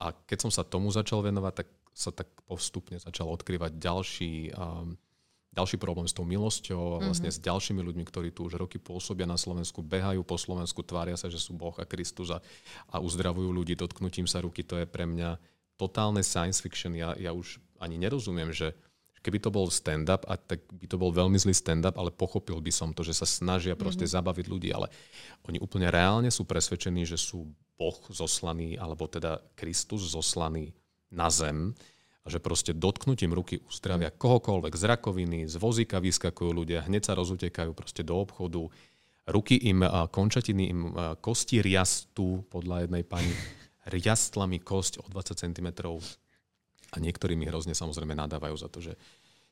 A 0.00 0.16
keď 0.16 0.48
som 0.48 0.50
sa 0.50 0.64
tomu 0.64 0.88
začal 0.90 1.20
venovať, 1.22 1.54
tak 1.62 1.68
sa 1.92 2.08
tak 2.08 2.32
postupne 2.48 2.96
začal 2.96 3.28
odkrývať 3.28 3.76
ďalší, 3.76 4.56
um, 4.56 4.96
ďalší 5.52 5.76
problém 5.76 6.08
s 6.08 6.16
tou 6.16 6.24
milosťou 6.24 6.96
a 6.96 7.12
vlastne 7.12 7.28
Mhm. 7.28 7.36
s 7.36 7.44
ďalšími 7.44 7.80
ľuďmi, 7.84 8.04
ktorí 8.08 8.32
tu 8.32 8.48
už 8.48 8.56
roky 8.56 8.80
pôsobia 8.80 9.28
na 9.28 9.36
Slovensku, 9.36 9.84
behajú 9.84 10.24
po 10.24 10.40
Slovensku, 10.40 10.80
tvária 10.80 11.20
sa, 11.20 11.28
že 11.28 11.36
sú 11.36 11.52
Boh 11.52 11.76
a 11.76 11.84
Kristus 11.84 12.32
a, 12.32 12.40
a 12.88 12.96
uzdravujú 12.96 13.52
ľudí 13.52 13.76
dotknutím 13.76 14.24
sa 14.24 14.40
ruky. 14.40 14.64
To 14.64 14.80
je 14.80 14.88
pre 14.88 15.04
mňa 15.04 15.36
totálne 15.76 16.24
science 16.24 16.64
fiction. 16.64 16.96
Ja, 16.96 17.12
ja 17.20 17.36
už 17.36 17.60
ani 17.76 18.00
nerozumiem, 18.00 18.56
že 18.56 18.72
keby 19.22 19.38
to 19.38 19.54
bol 19.54 19.70
stand-up, 19.70 20.26
a 20.26 20.34
tak 20.36 20.66
by 20.74 20.86
to 20.90 20.98
bol 20.98 21.14
veľmi 21.14 21.38
zlý 21.38 21.54
stand-up, 21.54 21.94
ale 21.94 22.10
pochopil 22.10 22.58
by 22.58 22.74
som 22.74 22.90
to, 22.90 23.06
že 23.06 23.14
sa 23.14 23.26
snažia 23.26 23.78
proste 23.78 24.04
Mhm. 24.04 24.12
zabaviť 24.18 24.46
ľudí, 24.50 24.74
ale 24.74 24.90
oni 25.46 25.62
úplne 25.62 25.88
reálne 25.88 26.28
sú 26.28 26.42
presvedčení, 26.42 27.06
že 27.06 27.16
sú 27.16 27.46
Boh 27.78 27.98
zoslaný, 28.10 28.76
alebo 28.76 29.06
teda 29.06 29.38
Kristus 29.54 30.10
zoslaný 30.10 30.74
na 31.10 31.30
zem 31.30 31.74
a 32.22 32.30
že 32.30 32.38
proste 32.38 32.70
dotknutím 32.70 33.34
ruky 33.34 33.58
uzdravia 33.66 34.14
kohokoľvek 34.14 34.74
z 34.78 34.84
rakoviny, 34.86 35.40
z 35.50 35.58
vozíka 35.58 35.98
vyskakujú 35.98 36.54
ľudia, 36.54 36.86
hneď 36.86 37.10
sa 37.10 37.18
rozutekajú 37.18 37.74
proste 37.74 38.06
do 38.06 38.14
obchodu, 38.22 38.70
ruky 39.26 39.58
im, 39.58 39.82
končatiny 40.10 40.70
im 40.70 40.80
kosti 41.18 41.58
riastú, 41.62 42.46
podľa 42.46 42.86
jednej 42.86 43.02
pani, 43.02 43.34
riastlami 43.94 44.62
kosť 44.62 45.02
o 45.02 45.06
20 45.10 45.42
cm 45.42 45.68
a 46.92 46.96
niektorí 47.00 47.34
mi 47.34 47.48
hrozne 47.48 47.72
samozrejme 47.72 48.12
nadávajú 48.12 48.56
za 48.60 48.68
to, 48.68 48.84
že 48.84 48.94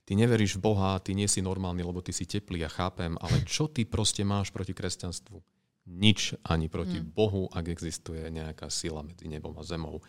ty 0.04 0.12
neveríš 0.14 0.60
v 0.60 0.64
Boha, 0.70 1.00
ty 1.00 1.16
nie 1.16 1.26
si 1.26 1.40
normálny, 1.40 1.80
lebo 1.80 2.04
ty 2.04 2.12
si 2.12 2.28
teplý, 2.28 2.62
ja 2.62 2.70
chápem, 2.70 3.16
ale 3.16 3.40
čo 3.48 3.66
ty 3.66 3.88
proste 3.88 4.22
máš 4.22 4.52
proti 4.52 4.76
kresťanstvu? 4.76 5.40
Nič 5.90 6.36
ani 6.44 6.68
proti 6.68 7.00
hmm. 7.00 7.10
Bohu, 7.16 7.48
ak 7.50 7.72
existuje 7.72 8.22
nejaká 8.28 8.68
sila 8.68 9.00
medzi 9.00 9.26
nebom 9.26 9.56
a 9.56 9.64
zemou 9.64 10.04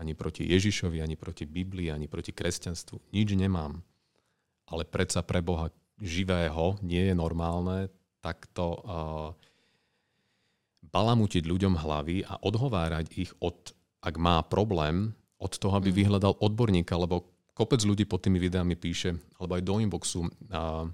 ani 0.00 0.16
proti 0.16 0.48
Ježišovi, 0.48 1.04
ani 1.04 1.20
proti 1.20 1.44
Biblii, 1.44 1.92
ani 1.92 2.08
proti 2.08 2.32
kresťanstvu. 2.32 3.12
Nič 3.12 3.36
nemám. 3.36 3.84
Ale 4.72 4.88
predsa 4.88 5.20
pre 5.20 5.44
Boha 5.44 5.68
živého 6.00 6.80
nie 6.80 7.12
je 7.12 7.14
normálne 7.14 7.92
takto 8.24 8.64
uh, 8.80 8.80
balamutiť 10.88 11.44
ľuďom 11.44 11.76
hlavy 11.76 12.24
a 12.24 12.40
odhovárať 12.40 13.06
ich 13.12 13.30
od, 13.44 13.76
ak 14.00 14.16
má 14.16 14.40
problém, 14.40 15.12
od 15.40 15.52
toho, 15.56 15.74
aby 15.80 15.90
mm. 15.90 15.96
vyhľadal 15.96 16.36
odborníka, 16.38 16.94
lebo 17.00 17.24
kopec 17.56 17.80
ľudí 17.80 18.04
pod 18.04 18.20
tými 18.20 18.36
videami 18.36 18.76
píše, 18.76 19.16
alebo 19.40 19.56
aj 19.56 19.62
do 19.64 19.74
inboxu 19.80 20.28
a 20.52 20.84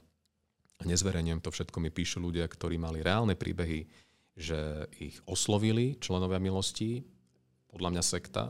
nezverejňujem 0.87 1.43
to 1.43 1.51
všetko, 1.51 1.77
mi 1.83 1.91
píšu 1.91 2.23
ľudia, 2.23 2.47
ktorí 2.47 2.79
mali 2.79 3.03
reálne 3.03 3.35
príbehy, 3.35 3.87
že 4.37 4.87
ich 5.03 5.19
oslovili 5.27 5.99
členovia 5.99 6.39
milosti, 6.39 7.03
podľa 7.73 7.91
mňa 7.99 8.03
sekta, 8.05 8.45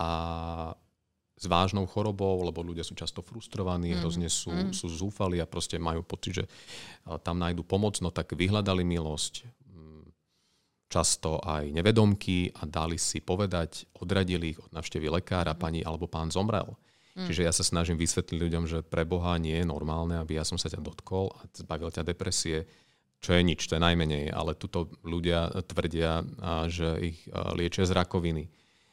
a 0.00 0.10
s 1.36 1.44
vážnou 1.50 1.90
chorobou, 1.90 2.46
lebo 2.46 2.62
ľudia 2.62 2.86
sú 2.86 2.94
často 2.94 3.18
frustrovaní, 3.22 3.92
mm. 3.92 3.98
hrozne 4.02 4.28
sú, 4.30 4.50
mm. 4.50 4.72
sú 4.74 4.86
zúfali 4.86 5.42
a 5.42 5.46
proste 5.46 5.78
majú 5.78 6.06
pocit, 6.06 6.42
že 6.42 6.44
tam 7.26 7.42
nájdu 7.42 7.66
pomoc, 7.66 7.98
no 7.98 8.14
tak 8.14 8.34
vyhľadali 8.34 8.86
milosť, 8.86 9.42
často 10.92 11.40
aj 11.40 11.72
nevedomky 11.72 12.52
a 12.52 12.68
dali 12.68 13.00
si 13.00 13.24
povedať, 13.24 13.88
odradili 13.96 14.52
ich 14.52 14.60
od 14.60 14.68
navštevy 14.76 15.08
lekára, 15.08 15.56
pani 15.56 15.80
alebo 15.80 16.04
pán 16.04 16.28
zomrel. 16.28 16.76
Mm. 17.16 17.32
Čiže 17.32 17.42
ja 17.48 17.52
sa 17.52 17.64
snažím 17.64 17.96
vysvetliť 17.96 18.36
ľuďom, 18.36 18.64
že 18.68 18.84
pre 18.84 19.08
Boha 19.08 19.40
nie 19.40 19.56
je 19.56 19.64
normálne, 19.64 20.20
aby 20.20 20.36
ja 20.36 20.44
som 20.44 20.60
sa 20.60 20.68
ťa 20.68 20.84
dotkol 20.84 21.32
a 21.32 21.48
zbavil 21.56 21.88
ťa 21.88 22.04
depresie, 22.04 22.68
čo 23.24 23.32
je 23.32 23.40
nič, 23.40 23.64
to 23.64 23.80
je 23.80 23.84
najmenej, 23.84 24.28
ale 24.28 24.52
tuto 24.52 24.92
ľudia 25.00 25.48
tvrdia, 25.64 26.26
že 26.68 26.88
ich 27.00 27.18
liečia 27.56 27.88
z 27.88 27.96
rakoviny 27.96 28.52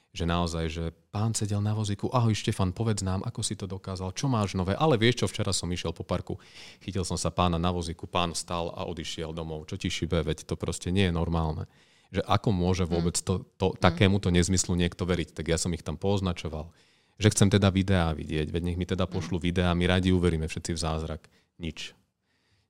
že 0.10 0.26
naozaj, 0.26 0.66
že 0.74 0.86
pán 1.14 1.38
sedel 1.38 1.62
na 1.62 1.78
vozíku, 1.78 2.10
ahoj 2.10 2.34
Štefan, 2.34 2.74
povedz 2.74 3.06
nám, 3.06 3.22
ako 3.22 3.46
si 3.46 3.54
to 3.54 3.70
dokázal, 3.70 4.10
čo 4.18 4.26
máš 4.26 4.58
nové, 4.58 4.74
ale 4.74 4.98
vieš 4.98 5.22
čo, 5.22 5.26
včera 5.30 5.54
som 5.54 5.70
išiel 5.70 5.94
po 5.94 6.02
parku, 6.02 6.42
chytil 6.82 7.06
som 7.06 7.14
sa 7.14 7.30
pána 7.30 7.62
na 7.62 7.70
vozíku, 7.70 8.10
pán 8.10 8.34
stal 8.34 8.74
a 8.74 8.90
odišiel 8.90 9.38
domov, 9.38 9.70
čo 9.70 9.78
ti 9.78 9.94
šibe, 9.94 10.26
veď 10.26 10.50
to 10.50 10.58
proste 10.58 10.90
nie 10.90 11.10
je 11.10 11.14
normálne. 11.14 11.70
Že 12.10 12.22
ako 12.26 12.50
môže 12.50 12.84
vôbec 12.90 13.14
to, 13.22 13.46
to, 13.62 13.74
mm. 13.74 13.76
takémuto 13.78 14.34
nezmyslu 14.34 14.74
niekto 14.74 15.06
veriť, 15.06 15.38
tak 15.38 15.46
ja 15.46 15.62
som 15.62 15.70
ich 15.78 15.86
tam 15.86 15.96
poznačoval. 15.96 16.74
Že 17.22 17.32
chcem 17.36 17.50
teda 17.54 17.70
videá 17.70 18.16
vidieť, 18.16 18.50
veď 18.50 18.62
nech 18.66 18.80
mi 18.80 18.90
teda 18.90 19.06
pošlu 19.06 19.38
mm. 19.38 19.44
videá, 19.44 19.70
my 19.78 19.86
radi 19.86 20.10
uveríme 20.10 20.50
všetci 20.50 20.72
v 20.74 20.80
zázrak. 20.80 21.22
Nič 21.60 21.94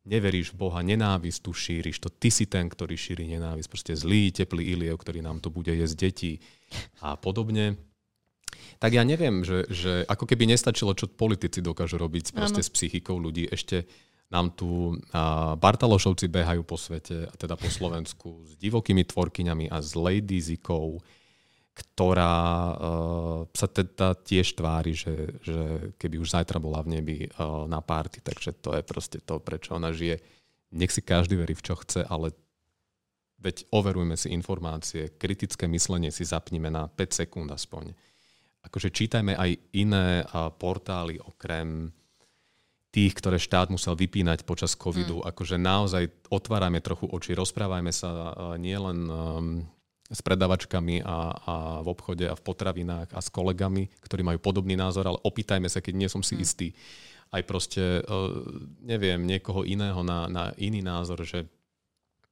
neveríš 0.10 0.58
v 0.58 0.60
Boha, 0.66 0.82
nenávisť 0.82 1.40
tu 1.46 1.52
šíriš, 1.54 2.02
to 2.02 2.10
ty 2.10 2.34
si 2.34 2.50
ten, 2.50 2.66
ktorý 2.66 2.98
šíri 2.98 3.30
nenávisť. 3.30 3.70
Proste 3.70 3.94
zlý, 3.94 4.34
teplý 4.34 4.74
Iliev, 4.74 4.98
ktorý 4.98 5.22
nám 5.22 5.38
tu 5.44 5.54
bude 5.54 5.70
jesť 5.70 6.10
deti 6.10 6.32
a 7.06 7.14
podobne. 7.14 7.78
Tak 8.82 8.96
ja 8.96 9.06
neviem, 9.06 9.46
že, 9.46 9.70
že 9.70 10.08
ako 10.10 10.26
keby 10.26 10.50
nestačilo, 10.50 10.98
čo 10.98 11.12
politici 11.12 11.62
dokážu 11.62 12.02
robiť 12.02 12.34
proste 12.34 12.66
s 12.66 12.74
psychikou 12.74 13.22
ľudí. 13.22 13.46
Ešte 13.46 13.86
nám 14.30 14.54
tu 14.54 14.94
Bartalošovci 15.58 16.30
behajú 16.30 16.62
po 16.62 16.78
svete, 16.78 17.26
a 17.26 17.34
teda 17.34 17.58
po 17.58 17.66
Slovensku, 17.66 18.46
s 18.46 18.54
divokými 18.62 19.02
tvorkyňami 19.06 19.74
a 19.74 19.82
s 19.82 19.98
Lady 19.98 20.38
Zikou 20.38 21.02
ktorá 21.80 22.36
uh, 22.76 23.48
sa 23.56 23.68
teda 23.72 24.12
tiež 24.20 24.60
tvári, 24.60 24.92
že, 24.92 25.40
že 25.40 25.60
keby 25.96 26.20
už 26.20 26.36
zajtra 26.36 26.60
bola 26.60 26.84
v 26.84 27.00
nebi 27.00 27.18
uh, 27.24 27.64
na 27.72 27.80
párty, 27.80 28.20
takže 28.20 28.60
to 28.60 28.76
je 28.76 28.84
proste 28.84 29.24
to, 29.24 29.40
prečo 29.40 29.80
ona 29.80 29.96
žije. 29.96 30.20
Nech 30.76 30.92
si 30.92 31.00
každý 31.00 31.40
verí 31.40 31.56
v 31.56 31.66
čo 31.66 31.80
chce, 31.80 32.04
ale 32.04 32.36
veď 33.40 33.72
overujme 33.72 34.20
si 34.20 34.36
informácie, 34.36 35.16
kritické 35.16 35.72
myslenie 35.72 36.12
si 36.12 36.28
zapnime 36.28 36.68
na 36.68 36.92
5 36.92 37.24
sekúnd 37.26 37.48
aspoň. 37.48 37.96
Akože 38.68 38.92
čítajme 38.92 39.40
aj 39.40 39.52
iné 39.80 40.28
uh, 40.28 40.52
portály 40.52 41.16
okrem 41.16 41.96
tých, 42.90 43.14
ktoré 43.14 43.38
štát 43.38 43.70
musel 43.70 43.94
vypínať 43.94 44.46
počas 44.50 44.74
covidu. 44.74 45.22
Mm. 45.22 45.26
Akože 45.30 45.56
naozaj 45.62 46.10
otvárame 46.34 46.82
trochu 46.82 47.06
oči, 47.06 47.38
rozprávajme 47.38 47.94
sa 47.94 48.10
uh, 48.10 48.58
nielen 48.58 48.98
um, 49.06 49.62
s 50.10 50.26
predavačkami 50.26 51.06
a, 51.06 51.18
a 51.38 51.56
v 51.86 51.88
obchode 51.94 52.26
a 52.26 52.34
v 52.34 52.42
potravinách 52.42 53.14
a 53.14 53.20
s 53.22 53.30
kolegami, 53.30 53.94
ktorí 54.02 54.26
majú 54.26 54.42
podobný 54.42 54.74
názor, 54.74 55.06
ale 55.06 55.22
opýtajme 55.22 55.70
sa, 55.70 55.86
keď 55.86 55.94
nie 55.94 56.10
som 56.10 56.26
si 56.26 56.34
hmm. 56.34 56.44
istý, 56.44 56.68
aj 57.30 57.46
proste, 57.46 58.02
e, 58.02 58.22
neviem, 58.82 59.22
niekoho 59.22 59.62
iného 59.62 60.02
na, 60.02 60.26
na 60.26 60.44
iný 60.58 60.82
názor, 60.82 61.22
že 61.22 61.46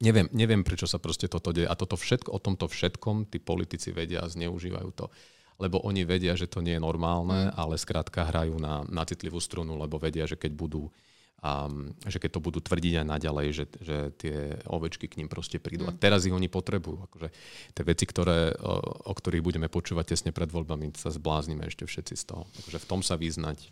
neviem, 0.01 0.25
neviem, 0.33 0.65
prečo 0.65 0.89
sa 0.89 0.97
proste 0.97 1.29
toto 1.29 1.53
deje. 1.53 1.69
A 1.69 1.77
toto 1.77 1.93
všetko, 1.93 2.33
o 2.33 2.41
tomto 2.41 2.65
všetkom 2.65 3.29
tí 3.29 3.37
politici 3.37 3.93
vedia 3.93 4.25
a 4.25 4.31
zneužívajú 4.31 4.89
to. 4.97 5.13
Lebo 5.57 5.81
oni 5.81 6.05
vedia, 6.05 6.37
že 6.37 6.45
to 6.45 6.61
nie 6.61 6.77
je 6.77 6.85
normálne, 6.85 7.49
mm. 7.49 7.57
ale 7.57 7.81
skrátka 7.81 8.29
hrajú 8.29 8.61
na, 8.61 8.85
na 8.85 9.01
citlivú 9.03 9.41
strunu, 9.41 9.73
lebo 9.73 9.97
vedia, 9.97 10.29
že 10.29 10.37
keď 10.37 10.53
budú 10.53 10.93
a 11.37 11.69
že 12.09 12.17
keď 12.17 12.33
to 12.33 12.41
budú 12.41 12.59
tvrdiť 12.65 12.93
aj 12.97 13.05
naďalej, 13.13 13.47
že, 13.53 13.65
že 13.77 13.97
tie 14.17 14.57
ovečky 14.65 15.05
k 15.05 15.21
ním 15.21 15.29
proste 15.29 15.61
prídu. 15.61 15.85
Mm. 15.85 15.89
A 15.93 15.97
teraz 15.97 16.25
ich 16.25 16.33
oni 16.33 16.49
potrebujú. 16.49 17.05
Akože 17.05 17.29
tie 17.77 17.83
veci, 17.85 18.09
ktoré, 18.09 18.57
o, 18.57 18.81
o 19.05 19.13
ktorých 19.13 19.45
budeme 19.45 19.69
počúvať 19.69 20.17
tesne 20.17 20.31
pred 20.33 20.49
voľbami, 20.49 20.97
sa 20.97 21.13
zbláznime 21.13 21.69
ešte 21.69 21.85
všetci 21.85 22.13
z 22.17 22.23
toho. 22.25 22.49
Takže 22.57 22.81
v 22.81 22.89
tom 22.89 23.05
sa 23.05 23.21
vyznať. 23.21 23.69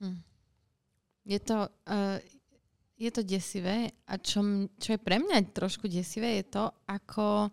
Mm. 0.00 0.24
Je 1.28 1.38
to, 1.44 1.68
uh, 1.68 2.16
je 2.96 3.10
to 3.12 3.22
desivé 3.28 3.92
a 4.08 4.16
čo, 4.16 4.40
čo 4.80 4.96
je 4.96 5.00
pre 5.00 5.20
mňa 5.20 5.52
trošku 5.52 5.92
desivé 5.92 6.40
je 6.40 6.44
to, 6.48 6.64
ako 6.88 7.52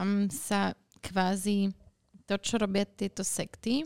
um, 0.00 0.32
sa 0.32 0.72
kvázi 1.04 1.68
to, 2.32 2.40
čo 2.40 2.56
robia 2.56 2.88
tieto 2.88 3.20
sekty, 3.20 3.84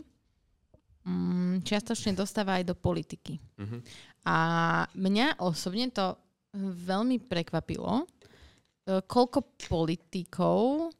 um, 1.03 1.59
čiastočne 1.59 2.15
dostáva 2.15 2.59
aj 2.59 2.71
do 2.71 2.75
politiky. 2.75 3.39
Mm-hmm. 3.59 3.79
A 4.27 4.37
mňa 4.95 5.39
osobne 5.43 5.91
to 5.91 6.15
veľmi 6.59 7.23
prekvapilo, 7.27 8.03
e, 8.03 8.05
koľko 9.03 9.55
politikov 9.55 10.91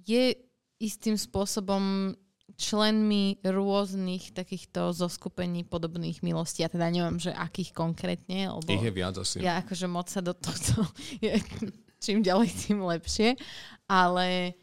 je 0.00 0.32
istým 0.80 1.16
spôsobom 1.20 2.14
členmi 2.56 3.40
rôznych 3.42 4.36
takýchto 4.36 4.92
zoskupení 4.92 5.64
podobných 5.64 6.20
milostí. 6.20 6.62
Ja 6.62 6.70
teda 6.70 6.92
neviem, 6.92 7.18
že 7.18 7.32
akých 7.32 7.72
konkrétne. 7.72 8.52
Lebo 8.52 8.68
Ich 8.68 8.84
je 8.84 8.92
viac 8.92 9.16
asi. 9.18 9.40
Ja 9.40 9.64
akože 9.64 9.86
moc 9.88 10.12
sa 10.12 10.20
do 10.20 10.36
tohto... 10.36 10.86
čím 12.02 12.18
ďalej, 12.18 12.50
tým 12.66 12.82
lepšie. 12.82 13.38
Ale 13.86 14.58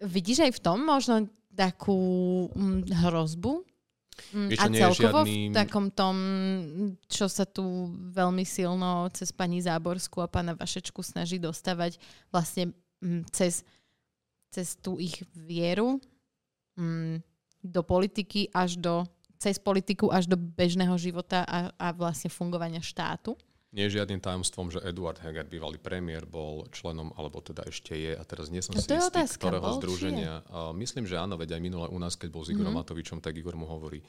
vidíš 0.00 0.48
aj 0.48 0.52
v 0.56 0.62
tom 0.64 0.78
možno 0.82 1.28
takú 1.52 2.48
mm, 2.52 2.88
hrozbu 3.06 3.64
Mm, 4.32 4.48
Vieš, 4.52 4.60
a 4.60 4.64
celkovo 4.68 5.18
žiadny... 5.24 5.50
v 5.50 5.54
takom 5.56 5.86
tom, 5.88 6.16
čo 7.08 7.26
sa 7.32 7.48
tu 7.48 7.88
veľmi 8.12 8.44
silno 8.44 9.08
cez 9.12 9.32
pani 9.32 9.64
Záborskú 9.64 10.20
a 10.20 10.28
pána 10.28 10.52
Vašečku 10.52 11.00
snaží 11.00 11.40
dostávať 11.40 11.96
vlastne 12.28 12.76
mm, 13.00 13.28
cez, 13.32 13.64
cez 14.52 14.76
tú 14.78 15.00
ich 15.00 15.24
vieru 15.32 15.96
do 17.60 17.80
politiky 17.84 18.48
až 18.52 18.80
do 18.80 19.04
cez 19.36 19.58
politiku 19.58 20.08
až 20.08 20.30
do 20.30 20.38
bežného 20.38 20.94
života 20.96 21.42
a, 21.44 21.74
a 21.74 21.90
vlastne 21.92 22.30
fungovania 22.30 22.80
štátu. 22.80 23.34
Nie 23.72 23.88
je 23.88 23.96
žiadnym 23.96 24.20
tajomstvom, 24.20 24.68
že 24.68 24.84
Eduard 24.84 25.16
Heger, 25.16 25.48
bývalý 25.48 25.80
premiér, 25.80 26.28
bol 26.28 26.68
členom, 26.76 27.08
alebo 27.16 27.40
teda 27.40 27.64
ešte 27.64 27.96
je, 27.96 28.12
a 28.12 28.20
teraz 28.20 28.52
nie 28.52 28.60
som 28.60 28.76
si 28.76 28.84
istý, 28.84 29.00
otázka, 29.00 29.48
ktorého 29.48 29.64
bol, 29.64 29.80
združenia. 29.80 30.44
A 30.52 30.76
myslím, 30.76 31.08
že 31.08 31.16
áno, 31.16 31.40
veď 31.40 31.56
aj 31.56 31.62
minule 31.64 31.88
u 31.88 31.96
nás, 31.96 32.12
keď 32.12 32.28
bol 32.36 32.44
s 32.44 32.52
Igorom 32.52 32.76
mm-hmm. 32.76 32.84
Matovičom, 32.84 33.18
tak 33.24 33.32
Igor 33.32 33.56
mu 33.56 33.64
hovorí, 33.64 34.04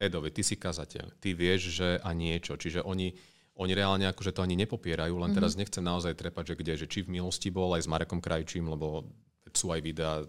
Edo, 0.00 0.24
ty 0.32 0.40
si 0.40 0.56
kazateľ, 0.56 1.20
ty 1.20 1.36
vieš, 1.36 1.76
že 1.76 2.00
a 2.00 2.10
niečo. 2.16 2.56
Čiže 2.56 2.80
oni, 2.88 3.12
oni 3.60 3.72
reálne 3.76 4.08
akože 4.08 4.32
to 4.32 4.40
ani 4.40 4.56
nepopierajú, 4.64 5.12
len 5.12 5.28
mm-hmm. 5.28 5.36
teraz 5.36 5.60
nechcem 5.60 5.84
naozaj 5.84 6.16
trepať, 6.16 6.56
že 6.56 6.58
kde, 6.58 6.72
že 6.80 6.86
či 6.88 7.04
v 7.04 7.20
milosti 7.20 7.52
bol 7.52 7.76
aj 7.76 7.84
s 7.84 7.90
Marekom 7.92 8.18
Krajčím, 8.18 8.64
lebo 8.72 9.04
sú 9.52 9.68
aj 9.76 9.80
videá 9.84 10.24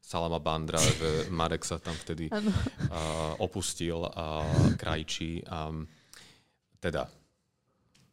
Salama 0.00 0.40
Bandra, 0.40 0.80
že 0.80 1.28
Marek 1.38 1.68
sa 1.68 1.76
tam 1.78 1.94
vtedy 1.94 2.32
uh, 2.32 2.42
opustil 3.38 4.08
a 4.08 4.42
uh, 4.42 4.72
Krajčí. 4.80 5.44
Um, 5.46 5.84
teda 6.82 7.06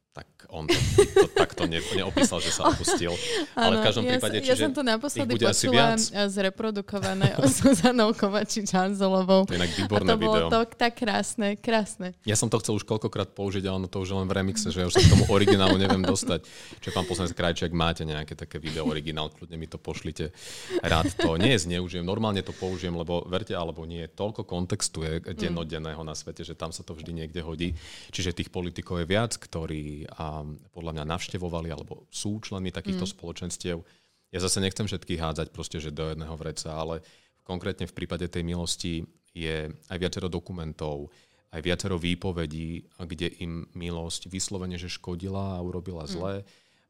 tak 0.10 0.26
on 0.50 0.66
to, 0.66 0.74
to 1.06 1.28
takto 1.38 1.70
ne, 1.70 1.78
neopísal, 1.94 2.42
že 2.42 2.50
sa 2.50 2.66
opustil. 2.74 3.14
Ale 3.54 3.78
v 3.78 3.82
každom 3.86 4.04
ja, 4.10 4.18
prípade, 4.18 4.42
ja 4.42 4.46
čiže 4.50 4.66
som 4.66 4.74
to 4.74 4.82
naposledy 4.82 5.38
počula 5.38 5.94
zreprodukované 6.26 7.36
o 7.40 7.46
Zuzanou 7.46 8.18
Kovačič-Hanzelovou. 8.18 9.46
To 9.46 9.54
je 9.54 9.62
inak 9.62 9.70
A 9.70 9.78
výborné 9.78 10.10
to 10.10 10.18
bolo 10.18 10.38
to 10.50 10.60
tak 10.74 10.98
krásne, 10.98 11.54
krásne. 11.62 12.18
Ja 12.26 12.34
som 12.34 12.50
to 12.50 12.58
chcel 12.58 12.82
už 12.82 12.90
koľkokrát 12.90 13.38
použiť, 13.38 13.62
ale 13.70 13.86
ono 13.86 13.88
to 13.88 14.02
už 14.02 14.18
len 14.18 14.26
v 14.26 14.34
remixe, 14.34 14.74
že 14.74 14.82
ja 14.82 14.90
už 14.90 14.98
sa 14.98 15.02
k 15.06 15.14
tomu 15.14 15.30
originálu 15.30 15.78
neviem 15.78 16.02
dostať. 16.02 16.42
Čiže 16.82 16.92
pán 16.98 17.06
poslanec 17.06 17.38
Krajčí, 17.38 17.70
ak 17.70 17.76
máte 17.78 18.02
nejaké 18.02 18.34
také 18.34 18.58
video 18.58 18.90
originál, 18.90 19.30
kľudne 19.30 19.62
mi 19.62 19.70
to 19.70 19.78
pošlite. 19.78 20.34
Rád 20.82 21.22
to 21.22 21.38
nie 21.38 21.54
zneužijem, 21.54 22.02
normálne 22.02 22.42
to 22.42 22.50
použijem, 22.58 22.98
lebo 22.98 23.22
verte 23.30 23.54
alebo 23.54 23.86
nie, 23.86 24.10
toľko 24.10 24.42
kontextu 24.42 25.06
je 25.06 25.14
dennodenného 25.38 26.02
na 26.02 26.18
svete, 26.18 26.42
že 26.42 26.58
tam 26.58 26.74
sa 26.74 26.82
to 26.82 26.98
vždy 26.98 27.14
niekde 27.14 27.46
hodí. 27.46 27.78
Čiže 28.10 28.42
tých 28.42 28.50
politikov 28.50 29.06
je 29.06 29.06
viac, 29.06 29.38
ktorí 29.38 29.99
a, 30.06 30.46
podľa 30.72 30.92
mňa 31.00 31.06
navštevovali 31.10 31.70
alebo 31.74 32.06
sú 32.14 32.40
členmi 32.40 32.70
takýchto 32.70 33.04
spoločenstiev. 33.16 33.82
Ja 34.30 34.40
zase 34.40 34.62
nechcem 34.62 34.86
všetkých 34.86 35.20
hádzať 35.20 35.48
proste, 35.50 35.82
že 35.82 35.90
do 35.90 36.08
jedného 36.08 36.36
vreca, 36.38 36.76
ale 36.78 37.02
konkrétne 37.42 37.90
v 37.90 37.98
prípade 37.98 38.30
tej 38.30 38.46
milosti 38.46 39.04
je 39.34 39.74
aj 39.90 39.98
viacero 39.98 40.30
dokumentov, 40.30 41.10
aj 41.50 41.62
viacero 41.66 41.98
výpovedí, 41.98 42.86
kde 43.02 43.34
im 43.42 43.66
milosť 43.74 44.30
vyslovene, 44.30 44.78
že 44.78 44.92
škodila 44.92 45.58
a 45.58 45.64
urobila 45.66 46.06
zlé 46.06 46.46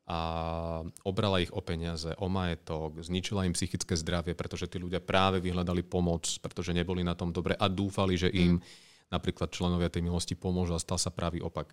a 0.10 0.20
obrala 1.06 1.38
ich 1.38 1.54
o 1.54 1.62
peniaze, 1.62 2.10
o 2.18 2.26
majetok, 2.26 2.98
zničila 2.98 3.46
im 3.46 3.54
psychické 3.54 3.94
zdravie, 3.94 4.34
pretože 4.34 4.66
tí 4.66 4.82
ľudia 4.82 4.98
práve 4.98 5.38
vyhľadali 5.38 5.86
pomoc, 5.86 6.26
pretože 6.42 6.74
neboli 6.74 7.06
na 7.06 7.14
tom 7.14 7.30
dobre 7.30 7.54
a 7.54 7.70
dúfali, 7.70 8.18
že 8.18 8.34
im 8.34 8.58
napríklad 9.14 9.54
členovia 9.54 9.94
tej 9.94 10.10
milosti 10.10 10.34
pomôžu 10.34 10.74
a 10.74 10.82
stal 10.82 10.98
sa 10.98 11.14
pravý 11.14 11.46
opak. 11.46 11.70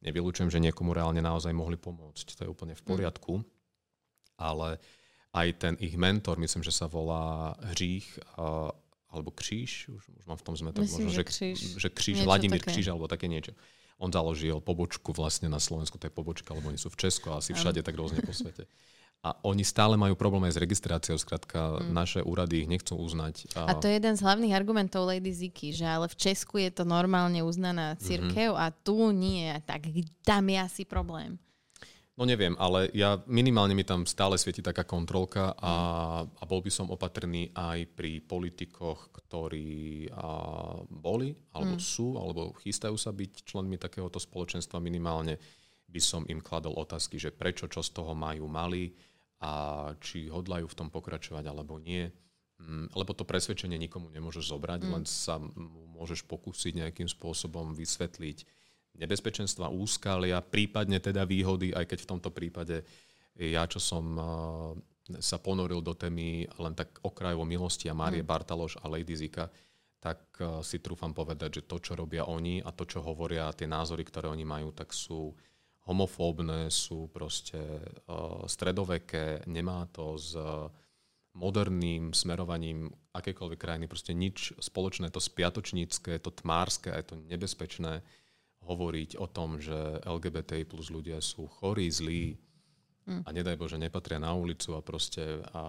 Nevylučujem, 0.00 0.48
že 0.48 0.64
niekomu 0.64 0.96
reálne 0.96 1.20
naozaj 1.20 1.52
mohli 1.52 1.76
pomôcť, 1.76 2.26
to 2.36 2.40
je 2.44 2.52
úplne 2.52 2.72
v 2.72 2.82
poriadku, 2.82 3.44
ale 4.40 4.80
aj 5.36 5.48
ten 5.60 5.74
ich 5.76 5.94
mentor, 5.94 6.40
myslím, 6.40 6.64
že 6.64 6.72
sa 6.72 6.88
volá 6.88 7.52
Hřích, 7.60 8.18
a, 8.40 8.72
alebo 9.12 9.30
Kříž, 9.30 9.92
už, 9.92 10.02
už 10.08 10.24
mám 10.24 10.40
v 10.40 10.46
tom 10.46 10.56
zmetok, 10.56 10.88
možno, 10.88 11.10
že 11.12 11.24
Kříž. 11.24 11.58
že 11.76 11.88
Kříž, 11.92 12.24
Vladimír 12.24 12.64
také. 12.64 12.72
Kříž, 12.72 12.86
alebo 12.88 13.08
také 13.08 13.28
niečo. 13.28 13.52
On 14.00 14.08
založil 14.08 14.64
pobočku 14.64 15.12
vlastne 15.12 15.52
na 15.52 15.60
Slovensku, 15.60 16.00
to 16.00 16.08
je 16.08 16.14
pobočka, 16.16 16.56
lebo 16.56 16.72
oni 16.72 16.80
sú 16.80 16.88
v 16.88 16.96
Česku 16.96 17.36
a 17.36 17.44
asi 17.44 17.52
všade 17.52 17.84
tak 17.84 17.92
rôzne 17.92 18.24
po 18.24 18.32
svete. 18.32 18.64
A 19.20 19.36
oni 19.44 19.60
stále 19.68 20.00
majú 20.00 20.16
problém 20.16 20.48
aj 20.48 20.56
s 20.56 20.62
registráciou, 20.64 21.20
skrátka 21.20 21.84
naše 21.92 22.24
úrady 22.24 22.64
ich 22.64 22.68
nechcú 22.72 22.96
uznať. 22.96 23.52
A 23.52 23.76
to 23.76 23.84
je 23.84 24.00
jeden 24.00 24.16
z 24.16 24.24
hlavných 24.24 24.56
argumentov 24.56 25.04
Lady 25.04 25.28
Ziki, 25.28 25.76
že 25.76 25.84
ale 25.84 26.08
v 26.08 26.16
Česku 26.16 26.56
je 26.56 26.72
to 26.72 26.88
normálne 26.88 27.44
Mhm. 27.44 27.48
uznaná 27.48 27.86
církev 28.00 28.56
a 28.56 28.72
tu 28.72 29.12
nie. 29.12 29.52
Tak 29.68 29.92
tam 30.24 30.48
je 30.48 30.56
asi 30.56 30.82
problém. 30.88 31.36
No 32.16 32.28
neviem, 32.28 32.52
ale 32.60 32.92
ja 32.92 33.16
minimálne 33.24 33.72
mi 33.72 33.80
tam 33.80 34.04
stále 34.04 34.36
svieti 34.36 34.60
taká 34.60 34.84
kontrolka 34.84 35.56
a, 35.56 35.72
a 36.24 36.42
bol 36.44 36.60
by 36.60 36.68
som 36.68 36.92
opatrný 36.92 37.48
aj 37.56 37.92
pri 37.96 38.20
politikoch, 38.20 39.08
ktorí 39.08 40.08
a, 40.12 40.80
boli, 40.84 41.32
alebo 41.56 41.80
sú, 41.80 42.20
alebo 42.20 42.52
chystajú 42.60 42.96
sa 43.00 43.08
byť 43.12 43.44
členmi 43.44 43.80
takéhoto 43.80 44.20
spoločenstva 44.20 44.80
minimálne 44.84 45.40
by 45.88 46.00
som 46.00 46.22
im 46.28 46.44
kladol 46.44 46.76
otázky, 46.76 47.16
že 47.16 47.32
prečo, 47.32 47.72
čo 47.72 47.80
z 47.80 47.88
toho 47.88 48.12
majú 48.12 48.44
mali 48.52 48.92
a 49.40 49.50
či 49.98 50.28
hodlajú 50.28 50.68
v 50.68 50.78
tom 50.78 50.88
pokračovať 50.92 51.44
alebo 51.48 51.80
nie. 51.80 52.12
Mm, 52.60 52.92
Lebo 52.92 53.16
to 53.16 53.24
presvedčenie 53.24 53.80
nikomu 53.80 54.12
nemôžeš 54.12 54.52
zobrať, 54.52 54.80
len 54.84 55.04
sa 55.08 55.40
môžeš 55.96 56.28
pokúsiť 56.28 56.84
nejakým 56.84 57.08
spôsobom 57.08 57.72
vysvetliť 57.72 58.44
nebezpečenstva, 59.00 59.72
úskalia, 59.72 60.44
prípadne 60.44 61.00
teda 61.00 61.24
výhody, 61.24 61.72
aj 61.72 61.88
keď 61.88 61.98
v 62.04 62.10
tomto 62.10 62.30
prípade 62.34 62.84
ja, 63.40 63.64
čo 63.64 63.80
som 63.80 64.04
sa 65.18 65.40
ponoril 65.40 65.82
do 65.82 65.96
témy 65.96 66.46
len 66.46 66.74
tak 66.76 67.00
okrajovo 67.02 67.42
milosti 67.42 67.90
a 67.90 67.96
Márie 67.96 68.22
Bartaloš 68.22 68.78
a 68.78 68.86
Lady 68.86 69.16
Zika, 69.16 69.50
tak 70.00 70.20
uh, 70.40 70.64
si 70.64 70.80
trúfam 70.80 71.12
povedať, 71.12 71.60
že 71.60 71.66
to, 71.68 71.76
čo 71.82 71.92
robia 71.98 72.24
oni 72.24 72.64
a 72.64 72.70
to, 72.72 72.88
čo 72.88 73.04
hovoria, 73.04 73.52
tie 73.52 73.68
názory, 73.68 74.06
ktoré 74.06 74.32
oni 74.32 74.48
majú, 74.48 74.72
tak 74.72 74.96
sú 74.96 75.34
homofóbne, 75.90 76.70
sú 76.70 77.10
proste 77.10 77.58
uh, 77.58 78.46
stredoveké, 78.46 79.42
nemá 79.50 79.90
to 79.90 80.14
s 80.14 80.38
uh, 80.38 80.70
moderným 81.34 82.14
smerovaním 82.14 82.94
akékoľvek 83.10 83.58
krajiny, 83.58 83.86
proste 83.90 84.14
nič 84.14 84.54
spoločné, 84.62 85.10
to 85.10 85.18
spiatočnícke, 85.18 86.22
to 86.22 86.30
tmárske 86.30 86.94
a 86.94 86.98
je 87.02 87.06
to 87.10 87.16
nebezpečné 87.18 88.06
hovoriť 88.62 89.18
o 89.18 89.26
tom, 89.26 89.58
že 89.58 89.74
LGBT 90.06 90.62
plus 90.62 90.94
ľudia 90.94 91.18
sú 91.18 91.50
chorí, 91.50 91.90
zlí 91.90 92.38
a 93.10 93.28
nedaj 93.34 93.58
Bože 93.58 93.78
nepatria 93.80 94.22
na 94.22 94.30
ulicu 94.36 94.76
a 94.78 94.84
proste 94.84 95.42
a 95.50 95.64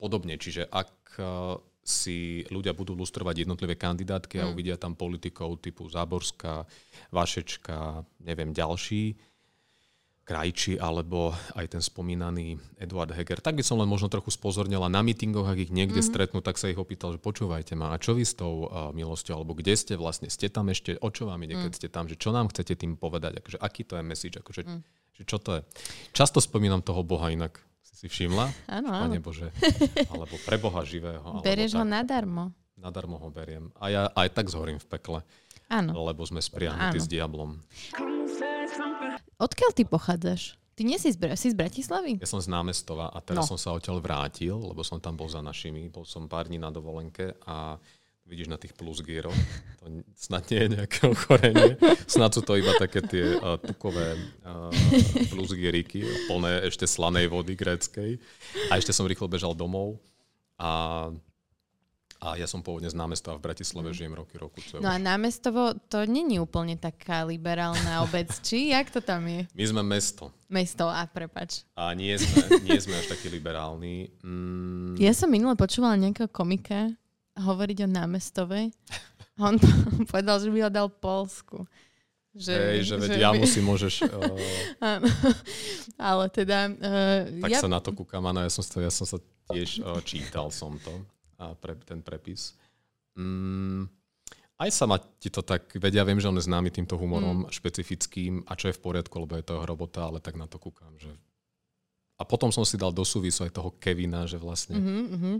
podobne. 0.00 0.40
Čiže 0.40 0.64
ak 0.64 1.20
a, 1.20 1.60
si 1.86 2.42
ľudia 2.50 2.74
budú 2.74 2.98
lustrovať 2.98 3.46
jednotlivé 3.46 3.78
kandidátky 3.78 4.42
a 4.42 4.50
uvidia 4.50 4.74
tam 4.74 4.98
politikov 4.98 5.62
typu 5.62 5.86
Záborská, 5.86 6.66
Vašečka, 7.14 8.02
neviem, 8.26 8.50
ďalší, 8.50 9.14
Krajči 10.26 10.74
alebo 10.82 11.30
aj 11.54 11.78
ten 11.78 11.78
spomínaný 11.78 12.58
Eduard 12.82 13.14
Heger, 13.14 13.38
tak 13.38 13.54
by 13.54 13.62
som 13.62 13.78
len 13.78 13.86
možno 13.86 14.10
trochu 14.10 14.34
spozornila 14.34 14.90
na 14.90 14.98
mítingoch, 14.98 15.46
ak 15.46 15.62
ich 15.62 15.70
niekde 15.70 16.02
mm-hmm. 16.02 16.10
stretnú, 16.10 16.42
tak 16.42 16.58
sa 16.58 16.66
ich 16.66 16.74
opýtal, 16.74 17.14
že 17.14 17.22
počúvajte 17.22 17.78
ma, 17.78 17.94
a 17.94 18.02
čo 18.02 18.18
vy 18.18 18.26
s 18.26 18.34
tou 18.34 18.66
uh, 18.66 18.90
milosťou, 18.90 19.38
alebo 19.38 19.54
kde 19.54 19.78
ste 19.78 19.94
vlastne, 19.94 20.26
ste 20.26 20.50
tam 20.50 20.66
ešte, 20.66 20.98
o 20.98 21.14
čo 21.14 21.30
vám 21.30 21.46
ide, 21.46 21.54
keď 21.54 21.72
ste 21.78 21.86
tam, 21.86 22.10
že 22.10 22.18
čo 22.18 22.34
nám 22.34 22.50
chcete 22.50 22.74
tým 22.74 22.98
povedať, 22.98 23.38
akože 23.38 23.62
aký 23.62 23.86
to 23.86 23.94
je 23.94 24.02
message, 24.02 24.34
akože, 24.34 24.66
mm. 24.66 24.80
že 25.14 25.22
čo 25.30 25.38
to 25.38 25.50
je. 25.54 25.60
Často 26.10 26.42
spomínam 26.42 26.82
toho 26.82 27.06
Boha 27.06 27.30
inak, 27.30 27.62
si 27.96 28.06
všimla? 28.06 28.52
Áno, 28.68 28.92
áno. 28.92 29.08
Pane 29.08 29.18
Bože. 29.18 29.48
Alebo 30.12 30.36
pre 30.38 30.56
Boha 30.56 30.84
živého. 30.84 31.40
Berieš 31.40 31.72
ho 31.74 31.82
tak. 31.82 31.92
nadarmo. 31.96 32.52
Nadarmo 32.76 33.16
ho 33.16 33.28
beriem. 33.28 33.72
A 33.74 33.88
ja 33.88 34.02
aj 34.12 34.36
tak 34.36 34.46
zhorím 34.46 34.76
v 34.76 34.84
pekle, 34.86 35.18
Áno. 35.66 35.96
lebo 36.04 36.20
sme 36.22 36.38
spriahnutí 36.38 37.00
s 37.00 37.08
diablom. 37.08 37.56
Odkiaľ 39.36 39.70
ty 39.72 39.82
pochádzaš? 39.82 40.60
Ty 40.76 40.84
nie 40.84 41.00
si 41.00 41.08
z, 41.08 41.16
Bra- 41.16 41.32
si 41.32 41.48
z 41.48 41.56
Bratislavy? 41.56 42.20
Ja 42.20 42.28
som 42.28 42.36
z 42.36 42.52
námestova 42.52 43.08
a 43.08 43.18
teraz 43.18 43.48
No. 43.48 43.56
som 43.56 43.58
sa 43.58 43.72
odtiaľ 43.72 43.96
vrátil, 43.96 44.52
lebo 44.52 44.84
som 44.84 45.00
tam 45.00 45.16
bol 45.16 45.24
za 45.24 45.40
našimi. 45.40 45.88
Bol 45.88 46.04
som 46.04 46.28
pár 46.28 46.46
dní 46.46 46.60
na 46.60 46.68
dovolenke 46.68 47.32
a 47.48 47.80
vidíš 48.26 48.46
na 48.46 48.56
tých 48.56 48.72
plusgieroch, 48.72 49.38
to 49.78 49.86
n- 49.88 50.04
snad 50.12 50.42
nie 50.48 50.60
je 50.60 50.68
nejaké 50.74 50.98
ochorenie, 51.06 51.78
snad 52.04 52.30
sú 52.30 52.42
to 52.42 52.54
iba 52.54 52.74
také 52.74 52.98
tie 53.00 53.34
uh, 53.34 53.54
tukové 53.56 54.18
uh, 54.42 54.66
plusgieriky, 55.26 56.02
plné 56.26 56.66
ešte 56.66 56.84
slanej 56.84 57.26
vody 57.26 57.54
gréckej. 57.54 58.18
A 58.66 58.76
ešte 58.76 58.90
som 58.90 59.04
rýchlo 59.04 59.26
bežal 59.26 59.52
domov 59.52 60.02
a, 60.56 61.06
a 62.16 62.34
ja 62.34 62.44
som 62.44 62.60
pôvodne 62.60 62.88
z 62.88 62.96
námestova 62.96 63.36
v 63.36 63.44
Bratislave, 63.44 63.92
žijem 63.92 64.12
roky, 64.12 64.34
roku. 64.36 64.58
čo 64.58 64.78
je 64.78 64.82
No 64.82 64.88
a 64.88 64.96
už- 64.96 65.04
námestovo, 65.04 65.62
to 65.86 66.02
není 66.02 66.36
úplne 66.36 66.74
taká 66.74 67.22
liberálna 67.22 68.02
obec, 68.02 68.26
či? 68.40 68.74
Jak 68.74 68.90
to 68.90 68.98
tam 68.98 69.22
je? 69.22 69.46
My 69.52 69.64
sme 69.64 69.82
mesto 69.82 70.34
Mesto, 70.46 70.86
a 70.86 71.06
prepač. 71.06 71.62
a 71.74 71.90
nie 71.92 72.14
sme, 72.14 72.42
nie 72.64 72.78
sme 72.78 72.94
až 72.94 73.06
takí 73.08 73.26
liberálni. 73.28 74.10
Mm, 74.22 74.94
Ja 74.96 75.10
som 75.10 75.26
minule 75.26 75.54
počúvala 75.54 75.94
nejakého 75.94 76.26
komika 76.26 76.90
hovoriť 77.36 77.84
o 77.84 77.88
námestove. 77.88 78.72
A 79.36 79.40
on 79.40 79.60
povedal, 80.10 80.40
že 80.40 80.48
by 80.48 80.58
ho 80.66 80.70
dal 80.72 80.88
Polsku. 80.88 81.68
Že, 82.36 82.52
Hej, 82.52 82.80
že 82.84 82.94
veď 83.00 83.10
ja 83.16 83.30
by- 83.32 83.48
si 83.48 83.60
môžeš... 83.64 83.94
Uh, 84.12 84.36
Áno. 84.96 85.08
Ale 85.96 86.24
teda... 86.28 86.68
Uh, 86.68 87.40
tak 87.48 87.50
ja, 87.56 87.60
sa 87.64 87.68
na 87.72 87.80
to 87.80 87.96
kúkam, 87.96 88.20
áno, 88.28 88.44
ja 88.44 88.52
som, 88.52 88.60
to, 88.60 88.76
ja 88.84 88.92
som 88.92 89.08
sa 89.08 89.16
tiež 89.48 89.80
uh, 89.80 89.96
čítal 90.04 90.52
som 90.52 90.76
to, 90.76 90.92
a 91.40 91.56
pre, 91.56 91.72
ten 91.80 92.04
prepis. 92.04 92.52
Mm, 93.16 93.88
aj 94.60 94.68
sa 94.68 94.84
ma 94.84 95.00
ti 95.00 95.32
to 95.32 95.40
tak, 95.40 95.72
veď 95.80 96.00
ja 96.00 96.04
viem, 96.04 96.20
že 96.20 96.28
on 96.28 96.36
je 96.36 96.44
známy 96.44 96.68
týmto 96.68 97.00
humorom 97.00 97.48
mm. 97.48 97.56
špecifickým 97.56 98.44
a 98.44 98.52
čo 98.52 98.68
je 98.68 98.76
v 98.76 98.84
poriadku, 98.84 99.16
lebo 99.16 99.40
je 99.40 99.44
to 99.48 99.64
robota, 99.64 100.04
ale 100.04 100.20
tak 100.20 100.36
na 100.36 100.44
to 100.44 100.60
kúkam, 100.60 100.92
že... 101.00 101.08
A 102.20 102.24
potom 102.28 102.52
som 102.52 102.68
si 102.68 102.76
dal 102.76 102.92
do 102.92 103.04
súvisu 103.04 103.48
aj 103.48 103.56
toho 103.56 103.72
Kevina, 103.80 104.28
že 104.28 104.36
vlastne... 104.36 104.76
uh-huh. 104.76 105.36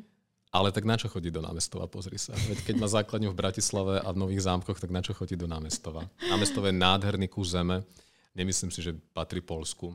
Ale 0.54 0.70
tak 0.72 0.86
na 0.86 0.94
čo 0.94 1.10
chodí 1.10 1.28
do 1.28 1.42
námestova, 1.42 1.90
pozri 1.90 2.16
sa. 2.16 2.32
Veď 2.46 2.62
keď 2.64 2.76
má 2.78 2.88
základňu 2.88 3.34
v 3.34 3.40
Bratislave 3.40 3.98
a 4.00 4.08
v 4.14 4.20
Nových 4.20 4.46
zámkoch, 4.46 4.78
tak 4.78 4.94
na 4.94 5.02
čo 5.02 5.12
chodí 5.12 5.34
do 5.34 5.50
námestova? 5.50 6.06
Námestové 6.30 6.70
je 6.70 6.80
nádherný 6.80 7.26
kus 7.28 7.52
zeme. 7.52 7.82
Nemyslím 8.32 8.70
si, 8.70 8.80
že 8.80 8.94
patrí 8.94 9.42
Polsku. 9.42 9.92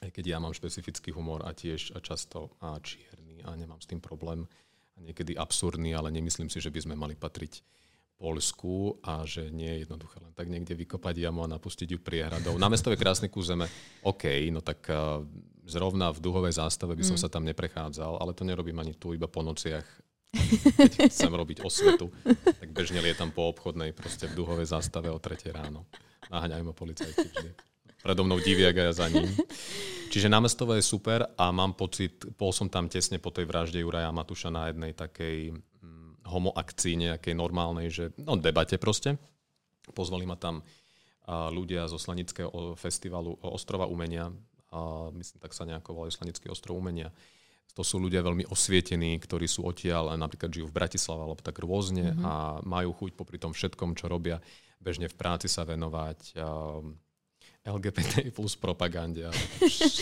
Aj 0.00 0.10
keď 0.10 0.36
ja 0.36 0.38
mám 0.40 0.56
špecifický 0.56 1.12
humor 1.12 1.44
a 1.44 1.52
tiež 1.52 1.92
často 2.00 2.56
a 2.60 2.76
čierny 2.80 3.44
a 3.44 3.52
nemám 3.54 3.78
s 3.78 3.88
tým 3.88 4.00
problém. 4.00 4.48
A 4.96 5.04
niekedy 5.04 5.36
absurdný, 5.36 5.92
ale 5.92 6.08
nemyslím 6.08 6.48
si, 6.48 6.58
že 6.58 6.72
by 6.72 6.80
sme 6.82 6.94
mali 6.96 7.12
patriť 7.12 7.60
Polsku 8.16 8.96
a 9.04 9.28
že 9.28 9.52
nie 9.52 9.68
je 9.68 9.84
jednoduché 9.84 10.16
len 10.24 10.32
tak 10.32 10.48
niekde 10.48 10.72
vykopať 10.72 11.20
jamu 11.20 11.44
a 11.44 11.52
napustiť 11.52 11.88
ju 11.92 11.98
priehradou. 12.00 12.56
Námestové 12.56 12.96
krásny 12.96 13.28
kus 13.28 13.52
zeme, 13.52 13.68
OK, 14.08 14.24
no 14.48 14.64
tak 14.64 14.88
uh, 14.88 15.20
zrovna 15.66 16.14
v 16.14 16.22
duhovej 16.22 16.54
zástave 16.54 16.94
by 16.94 17.04
som 17.04 17.18
sa 17.18 17.26
tam 17.26 17.42
neprechádzal, 17.44 18.22
ale 18.22 18.32
to 18.32 18.46
nerobím 18.46 18.78
ani 18.78 18.94
tu, 18.94 19.12
iba 19.12 19.26
po 19.26 19.42
nociach. 19.42 19.84
Keď 20.96 21.10
chcem 21.10 21.32
robiť 21.32 21.66
osvetu, 21.66 22.08
tak 22.44 22.70
bežne 22.70 23.02
lietam 23.02 23.34
po 23.34 23.50
obchodnej, 23.50 23.90
proste 23.90 24.30
v 24.30 24.36
duhovej 24.38 24.70
zástave 24.70 25.10
o 25.10 25.18
3 25.18 25.50
ráno. 25.50 25.82
Naháňajú 26.30 26.62
ma 26.66 26.74
policajti 26.74 27.26
vždy. 27.26 27.50
predo 28.02 28.22
mnou 28.22 28.38
diviak 28.38 28.78
a 28.78 28.82
ja 28.90 28.92
za 28.94 29.06
ním. 29.10 29.26
Čiže 30.14 30.30
námestovo 30.30 30.78
je 30.78 30.84
super 30.86 31.26
a 31.34 31.50
mám 31.50 31.74
pocit, 31.74 32.22
bol 32.38 32.54
som 32.54 32.70
tam 32.70 32.86
tesne 32.86 33.18
po 33.18 33.34
tej 33.34 33.50
vražde 33.50 33.82
Juraja 33.82 34.14
Matuša 34.14 34.54
na 34.54 34.70
jednej 34.70 34.94
takej 34.94 35.58
hm, 35.58 36.22
homo 36.30 36.54
akcii 36.54 37.10
nejakej 37.10 37.34
normálnej, 37.34 37.90
že 37.90 38.14
no 38.22 38.38
debate 38.38 38.78
proste. 38.78 39.18
Pozvali 39.94 40.26
ma 40.26 40.38
tam 40.38 40.62
ľudia 41.26 41.90
zo 41.90 41.98
Slanického 41.98 42.78
festivalu 42.78 43.34
Ostrova 43.42 43.90
umenia, 43.90 44.30
a 44.72 45.10
myslím, 45.14 45.38
tak 45.38 45.52
sa 45.54 45.68
nejako 45.68 45.94
volá 45.94 46.10
Slanický 46.10 46.50
ostrov 46.50 46.78
umenia. 46.78 47.14
To 47.76 47.84
sú 47.84 48.00
ľudia 48.00 48.24
veľmi 48.24 48.48
osvietení, 48.48 49.20
ktorí 49.20 49.44
sú 49.44 49.68
odtiaľ, 49.68 50.16
napríklad 50.16 50.48
žijú 50.48 50.72
v 50.72 50.76
Bratislave 50.80 51.20
alebo 51.28 51.44
tak 51.44 51.60
rôzne 51.60 52.16
mm-hmm. 52.16 52.24
a 52.24 52.32
majú 52.64 52.96
chuť 52.96 53.12
popri 53.12 53.36
tom 53.36 53.52
všetkom, 53.52 53.92
čo 53.92 54.08
robia, 54.08 54.40
bežne 54.80 55.12
v 55.12 55.16
práci 55.16 55.44
sa 55.44 55.68
venovať 55.68 56.40
LGBT 57.66 58.30
plus 58.36 58.54
propagande. 58.54 59.26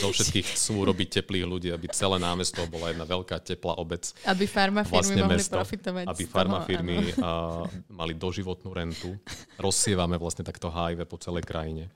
Zo 0.05 0.13
všetkých 0.13 0.53
chcú 0.53 0.85
robiť 0.85 1.25
teplých 1.25 1.49
ľudí, 1.49 1.69
aby 1.73 1.89
celé 1.89 2.21
námesto 2.21 2.61
bola 2.69 2.93
jedna 2.93 3.09
veľká 3.09 3.41
teplá 3.41 3.81
obec. 3.81 4.13
Aby 4.29 4.45
farmafirmy 4.45 4.93
vlastne 5.01 5.23
mohli 5.25 5.41
mesto, 5.41 5.57
profitovať 5.57 6.05
Aby 6.13 6.25
farmafirmy 6.29 6.97
uh, 7.17 7.65
mali 7.89 8.13
doživotnú 8.13 8.69
rentu. 8.69 9.17
Rozsievame 9.57 10.21
vlastne 10.21 10.45
takto 10.45 10.69
HIV 10.69 11.09
po 11.09 11.17
celej 11.17 11.49
krajine. 11.49 11.89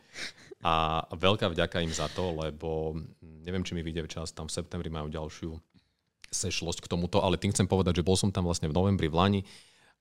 A 0.59 1.07
veľká 1.15 1.47
vďaka 1.55 1.87
im 1.87 1.95
za 1.95 2.11
to, 2.11 2.35
lebo 2.35 2.99
neviem, 3.23 3.63
či 3.63 3.79
mi 3.79 3.83
vyjde 3.87 4.11
čas, 4.11 4.35
tam 4.35 4.51
v 4.51 4.57
septembri 4.59 4.91
majú 4.91 5.07
ďalšiu 5.07 5.55
sešlosť 6.29 6.85
k 6.85 6.91
tomuto, 6.91 7.23
ale 7.23 7.39
tým 7.39 7.55
chcem 7.55 7.71
povedať, 7.71 8.03
že 8.03 8.07
bol 8.07 8.19
som 8.19 8.35
tam 8.35 8.45
vlastne 8.45 8.67
v 8.67 8.77
novembri 8.77 9.07
v 9.07 9.17
Lani 9.17 9.41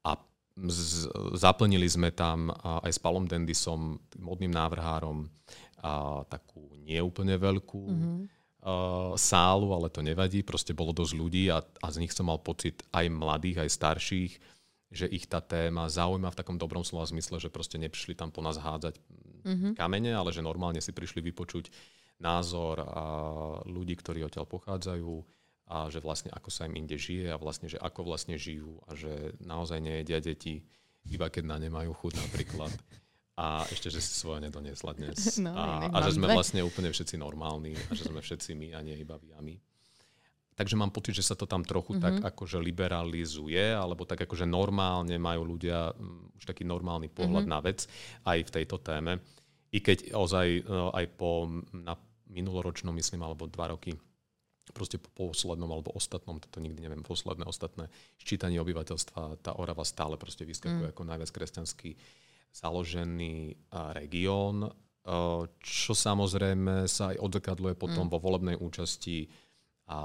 a 0.01 0.17
z, 0.57 1.07
zaplnili 1.37 1.85
sme 1.85 2.09
tam 2.09 2.49
aj 2.57 2.89
s 2.89 2.99
Palom 2.99 3.29
Dendisom, 3.29 4.01
modným 4.17 4.49
návrhárom, 4.49 5.29
a 5.77 6.25
takú 6.25 6.73
neúplne 6.81 7.37
veľkú 7.37 7.83
mm-hmm. 7.85 8.17
uh, 8.65 9.13
sálu, 9.13 9.69
ale 9.77 9.93
to 9.93 10.01
nevadí, 10.01 10.41
proste 10.41 10.73
bolo 10.73 10.89
dosť 10.89 11.13
ľudí 11.13 11.53
a, 11.53 11.61
a 11.61 11.87
z 11.93 12.01
nich 12.01 12.11
som 12.17 12.25
mal 12.25 12.41
pocit 12.41 12.81
aj 12.89 13.05
mladých, 13.13 13.61
aj 13.61 13.69
starších, 13.77 14.33
že 14.89 15.05
ich 15.05 15.29
tá 15.29 15.37
téma 15.37 15.85
zaujíma 15.85 16.33
v 16.33 16.39
takom 16.41 16.57
dobrom 16.57 16.81
slova 16.81 17.05
zmysle, 17.05 17.37
že 17.37 17.53
proste 17.53 17.77
neprišli 17.77 18.17
tam 18.17 18.33
po 18.33 18.41
nás 18.41 18.57
hádzať 18.57 18.97
mm-hmm. 19.47 19.71
kamene, 19.79 20.11
ale 20.11 20.35
že 20.35 20.43
normálne 20.43 20.83
si 20.83 20.91
prišli 20.91 21.23
vypočuť 21.31 21.71
názor 22.19 22.83
a 22.83 23.03
ľudí, 23.63 23.95
ktorí 23.95 24.27
odtiaľ 24.27 24.43
pochádzajú, 24.43 25.13
a 25.67 25.91
že 25.91 25.99
vlastne 25.99 26.31
ako 26.31 26.47
sa 26.47 26.63
im 26.63 26.79
inde 26.79 26.95
žije 26.95 27.27
a 27.27 27.37
vlastne, 27.39 27.67
že 27.67 27.75
ako 27.75 28.07
vlastne 28.07 28.39
žijú 28.39 28.79
a 28.87 28.95
že 28.95 29.35
naozaj 29.43 29.83
nejedia 29.83 30.23
deti, 30.23 30.63
iba 31.11 31.27
keď 31.27 31.43
na 31.43 31.57
ne 31.59 31.67
majú 31.67 31.91
chuť 31.91 32.13
napríklad. 32.23 32.71
A 33.37 33.67
ešte, 33.69 33.93
že 33.93 34.01
si 34.01 34.17
svoje 34.17 34.41
nedoniesla 34.49 34.97
dnes. 34.97 35.19
No, 35.45 35.53
a, 35.53 35.91
a 35.93 35.97
že 36.07 36.17
sme 36.17 36.25
dve. 36.25 36.35
vlastne 36.39 36.65
úplne 36.65 36.89
všetci 36.89 37.21
normálni 37.21 37.77
a 37.77 37.91
že 37.93 38.09
sme 38.09 38.23
všetci 38.23 38.57
my 38.57 38.67
a 38.73 38.79
nie 38.81 38.97
iba 38.97 39.19
vy 39.19 39.29
a 39.37 39.39
my. 39.43 39.55
Takže 40.57 40.73
mám 40.73 40.89
pocit, 40.89 41.13
že 41.13 41.21
sa 41.21 41.37
to 41.37 41.45
tam 41.45 41.61
trochu 41.61 41.93
mm-hmm. 41.93 42.23
tak 42.25 42.33
akože 42.33 42.57
liberalizuje, 42.57 43.77
alebo 43.77 44.09
tak 44.09 44.25
akože 44.25 44.49
normálne 44.49 45.13
majú 45.21 45.53
ľudia 45.53 45.93
um, 45.93 46.33
už 46.33 46.49
taký 46.49 46.65
normálny 46.65 47.13
pohľad 47.13 47.45
mm-hmm. 47.45 47.53
na 47.53 47.59
vec 47.61 47.85
aj 48.25 48.39
v 48.41 48.53
tejto 48.57 48.81
téme. 48.81 49.21
I 49.71 49.79
keď 49.83 50.15
ozaj 50.15 50.63
no, 50.63 50.91
aj 50.95 51.05
po 51.19 51.47
na 51.75 51.95
minuloročnom, 52.27 52.95
myslím, 52.95 53.23
alebo 53.23 53.47
dva 53.47 53.71
roky 53.71 53.95
proste 54.75 54.99
po 54.99 55.09
poslednom 55.31 55.71
alebo 55.71 55.95
ostatnom, 55.95 56.43
toto 56.43 56.59
nikdy 56.59 56.83
neviem, 56.83 57.03
posledné, 57.03 57.47
ostatné 57.47 57.87
ščítanie 58.19 58.59
obyvateľstva, 58.59 59.39
tá 59.39 59.55
Orava 59.55 59.87
stále 59.87 60.19
proste 60.19 60.43
vyskakuje 60.43 60.91
mm. 60.91 60.93
ako 60.93 61.03
najviac 61.07 61.31
kresťanský 61.31 61.89
založený 62.51 63.55
región, 63.95 64.67
čo 65.63 65.93
samozrejme 65.95 66.83
sa 66.89 67.15
aj 67.15 67.21
odzrkadluje 67.23 67.79
potom 67.79 68.07
mm. 68.07 68.11
vo 68.11 68.19
volebnej 68.19 68.57
účasti 68.59 69.31
a 69.87 69.99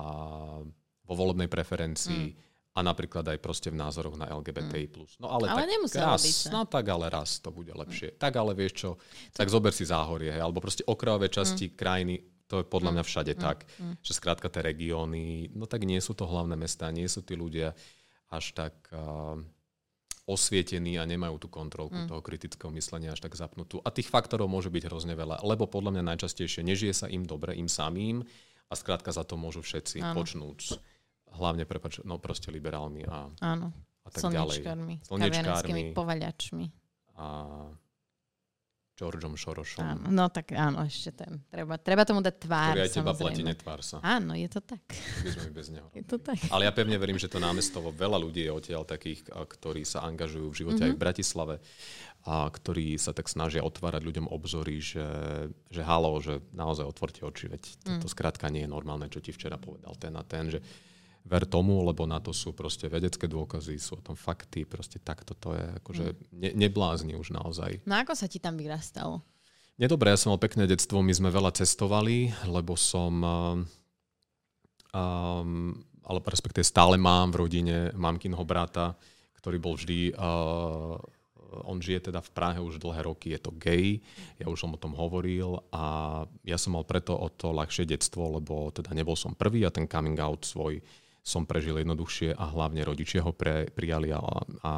vo 1.02 1.14
volebnej 1.18 1.50
preferencii 1.50 2.26
mm. 2.30 2.51
A 2.72 2.80
napríklad 2.80 3.28
aj 3.28 3.38
proste 3.38 3.68
v 3.68 3.76
názoroch 3.76 4.16
na 4.16 4.32
LGBTI+. 4.32 4.88
Mm. 4.88 5.20
No 5.20 5.28
ale, 5.28 5.52
ale 5.52 5.68
tak 5.92 6.00
raz, 6.00 6.24
byť, 6.24 6.38
no 6.48 6.64
tak 6.64 6.88
ale 6.88 7.12
raz 7.12 7.36
to 7.44 7.52
bude 7.52 7.72
lepšie. 7.72 8.16
Mm. 8.16 8.18
Tak 8.18 8.32
ale 8.32 8.52
vieš 8.56 8.72
čo, 8.80 8.90
tak 9.36 9.52
zober 9.52 9.76
si 9.76 9.84
záhorie, 9.84 10.32
hej, 10.32 10.40
alebo 10.40 10.64
proste 10.64 10.80
okrajové 10.88 11.28
časti 11.28 11.68
mm. 11.68 11.74
krajiny 11.76 12.16
to 12.52 12.60
je 12.60 12.68
podľa 12.68 13.00
mňa 13.00 13.04
mm, 13.04 13.08
všade 13.08 13.32
mm, 13.32 13.40
tak, 13.40 13.64
mm. 13.80 13.94
že 14.04 14.12
skrátka 14.12 14.52
tie 14.52 14.60
regióny, 14.60 15.56
no 15.56 15.64
tak 15.64 15.88
nie 15.88 15.96
sú 16.04 16.12
to 16.12 16.28
hlavné 16.28 16.52
mesta, 16.52 16.92
nie 16.92 17.08
sú 17.08 17.24
tí 17.24 17.32
ľudia 17.32 17.72
až 18.28 18.52
tak 18.52 18.76
uh, 18.92 19.40
osvietení 20.28 21.00
a 21.00 21.08
nemajú 21.08 21.40
tú 21.40 21.48
kontrolku 21.48 21.96
mm. 21.96 22.12
toho 22.12 22.20
kritického 22.20 22.68
myslenia 22.76 23.16
až 23.16 23.24
tak 23.24 23.32
zapnutú. 23.40 23.80
A 23.80 23.88
tých 23.88 24.12
faktorov 24.12 24.52
môže 24.52 24.68
byť 24.68 24.84
hrozne 24.84 25.16
veľa, 25.16 25.40
lebo 25.48 25.64
podľa 25.64 25.96
mňa 25.96 26.12
najčastejšie 26.12 26.60
nežije 26.60 26.92
sa 26.92 27.06
im 27.08 27.24
dobre, 27.24 27.56
im 27.56 27.72
samým 27.72 28.20
a 28.68 28.72
skrátka 28.76 29.16
za 29.16 29.24
to 29.24 29.40
môžu 29.40 29.64
všetci 29.64 30.04
Áno. 30.04 30.20
počnúť. 30.20 30.76
Hlavne, 31.32 31.64
prepač, 31.64 32.00
no 32.04 32.20
proste 32.20 32.52
liberálmi 32.52 33.08
a, 33.08 33.28
Áno. 33.40 33.72
a 34.04 34.08
tak 34.12 34.28
Slnečkármi, 34.28 35.00
ďalej. 35.00 35.32
Slnečkármi. 35.32 35.82
povaľačmi. 35.96 36.66
A 37.16 37.26
Georgeom 38.92 39.34
Šorošom. 39.34 39.82
Áno, 39.82 40.06
no 40.12 40.28
tak 40.28 40.52
áno, 40.52 40.84
ešte 40.84 41.10
ten. 41.16 41.40
Treba, 41.48 41.80
treba 41.80 42.04
tomu 42.04 42.20
dať 42.20 42.36
tvár. 42.44 42.76
Ktorý 42.76 42.84
aj 42.84 42.92
teba 42.92 43.12
platí, 43.16 43.42
netvár 43.42 43.80
sa. 43.80 43.98
Áno, 44.04 44.36
je 44.36 44.46
to 44.52 44.60
tak. 44.60 44.84
My 45.24 45.28
sme 45.32 45.48
bez 45.50 45.66
neho. 45.72 45.88
Je 45.96 46.04
to 46.04 46.20
tak. 46.20 46.36
Ale 46.52 46.68
ja 46.68 46.72
pevne 46.76 47.00
verím, 47.00 47.16
že 47.16 47.26
to 47.26 47.40
námestovo 47.40 47.88
veľa 47.88 48.20
ľudí 48.20 48.44
je 48.44 48.52
odtiaľ 48.52 48.84
takých, 48.84 49.26
ktorí 49.32 49.88
sa 49.88 50.04
angažujú 50.04 50.46
v 50.52 50.58
živote 50.60 50.84
mm-hmm. 50.84 50.92
aj 50.92 50.96
v 51.00 51.02
Bratislave 51.02 51.54
a 52.22 52.46
ktorí 52.46 52.94
sa 53.00 53.10
tak 53.10 53.26
snažia 53.26 53.66
otvárať 53.66 54.06
ľuďom 54.06 54.30
obzory, 54.30 54.78
že, 54.78 55.08
že 55.72 55.82
halo, 55.82 56.14
že 56.22 56.38
naozaj 56.54 56.86
otvorte 56.86 57.26
oči, 57.26 57.50
veď 57.50 57.62
to, 57.82 58.06
to 58.06 58.06
mm. 58.06 58.12
skrátka 58.14 58.46
nie 58.46 58.62
je 58.62 58.70
normálne, 58.70 59.10
čo 59.10 59.18
ti 59.18 59.34
včera 59.34 59.58
povedal 59.58 59.98
ten 59.98 60.14
a 60.14 60.22
ten, 60.22 60.46
že 60.46 60.62
ver 61.22 61.46
tomu, 61.46 61.86
lebo 61.86 62.02
na 62.02 62.18
to 62.18 62.34
sú 62.34 62.50
proste 62.50 62.90
vedecké 62.90 63.30
dôkazy, 63.30 63.78
sú 63.78 63.98
o 63.98 64.02
tom 64.02 64.18
fakty, 64.18 64.66
proste 64.66 64.98
takto 64.98 65.38
to 65.38 65.54
je, 65.54 65.64
akože 65.82 66.06
mm. 66.10 66.16
ne, 66.34 66.50
neblázni 66.66 67.14
už 67.14 67.30
naozaj. 67.30 67.86
No 67.86 67.94
ako 67.94 68.18
sa 68.18 68.26
ti 68.26 68.42
tam 68.42 68.58
vyrastal? 68.58 69.22
Nedobre, 69.78 70.12
ja 70.12 70.18
som 70.18 70.34
mal 70.34 70.42
pekné 70.42 70.68
detstvo, 70.68 71.00
my 71.00 71.14
sme 71.14 71.32
veľa 71.32 71.54
cestovali, 71.54 72.28
lebo 72.44 72.76
som, 72.76 73.14
um, 74.92 75.58
ale 76.04 76.18
respektíve 76.26 76.66
stále 76.66 77.00
mám 77.00 77.32
v 77.32 77.40
rodine 77.46 77.76
mamkinho 77.96 78.42
brata, 78.44 78.92
ktorý 79.40 79.56
bol 79.58 79.74
vždy, 79.78 80.12
uh, 80.14 80.98
on 81.64 81.78
žije 81.80 82.12
teda 82.12 82.20
v 82.24 82.30
Prahe 82.32 82.58
už 82.60 82.80
dlhé 82.80 83.04
roky, 83.04 83.32
je 83.36 83.40
to 83.40 83.52
gay, 83.56 84.00
ja 84.40 84.48
už 84.48 84.60
som 84.60 84.72
o 84.72 84.80
tom 84.80 84.96
hovoril 84.96 85.60
a 85.72 86.24
ja 86.44 86.56
som 86.56 86.76
mal 86.76 86.84
preto 86.84 87.16
o 87.16 87.28
to 87.28 87.52
ľahšie 87.52 87.84
detstvo, 87.84 88.40
lebo 88.40 88.72
teda 88.72 88.92
nebol 88.96 89.16
som 89.16 89.36
prvý 89.36 89.64
a 89.64 89.72
ten 89.72 89.84
coming 89.84 90.16
out 90.20 90.44
svoj 90.44 90.80
som 91.22 91.46
prežil 91.46 91.78
jednoduchšie 91.78 92.34
a 92.34 92.44
hlavne 92.50 92.82
rodičia 92.82 93.22
ho 93.22 93.30
pre, 93.30 93.70
prijali 93.70 94.10
a, 94.10 94.18
a 94.66 94.72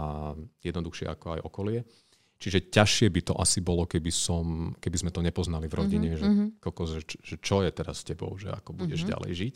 jednoduchšie 0.61 1.09
ako 1.09 1.27
aj 1.37 1.41
okolie. 1.41 1.81
Čiže 2.37 2.69
ťažšie 2.69 3.09
by 3.09 3.21
to 3.25 3.35
asi 3.41 3.65
bolo, 3.65 3.89
keby, 3.89 4.13
som, 4.13 4.77
keby 4.77 4.97
sme 5.01 5.11
to 5.15 5.25
nepoznali 5.25 5.65
v 5.65 5.79
rodine, 5.81 6.13
mm-hmm. 6.13 6.21
že, 6.21 6.29
mhm. 6.29 6.45
kokos, 6.61 6.91
že, 7.01 7.03
že 7.25 7.37
čo 7.41 7.65
je 7.65 7.73
teraz 7.73 8.05
s 8.05 8.09
tebou, 8.13 8.37
že 8.37 8.53
ako 8.53 8.77
budeš 8.77 9.09
mm-hmm. 9.09 9.13
ďalej 9.17 9.33
žiť. 9.33 9.55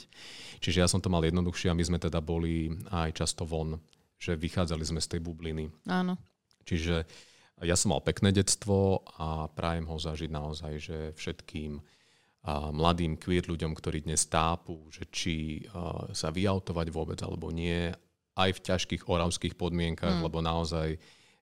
Čiže 0.65 0.79
ja 0.81 0.89
som 0.89 1.05
to 1.05 1.13
mal 1.13 1.21
jednoduchšie 1.21 1.69
a 1.69 1.77
my 1.77 1.85
sme 1.85 1.99
teda 2.01 2.25
boli 2.25 2.73
aj 2.89 3.13
často 3.13 3.45
von, 3.45 3.77
že 4.17 4.41
vychádzali 4.41 4.85
sme 4.89 5.05
z 5.05 5.11
tej 5.13 5.21
bubliny. 5.21 5.69
Áno. 5.85 6.17
Čiže 6.65 7.05
ja 7.61 7.77
som 7.77 7.93
mal 7.93 8.01
pekné 8.01 8.33
detstvo 8.33 9.05
a 9.19 9.51
prajem 9.51 9.85
ho 9.85 9.97
zažiť 9.99 10.31
naozaj, 10.31 10.73
že 10.79 10.99
všetkým 11.19 11.83
mladým 12.47 13.19
queer 13.19 13.45
ľuďom, 13.45 13.75
ktorí 13.75 14.07
dnes 14.07 14.25
tápu, 14.31 14.89
že 14.89 15.11
či 15.11 15.67
sa 16.15 16.29
vyautovať 16.33 16.87
vôbec 16.89 17.19
alebo 17.21 17.53
nie, 17.53 17.93
aj 18.39 18.51
v 18.55 18.63
ťažkých 18.63 19.03
oravských 19.11 19.59
podmienkach, 19.59 20.23
mm. 20.23 20.25
lebo 20.25 20.39
naozaj 20.39 20.95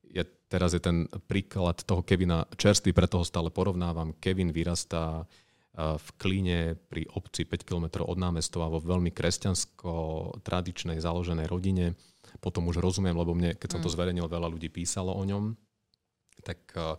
je, 0.06 0.22
teraz 0.48 0.72
je 0.72 0.80
ten 0.80 1.04
príklad 1.28 1.84
toho 1.84 2.00
Kevina 2.00 2.48
čerstvý, 2.56 2.96
preto 2.96 3.20
ho 3.20 3.24
stále 3.28 3.52
porovnávam. 3.52 4.16
Kevin 4.16 4.50
vyrastá 4.50 5.28
v 5.76 6.08
Klíne 6.16 6.72
pri 6.88 7.04
obci 7.12 7.44
5 7.44 7.68
km 7.68 8.08
od 8.08 8.16
námestova 8.16 8.72
vo 8.72 8.80
veľmi 8.80 9.12
kresťansko-tradičnej 9.12 10.96
založenej 10.96 11.46
rodine. 11.52 11.92
Potom 12.40 12.64
už 12.72 12.80
rozumiem, 12.80 13.12
lebo 13.12 13.36
mne, 13.36 13.60
keď 13.60 13.76
som 13.76 13.80
to 13.84 13.92
mm. 13.92 13.94
zverejnil, 13.94 14.26
veľa 14.26 14.48
ľudí 14.48 14.72
písalo 14.72 15.12
o 15.12 15.20
ňom. 15.20 15.52
Tak 16.40 16.60
uh, 16.80 16.96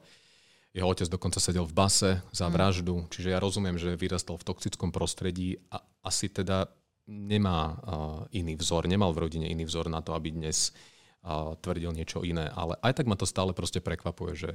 jeho 0.78 0.93
otec 0.93 1.09
dokonca 1.09 1.41
sedel 1.41 1.65
v 1.65 1.73
base 1.73 2.21
za 2.30 2.45
mm. 2.45 2.53
vraždu, 2.53 2.95
čiže 3.09 3.34
ja 3.34 3.41
rozumiem, 3.41 3.82
že 3.82 3.97
vyrastal 3.97 4.38
v 4.38 4.45
toxickom 4.45 4.93
prostredí 4.93 5.57
a 5.73 5.82
asi 6.05 6.30
teda 6.30 6.69
nemá 7.09 7.59
uh, 7.73 7.75
iný 8.30 8.53
vzor, 8.53 8.86
nemal 8.86 9.09
v 9.09 9.25
rodine 9.25 9.49
iný 9.49 9.65
vzor 9.65 9.89
na 9.89 10.05
to, 10.05 10.13
aby 10.13 10.30
dnes 10.30 10.75
uh, 11.25 11.57
tvrdil 11.57 11.97
niečo 11.97 12.21
iné. 12.21 12.51
Ale 12.53 12.78
aj 12.86 13.01
tak 13.01 13.09
ma 13.09 13.17
to 13.17 13.25
stále 13.25 13.57
proste 13.57 13.82
prekvapuje, 13.82 14.34
že 14.38 14.51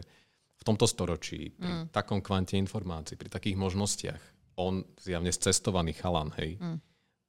v 0.61 0.63
tomto 0.63 0.87
storočí, 0.87 1.59
pri 1.59 1.73
mm. 1.75 1.85
takom 1.91 2.23
kvante 2.23 2.55
informácií, 2.55 3.19
pri 3.19 3.27
takých 3.27 3.59
možnostiach, 3.59 4.23
on 4.63 4.87
zjavne 5.03 5.33
cestovaný 5.35 5.91
chalan, 5.97 6.31
hej, 6.39 6.55
mm. 6.61 6.79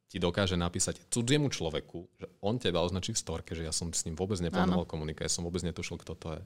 ti 0.06 0.22
dokáže 0.22 0.54
napísať 0.54 1.10
cudziemu 1.10 1.50
človeku, 1.50 2.14
že 2.20 2.28
on 2.46 2.62
teba 2.62 2.86
označí 2.86 3.16
v 3.16 3.24
storke, 3.26 3.58
že 3.58 3.66
ja 3.66 3.74
som 3.74 3.90
s 3.90 4.06
ním 4.06 4.14
vôbec 4.14 4.38
neplánoval 4.38 4.86
komunikovať, 4.86 5.26
ja 5.26 5.34
som 5.34 5.48
vôbec 5.48 5.66
netušil, 5.66 5.98
kto 5.98 6.14
to 6.14 6.28
je 6.38 6.42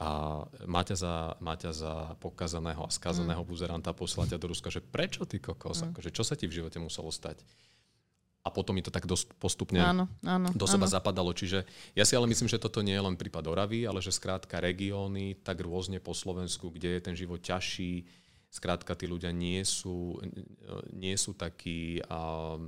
a 0.00 0.42
má 0.66 0.82
ťa 0.82 0.96
za, 0.96 1.14
má 1.38 1.54
ťa 1.54 1.72
za 1.72 1.94
pokazaného 2.18 2.82
a 2.82 2.90
skazaného 2.90 3.42
mm. 3.44 3.48
buzeranta 3.48 3.92
poslať 3.92 4.34
do 4.40 4.50
Ruska, 4.50 4.72
že 4.72 4.82
prečo 4.82 5.28
ty 5.28 5.38
kokos, 5.38 5.84
mm. 5.84 5.94
akože 5.94 6.10
čo 6.10 6.24
sa 6.26 6.34
ti 6.34 6.48
v 6.48 6.62
živote 6.62 6.80
muselo 6.82 7.12
stať? 7.12 7.44
A 8.42 8.50
potom 8.50 8.74
mi 8.74 8.82
to 8.82 8.90
tak 8.90 9.06
dosť 9.06 9.38
postupne 9.38 9.78
áno, 9.78 10.10
áno, 10.26 10.50
do 10.50 10.66
seba 10.66 10.90
áno. 10.90 10.94
zapadalo. 10.98 11.30
Čiže 11.30 11.62
ja 11.94 12.02
si 12.02 12.18
ale 12.18 12.26
myslím, 12.26 12.50
že 12.50 12.58
toto 12.58 12.82
nie 12.82 12.90
je 12.90 13.06
len 13.06 13.14
prípad 13.14 13.46
Oravy, 13.46 13.86
ale 13.86 14.02
že 14.02 14.10
skrátka 14.10 14.58
regióny 14.58 15.38
tak 15.46 15.62
rôzne 15.62 16.02
po 16.02 16.10
Slovensku, 16.10 16.74
kde 16.74 16.98
je 16.98 17.00
ten 17.06 17.14
život 17.14 17.38
ťažší, 17.38 18.02
skrátka 18.50 18.98
tí 18.98 19.06
ľudia 19.06 19.30
nie 19.30 19.62
sú, 19.62 20.18
nie 20.90 21.14
sú 21.14 21.38
takí, 21.38 22.02
a, 22.10 22.58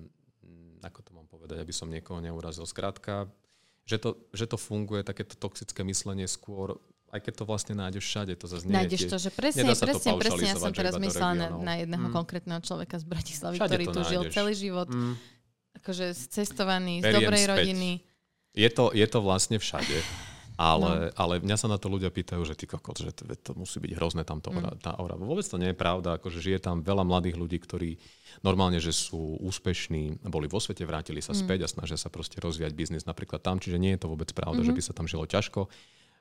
ako 0.86 1.00
to 1.02 1.10
mám 1.10 1.26
povedať, 1.26 1.58
aby 1.58 1.74
som 1.74 1.90
niekoho 1.90 2.22
neurazil. 2.22 2.70
Skrátka, 2.70 3.26
že 3.82 3.98
to, 3.98 4.14
že 4.30 4.46
to 4.46 4.54
funguje, 4.54 5.02
takéto 5.02 5.34
toxické 5.34 5.82
myslenie 5.82 6.30
skôr 6.30 6.78
aj 7.14 7.20
keď 7.22 7.34
to 7.38 7.44
vlastne 7.46 7.74
nájdeš 7.78 8.04
všade, 8.10 8.34
to 8.34 8.50
zase 8.50 8.66
nie 8.66 8.74
Nájdeš 8.74 9.06
to, 9.06 9.16
že 9.22 9.30
presne, 9.30 9.70
presne, 9.70 10.18
presne, 10.18 10.46
ja 10.50 10.58
som 10.58 10.74
teraz 10.74 10.98
myslela 10.98 11.32
na, 11.38 11.48
na 11.62 11.74
jedného 11.78 12.10
mm. 12.10 12.14
konkrétneho 12.14 12.58
človeka 12.58 12.98
z 12.98 13.06
Bratislavy, 13.06 13.56
všade 13.62 13.70
ktorý 13.70 13.84
tu 13.86 14.00
nájdeš. 14.02 14.10
žil 14.10 14.22
celý 14.34 14.52
život, 14.58 14.88
mm. 14.90 15.14
akože 15.78 16.06
cestovaný, 16.34 17.06
z 17.06 17.14
dobrej 17.14 17.46
späť. 17.46 17.52
rodiny. 17.54 17.90
Je 18.58 18.70
to, 18.70 18.90
je 18.90 19.06
to 19.06 19.18
vlastne 19.22 19.62
všade. 19.62 19.94
Ale, 20.54 21.10
no. 21.10 21.18
ale 21.18 21.42
mňa 21.42 21.56
sa 21.58 21.66
na 21.66 21.82
to 21.82 21.90
ľudia 21.90 22.14
pýtajú, 22.14 22.46
že 22.46 22.54
ty 22.54 22.70
kokot, 22.70 22.94
že 22.94 23.10
to, 23.10 23.26
to 23.26 23.58
musí 23.58 23.82
byť 23.82 23.90
hrozné 23.98 24.22
tamto 24.22 24.54
mm. 24.54 24.86
tá 24.86 24.94
aura. 24.94 25.18
Vôbec 25.18 25.42
to 25.42 25.58
nie 25.58 25.74
je 25.74 25.78
pravda, 25.78 26.14
akože 26.14 26.38
žije 26.38 26.62
tam 26.62 26.78
veľa 26.78 27.02
mladých 27.02 27.34
ľudí, 27.34 27.58
ktorí 27.58 27.98
normálne, 28.46 28.78
že 28.78 28.94
sú 28.94 29.38
úspešní, 29.42 30.22
boli 30.30 30.46
vo 30.46 30.62
svete, 30.62 30.86
vrátili 30.86 31.18
sa 31.18 31.34
mm. 31.34 31.38
späť 31.42 31.58
a 31.66 31.68
snažia 31.70 31.98
sa 31.98 32.06
proste 32.06 32.38
rozvíjať 32.38 32.70
biznis 32.70 33.02
napríklad 33.02 33.42
tam, 33.42 33.58
čiže 33.58 33.82
nie 33.82 33.98
je 33.98 34.06
to 34.06 34.10
vôbec 34.14 34.30
pravda, 34.30 34.62
mm-hmm. 34.62 34.70
že 34.70 34.78
by 34.78 34.82
sa 34.82 34.92
tam 34.94 35.10
žilo 35.10 35.26
ťažko. 35.26 35.66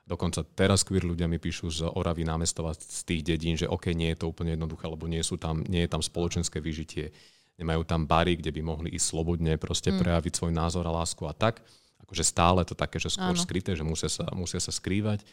Dokonca 0.04 0.44
teraz 0.44 0.84
queer 0.84 1.08
ľudia 1.08 1.24
mi 1.24 1.40
píšu 1.40 1.72
z 1.72 1.80
Oravy 1.88 2.28
námestova 2.28 2.76
z 2.76 3.08
tých 3.08 3.24
dedín, 3.24 3.56
že 3.56 3.64
OK, 3.64 3.96
nie 3.96 4.12
je 4.12 4.20
to 4.20 4.28
úplne 4.28 4.52
jednoduché, 4.52 4.84
lebo 4.84 5.08
nie, 5.08 5.24
sú 5.24 5.40
tam, 5.40 5.64
nie 5.64 5.88
je 5.88 5.90
tam 5.90 6.04
spoločenské 6.04 6.60
vyžitie, 6.60 7.08
nemajú 7.56 7.88
tam 7.88 8.04
bary, 8.04 8.36
kde 8.36 8.52
by 8.52 8.60
mohli 8.60 8.88
ísť 8.92 9.06
slobodne 9.16 9.56
proste 9.56 9.88
mm. 9.88 10.04
prejaviť 10.04 10.32
svoj 10.36 10.52
názor 10.52 10.84
a 10.84 10.92
lásku 10.92 11.24
a 11.24 11.32
tak. 11.32 11.64
Akože 12.04 12.20
stále 12.20 12.68
to 12.68 12.76
také, 12.76 13.00
že 13.00 13.16
skôr 13.16 13.32
Áno. 13.32 13.40
skryté, 13.40 13.72
že 13.72 13.80
musia 13.80 14.12
sa, 14.12 14.28
musia 14.36 14.60
sa 14.60 14.68
skrývať. 14.68 15.24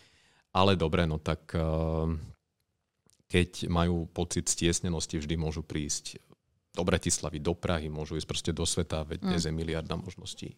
Ale 0.56 0.80
dobre, 0.80 1.04
no 1.04 1.20
tak 1.20 1.52
uh, 1.52 2.08
keď 3.28 3.68
majú 3.68 4.08
pocit 4.08 4.48
stiesnenosti, 4.48 5.20
vždy 5.20 5.36
môžu 5.36 5.68
prísť 5.68 6.20
do 6.72 6.88
Bratislavy, 6.88 7.44
do 7.44 7.52
Prahy, 7.52 7.92
môžu 7.92 8.16
ísť 8.16 8.28
proste 8.28 8.52
do 8.56 8.64
sveta, 8.64 9.04
veď 9.04 9.20
mm. 9.20 9.28
dnes 9.28 9.44
je 9.44 9.52
miliarda 9.52 10.00
možností. 10.00 10.56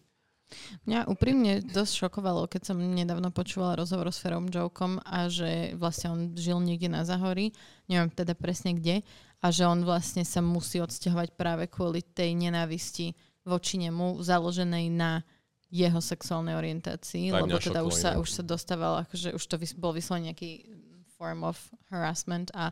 Mňa 0.84 1.08
úprimne 1.10 1.64
dosť 1.64 2.06
šokovalo, 2.06 2.46
keď 2.46 2.72
som 2.72 2.76
nedávno 2.78 3.32
počúvala 3.32 3.80
rozhovor 3.80 4.12
s 4.12 4.20
Ferom 4.20 4.46
Jokom 4.52 5.00
a 5.02 5.26
že 5.26 5.74
vlastne 5.74 6.08
on 6.12 6.20
žil 6.36 6.60
niekde 6.60 6.92
na 6.92 7.02
Zahori, 7.02 7.50
neviem 7.88 8.12
teda 8.12 8.36
presne 8.36 8.76
kde, 8.76 9.02
a 9.40 9.46
že 9.50 9.64
on 9.68 9.84
vlastne 9.84 10.24
sa 10.24 10.40
musí 10.40 10.80
odsťahovať 10.80 11.36
práve 11.36 11.68
kvôli 11.68 12.00
tej 12.00 12.32
nenávisti 12.36 13.12
voči 13.44 13.76
nemu, 13.76 14.20
založenej 14.24 14.86
na 14.88 15.20
jeho 15.74 15.98
sexuálnej 15.98 16.54
orientácii, 16.54 17.34
lebo 17.34 17.58
teda 17.58 17.82
už 17.82 17.94
sa, 17.98 18.10
už 18.16 18.30
sa 18.30 18.42
dostával, 18.46 19.04
akože 19.04 19.34
už 19.34 19.44
to 19.44 19.56
vys- 19.58 19.76
bol 19.76 19.90
vyslovený 19.90 20.32
nejaký 20.32 20.50
form 21.18 21.42
of 21.42 21.58
harassment 21.90 22.54
a 22.54 22.70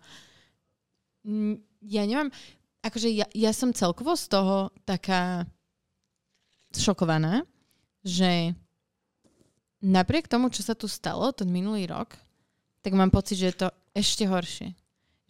ja 1.82 2.02
neviem, 2.06 2.30
akože 2.82 3.08
ja, 3.10 3.26
ja 3.34 3.50
som 3.50 3.74
celkovo 3.74 4.14
z 4.14 4.26
toho 4.30 4.70
taká 4.86 5.46
šokovaná, 6.72 7.42
že 8.03 8.55
napriek 9.82 10.30
tomu, 10.30 10.50
čo 10.50 10.62
sa 10.62 10.78
tu 10.78 10.86
stalo 10.86 11.30
ten 11.34 11.50
minulý 11.50 11.90
rok, 11.90 12.14
tak 12.82 12.94
mám 12.94 13.11
pocit, 13.11 13.38
že 13.38 13.48
je 13.50 13.57
to 13.66 13.68
ešte 13.94 14.26
horšie. 14.26 14.74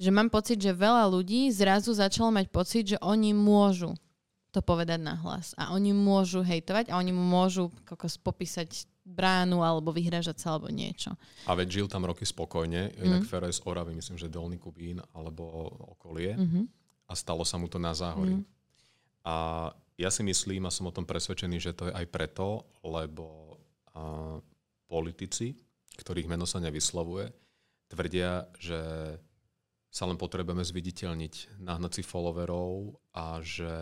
Že 0.01 0.11
mám 0.11 0.29
pocit, 0.33 0.59
že 0.59 0.77
veľa 0.77 1.09
ľudí 1.09 1.53
zrazu 1.53 1.93
začalo 1.93 2.33
mať 2.33 2.47
pocit, 2.49 2.85
že 2.97 2.99
oni 3.05 3.37
môžu 3.37 3.95
to 4.53 4.61
povedať 4.61 5.01
na 5.01 5.17
hlas. 5.17 5.57
A 5.57 5.73
oni 5.73 5.97
môžu 5.97 6.45
hejtovať 6.45 6.93
a 6.93 7.01
oni 7.01 7.13
môžu 7.13 7.73
kokos 7.89 8.21
popísať 8.21 8.85
bránu 9.03 9.65
alebo 9.65 9.91
vyhražať 9.91 10.39
sa 10.39 10.55
alebo 10.55 10.71
niečo. 10.71 11.17
A 11.49 11.57
veď 11.57 11.83
žil 11.83 11.87
tam 11.91 12.07
roky 12.07 12.23
spokojne, 12.23 12.93
inak 13.03 13.27
mm. 13.27 13.29
Feres 13.29 13.59
Oravy, 13.65 13.97
myslím, 13.97 14.21
že 14.21 14.31
Dolný 14.31 14.61
Kubín 14.63 15.03
alebo 15.11 15.73
okolie 15.99 16.39
mm-hmm. 16.39 16.65
a 17.11 17.13
stalo 17.19 17.43
sa 17.43 17.59
mu 17.59 17.67
to 17.67 17.83
na 17.83 17.97
záhorí. 17.97 18.39
Mm. 18.39 18.45
A 19.27 19.35
ja 20.03 20.11
si 20.11 20.27
myslím 20.27 20.67
a 20.67 20.75
som 20.75 20.91
o 20.91 20.95
tom 20.95 21.07
presvedčený, 21.07 21.57
že 21.63 21.73
to 21.73 21.89
je 21.89 21.95
aj 21.95 22.07
preto, 22.11 22.67
lebo 22.83 23.57
a, 23.95 24.43
politici, 24.91 25.55
ktorých 25.97 26.27
meno 26.29 26.45
sa 26.45 26.59
nevyslovuje, 26.59 27.31
tvrdia, 27.87 28.51
že 28.59 28.81
sa 29.93 30.09
len 30.09 30.17
potrebujeme 30.17 30.65
zviditeľniť, 30.65 31.61
nahnať 31.61 32.01
si 32.01 32.03
followerov 32.03 32.97
a 33.13 33.45
že 33.45 33.77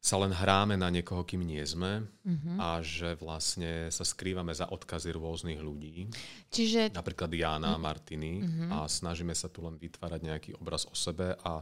sa 0.00 0.16
len 0.16 0.32
hráme 0.32 0.80
na 0.80 0.88
niekoho, 0.88 1.28
kým 1.28 1.44
nie 1.44 1.60
sme 1.60 2.00
uh-huh. 2.00 2.56
a 2.56 2.80
že 2.80 3.20
vlastne 3.20 3.92
sa 3.92 4.00
skrývame 4.00 4.50
za 4.56 4.64
odkazy 4.72 5.12
rôznych 5.12 5.60
ľudí. 5.60 6.08
Čiže... 6.48 6.96
Napríklad 6.96 7.28
Jana 7.36 7.76
uh-huh. 7.76 7.84
Martiny 7.84 8.40
uh-huh. 8.40 8.80
a 8.80 8.88
snažíme 8.88 9.36
sa 9.36 9.52
tu 9.52 9.60
len 9.60 9.76
vytvárať 9.76 10.20
nejaký 10.24 10.50
obraz 10.56 10.88
o 10.88 10.96
sebe 10.96 11.36
a 11.44 11.60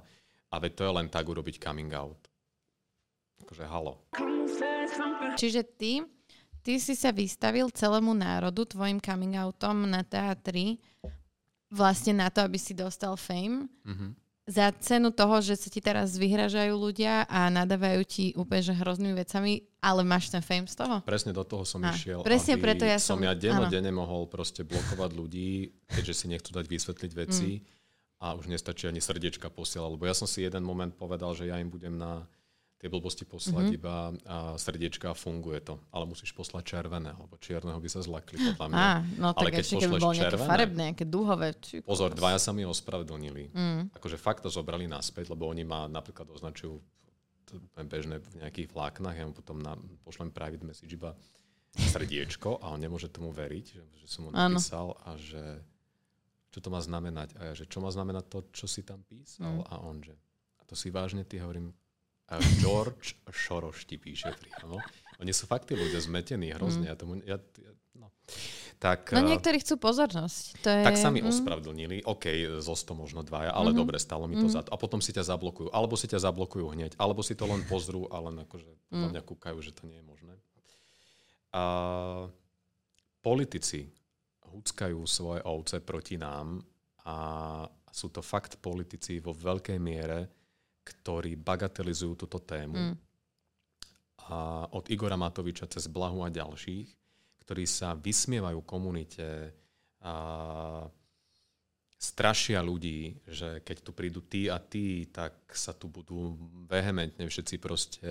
a 0.48 0.54
veď 0.56 0.72
to 0.74 0.82
je 0.88 0.92
len 0.92 1.08
tak 1.12 1.28
urobiť 1.28 1.60
coming 1.60 1.92
out. 1.92 2.18
Akože 3.44 3.64
halo. 3.68 4.02
Čiže 5.38 5.62
ty, 5.76 6.02
ty 6.64 6.80
si 6.80 6.98
sa 6.98 7.14
vystavil 7.14 7.70
celému 7.70 8.16
národu 8.16 8.66
tvojim 8.66 8.98
coming 8.98 9.38
outom 9.38 9.86
na 9.86 10.02
teatri 10.02 10.80
vlastne 11.68 12.16
na 12.16 12.32
to, 12.32 12.40
aby 12.40 12.56
si 12.56 12.72
dostal 12.72 13.14
fame. 13.14 13.68
Mm-hmm. 13.84 14.10
Za 14.48 14.72
cenu 14.80 15.12
toho, 15.12 15.44
že 15.44 15.60
sa 15.60 15.68
ti 15.68 15.84
teraz 15.84 16.16
vyhražajú 16.16 16.72
ľudia 16.72 17.28
a 17.28 17.52
nadávajú 17.52 18.00
ti 18.08 18.24
úplne 18.32 18.64
že 18.64 18.72
hroznými 18.72 19.12
vecami, 19.12 19.60
ale 19.84 20.00
máš 20.08 20.32
ten 20.32 20.40
fame 20.40 20.64
z 20.64 20.72
toho? 20.72 21.04
Presne 21.04 21.36
do 21.36 21.44
toho 21.44 21.68
som 21.68 21.84
a, 21.84 21.92
išiel. 21.92 22.24
Presne 22.24 22.56
preto 22.56 22.88
ja 22.88 22.96
som... 22.96 23.20
Som 23.20 23.28
ja 23.28 23.36
dennodenne 23.36 23.92
mohol 23.92 24.24
proste 24.24 24.64
blokovať 24.64 25.10
ľudí, 25.12 25.76
keďže 25.92 26.14
si 26.16 26.26
nechcú 26.32 26.56
dať 26.56 26.64
vysvetliť 26.64 27.12
veci. 27.12 27.60
Mm 27.60 27.76
a 28.18 28.34
už 28.34 28.50
nestačí 28.50 28.90
ani 28.90 28.98
srdiečka 28.98 29.46
posielať, 29.50 29.90
lebo 29.94 30.04
ja 30.06 30.14
som 30.14 30.26
si 30.26 30.42
jeden 30.42 30.66
moment 30.66 30.90
povedal, 30.90 31.34
že 31.38 31.46
ja 31.46 31.58
im 31.62 31.70
budem 31.70 31.94
na 31.94 32.26
tie 32.78 32.86
blbosti 32.86 33.26
poslať 33.26 33.74
mm-hmm. 33.74 33.78
iba 33.82 33.94
a 34.22 34.36
srdiečka 34.54 35.10
a 35.10 35.14
funguje 35.18 35.58
to. 35.66 35.82
Ale 35.90 36.06
musíš 36.06 36.30
poslať 36.30 36.78
červené, 36.78 37.10
lebo 37.10 37.34
čierneho 37.42 37.74
by 37.74 37.90
sa 37.90 38.06
zlakli 38.06 38.38
podľa 38.38 38.66
mňa. 38.70 38.78
Á, 38.78 38.90
no 39.18 39.26
Ale 39.34 39.50
tak 39.50 39.54
keď 39.58 39.64
ešte 39.66 39.76
keby 39.82 39.96
bol 39.98 40.14
nejaké 40.14 40.22
červené, 40.30 40.46
farebné, 40.46 40.82
nejaké 40.94 41.06
dúhové. 41.10 41.48
Či... 41.58 41.74
Pozor, 41.82 42.14
dvaja 42.14 42.38
sa 42.38 42.54
mi 42.54 42.62
ospravedlnili. 42.62 43.50
Mm. 43.50 43.82
Akože 43.98 44.14
fakt 44.14 44.46
to 44.46 44.50
zobrali 44.50 44.86
naspäť, 44.86 45.26
lebo 45.34 45.50
oni 45.50 45.66
ma 45.66 45.90
napríklad 45.90 46.30
označujú 46.30 46.78
bežné 47.88 48.22
v 48.22 48.44
nejakých 48.44 48.68
vláknach, 48.70 49.16
ja 49.16 49.24
mu 49.24 49.32
potom 49.32 49.58
na, 49.58 49.74
pošlem 50.04 50.28
private 50.28 50.62
message 50.68 50.92
iba 50.92 51.16
srdiečko 51.72 52.60
a 52.60 52.76
on 52.76 52.80
nemôže 52.80 53.08
tomu 53.08 53.32
veriť, 53.32 53.64
že, 53.64 53.84
že 54.04 54.06
som 54.06 54.28
mu 54.28 54.30
napísal 54.30 54.92
ano. 54.92 55.02
a 55.04 55.10
že 55.16 55.42
čo 56.58 56.66
to 56.66 56.74
má 56.74 56.82
znamenať. 56.82 57.38
A 57.38 57.40
ja, 57.46 57.52
že 57.54 57.70
čo 57.70 57.78
má 57.78 57.94
znamenať 57.94 58.26
to, 58.26 58.38
čo 58.50 58.66
si 58.66 58.82
tam 58.82 59.06
písal? 59.06 59.62
Mm. 59.62 59.70
A 59.70 59.74
on, 59.78 60.02
že 60.02 60.18
a 60.58 60.66
to 60.66 60.74
si 60.74 60.90
vážne 60.90 61.22
ty 61.22 61.38
hovorím, 61.38 61.70
a 62.28 62.42
George 62.60 63.16
Soros 63.30 63.86
ti 63.86 63.96
píše 63.96 64.28
priamo. 64.34 64.76
Oni 65.22 65.32
sú 65.32 65.48
fakt 65.48 65.70
tí 65.70 65.78
ľudia 65.78 66.02
zmetení 66.02 66.50
hrozne. 66.52 66.84
Mm. 66.84 66.90
Ja 66.90 66.94
tomu, 66.98 67.12
ja, 67.22 67.38
ja, 67.38 67.72
no. 67.96 68.10
Tak, 68.76 69.16
no 69.16 69.24
niektorí 69.24 69.62
chcú 69.64 69.80
pozornosť. 69.80 70.42
To 70.60 70.68
je... 70.68 70.82
Tak 70.84 70.98
sa 71.00 71.08
mi 71.08 71.24
mm. 71.24 71.30
ospravedlnili. 71.30 71.96
OK, 72.04 72.58
zo 72.60 72.74
100 72.74 72.92
možno 72.92 73.22
dvaja, 73.24 73.54
ale 73.54 73.72
mm-hmm. 73.72 73.80
dobre, 73.80 73.96
stalo 73.96 74.28
mi 74.28 74.36
to 74.36 74.50
mm. 74.50 74.54
za 74.54 74.60
to. 74.66 74.70
A 74.74 74.76
potom 74.76 75.00
si 75.00 75.14
ťa 75.14 75.24
zablokujú. 75.24 75.72
Alebo 75.72 75.96
si 75.96 76.04
ťa 76.04 76.20
zablokujú 76.26 76.68
hneď. 76.74 77.00
Alebo 77.00 77.24
si 77.24 77.32
to 77.32 77.48
len 77.48 77.64
pozrú 77.64 78.04
a 78.12 78.20
len 78.28 78.44
akože 78.44 78.68
mm. 78.92 79.08
mňa 79.14 79.22
kúkajú, 79.24 79.58
že 79.64 79.72
to 79.72 79.88
nie 79.88 79.96
je 79.98 80.04
možné. 80.04 80.34
A 81.56 81.62
politici 83.24 83.88
húckajú 84.58 84.98
svoje 85.06 85.40
ovce 85.46 85.78
proti 85.78 86.18
nám 86.18 86.58
a 87.06 87.16
sú 87.88 88.10
to 88.10 88.18
fakt 88.18 88.58
politici 88.58 89.22
vo 89.22 89.30
veľkej 89.30 89.78
miere, 89.78 90.26
ktorí 90.82 91.38
bagatelizujú 91.38 92.26
túto 92.26 92.42
tému. 92.42 92.74
Mm. 92.74 92.96
A 94.28 94.66
od 94.74 94.90
Igora 94.90 95.16
Matoviča 95.16 95.70
cez 95.70 95.88
Blahu 95.88 96.26
a 96.26 96.28
ďalších, 96.28 96.88
ktorí 97.46 97.64
sa 97.64 97.96
vysmievajú 97.96 98.60
komunite 98.66 99.56
a 100.04 100.14
strašia 101.98 102.62
ľudí, 102.62 103.18
že 103.26 103.58
keď 103.66 103.76
tu 103.82 103.90
prídu 103.90 104.22
tí 104.22 104.46
a 104.46 104.62
tí, 104.62 105.10
tak 105.10 105.34
sa 105.50 105.74
tu 105.74 105.90
budú 105.90 106.38
vehementne 106.70 107.26
všetci 107.26 107.58
proste 107.58 108.10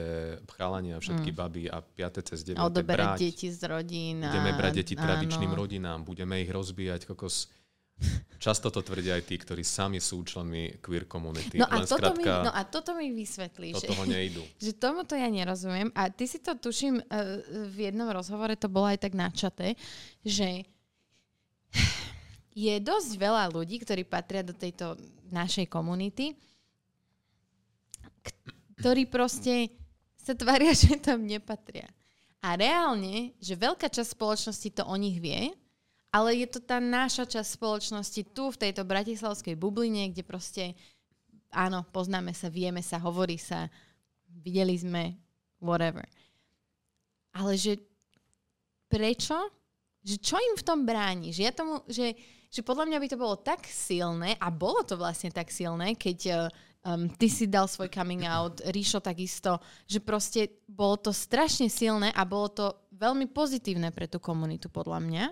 chalani 0.59 0.91
a 0.91 0.99
všetky 0.99 1.31
mm. 1.31 1.37
baby 1.39 1.63
a 1.71 1.79
5. 1.79 2.27
cez 2.27 2.43
9. 2.43 2.59
Odoberať 2.59 3.15
brať. 3.15 3.19
deti 3.23 3.47
z 3.47 3.63
rodín. 3.63 4.27
Budeme 4.27 4.51
brať 4.59 4.83
deti 4.83 4.93
tradičným 4.99 5.55
áno. 5.55 5.59
rodinám, 5.63 5.99
budeme 6.03 6.43
ich 6.43 6.51
rozbíjať, 6.51 7.07
kokos. 7.07 7.47
Často 8.37 8.69
to 8.69 8.85
tvrdia 8.85 9.17
aj 9.17 9.23
tí, 9.25 9.39
ktorí 9.41 9.65
sami 9.65 9.97
sú 9.97 10.21
členmi 10.21 10.77
queer 10.83 11.09
komunity. 11.09 11.57
No 11.57 11.65
a, 11.65 11.81
toto, 11.81 12.13
skratka, 12.13 12.21
mi, 12.21 12.45
no 12.45 12.51
a 12.53 12.61
toto 12.67 12.91
mi 12.93 13.09
vysvetlíš. 13.09 13.81
Do 13.81 13.97
toho 13.97 14.03
nejdu. 14.05 14.43
Že 14.67 14.71
to 14.83 15.15
ja 15.17 15.31
nerozumiem. 15.31 15.89
A 15.97 16.11
ty 16.11 16.29
si 16.29 16.37
to 16.43 16.53
tuším, 16.53 17.01
uh, 17.01 17.39
v 17.71 17.89
jednom 17.89 18.05
rozhovore 18.11 18.53
to 18.53 18.69
bolo 18.69 18.91
aj 18.91 19.01
tak 19.01 19.17
načaté, 19.17 19.73
že 20.21 20.67
je 22.57 22.73
dosť 22.81 23.21
veľa 23.21 23.53
ľudí, 23.53 23.77
ktorí 23.77 24.01
patria 24.01 24.41
do 24.41 24.57
tejto 24.57 24.97
našej 25.29 25.69
komunity, 25.69 26.33
ktorí 28.81 29.05
proste 29.05 29.69
sa 30.17 30.33
tvária, 30.33 30.73
že 30.81 30.97
tam 30.97 31.21
nepatria. 31.21 31.85
A 32.41 32.57
reálne, 32.57 33.37
že 33.37 33.53
veľká 33.53 33.85
časť 33.93 34.17
spoločnosti 34.17 34.69
to 34.73 34.83
o 34.89 34.95
nich 34.97 35.21
vie, 35.21 35.53
ale 36.09 36.41
je 36.41 36.47
to 36.49 36.59
tá 36.63 36.81
naša 36.81 37.29
časť 37.29 37.61
spoločnosti 37.61 38.21
tu 38.33 38.49
v 38.49 38.57
tejto 38.57 38.81
bratislavskej 38.81 39.53
bubline, 39.53 40.09
kde 40.09 40.23
proste 40.25 40.63
áno, 41.53 41.85
poznáme 41.93 42.33
sa, 42.33 42.49
vieme 42.49 42.81
sa, 42.81 42.97
hovorí 42.97 43.37
sa, 43.37 43.69
videli 44.41 44.73
sme, 44.73 45.13
whatever. 45.61 46.05
Ale 47.37 47.53
že 47.53 47.77
prečo? 48.89 49.35
Že 50.01 50.15
čo 50.23 50.37
im 50.39 50.55
v 50.55 50.65
tom 50.65 50.79
bráni? 50.87 51.35
Že, 51.35 51.41
ja 51.43 51.53
tomu, 51.53 51.83
že, 51.85 52.15
že 52.47 52.63
podľa 52.63 52.87
mňa 52.87 52.97
by 53.03 53.07
to 53.11 53.17
bolo 53.19 53.35
tak 53.39 53.67
silné, 53.67 54.39
a 54.39 54.47
bolo 54.47 54.83
to 54.83 54.95
vlastne 54.95 55.29
tak 55.29 55.51
silné, 55.51 55.93
keď 55.99 56.49
um, 56.83 57.11
ty 57.11 57.27
si 57.27 57.45
dal 57.47 57.67
svoj 57.67 57.91
coming 57.91 58.23
out, 58.23 58.63
Ríšo 58.71 59.03
takisto, 59.03 59.59
že 59.85 59.99
proste 59.99 60.63
bolo 60.67 60.95
to 60.99 61.11
strašne 61.11 61.67
silné 61.67 62.15
a 62.15 62.23
bolo 62.23 62.47
to 62.51 62.65
veľmi 62.95 63.29
pozitívne 63.29 63.91
pre 63.91 64.07
tú 64.07 64.17
komunitu, 64.17 64.71
podľa 64.71 64.99
mňa. 65.03 65.25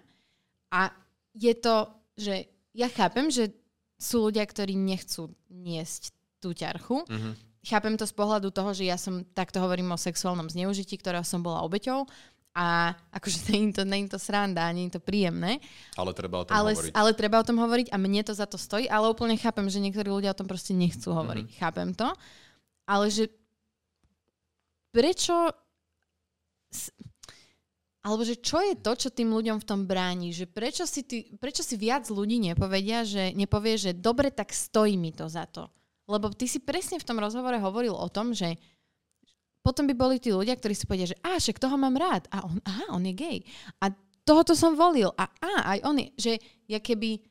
A 0.75 0.91
je 1.33 1.53
to, 1.55 1.87
že 2.19 2.51
ja 2.75 2.91
chápem, 2.91 3.31
že 3.31 3.55
sú 3.95 4.27
ľudia, 4.27 4.43
ktorí 4.43 4.75
nechcú 4.75 5.31
niesť 5.47 6.11
tú 6.43 6.51
ťarchu. 6.51 7.07
Mm-hmm. 7.07 7.33
Chápem 7.65 7.95
to 7.97 8.05
z 8.05 8.13
pohľadu 8.13 8.53
toho, 8.53 8.75
že 8.77 8.85
ja 8.85 8.99
som, 8.99 9.25
takto 9.33 9.57
hovorím 9.57 9.89
o 9.89 9.97
sexuálnom 9.97 10.51
zneužití, 10.51 11.01
ktorého 11.01 11.25
som 11.25 11.41
bola 11.41 11.65
obeťou 11.65 12.05
a 12.55 12.95
akože 13.11 13.37
je 13.51 13.75
to, 13.75 13.83
to 13.83 14.17
sranda, 14.17 14.71
nie 14.71 14.87
je 14.87 14.95
to 14.95 15.01
príjemné. 15.03 15.59
Ale 15.99 16.15
treba 16.15 16.41
o 16.41 16.45
tom 16.47 16.55
ale, 16.55 16.71
hovoriť. 16.71 16.91
Ale 16.95 17.11
treba 17.11 17.37
o 17.43 17.47
tom 17.47 17.59
hovoriť 17.59 17.91
a 17.91 17.97
mne 17.99 18.23
to 18.23 18.31
za 18.31 18.47
to 18.47 18.55
stojí, 18.55 18.87
ale 18.87 19.11
úplne 19.11 19.35
chápem, 19.35 19.67
že 19.67 19.83
niektorí 19.83 20.07
ľudia 20.07 20.31
o 20.31 20.39
tom 20.39 20.47
proste 20.47 20.71
nechcú 20.71 21.11
mhm. 21.11 21.17
hovoriť. 21.19 21.47
Mm-hmm. 21.51 21.61
Chápem 21.61 21.89
to. 21.91 22.07
Ale 22.87 23.05
že 23.11 23.27
prečo 24.95 25.51
alebo 28.05 28.21
že 28.21 28.37
čo 28.37 28.61
je 28.61 28.77
to, 28.77 28.93
čo 28.93 29.09
tým 29.09 29.33
ľuďom 29.33 29.57
v 29.57 29.65
tom 29.65 29.89
bráni? 29.89 30.29
Že 30.29 30.45
prečo 30.45 30.85
si, 30.85 31.01
ty, 31.01 31.25
prečo 31.41 31.65
si 31.65 31.73
viac 31.73 32.05
ľudí 32.05 32.37
nepovedia, 32.37 33.01
že 33.01 33.33
nepovie, 33.33 33.81
že 33.81 33.97
dobre, 33.97 34.29
tak 34.29 34.53
stojí 34.53 34.93
mi 34.93 35.09
to 35.09 35.25
za 35.25 35.49
to. 35.49 35.65
Lebo 36.05 36.29
ty 36.29 36.45
si 36.45 36.61
presne 36.61 37.01
v 37.01 37.07
tom 37.09 37.17
rozhovore 37.17 37.57
hovoril 37.57 37.97
o 37.97 38.05
tom, 38.13 38.29
že 38.29 38.61
potom 39.65 39.89
by 39.89 39.97
boli 39.97 40.21
tí 40.21 40.29
ľudia, 40.29 40.53
ktorí 40.53 40.77
si 40.77 40.85
povedia, 40.85 41.09
že 41.09 41.17
a 41.25 41.41
však 41.41 41.57
toho 41.57 41.73
mám 41.73 41.97
rád. 41.97 42.29
A 42.29 42.45
on, 42.45 42.61
aha, 42.61 42.93
on 42.93 43.01
je 43.01 43.17
gay. 43.17 43.41
A 43.81 43.89
tohoto 44.21 44.53
som 44.53 44.77
volil. 44.77 45.09
A 45.17 45.25
a, 45.25 45.73
aj 45.73 45.79
on 45.81 45.97
je. 45.97 46.07
Že 46.13 46.33
ja 46.69 46.77
keby 46.77 47.25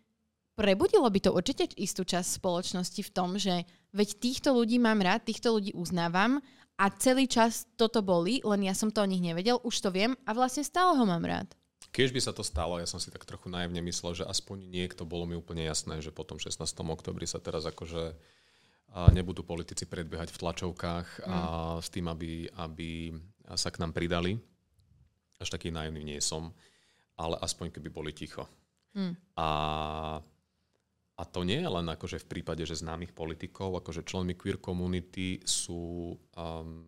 prebudilo 0.58 1.06
by 1.06 1.20
to 1.22 1.30
určite 1.30 1.70
istú 1.78 2.02
časť 2.02 2.42
spoločnosti 2.42 3.02
v 3.06 3.14
tom, 3.14 3.38
že 3.38 3.62
veď 3.94 4.18
týchto 4.18 4.50
ľudí 4.50 4.82
mám 4.82 4.98
rád, 4.98 5.26
týchto 5.26 5.54
ľudí 5.54 5.70
uznávam 5.78 6.42
a 6.74 6.90
celý 6.98 7.30
čas 7.30 7.70
toto 7.78 8.02
boli, 8.02 8.42
len 8.42 8.66
ja 8.66 8.74
som 8.74 8.90
to 8.90 9.02
o 9.02 9.06
nich 9.06 9.22
nevedel, 9.22 9.62
už 9.62 9.78
to 9.78 9.94
viem 9.94 10.18
a 10.26 10.34
vlastne 10.34 10.66
stále 10.66 10.98
ho 10.98 11.06
mám 11.06 11.22
rád. 11.22 11.54
Keď 11.94 12.10
by 12.10 12.20
sa 12.22 12.34
to 12.34 12.42
stalo, 12.42 12.82
ja 12.82 12.90
som 12.90 12.98
si 12.98 13.14
tak 13.14 13.22
trochu 13.22 13.46
naivne 13.46 13.78
myslel, 13.86 14.18
že 14.18 14.24
aspoň 14.26 14.66
niekto 14.66 15.06
bolo 15.06 15.30
mi 15.30 15.38
úplne 15.38 15.62
jasné, 15.62 16.02
že 16.02 16.10
po 16.10 16.26
tom 16.26 16.42
16. 16.42 16.58
oktobri 16.82 17.22
sa 17.22 17.38
teraz 17.38 17.62
akože 17.70 18.18
a 18.94 19.10
nebudú 19.10 19.42
politici 19.42 19.90
predbiehať 19.90 20.30
v 20.30 20.40
tlačovkách 20.40 21.06
mm. 21.18 21.26
a 21.26 21.38
s 21.82 21.90
tým, 21.90 22.06
aby, 22.06 22.46
aby 22.62 23.10
sa 23.58 23.74
k 23.74 23.82
nám 23.82 23.90
pridali. 23.90 24.38
Až 25.42 25.50
taký 25.50 25.74
naivný 25.74 26.06
nie 26.06 26.22
som, 26.22 26.54
ale 27.18 27.34
aspoň 27.42 27.74
keby 27.74 27.90
boli 27.90 28.14
ticho. 28.14 28.46
Mm. 28.94 29.18
A, 29.34 29.50
a 31.18 31.22
to 31.26 31.42
nie 31.42 31.58
je 31.58 31.66
len 31.66 31.86
akože 31.90 32.22
v 32.22 32.30
prípade, 32.38 32.62
že 32.62 32.78
známych 32.78 33.10
politikov, 33.10 33.74
akože 33.82 34.06
členmi 34.06 34.38
queer 34.38 34.62
community 34.62 35.42
sú 35.42 36.14
um, 36.38 36.86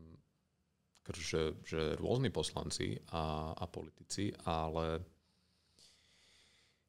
že, 1.10 1.58
že 1.66 1.98
rôzni 1.98 2.30
poslanci 2.30 2.98
a, 3.14 3.50
a 3.54 3.64
politici, 3.66 4.30
ale 4.46 5.02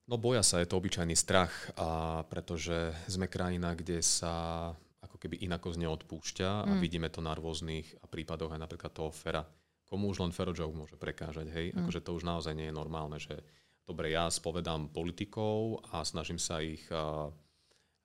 no 0.10 0.18
boja 0.18 0.42
sa, 0.42 0.62
je 0.62 0.70
to 0.70 0.78
obyčajný 0.78 1.14
strach, 1.14 1.54
a 1.78 2.22
pretože 2.26 2.94
sme 3.06 3.30
krajina, 3.30 3.78
kde 3.78 4.02
sa 4.02 4.74
ako 5.02 5.18
keby 5.22 5.46
inako 5.46 5.78
neodpúšťa 5.78 6.50
mm. 6.50 6.68
a 6.70 6.74
vidíme 6.82 7.10
to 7.14 7.22
na 7.22 7.38
rôznych 7.38 7.98
prípadoch 8.10 8.54
aj 8.54 8.62
napríklad 8.62 8.92
toho 8.94 9.14
Fera. 9.14 9.46
Komu 9.88 10.12
už 10.12 10.26
len 10.26 10.36
Fero 10.36 10.52
joke 10.52 10.76
môže 10.76 10.98
prekážať, 11.00 11.48
hej? 11.54 11.72
Mm. 11.72 11.86
Akože 11.86 12.02
to 12.02 12.18
už 12.18 12.26
naozaj 12.26 12.54
nie 12.58 12.68
je 12.68 12.76
normálne, 12.76 13.22
že 13.22 13.40
dobre, 13.88 14.12
ja 14.12 14.28
spovedám 14.28 14.92
politikov 14.92 15.86
a 15.94 16.04
snažím 16.04 16.42
sa 16.42 16.60
ich 16.60 16.84
a, 16.92 17.30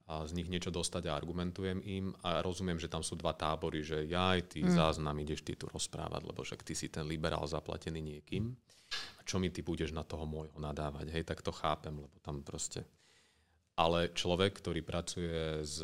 a 0.06 0.14
z 0.28 0.32
nich 0.36 0.46
niečo 0.46 0.70
dostať 0.70 1.10
a 1.10 1.16
argumentujem 1.16 1.80
im 1.82 2.12
a 2.22 2.44
rozumiem, 2.44 2.78
že 2.78 2.92
tam 2.92 3.02
sú 3.02 3.18
dva 3.18 3.34
tábory, 3.34 3.82
že 3.82 4.04
ja 4.06 4.36
aj 4.36 4.52
ty 4.52 4.60
mm. 4.62 4.70
záznam 4.70 5.16
ideš 5.18 5.42
ty 5.42 5.56
tu 5.56 5.66
rozprávať, 5.72 6.22
lebo 6.28 6.44
však 6.44 6.60
ty 6.62 6.76
si 6.76 6.92
ten 6.92 7.08
liberál 7.08 7.48
zaplatený 7.48 7.98
niekým 7.98 8.52
a 8.92 9.20
čo 9.24 9.40
mi 9.40 9.48
ty 9.48 9.64
budeš 9.64 9.96
na 9.96 10.04
toho 10.04 10.28
môjho 10.28 10.60
nadávať, 10.60 11.08
hej, 11.08 11.24
tak 11.24 11.40
to 11.40 11.50
chápem, 11.50 11.96
lebo 11.96 12.16
tam 12.20 12.44
proste... 12.44 12.84
Ale 13.72 14.12
človek, 14.12 14.60
ktorý 14.60 14.84
pracuje 14.84 15.64
s 15.64 15.80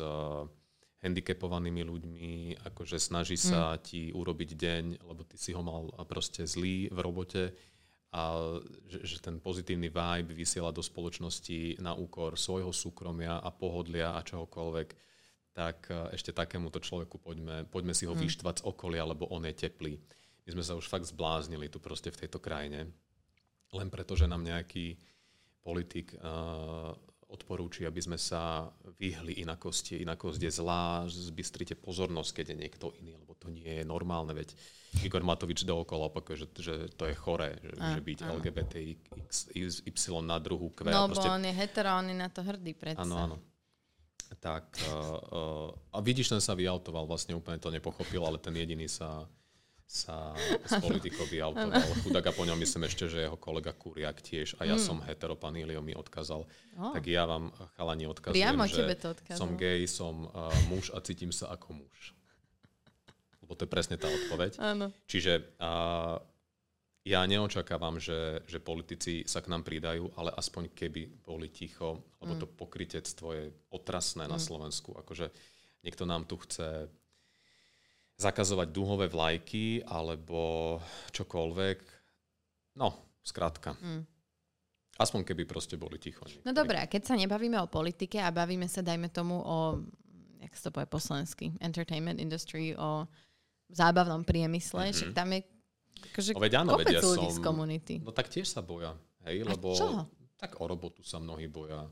handicapovanými 0.99 1.83
ľuďmi, 1.87 2.31
akože 2.59 2.99
snaží 2.99 3.39
sa 3.39 3.75
mm. 3.75 3.79
ti 3.79 4.01
urobiť 4.11 4.49
deň, 4.55 4.83
lebo 5.07 5.23
ty 5.23 5.39
si 5.39 5.55
ho 5.55 5.63
mal 5.63 5.87
proste 6.03 6.43
zlý 6.43 6.91
v 6.91 6.99
robote 6.99 7.43
a 8.09 8.35
že, 8.89 9.05
že 9.05 9.17
ten 9.21 9.37
pozitívny 9.37 9.87
vibe 9.87 10.33
vysiela 10.33 10.73
do 10.73 10.81
spoločnosti 10.81 11.79
na 11.79 11.93
úkor 11.93 12.35
svojho 12.35 12.73
súkromia 12.73 13.39
a 13.39 13.49
pohodlia 13.53 14.17
a 14.17 14.25
čohokoľvek, 14.25 14.89
tak 15.53 15.87
e, 15.87 16.17
ešte 16.17 16.33
takémuto 16.33 16.81
človeku 16.81 17.21
poďme, 17.21 17.69
poďme 17.69 17.93
si 17.93 18.09
ho 18.09 18.17
mm. 18.17 18.19
vyštvať 18.19 18.55
z 18.59 18.65
okolia, 18.65 19.05
lebo 19.05 19.29
on 19.29 19.45
je 19.45 19.53
teplý. 19.55 19.95
My 20.49 20.49
sme 20.57 20.63
sa 20.65 20.73
už 20.73 20.89
fakt 20.89 21.05
zbláznili 21.05 21.69
tu 21.69 21.77
proste 21.77 22.09
v 22.09 22.25
tejto 22.25 22.41
krajine, 22.41 22.89
len 23.69 23.87
preto, 23.93 24.17
že 24.17 24.25
nám 24.25 24.41
nejaký 24.41 24.97
politik 25.61 26.17
uh, 26.17 26.89
odporúči, 27.29 27.85
aby 27.85 28.01
sme 28.01 28.17
sa 28.17 28.73
vyhli 28.97 29.37
inakosti. 29.45 30.01
Inakosť 30.01 30.41
je 30.49 30.51
zlá, 30.51 31.05
zbystrite 31.05 31.77
pozornosť, 31.77 32.41
keď 32.41 32.45
je 32.53 32.57
niekto 32.57 32.85
iný, 32.97 33.13
lebo 33.21 33.37
to 33.37 33.53
nie 33.53 33.81
je 33.81 33.85
normálne, 33.85 34.33
veď 34.33 34.57
Igor 35.05 35.21
Matovič 35.21 35.61
dookola 35.61 36.09
opakuje, 36.09 36.35
že, 36.41 36.47
že 36.57 36.75
to 36.97 37.05
je 37.05 37.13
choré, 37.13 37.61
že, 37.61 37.77
a, 37.77 37.93
že 37.93 38.01
byť 38.01 38.19
LGBTY 38.25 38.97
na 40.25 40.37
druhú 40.41 40.73
kve. 40.73 40.89
No, 40.89 41.05
proste... 41.05 41.29
bo 41.29 41.37
on 41.37 41.45
je 41.45 41.53
hetero, 41.53 41.93
on 41.93 42.09
je 42.09 42.17
na 42.17 42.29
to 42.33 42.41
hrdý 42.41 42.73
predsa. 42.73 43.05
Áno, 43.05 43.15
áno. 43.15 43.37
Tak, 44.41 44.77
uh, 44.85 45.17
uh, 45.33 45.69
a 45.93 45.97
vidíš, 46.05 46.29
ten 46.33 46.41
sa 46.41 46.53
vyautoval, 46.53 47.09
vlastne 47.09 47.33
úplne 47.33 47.57
to 47.57 47.73
nepochopil, 47.73 48.21
ale 48.21 48.37
ten 48.37 48.53
jediný 48.53 48.85
sa 48.85 49.25
sa 49.89 50.37
s 50.69 50.77
politikou 50.77 51.25
vyautoval. 51.25 51.81
Chudák 52.05 52.29
a 52.29 52.33
po 52.37 52.45
ňom 52.45 52.61
myslím 52.61 52.85
ešte, 52.85 53.09
že 53.09 53.25
jeho 53.25 53.33
kolega 53.41 53.73
Kuriak 53.73 54.21
tiež 54.21 54.61
a 54.61 54.69
ja 54.69 54.77
mm. 54.77 54.85
som 54.85 55.01
hetero, 55.01 55.33
pán 55.33 55.57
Ilio 55.57 55.81
mi 55.81 55.97
odkazal. 55.97 56.45
Oh. 56.77 56.93
Tak 56.93 57.09
ja 57.09 57.25
vám, 57.25 57.49
chalani, 57.73 58.05
odkazujem, 58.05 58.37
Priamo 58.37 58.69
že 58.69 58.85
to 59.01 59.17
som 59.33 59.57
gay, 59.57 59.89
som 59.89 60.29
uh, 60.29 60.53
muž 60.69 60.93
a 60.93 61.01
cítim 61.01 61.33
sa 61.33 61.49
ako 61.49 61.81
muž. 61.81 62.13
Lebo 63.41 63.57
to 63.57 63.65
je 63.65 63.73
presne 63.73 63.97
tá 63.97 64.05
odpoveď. 64.05 64.61
Áno. 64.61 64.93
Čiže 65.09 65.57
uh, 65.57 66.21
ja 67.01 67.25
neočakávam, 67.25 67.97
že, 67.97 68.45
že 68.45 68.61
politici 68.61 69.25
sa 69.25 69.41
k 69.41 69.49
nám 69.49 69.65
pridajú, 69.65 70.13
ale 70.13 70.29
aspoň 70.37 70.69
keby 70.69 71.25
boli 71.25 71.49
ticho, 71.49 72.05
lebo 72.21 72.37
mm. 72.37 72.39
to 72.39 72.45
pokritectvo 72.45 73.27
je 73.33 73.45
otrasné 73.73 74.29
mm. 74.29 74.31
na 74.31 74.37
Slovensku. 74.37 74.93
Akože 75.01 75.33
niekto 75.81 76.05
nám 76.05 76.29
tu 76.29 76.37
chce 76.37 76.93
zakazovať 78.19 78.67
duhové 78.75 79.07
vlajky 79.07 79.87
alebo 79.87 80.77
čokoľvek. 81.15 81.77
No, 82.75 82.91
skrátka. 83.23 83.79
Mm. 83.79 84.03
Aspoň 84.99 85.23
keby 85.23 85.47
proste 85.47 85.79
boli 85.79 85.95
ticho. 85.95 86.27
Niektorí. 86.27 86.43
No 86.43 86.51
dobré, 86.51 86.83
a 86.83 86.91
keď 86.91 87.07
sa 87.07 87.15
nebavíme 87.15 87.55
o 87.63 87.71
politike 87.71 88.19
a 88.19 88.27
bavíme 88.35 88.67
sa, 88.67 88.83
dajme 88.83 89.07
tomu, 89.07 89.39
o, 89.39 89.79
jak 90.43 90.51
sa 90.59 90.67
to 90.67 90.75
povie 90.75 90.91
po 90.91 90.99
slovensky, 90.99 91.55
entertainment 91.63 92.19
industry, 92.19 92.75
o 92.75 93.07
zábavnom 93.71 94.27
priemysle, 94.27 94.91
mm-hmm. 94.91 94.99
že 94.99 95.15
tam 95.15 95.31
je 95.31 95.39
akože 96.11 96.31
no, 96.35 96.43
veď 96.43 96.53
áno, 96.59 96.69
kopec 96.75 96.87
veď 96.91 96.95
ja 96.99 97.01
ľudí 97.03 97.29
som, 97.31 97.35
z 97.35 97.39
komunity. 97.39 97.95
No 98.03 98.11
tak 98.11 98.27
tiež 98.27 98.47
sa 98.51 98.59
boja, 98.59 98.99
hej, 99.23 99.47
a 99.47 99.55
lebo 99.55 99.71
čo? 99.71 100.03
tak 100.35 100.59
o 100.59 100.65
robotu 100.67 100.99
sa 101.07 101.23
mnohí 101.23 101.47
boja. 101.47 101.87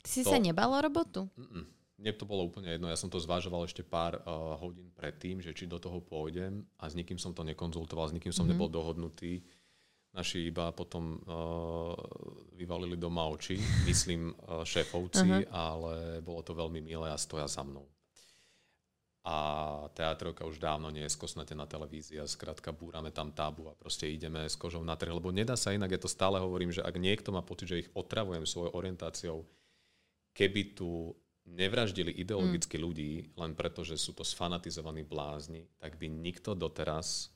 Ty 0.00 0.08
si 0.08 0.22
to... 0.24 0.32
sa 0.32 0.40
nebal 0.40 0.72
o 0.72 0.80
robotu? 0.80 1.28
Mm-mm 1.36 1.77
mne 1.98 2.14
to 2.14 2.24
bolo 2.24 2.46
úplne 2.46 2.70
jedno, 2.70 2.86
ja 2.86 2.94
som 2.94 3.10
to 3.10 3.18
zvážoval 3.18 3.66
ešte 3.66 3.82
pár 3.82 4.22
uh, 4.22 4.54
hodín 4.62 4.94
predtým, 4.94 5.42
že 5.42 5.50
či 5.50 5.66
do 5.66 5.82
toho 5.82 5.98
pôjdem 5.98 6.62
a 6.78 6.86
s 6.86 6.94
nikým 6.94 7.18
som 7.18 7.34
to 7.34 7.42
nekonzultoval, 7.42 8.06
s 8.06 8.14
nikým 8.14 8.30
som 8.30 8.46
mm-hmm. 8.46 8.54
nebol 8.54 8.70
dohodnutý. 8.70 9.42
Naši 10.14 10.48
iba 10.48 10.70
potom 10.70 11.18
uh, 11.26 11.92
vyvalili 12.54 12.94
doma 12.94 13.26
oči, 13.26 13.58
myslím 13.90 14.30
uh, 14.30 14.62
šéfovci, 14.62 15.26
uh-huh. 15.26 15.50
ale 15.50 15.94
bolo 16.22 16.40
to 16.46 16.54
veľmi 16.54 16.78
milé 16.80 17.10
a 17.10 17.18
stoja 17.18 17.50
za 17.50 17.66
mnou. 17.66 17.84
a 19.28 19.36
teatrovka 19.92 20.48
už 20.48 20.56
dávno 20.56 20.88
nie 20.88 21.04
je 21.04 21.12
skosnatená 21.12 21.68
televízia, 21.68 22.24
skrátka 22.24 22.72
búrame 22.72 23.12
tam 23.12 23.28
tábu 23.34 23.68
a 23.68 23.76
proste 23.76 24.08
ideme 24.08 24.48
s 24.48 24.56
kožou 24.56 24.80
na 24.80 24.96
trh, 24.96 25.12
lebo 25.12 25.28
nedá 25.28 25.52
sa 25.52 25.74
inak, 25.74 25.92
ja 25.92 26.00
to 26.00 26.08
stále 26.08 26.40
hovorím, 26.40 26.72
že 26.72 26.80
ak 26.80 26.96
niekto 26.96 27.28
má 27.28 27.44
pocit, 27.44 27.68
že 27.68 27.80
ich 27.84 27.92
otravujem 27.92 28.48
svojou 28.48 28.72
orientáciou, 28.72 29.44
keby 30.32 30.78
tu 30.78 31.12
nevraždili 31.54 32.12
ideologicky 32.12 32.76
mm. 32.76 32.82
ľudí 32.82 33.12
len 33.36 33.52
preto, 33.56 33.82
že 33.82 33.96
sú 33.96 34.12
to 34.12 34.24
sfanatizovaní 34.26 35.04
blázni, 35.04 35.64
tak 35.80 35.96
by 35.96 36.06
nikto 36.10 36.52
doteraz 36.52 37.32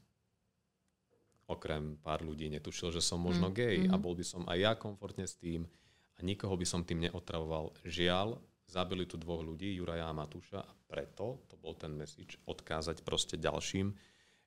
okrem 1.49 2.01
pár 2.01 2.25
ľudí 2.25 2.49
netušil, 2.49 2.95
že 2.95 3.03
som 3.05 3.21
možno 3.21 3.53
mm. 3.53 3.55
gay 3.55 3.77
mm. 3.85 3.91
a 3.93 3.97
bol 4.01 4.17
by 4.17 4.25
som 4.25 4.43
aj 4.49 4.59
ja 4.59 4.73
komfortne 4.77 5.27
s 5.29 5.37
tým 5.37 5.69
a 6.17 6.19
nikoho 6.21 6.55
by 6.57 6.67
som 6.69 6.87
tým 6.87 7.09
neotravoval. 7.09 7.77
Žiaľ, 7.85 8.39
zabili 8.69 9.05
tu 9.05 9.21
dvoch 9.21 9.45
ľudí, 9.45 9.77
Juraja 9.77 10.09
a 10.09 10.17
Matúša, 10.17 10.65
a 10.65 10.73
preto 10.89 11.45
to 11.51 11.61
bol 11.61 11.77
ten 11.77 11.93
message 11.93 12.41
odkázať 12.49 13.05
proste 13.05 13.37
ďalším, 13.37 13.93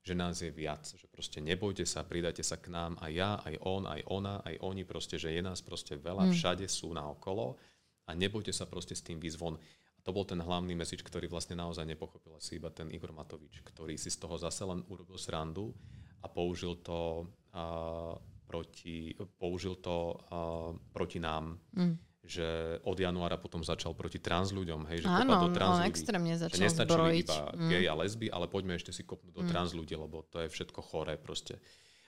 že 0.05 0.13
nás 0.13 0.37
je 0.37 0.53
viac, 0.53 0.85
že 0.85 1.09
proste 1.09 1.41
nebojte 1.41 1.81
sa, 1.81 2.05
pridajte 2.05 2.45
sa 2.45 2.61
k 2.61 2.69
nám, 2.69 2.93
aj 3.01 3.11
ja, 3.11 3.31
aj 3.41 3.55
on, 3.65 3.89
aj 3.89 4.01
ona, 4.05 4.37
aj 4.45 4.55
oni, 4.61 4.85
proste, 4.85 5.17
že 5.17 5.33
je 5.33 5.41
nás 5.41 5.65
proste 5.65 5.97
veľa, 5.97 6.29
mm. 6.29 6.33
všade 6.33 6.65
sú 6.69 6.93
naokolo 6.93 7.57
a 8.05 8.11
nebojte 8.13 8.53
sa 8.53 8.69
proste 8.69 8.93
s 8.93 9.05
tým 9.05 9.17
výzvon. 9.17 9.57
A 9.97 9.99
to 10.05 10.13
bol 10.13 10.25
ten 10.25 10.37
hlavný 10.37 10.77
message, 10.77 11.01
ktorý 11.01 11.25
vlastne 11.29 11.57
naozaj 11.57 11.85
nepochopil 11.85 12.37
asi 12.37 12.61
iba 12.61 12.69
ten 12.69 12.93
Igor 12.93 13.13
Matovič, 13.13 13.65
ktorý 13.65 13.97
si 13.97 14.13
z 14.13 14.21
toho 14.21 14.37
zase 14.37 14.61
len 14.65 14.85
urobil 14.89 15.17
srandu 15.17 15.73
a 16.21 16.29
použil 16.29 16.77
to 16.85 17.25
uh, 17.53 18.13
proti, 18.45 19.17
použil 19.41 19.81
to 19.81 20.13
uh, 20.29 20.71
proti 20.93 21.17
nám. 21.17 21.57
Mm 21.73 22.15
že 22.25 22.81
od 22.81 22.97
januára 22.97 23.37
potom 23.37 23.61
začal 23.61 23.93
proti 23.93 24.17
trans 24.17 24.49
ľuďom, 24.49 24.89
hej, 24.89 25.05
že 25.05 25.07
Áno, 25.07 25.45
do 25.45 25.53
trans 25.53 25.77
ľudí. 25.77 25.89
extrémne 25.93 26.33
začal 26.33 26.57
že 26.57 26.65
nestačili 26.65 27.21
zbrojiť. 27.21 27.27
iba 27.29 27.37
mm. 27.53 27.69
gay 27.69 27.85
a 27.85 27.93
lesby, 27.93 28.27
ale 28.33 28.45
poďme 28.49 28.73
ešte 28.75 28.89
si 28.89 29.05
kopnúť 29.05 29.33
do 29.33 29.43
mm. 29.45 29.49
trans 29.53 29.71
ľudí, 29.77 29.93
lebo 29.93 30.25
to 30.33 30.41
je 30.41 30.49
všetko 30.49 30.81
choré 30.81 31.21
proste, 31.21 31.61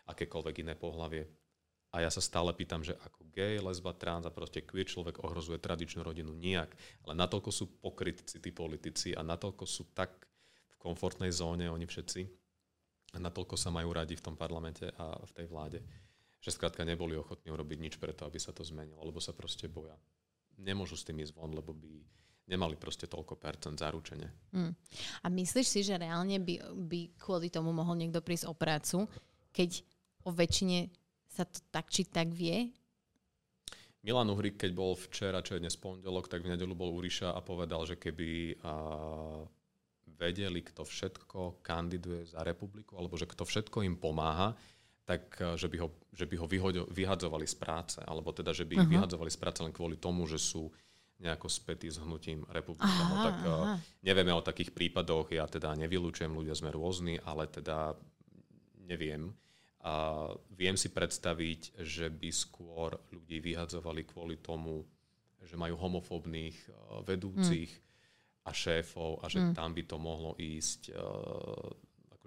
akékoľvek 0.10 0.66
iné 0.66 0.74
pohlavie. 0.74 1.30
A 1.96 2.04
ja 2.04 2.12
sa 2.12 2.20
stále 2.20 2.52
pýtam, 2.52 2.84
že 2.84 2.94
ako 3.00 3.32
gay, 3.32 3.58
lesba, 3.64 3.96
trans 3.96 4.28
a 4.28 4.32
proste 4.34 4.60
queer 4.60 4.86
človek 4.86 5.24
ohrozuje 5.24 5.58
tradičnú 5.58 6.04
rodinu 6.04 6.36
nijak. 6.36 6.76
Ale 7.08 7.16
natoľko 7.16 7.50
sú 7.50 7.66
pokrytci 7.80 8.44
tí 8.44 8.52
politici 8.52 9.16
a 9.16 9.24
natoľko 9.24 9.64
sú 9.64 9.96
tak 9.96 10.12
v 10.68 10.76
komfortnej 10.78 11.32
zóne 11.32 11.72
oni 11.72 11.88
všetci 11.88 12.22
a 13.16 13.18
natoľko 13.24 13.56
sa 13.56 13.72
majú 13.72 13.96
radi 13.96 14.20
v 14.20 14.26
tom 14.26 14.36
parlamente 14.36 14.92
a 15.00 15.16
v 15.16 15.32
tej 15.32 15.48
vláde 15.48 15.80
že 16.48 16.56
skrátka 16.56 16.86
neboli 16.88 17.18
ochotní 17.18 17.52
urobiť 17.52 17.78
nič 17.82 17.94
preto, 17.98 18.24
aby 18.24 18.40
sa 18.40 18.54
to 18.54 18.64
zmenilo, 18.64 19.02
lebo 19.02 19.20
sa 19.20 19.34
proste 19.34 19.68
boja. 19.68 20.00
Nemôžu 20.58 20.98
s 20.98 21.06
tým 21.06 21.22
ísť 21.22 21.36
von, 21.36 21.52
lebo 21.54 21.74
by 21.74 21.92
nemali 22.48 22.80
proste 22.80 23.04
toľko 23.10 23.36
percent 23.36 23.76
zaručenie. 23.76 24.32
Mm. 24.56 24.72
A 25.22 25.28
myslíš 25.28 25.68
si, 25.68 25.82
že 25.84 26.00
reálne 26.00 26.40
by, 26.40 26.80
by 26.88 27.00
kvôli 27.20 27.52
tomu 27.52 27.76
mohol 27.76 28.00
niekto 28.00 28.24
prísť 28.24 28.48
o 28.48 28.56
prácu, 28.56 29.12
keď 29.52 29.84
o 30.24 30.32
väčšine 30.32 30.88
sa 31.38 31.46
to 31.46 31.62
tak 31.70 31.94
či 31.94 32.10
tak 32.10 32.34
vie? 32.34 32.74
Milan 34.02 34.34
Uhrik, 34.34 34.58
keď 34.58 34.72
bol 34.74 34.98
včera, 34.98 35.46
čo 35.46 35.54
je 35.54 35.62
dnes 35.62 35.78
pondelok, 35.78 36.32
tak 36.32 36.42
v 36.42 36.54
nedelu 36.56 36.74
bol 36.74 36.90
u 36.96 37.00
Ríša 37.04 37.36
a 37.36 37.40
povedal, 37.46 37.86
že 37.86 38.00
keby 38.00 38.62
a, 38.64 38.74
vedeli, 40.18 40.66
kto 40.66 40.82
všetko 40.82 41.62
kandiduje 41.62 42.26
za 42.26 42.42
republiku, 42.42 42.98
alebo 42.98 43.14
že 43.20 43.30
kto 43.30 43.46
všetko 43.46 43.86
im 43.86 44.00
pomáha, 44.02 44.58
tak 45.08 45.40
že 45.56 45.72
by 45.72 45.78
ho, 45.80 45.90
že 46.12 46.28
by 46.28 46.36
ho 46.36 46.48
vyhoďo, 46.50 46.84
vyhadzovali 46.92 47.48
z 47.48 47.56
práce, 47.56 48.00
alebo 48.04 48.36
teda, 48.36 48.52
že 48.52 48.68
by 48.68 48.76
uh-huh. 48.76 48.92
vyhadzovali 48.92 49.32
z 49.32 49.40
práce 49.40 49.60
len 49.64 49.72
kvôli 49.72 49.96
tomu, 49.96 50.28
že 50.28 50.36
sú 50.36 50.68
nejako 51.18 51.48
spätí 51.50 51.88
s 51.90 51.98
hnutím 51.98 52.46
republiky. 52.52 52.86
No, 52.86 53.16
tak 53.24 53.36
aha. 53.42 53.80
nevieme 54.06 54.36
o 54.36 54.44
takých 54.44 54.76
prípadoch, 54.76 55.34
ja 55.34 55.50
teda 55.50 55.74
nevylúčujem, 55.80 56.30
ľudia 56.30 56.54
sme 56.54 56.70
rôzni, 56.70 57.18
ale 57.24 57.50
teda 57.50 57.98
neviem. 58.86 59.34
A 59.88 59.92
viem 60.52 60.76
si 60.76 60.92
predstaviť, 60.92 61.80
že 61.80 62.12
by 62.12 62.28
skôr 62.28 63.00
ľudí 63.16 63.40
vyhadzovali 63.40 64.04
kvôli 64.04 64.36
tomu, 64.44 64.84
že 65.40 65.56
majú 65.56 65.80
homofóbnych 65.80 66.56
eh, 66.68 66.72
vedúcich 67.08 67.72
mm. 67.72 67.84
a 68.44 68.52
šéfov 68.52 69.24
a 69.24 69.32
že 69.32 69.40
mm. 69.40 69.56
tam 69.56 69.72
by 69.72 69.84
to 69.88 69.96
mohlo 69.96 70.36
ísť 70.36 70.92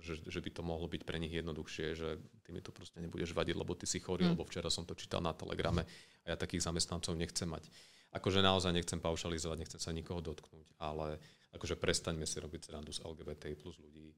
že, 0.01 0.17
že 0.27 0.41
by 0.41 0.51
to 0.51 0.63
mohlo 0.65 0.89
byť 0.89 1.03
pre 1.05 1.21
nich 1.21 1.31
jednoduchšie, 1.31 1.87
že 1.93 2.09
ty 2.43 2.51
mi 2.51 2.65
to 2.65 2.73
proste 2.73 2.97
nebudeš 2.99 3.37
vadiť, 3.37 3.55
lebo 3.55 3.77
ty 3.77 3.85
si 3.85 4.01
chorý, 4.01 4.27
mm. 4.27 4.33
lebo 4.35 4.49
včera 4.49 4.73
som 4.73 4.89
to 4.89 4.97
čítal 4.97 5.21
na 5.21 5.37
Telegrame 5.37 5.85
a 6.25 6.27
ja 6.33 6.37
takých 6.41 6.65
zamestnancov 6.65 7.15
nechcem 7.15 7.47
mať. 7.47 7.69
Akože 8.11 8.43
naozaj 8.43 8.75
nechcem 8.75 8.99
paušalizovať, 8.99 9.57
nechcem 9.61 9.79
sa 9.79 9.95
nikoho 9.95 10.19
dotknúť, 10.19 10.75
ale 10.83 11.21
akože 11.55 11.79
prestaňme 11.79 12.27
si 12.27 12.43
robiť 12.43 12.61
srandu 12.67 12.91
z 12.91 13.07
LGBT 13.07 13.55
plus 13.55 13.79
ľudí. 13.79 14.11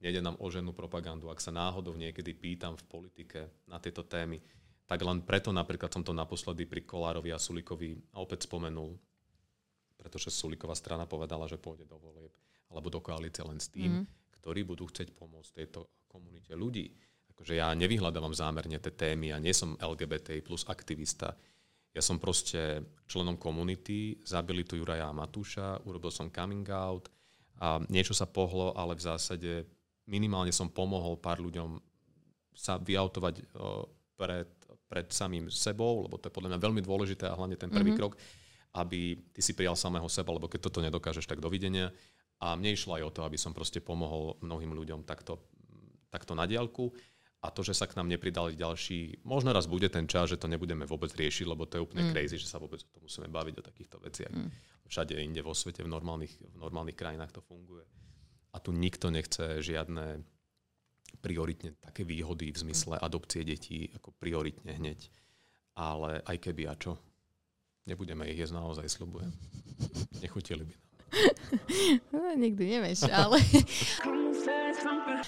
Nejde 0.00 0.24
nám 0.24 0.40
o 0.40 0.48
ženu 0.48 0.72
propagandu. 0.72 1.28
Ak 1.28 1.44
sa 1.44 1.52
náhodou 1.52 1.92
niekedy 1.92 2.32
pýtam 2.32 2.76
v 2.76 2.84
politike 2.88 3.52
na 3.68 3.76
tieto 3.76 4.00
témy, 4.00 4.40
tak 4.88 5.04
len 5.04 5.22
preto 5.22 5.52
napríklad 5.52 5.92
som 5.92 6.02
to 6.02 6.16
naposledy 6.16 6.64
pri 6.64 6.82
Kolárovi 6.82 7.30
a 7.30 7.38
Sulikovi 7.38 7.94
opäť 8.16 8.48
spomenul, 8.48 8.96
pretože 10.00 10.32
Suliková 10.32 10.74
strana 10.74 11.04
povedala, 11.04 11.44
že 11.46 11.60
pôjde 11.60 11.84
do 11.84 12.00
volieb 12.00 12.32
alebo 12.70 12.88
do 12.88 13.02
koalície 13.02 13.44
len 13.44 13.60
s 13.60 13.68
tým, 13.68 14.02
mm 14.02 14.20
ktorí 14.40 14.64
budú 14.64 14.88
chcieť 14.88 15.12
pomôcť 15.12 15.52
tejto 15.52 15.84
komunite 16.08 16.56
ľudí. 16.56 16.88
Akože 17.36 17.60
ja 17.60 17.76
nevyhľadávam 17.76 18.32
zámerne 18.32 18.80
tie 18.80 18.88
témy, 18.88 19.36
ja 19.36 19.38
nie 19.38 19.52
som 19.52 19.76
LGBT 19.76 20.40
plus 20.40 20.64
aktivista. 20.64 21.36
Ja 21.92 22.00
som 22.00 22.16
proste 22.16 22.80
členom 23.04 23.36
komunity, 23.36 24.16
zabili 24.24 24.64
tu 24.64 24.80
Juraja 24.80 25.12
a 25.12 25.16
Matúša, 25.16 25.84
urobil 25.84 26.08
som 26.08 26.32
coming 26.32 26.64
out 26.72 27.12
a 27.60 27.84
niečo 27.92 28.16
sa 28.16 28.24
pohlo, 28.24 28.72
ale 28.72 28.96
v 28.96 29.04
zásade 29.04 29.52
minimálne 30.08 30.54
som 30.54 30.72
pomohol 30.72 31.18
pár 31.18 31.42
ľuďom 31.42 31.80
sa 32.54 32.76
vyautovať 32.76 33.40
pred, 34.16 34.48
pred 34.90 35.06
samým 35.08 35.48
sebou, 35.48 36.04
lebo 36.04 36.20
to 36.20 36.28
je 36.28 36.36
podľa 36.36 36.56
mňa 36.56 36.60
veľmi 36.60 36.82
dôležité 36.84 37.24
a 37.30 37.36
hlavne 37.38 37.56
ten 37.56 37.72
prvý 37.72 37.94
mm-hmm. 37.94 38.00
krok, 38.00 38.20
aby 38.76 39.16
ty 39.34 39.40
si 39.40 39.56
prijal 39.56 39.74
samého 39.74 40.06
seba, 40.10 40.30
lebo 40.34 40.46
keď 40.46 40.70
toto 40.70 40.84
nedokážeš, 40.84 41.26
tak 41.26 41.42
dovidenia. 41.42 41.90
A 42.40 42.56
mne 42.56 42.72
išlo 42.72 42.96
aj 42.96 43.02
o 43.04 43.14
to, 43.14 43.20
aby 43.24 43.36
som 43.36 43.52
proste 43.52 43.84
pomohol 43.84 44.40
mnohým 44.40 44.72
ľuďom 44.72 45.04
takto, 45.04 45.40
takto 46.08 46.32
na 46.32 46.48
diálku. 46.48 46.88
A 47.40 47.48
to, 47.48 47.64
že 47.64 47.72
sa 47.72 47.88
k 47.88 47.96
nám 47.96 48.04
nepridali 48.04 48.52
ďalší, 48.52 49.24
možno 49.24 49.56
raz 49.56 49.64
bude 49.64 49.88
ten 49.88 50.04
čas, 50.04 50.28
že 50.28 50.36
to 50.36 50.44
nebudeme 50.44 50.84
vôbec 50.84 51.08
riešiť, 51.16 51.48
lebo 51.48 51.64
to 51.64 51.80
je 51.80 51.84
úplne 51.88 52.04
mm. 52.04 52.12
crazy, 52.12 52.36
že 52.36 52.44
sa 52.44 52.60
vôbec 52.60 52.84
o 52.84 52.88
to 52.92 53.00
musíme 53.00 53.32
baviť 53.32 53.54
o 53.56 53.62
takýchto 53.64 53.96
veciach. 53.96 54.28
Mm. 54.28 54.52
Všade 54.84 55.16
inde 55.16 55.40
vo 55.40 55.56
svete, 55.56 55.80
v 55.80 55.88
normálnych, 55.88 56.36
v 56.36 56.56
normálnych 56.60 57.00
krajinách 57.00 57.32
to 57.32 57.40
funguje. 57.40 57.88
A 58.50 58.58
tu 58.58 58.74
nikto 58.74 59.10
nechce 59.14 59.62
žiadne 59.62 60.26
prioritne 61.20 61.76
také 61.78 62.02
výhody 62.02 62.50
v 62.50 62.60
zmysle 62.66 62.98
mm. 62.98 63.02
adopcie 63.04 63.42
detí, 63.44 63.90
ako 63.94 64.14
prioritne 64.16 64.74
hneď. 64.74 65.10
Ale 65.78 66.24
aj 66.26 66.36
keby 66.38 66.66
a 66.66 66.74
čo? 66.74 66.98
Nebudeme 67.86 68.28
ich 68.28 68.38
jesť 68.38 68.58
naozaj, 68.58 68.86
slubujem. 68.90 69.30
Nechutili 70.22 70.66
by 70.66 70.74
nám. 70.74 70.88
no, 72.14 72.18
nikdy 72.38 72.78
nevieš, 72.78 73.10
ale... 73.10 73.42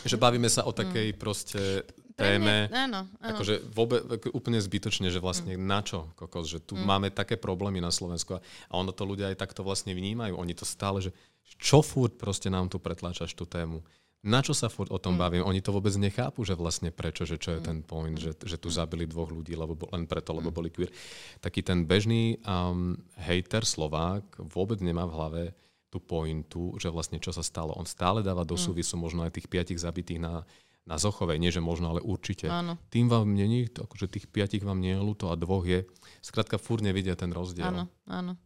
že 0.06 0.14
bavíme 0.14 0.46
sa 0.46 0.62
o 0.62 0.72
takej 0.72 1.14
mm. 1.14 1.18
proste 1.18 1.82
téme, 2.14 2.68
mňa, 2.70 2.84
áno, 2.86 3.00
áno. 3.18 3.28
akože 3.34 3.54
vôbec, 3.72 4.00
úplne 4.30 4.60
zbytočne, 4.60 5.08
že 5.08 5.18
vlastne 5.18 5.56
mm. 5.56 5.64
na 5.64 5.80
čo, 5.82 6.12
kokos, 6.14 6.46
že 6.46 6.62
tu 6.62 6.78
mm. 6.78 6.84
máme 6.84 7.08
také 7.10 7.34
problémy 7.34 7.82
na 7.82 7.90
Slovensku 7.90 8.38
a 8.38 8.72
ono 8.72 8.94
to 8.94 9.02
ľudia 9.02 9.32
aj 9.32 9.40
takto 9.42 9.66
vlastne 9.66 9.96
vnímajú. 9.96 10.38
Oni 10.38 10.54
to 10.54 10.62
stále, 10.62 11.02
že 11.02 11.10
čo 11.58 11.82
furt 11.82 12.18
proste 12.18 12.50
nám 12.50 12.70
tu 12.72 12.82
pretláčaš 12.82 13.34
tú 13.34 13.46
tému 13.46 13.82
na 14.22 14.38
čo 14.38 14.54
sa 14.54 14.70
furt 14.70 14.86
o 14.94 15.02
tom 15.02 15.18
mm. 15.18 15.20
bavím? 15.20 15.42
Oni 15.42 15.58
to 15.58 15.74
vôbec 15.74 15.90
nechápu, 15.98 16.46
že 16.46 16.54
vlastne 16.54 16.94
prečo, 16.94 17.26
že 17.26 17.42
čo 17.42 17.58
je 17.58 17.60
mm. 17.60 17.66
ten 17.66 17.78
point, 17.82 18.14
že, 18.14 18.38
že 18.38 18.54
tu 18.54 18.70
zabili 18.70 19.02
dvoch 19.10 19.34
ľudí 19.34 19.58
lebo, 19.58 19.74
len 19.90 20.06
preto, 20.06 20.30
lebo 20.30 20.54
mm. 20.54 20.56
boli 20.56 20.70
queer. 20.70 20.94
Taký 21.42 21.66
ten 21.66 21.82
bežný 21.82 22.38
um, 22.46 22.94
hater 23.18 23.66
Slovák 23.66 24.38
vôbec 24.54 24.78
nemá 24.78 25.10
v 25.10 25.14
hlave 25.18 25.42
tú 25.90 25.98
pointu, 25.98 26.72
že 26.78 26.88
vlastne 26.88 27.18
čo 27.18 27.34
sa 27.34 27.42
stalo. 27.42 27.74
On 27.74 27.84
stále 27.84 28.22
dáva 28.22 28.46
do 28.46 28.54
súvisu 28.54 28.94
možno 28.94 29.26
aj 29.26 29.36
tých 29.36 29.50
piatich 29.50 29.82
zabitých 29.82 30.22
na, 30.22 30.46
na 30.86 30.96
Zochovej. 30.96 31.42
Nie, 31.42 31.50
že 31.52 31.60
možno, 31.60 31.90
ale 31.90 32.00
určite. 32.00 32.46
Áno. 32.46 32.78
Tým 32.88 33.10
vám 33.10 33.28
není, 33.28 33.68
akože 33.68 34.06
tých 34.06 34.30
piatich 34.30 34.62
vám 34.62 34.78
nie 34.78 34.94
je 34.94 35.02
ľúto 35.02 35.28
a 35.28 35.36
dvoch 35.36 35.66
je. 35.66 35.84
Skrátka, 36.22 36.62
furt 36.62 36.80
nevidia 36.80 37.18
ten 37.18 37.34
rozdiel. 37.34 37.68
Áno, 37.68 37.84
áno. 38.06 38.38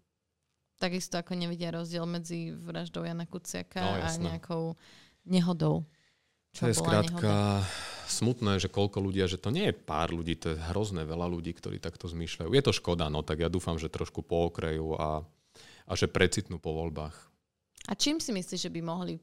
Takisto 0.76 1.16
ako 1.16 1.32
nevidia 1.32 1.72
rozdiel 1.72 2.04
medzi 2.04 2.52
vraždou 2.52 3.08
Jana 3.08 3.24
Kuciaka 3.24 3.80
no, 3.80 3.92
a 3.96 4.08
nejakou 4.20 4.76
nehodou. 5.24 5.88
To 6.56 6.68
je 6.68 6.76
skrátka 6.76 7.64
smutné, 8.08 8.62
že 8.62 8.72
koľko 8.72 9.02
ľudia, 9.02 9.28
že 9.28 9.36
to 9.36 9.52
nie 9.52 9.68
je 9.68 9.74
pár 9.76 10.12
ľudí, 10.12 10.36
to 10.38 10.54
je 10.54 10.62
hrozné 10.72 11.04
veľa 11.04 11.26
ľudí, 11.28 11.52
ktorí 11.52 11.80
takto 11.82 12.08
zmýšľajú. 12.08 12.48
Je 12.52 12.62
to 12.64 12.72
škoda, 12.72 13.08
no 13.12 13.20
tak 13.20 13.44
ja 13.44 13.52
dúfam, 13.52 13.76
že 13.76 13.92
trošku 13.92 14.24
pookrejú 14.24 14.96
a, 14.96 15.24
a 15.84 15.92
že 15.92 16.08
precitnú 16.08 16.56
po 16.56 16.72
voľbách. 16.72 17.16
A 17.86 17.92
čím 17.94 18.18
si 18.18 18.32
myslíš, 18.32 18.66
že 18.66 18.72
by 18.72 18.80
mohli 18.82 19.20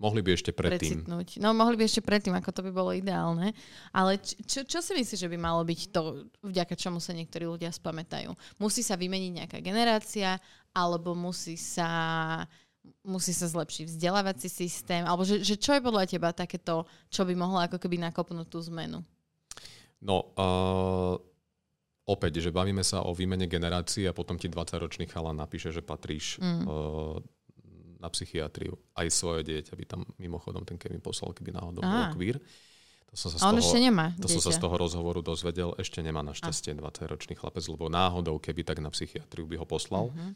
Mohli 0.00 0.20
by 0.24 0.30
ešte 0.32 0.56
predtým. 0.56 1.04
Precitnúť. 1.04 1.28
No, 1.44 1.52
mohli 1.52 1.76
by 1.76 1.84
ešte 1.84 2.00
predtým, 2.00 2.32
ako 2.32 2.50
to 2.56 2.64
by 2.64 2.72
bolo 2.72 2.96
ideálne. 2.96 3.52
Ale 3.92 4.16
čo, 4.24 4.64
čo 4.64 4.80
si 4.80 4.96
myslíš, 4.96 5.28
že 5.28 5.28
by 5.28 5.36
malo 5.36 5.60
byť 5.60 5.80
to, 5.92 6.24
vďaka 6.40 6.72
čomu 6.72 7.04
sa 7.04 7.12
niektorí 7.12 7.44
ľudia 7.44 7.68
spamätajú? 7.68 8.32
Musí 8.56 8.80
sa 8.80 8.96
vymeniť 8.96 9.32
nejaká 9.44 9.58
generácia, 9.60 10.40
alebo 10.72 11.12
musí 11.12 11.60
sa 11.60 11.92
musí 13.04 13.36
sa 13.36 13.44
zlepšiť 13.44 13.92
vzdelávací 13.92 14.48
systém, 14.48 15.04
alebo 15.04 15.20
že, 15.20 15.44
že 15.44 15.60
čo 15.60 15.76
je 15.76 15.84
podľa 15.84 16.08
teba 16.08 16.32
takéto, 16.32 16.88
čo 17.12 17.28
by 17.28 17.36
mohlo 17.36 17.60
ako 17.60 17.76
keby 17.76 18.00
nakopnúť 18.00 18.48
tú 18.48 18.56
zmenu? 18.72 19.04
No, 20.00 20.32
uh, 20.32 21.20
opäť, 22.08 22.40
že 22.40 22.48
bavíme 22.48 22.80
sa 22.80 23.04
o 23.04 23.12
výmene 23.12 23.44
generácií 23.44 24.08
a 24.08 24.16
potom 24.16 24.40
ti 24.40 24.48
20-ročný 24.48 25.12
chalan 25.12 25.36
napíše, 25.36 25.68
že 25.76 25.84
patríš 25.84 26.40
mm. 26.40 26.64
uh, 26.64 27.20
na 28.00 28.08
psychiatriu. 28.08 28.74
Aj 28.96 29.06
svoje 29.12 29.44
dieťa 29.44 29.72
by 29.76 29.84
tam 29.84 30.00
mimochodom 30.16 30.64
ten 30.64 30.80
Kevin 30.80 31.04
poslal, 31.04 31.36
keby 31.36 31.52
náhodou 31.52 31.84
bol 31.84 32.06
queer. 32.16 32.40
To 33.10 33.14
som 33.18 33.28
sa 33.34 33.38
z 33.38 33.42
toho, 33.42 33.58
ešte 33.58 33.80
nemá 33.82 34.14
To 34.16 34.24
dieťa. 34.24 34.34
som 34.38 34.42
sa 34.48 34.52
z 34.54 34.60
toho 34.62 34.74
rozhovoru 34.78 35.20
dozvedel. 35.20 35.74
Ešte 35.76 36.00
nemá 36.00 36.24
našťastie 36.24 36.78
20-ročný 36.78 37.34
chlapec, 37.36 37.62
lebo 37.68 37.90
náhodou, 37.90 38.38
keby 38.40 38.62
tak 38.64 38.78
na 38.80 38.88
psychiatriu 38.88 39.44
by 39.50 39.58
ho 39.58 39.66
poslal. 39.66 40.14
Uh-huh. 40.14 40.32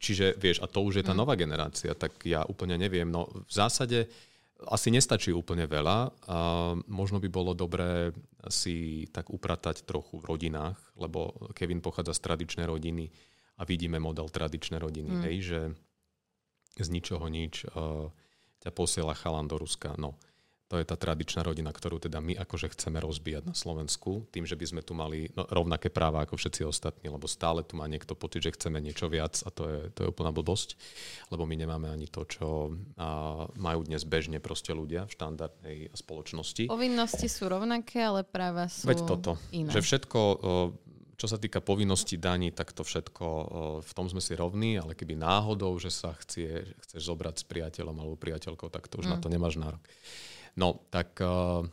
Čiže 0.00 0.36
vieš, 0.36 0.60
a 0.60 0.68
to 0.68 0.84
už 0.84 1.00
je 1.00 1.04
tá 1.04 1.12
uh-huh. 1.12 1.24
nová 1.24 1.34
generácia, 1.34 1.96
tak 1.96 2.20
ja 2.28 2.44
úplne 2.44 2.76
neviem. 2.76 3.08
No 3.08 3.28
v 3.28 3.52
zásade 3.52 4.06
asi 4.68 4.92
nestačí 4.92 5.32
úplne 5.32 5.64
veľa. 5.64 6.12
A 6.28 6.38
možno 6.92 7.16
by 7.16 7.28
bolo 7.32 7.56
dobré 7.56 8.12
si 8.52 9.08
tak 9.08 9.32
upratať 9.32 9.88
trochu 9.88 10.20
v 10.20 10.28
rodinách, 10.28 10.76
lebo 11.00 11.32
Kevin 11.56 11.80
pochádza 11.80 12.12
z 12.12 12.24
tradičnej 12.28 12.68
rodiny 12.68 13.08
a 13.60 13.64
vidíme 13.64 13.96
model 14.00 14.28
tradičnej 14.28 14.80
rodiny, 14.80 15.10
mm. 15.12 15.22
hej, 15.28 15.36
že 15.44 15.60
z 16.84 16.90
ničoho 16.92 17.26
nič 17.28 17.68
uh, 17.70 18.08
ťa 18.60 18.70
posiela 18.72 19.16
chalan 19.16 19.48
do 19.48 19.56
Ruska. 19.56 19.96
No, 19.96 20.20
to 20.70 20.78
je 20.78 20.86
tá 20.86 20.94
tradičná 20.94 21.42
rodina, 21.42 21.74
ktorú 21.74 21.98
teda 21.98 22.22
my 22.22 22.38
akože 22.38 22.70
chceme 22.70 23.02
rozbíjať 23.02 23.42
na 23.42 23.58
Slovensku, 23.58 24.30
tým, 24.30 24.46
že 24.46 24.54
by 24.54 24.66
sme 24.70 24.82
tu 24.86 24.94
mali 24.94 25.26
no, 25.34 25.42
rovnaké 25.50 25.90
práva 25.90 26.22
ako 26.22 26.38
všetci 26.38 26.62
ostatní, 26.62 27.10
lebo 27.10 27.26
stále 27.26 27.66
tu 27.66 27.74
má 27.74 27.90
niekto 27.90 28.14
pocit, 28.14 28.46
že 28.46 28.54
chceme 28.54 28.78
niečo 28.78 29.10
viac 29.10 29.42
a 29.42 29.50
to 29.50 29.66
je, 29.66 29.80
to 29.90 30.06
je 30.06 30.10
úplná 30.14 30.30
blbosť, 30.30 30.78
lebo 31.34 31.42
my 31.42 31.58
nemáme 31.58 31.90
ani 31.90 32.06
to, 32.06 32.22
čo 32.22 32.70
a, 32.94 33.50
majú 33.58 33.82
dnes 33.82 34.06
bežne 34.06 34.38
proste 34.38 34.70
ľudia 34.70 35.10
v 35.10 35.14
štandardnej 35.18 35.78
spoločnosti. 35.90 36.70
Povinnosti 36.70 37.26
sú 37.26 37.50
rovnaké, 37.50 38.06
ale 38.06 38.22
práva 38.22 38.70
sú 38.70 38.86
Veď 38.86 39.10
toto, 39.10 39.42
iné. 39.50 39.74
že 39.74 39.82
všetko 39.82 40.18
čo 41.20 41.28
sa 41.28 41.36
týka 41.36 41.60
povinnosti 41.60 42.16
daní, 42.16 42.48
tak 42.48 42.72
to 42.72 42.80
všetko, 42.80 43.26
v 43.84 43.92
tom 43.92 44.08
sme 44.08 44.24
si 44.24 44.32
rovní, 44.32 44.80
ale 44.80 44.96
keby 44.96 45.20
náhodou, 45.20 45.76
že 45.76 45.92
sa 45.92 46.16
chcie, 46.16 46.64
chceš 46.80 47.12
zobrať 47.12 47.44
s 47.44 47.44
priateľom 47.44 47.92
alebo 47.92 48.16
priateľkou, 48.16 48.72
tak 48.72 48.88
to 48.88 49.04
už 49.04 49.06
mm. 49.06 49.12
na 49.12 49.18
to 49.20 49.28
nemáš 49.28 49.60
nárok. 49.60 49.84
No, 50.56 50.80
tak 50.88 51.20
uh, 51.20 51.68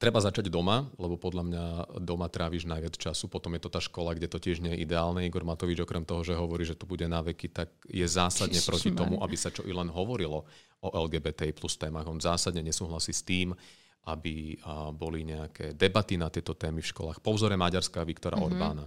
treba 0.00 0.18
začať 0.18 0.48
doma, 0.48 0.88
lebo 0.96 1.20
podľa 1.20 1.44
mňa 1.44 1.64
doma 2.00 2.26
tráviš 2.32 2.64
najviac 2.64 2.96
času. 2.96 3.28
Potom 3.28 3.52
je 3.54 3.62
to 3.62 3.70
tá 3.70 3.84
škola, 3.84 4.16
kde 4.16 4.26
to 4.32 4.40
tiež 4.40 4.64
nie 4.64 4.74
je 4.74 4.82
ideálne. 4.82 5.22
Igor 5.22 5.44
Matovič 5.44 5.78
okrem 5.84 6.02
toho, 6.02 6.24
že 6.24 6.34
hovorí, 6.34 6.64
že 6.64 6.74
tu 6.74 6.88
bude 6.88 7.04
na 7.04 7.20
veky, 7.20 7.52
tak 7.52 7.68
je 7.84 8.02
zásadne 8.08 8.58
Ježiš, 8.58 8.66
proti 8.66 8.90
tomu, 8.96 9.20
aby 9.20 9.36
sa 9.38 9.52
čo 9.52 9.62
i 9.62 9.70
len 9.70 9.92
hovorilo 9.92 10.48
o 10.82 10.88
LGBT 10.88 11.52
plus 11.54 11.78
témach. 11.78 12.08
On 12.08 12.18
zásadne 12.18 12.64
nesúhlasí 12.64 13.14
s 13.14 13.22
tým, 13.22 13.54
aby 14.02 14.58
boli 14.98 15.22
nejaké 15.22 15.78
debaty 15.78 16.18
na 16.18 16.26
tieto 16.26 16.58
témy 16.58 16.82
v 16.82 16.90
školách. 16.90 17.22
Po 17.22 17.38
vzore 17.38 17.54
Maďarska 17.54 18.02
Viktora 18.02 18.34
mm-hmm. 18.34 18.50
Orbána. 18.50 18.86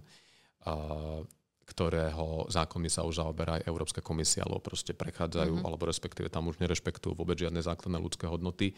Ktorého 1.66 2.46
zákony 2.52 2.92
sa 2.92 3.08
už 3.08 3.24
zaoberá 3.24 3.58
aj 3.58 3.68
Európska 3.72 4.04
komisia, 4.04 4.44
alebo 4.44 4.60
proste 4.60 4.92
prechádzajú, 4.92 5.56
mm-hmm. 5.56 5.68
alebo 5.72 5.88
respektíve 5.88 6.28
tam 6.28 6.52
už 6.52 6.60
nerešpektujú 6.60 7.16
vôbec 7.16 7.40
žiadne 7.40 7.64
základné 7.64 7.96
ľudské 7.96 8.28
hodnoty. 8.28 8.76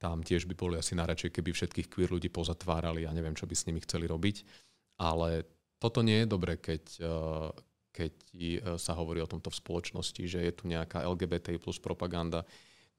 Tam 0.00 0.20
tiež 0.20 0.48
by 0.48 0.54
boli 0.56 0.76
asi 0.76 0.96
najradšej, 0.96 1.32
keby 1.32 1.50
všetkých 1.52 1.88
queer 1.92 2.08
ľudí 2.12 2.32
pozatvárali 2.32 3.04
a 3.04 3.08
ja 3.08 3.16
neviem, 3.16 3.36
čo 3.36 3.48
by 3.48 3.52
s 3.56 3.68
nimi 3.68 3.80
chceli 3.84 4.08
robiť. 4.08 4.36
Ale 5.00 5.44
toto 5.80 6.04
nie 6.04 6.22
je 6.22 6.28
dobré, 6.28 6.60
keď, 6.60 6.84
eh, 7.00 7.48
keď 7.92 8.14
eh, 8.36 8.48
sa 8.76 8.92
hovorí 8.96 9.24
o 9.24 9.28
tomto 9.28 9.48
v 9.48 9.60
spoločnosti, 9.60 10.22
že 10.28 10.40
je 10.44 10.52
tu 10.52 10.68
nejaká 10.68 11.04
LGBT 11.08 11.56
plus 11.56 11.80
propaganda, 11.80 12.44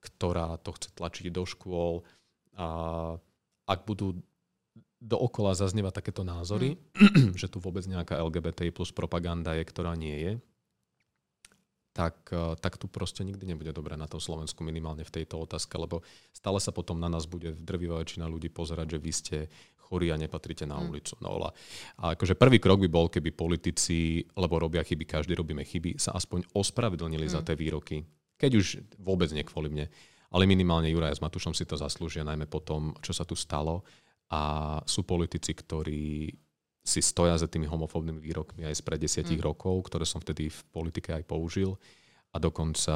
ktorá 0.01 0.57
to 0.61 0.73
chce 0.73 0.89
tlačiť 0.97 1.29
do 1.29 1.45
škôl. 1.45 2.01
A 2.57 2.67
ak 3.69 3.87
budú 3.87 4.19
dookola 5.01 5.57
zaznieva 5.57 5.89
takéto 5.89 6.21
názory, 6.21 6.77
mm. 6.93 7.33
že 7.41 7.49
tu 7.49 7.57
vôbec 7.57 7.81
nejaká 7.89 8.21
LGBT 8.21 8.69
plus 8.69 8.93
propaganda 8.93 9.57
je, 9.57 9.63
ktorá 9.65 9.97
nie 9.97 10.13
je, 10.13 10.33
tak, 11.91 12.15
eh, 12.31 12.55
tak 12.59 12.79
tu 12.79 12.87
proste 12.87 13.25
nikdy 13.27 13.43
nebude 13.43 13.71
dobré 13.75 13.99
na 13.99 14.07
tom 14.07 14.23
Slovensku, 14.23 14.63
minimálne 14.63 15.03
v 15.03 15.11
tejto 15.11 15.43
otázke, 15.43 15.75
lebo 15.75 16.05
stále 16.31 16.61
sa 16.63 16.71
potom 16.71 16.95
na 16.95 17.11
nás 17.11 17.27
bude 17.27 17.51
drvivá 17.57 17.99
väčšina 17.99 18.29
ľudí 18.29 18.47
pozerať, 18.47 18.95
že 18.95 18.99
vy 19.01 19.11
ste 19.11 19.37
chorí 19.91 20.07
a 20.07 20.15
nepatrite 20.15 20.63
na 20.63 20.79
mm. 20.79 20.85
ulicu. 20.87 21.13
No, 21.19 21.51
a 21.51 21.51
akože 22.15 22.39
prvý 22.39 22.63
krok 22.63 22.79
by 22.79 22.89
bol, 22.89 23.11
keby 23.11 23.35
politici, 23.35 24.23
lebo 24.39 24.55
robia 24.55 24.87
chyby, 24.87 25.03
každý 25.03 25.35
robíme 25.35 25.67
chyby, 25.67 25.99
sa 25.99 26.15
aspoň 26.15 26.47
ospravedlnili 26.55 27.27
mm. 27.27 27.33
za 27.35 27.43
tie 27.43 27.59
výroky. 27.59 28.07
Keď 28.39 28.51
už 28.55 28.65
vôbec 29.03 29.27
nie 29.35 29.43
kvôli 29.43 29.67
mne, 29.67 29.85
ale 30.31 30.47
minimálne 30.47 30.87
Juraj 30.87 31.19
s 31.19 31.23
Matušom 31.23 31.51
si 31.51 31.67
to 31.67 31.75
zaslúžia, 31.75 32.23
najmä 32.23 32.47
po 32.47 32.63
tom, 32.63 32.95
čo 33.03 33.11
sa 33.11 33.27
tu 33.27 33.35
stalo 33.35 33.83
a 34.31 34.79
sú 34.87 35.03
politici, 35.03 35.51
ktorí 35.51 36.31
si 36.81 36.99
stoja 37.03 37.37
za 37.37 37.45
tými 37.45 37.69
homofóbnymi 37.69 38.17
výrokmi 38.17 38.65
aj 38.65 38.79
spred 38.81 38.97
desiatich 38.97 39.37
mm. 39.37 39.47
rokov, 39.53 39.91
ktoré 39.91 40.07
som 40.07 40.17
vtedy 40.17 40.49
v 40.49 40.59
politike 40.73 41.13
aj 41.13 41.27
použil 41.29 41.77
a 42.31 42.41
dokonca 42.41 42.95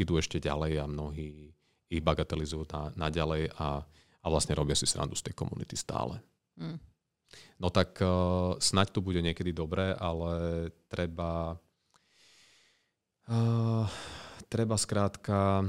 idú 0.00 0.18
ešte 0.18 0.42
ďalej 0.42 0.82
a 0.82 0.90
mnohí 0.90 1.52
ich 1.90 2.02
bagatelizujú 2.02 2.66
na, 2.74 2.82
naďalej 3.06 3.54
a, 3.60 3.84
a 4.22 4.26
vlastne 4.26 4.56
robia 4.56 4.74
si 4.74 4.88
srandu 4.88 5.14
z 5.14 5.30
tej 5.30 5.34
komunity 5.36 5.78
stále. 5.78 6.18
Mm. 6.58 6.80
No 7.62 7.70
tak 7.70 8.00
uh, 8.02 8.58
snaď 8.58 8.98
to 8.98 9.00
bude 9.04 9.22
niekedy 9.22 9.54
dobré, 9.54 9.94
ale 9.94 10.66
treba 10.90 11.54
uh, 13.30 13.86
treba 14.50 14.74
skrátka 14.74 15.62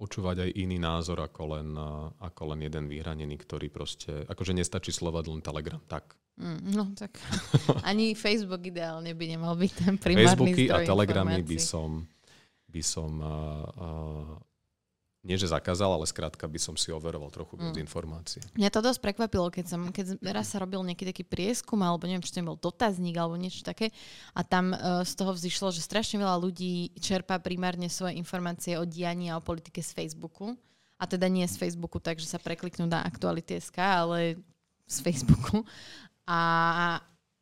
počúvať 0.00 0.48
aj 0.48 0.50
iný 0.56 0.80
názor 0.80 1.20
ako 1.20 1.60
len, 1.60 1.68
ako 2.24 2.56
len 2.56 2.64
jeden 2.64 2.88
vyhranený, 2.88 3.36
ktorý 3.36 3.68
proste, 3.68 4.24
akože 4.24 4.56
nestačí 4.56 4.96
slovať 4.96 5.24
len 5.28 5.44
Telegram, 5.44 5.80
tak. 5.84 6.16
Mm, 6.40 6.72
no 6.72 6.84
tak 6.96 7.20
ani 7.84 8.16
Facebook 8.16 8.64
ideálne 8.64 9.12
by 9.12 9.24
nemal 9.28 9.52
byť 9.60 9.72
ten 9.76 9.94
primárny 10.00 10.56
Facebooky 10.56 10.64
a 10.72 10.88
Telegramy 10.88 11.44
by 11.44 11.58
som, 11.60 12.08
by 12.64 12.80
som 12.80 13.20
uh, 13.20 13.60
uh, 13.76 14.49
nie 15.20 15.36
že 15.36 15.52
zakázal, 15.52 16.00
ale 16.00 16.08
skrátka 16.08 16.48
by 16.48 16.56
som 16.56 16.74
si 16.80 16.88
overoval 16.88 17.28
trochu 17.28 17.60
viac 17.60 17.76
mm. 17.76 17.84
informácií. 17.84 18.40
Mňa 18.56 18.72
to 18.72 18.80
dosť 18.80 19.00
prekvapilo, 19.04 19.52
keď, 19.52 19.66
som, 19.68 19.82
keď 19.92 20.16
raz 20.32 20.48
sa 20.48 20.64
robil 20.64 20.80
nejaký 20.80 21.04
taký 21.04 21.24
prieskum, 21.28 21.76
alebo 21.84 22.08
neviem, 22.08 22.24
či 22.24 22.32
to 22.32 22.40
bol 22.40 22.56
dotazník, 22.56 23.20
alebo 23.20 23.36
niečo 23.36 23.60
také, 23.60 23.92
a 24.32 24.40
tam 24.40 24.72
uh, 24.72 25.04
z 25.04 25.12
toho 25.12 25.36
vzýšlo, 25.36 25.76
že 25.76 25.84
strašne 25.84 26.16
veľa 26.24 26.40
ľudí 26.40 26.96
čerpá 26.96 27.36
primárne 27.36 27.92
svoje 27.92 28.16
informácie 28.16 28.80
o 28.80 28.88
dianí 28.88 29.28
a 29.28 29.36
o 29.36 29.44
politike 29.44 29.84
z 29.84 29.92
Facebooku. 29.92 30.56
A 31.00 31.04
teda 31.08 31.28
nie 31.28 31.44
z 31.48 31.56
Facebooku, 31.56 32.00
takže 32.00 32.28
sa 32.28 32.40
prekliknú 32.40 32.84
na 32.84 33.04
aktuality.sk, 33.04 33.76
ale 33.76 34.40
z 34.88 34.98
Facebooku. 35.00 35.64
A, 36.28 36.40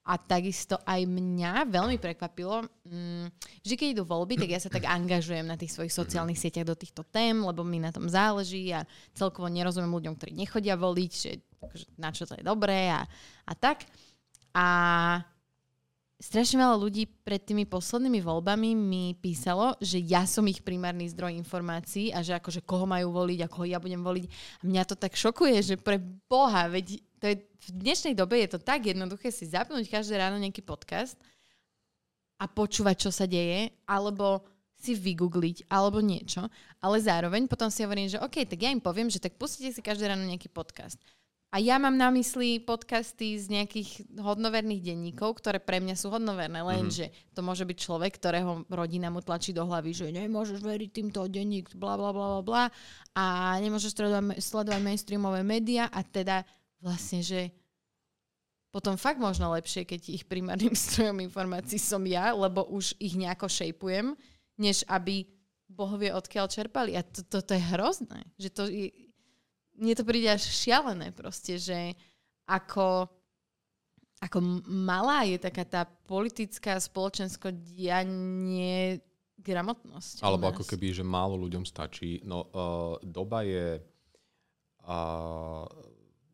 a 0.08 0.16
takisto 0.16 0.80
aj 0.88 1.04
mňa 1.04 1.68
veľmi 1.68 2.00
prekvapilo, 2.00 2.64
mm, 2.64 3.28
že 3.60 3.76
keď 3.76 3.88
idú 3.92 4.02
voľby, 4.08 4.40
tak 4.40 4.48
ja 4.48 4.56
sa 4.56 4.72
tak 4.72 4.88
angažujem 4.88 5.44
na 5.44 5.60
tých 5.60 5.76
svojich 5.76 5.92
sociálnych 5.92 6.40
sieťach 6.40 6.64
do 6.64 6.72
týchto 6.72 7.04
tém, 7.04 7.36
lebo 7.36 7.60
mi 7.60 7.76
na 7.76 7.92
tom 7.92 8.08
záleží 8.08 8.72
a 8.72 8.88
celkovo 9.12 9.52
nerozumiem 9.52 9.92
ľuďom, 9.92 10.16
ktorí 10.16 10.32
nechodia 10.32 10.80
voliť, 10.80 11.12
že, 11.12 11.32
že 11.76 11.84
na 12.00 12.08
čo 12.08 12.24
to 12.24 12.40
je 12.40 12.42
dobré 12.42 12.88
a, 12.88 13.04
a 13.44 13.52
tak. 13.52 13.84
A 14.56 14.66
strašne 16.18 16.58
veľa 16.58 16.76
ľudí 16.76 17.06
pred 17.22 17.38
tými 17.38 17.62
poslednými 17.64 18.18
voľbami 18.18 18.74
mi 18.74 19.14
písalo, 19.14 19.78
že 19.78 20.02
ja 20.02 20.26
som 20.26 20.42
ich 20.50 20.66
primárny 20.66 21.06
zdroj 21.06 21.38
informácií 21.38 22.10
a 22.10 22.20
že 22.26 22.34
akože 22.34 22.66
koho 22.66 22.90
majú 22.90 23.14
voliť 23.14 23.38
a 23.46 23.50
koho 23.50 23.66
ja 23.70 23.78
budem 23.78 24.02
voliť. 24.02 24.26
A 24.26 24.62
mňa 24.66 24.82
to 24.84 24.98
tak 24.98 25.14
šokuje, 25.14 25.62
že 25.62 25.74
pre 25.78 26.02
Boha, 26.26 26.66
veď 26.66 26.98
to 27.22 27.24
je, 27.30 27.36
v 27.38 27.68
dnešnej 27.70 28.14
dobe 28.18 28.38
je 28.42 28.50
to 28.50 28.58
tak 28.58 28.86
jednoduché 28.86 29.30
si 29.30 29.46
zapnúť 29.46 29.86
každé 29.86 30.18
ráno 30.18 30.38
nejaký 30.42 30.62
podcast 30.62 31.14
a 32.38 32.46
počúvať, 32.46 33.08
čo 33.08 33.10
sa 33.10 33.26
deje, 33.26 33.74
alebo 33.86 34.46
si 34.78 34.94
vygoogliť, 34.94 35.66
alebo 35.66 35.98
niečo. 35.98 36.46
Ale 36.78 37.02
zároveň 37.02 37.50
potom 37.50 37.66
si 37.66 37.82
hovorím, 37.82 38.06
že 38.06 38.22
OK, 38.22 38.46
tak 38.46 38.62
ja 38.62 38.70
im 38.70 38.78
poviem, 38.78 39.10
že 39.10 39.18
tak 39.18 39.34
pustite 39.34 39.74
si 39.74 39.82
každé 39.82 40.06
ráno 40.06 40.22
nejaký 40.22 40.46
podcast. 40.46 40.98
A 41.48 41.64
ja 41.64 41.80
mám 41.80 41.96
na 41.96 42.12
mysli 42.12 42.60
podcasty 42.60 43.40
z 43.40 43.48
nejakých 43.48 44.04
hodnoverných 44.20 44.84
denníkov, 44.84 45.40
ktoré 45.40 45.56
pre 45.56 45.80
mňa 45.80 45.96
sú 45.96 46.12
hodnoverné, 46.12 46.60
lenže 46.60 47.08
mm-hmm. 47.08 47.32
to 47.32 47.40
môže 47.40 47.64
byť 47.64 47.78
človek, 47.88 48.12
ktorého 48.20 48.68
rodina 48.68 49.08
mu 49.08 49.24
tlačí 49.24 49.56
do 49.56 49.64
hlavy, 49.64 49.96
že 49.96 50.12
nemôžeš 50.12 50.60
veriť 50.60 50.90
týmto 50.92 51.24
denník, 51.24 51.72
bla 51.72 51.96
bla 51.96 52.12
bla 52.12 52.26
bla 52.36 52.42
bla 52.44 52.64
a 53.16 53.56
nemôžeš 53.64 53.96
sledovať, 53.96 54.44
sledovať 54.44 54.80
mainstreamové 54.84 55.40
médiá 55.40 55.88
a 55.88 56.04
teda 56.04 56.44
vlastne, 56.84 57.24
že 57.24 57.48
potom 58.68 59.00
fakt 59.00 59.16
možno 59.16 59.48
lepšie, 59.56 59.88
keď 59.88 60.00
ich 60.12 60.28
primárnym 60.28 60.76
strojom 60.84 61.24
informácií 61.24 61.80
som 61.80 62.04
ja, 62.04 62.36
lebo 62.36 62.68
už 62.68 62.92
ich 63.00 63.16
nejako 63.16 63.48
šejpujem, 63.48 64.12
než 64.60 64.84
aby 64.84 65.24
Boh 65.68 65.96
vie 65.96 66.12
odkiaľ 66.12 66.48
čerpali. 66.48 66.96
A 66.96 67.04
to, 67.04 67.24
to, 67.24 67.44
to 67.44 67.52
je 67.56 67.62
hrozné. 67.72 68.20
Že 68.40 68.48
to 68.52 68.62
je, 68.68 69.07
mne 69.78 69.94
to 69.94 70.02
príde 70.02 70.28
až 70.28 70.44
šialené 70.44 71.14
proste, 71.14 71.56
že 71.56 71.94
ako, 72.50 73.06
ako 74.18 74.38
malá 74.66 75.22
je 75.24 75.38
taká 75.38 75.64
tá 75.64 75.82
politická 75.86 76.76
spoločensko 76.82 77.54
dianie 77.54 78.98
gramotnosť. 79.38 80.26
Alebo 80.26 80.50
ako 80.50 80.66
keby, 80.66 80.90
že 80.90 81.06
málo 81.06 81.38
ľuďom 81.38 81.62
stačí. 81.62 82.18
No, 82.26 82.50
uh, 82.50 82.98
doba 83.06 83.46
je 83.46 83.78
uh, 84.82 85.64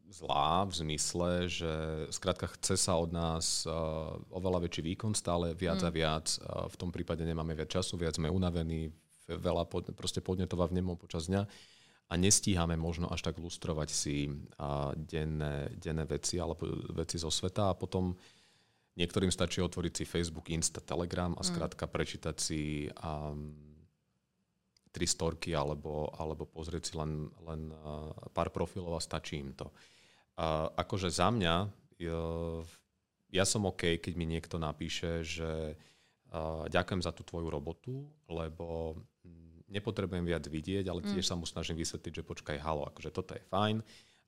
zlá 0.08 0.64
v 0.64 0.72
zmysle, 0.72 1.30
že 1.52 1.72
skrátka 2.08 2.48
chce 2.56 2.80
sa 2.80 2.96
od 2.96 3.12
nás 3.12 3.68
uh, 3.68 4.16
oveľa 4.32 4.64
väčší 4.64 4.94
výkon, 4.94 5.12
stále 5.12 5.52
viac 5.52 5.84
mm. 5.84 5.86
a 5.86 5.90
viac. 5.92 6.26
Uh, 6.40 6.64
v 6.72 6.76
tom 6.80 6.88
prípade 6.88 7.20
nemáme 7.28 7.52
viac 7.52 7.68
času, 7.68 8.00
viac 8.00 8.16
sme 8.16 8.32
unavení, 8.32 8.88
veľa 9.28 9.68
pod, 9.68 9.92
proste 9.92 10.24
podnetova 10.24 10.68
vnemov 10.72 10.96
počas 11.04 11.28
dňa 11.28 11.44
a 12.08 12.14
nestíhame 12.20 12.76
možno 12.76 13.08
až 13.08 13.24
tak 13.24 13.40
lustrovať 13.40 13.88
si 13.88 14.28
denné, 14.94 15.72
denné 15.74 16.04
veci 16.04 16.36
alebo 16.36 16.68
veci 16.92 17.16
zo 17.16 17.32
sveta 17.32 17.72
a 17.72 17.78
potom 17.78 18.12
niektorým 18.94 19.32
stačí 19.32 19.58
otvoriť 19.64 19.92
si 19.92 20.04
Facebook, 20.04 20.52
Insta, 20.52 20.84
Telegram 20.84 21.34
a 21.34 21.42
mm. 21.42 21.48
skrátka 21.48 21.84
prečítať 21.90 22.36
si 22.38 22.86
um, 23.00 23.56
tri 24.94 25.10
storky 25.10 25.50
alebo, 25.56 26.14
alebo 26.14 26.46
pozrieť 26.46 26.82
si 26.86 26.94
len, 26.94 27.26
len 27.42 27.74
uh, 27.74 28.14
pár 28.30 28.54
profilov 28.54 28.94
a 28.94 29.02
stačí 29.02 29.42
im 29.42 29.50
to. 29.56 29.66
Uh, 30.38 30.70
akože 30.78 31.10
za 31.10 31.34
mňa, 31.34 31.54
uh, 31.66 32.62
ja 33.34 33.44
som 33.48 33.66
OK, 33.66 33.98
keď 33.98 34.12
mi 34.14 34.28
niekto 34.28 34.60
napíše, 34.60 35.26
že 35.26 35.74
uh, 36.30 36.70
ďakujem 36.70 37.02
za 37.02 37.10
tú 37.10 37.26
tvoju 37.26 37.50
robotu, 37.50 38.06
lebo 38.30 38.94
nepotrebujem 39.74 40.22
viac 40.22 40.46
vidieť, 40.46 40.86
ale 40.86 41.02
tiež 41.02 41.26
mm. 41.26 41.30
sa 41.30 41.34
mu 41.34 41.44
snažím 41.44 41.74
vysvetliť, 41.82 42.22
že 42.22 42.22
počkaj, 42.22 42.62
halo, 42.62 42.86
akože 42.94 43.10
toto 43.10 43.34
je 43.34 43.42
fajn, 43.50 43.82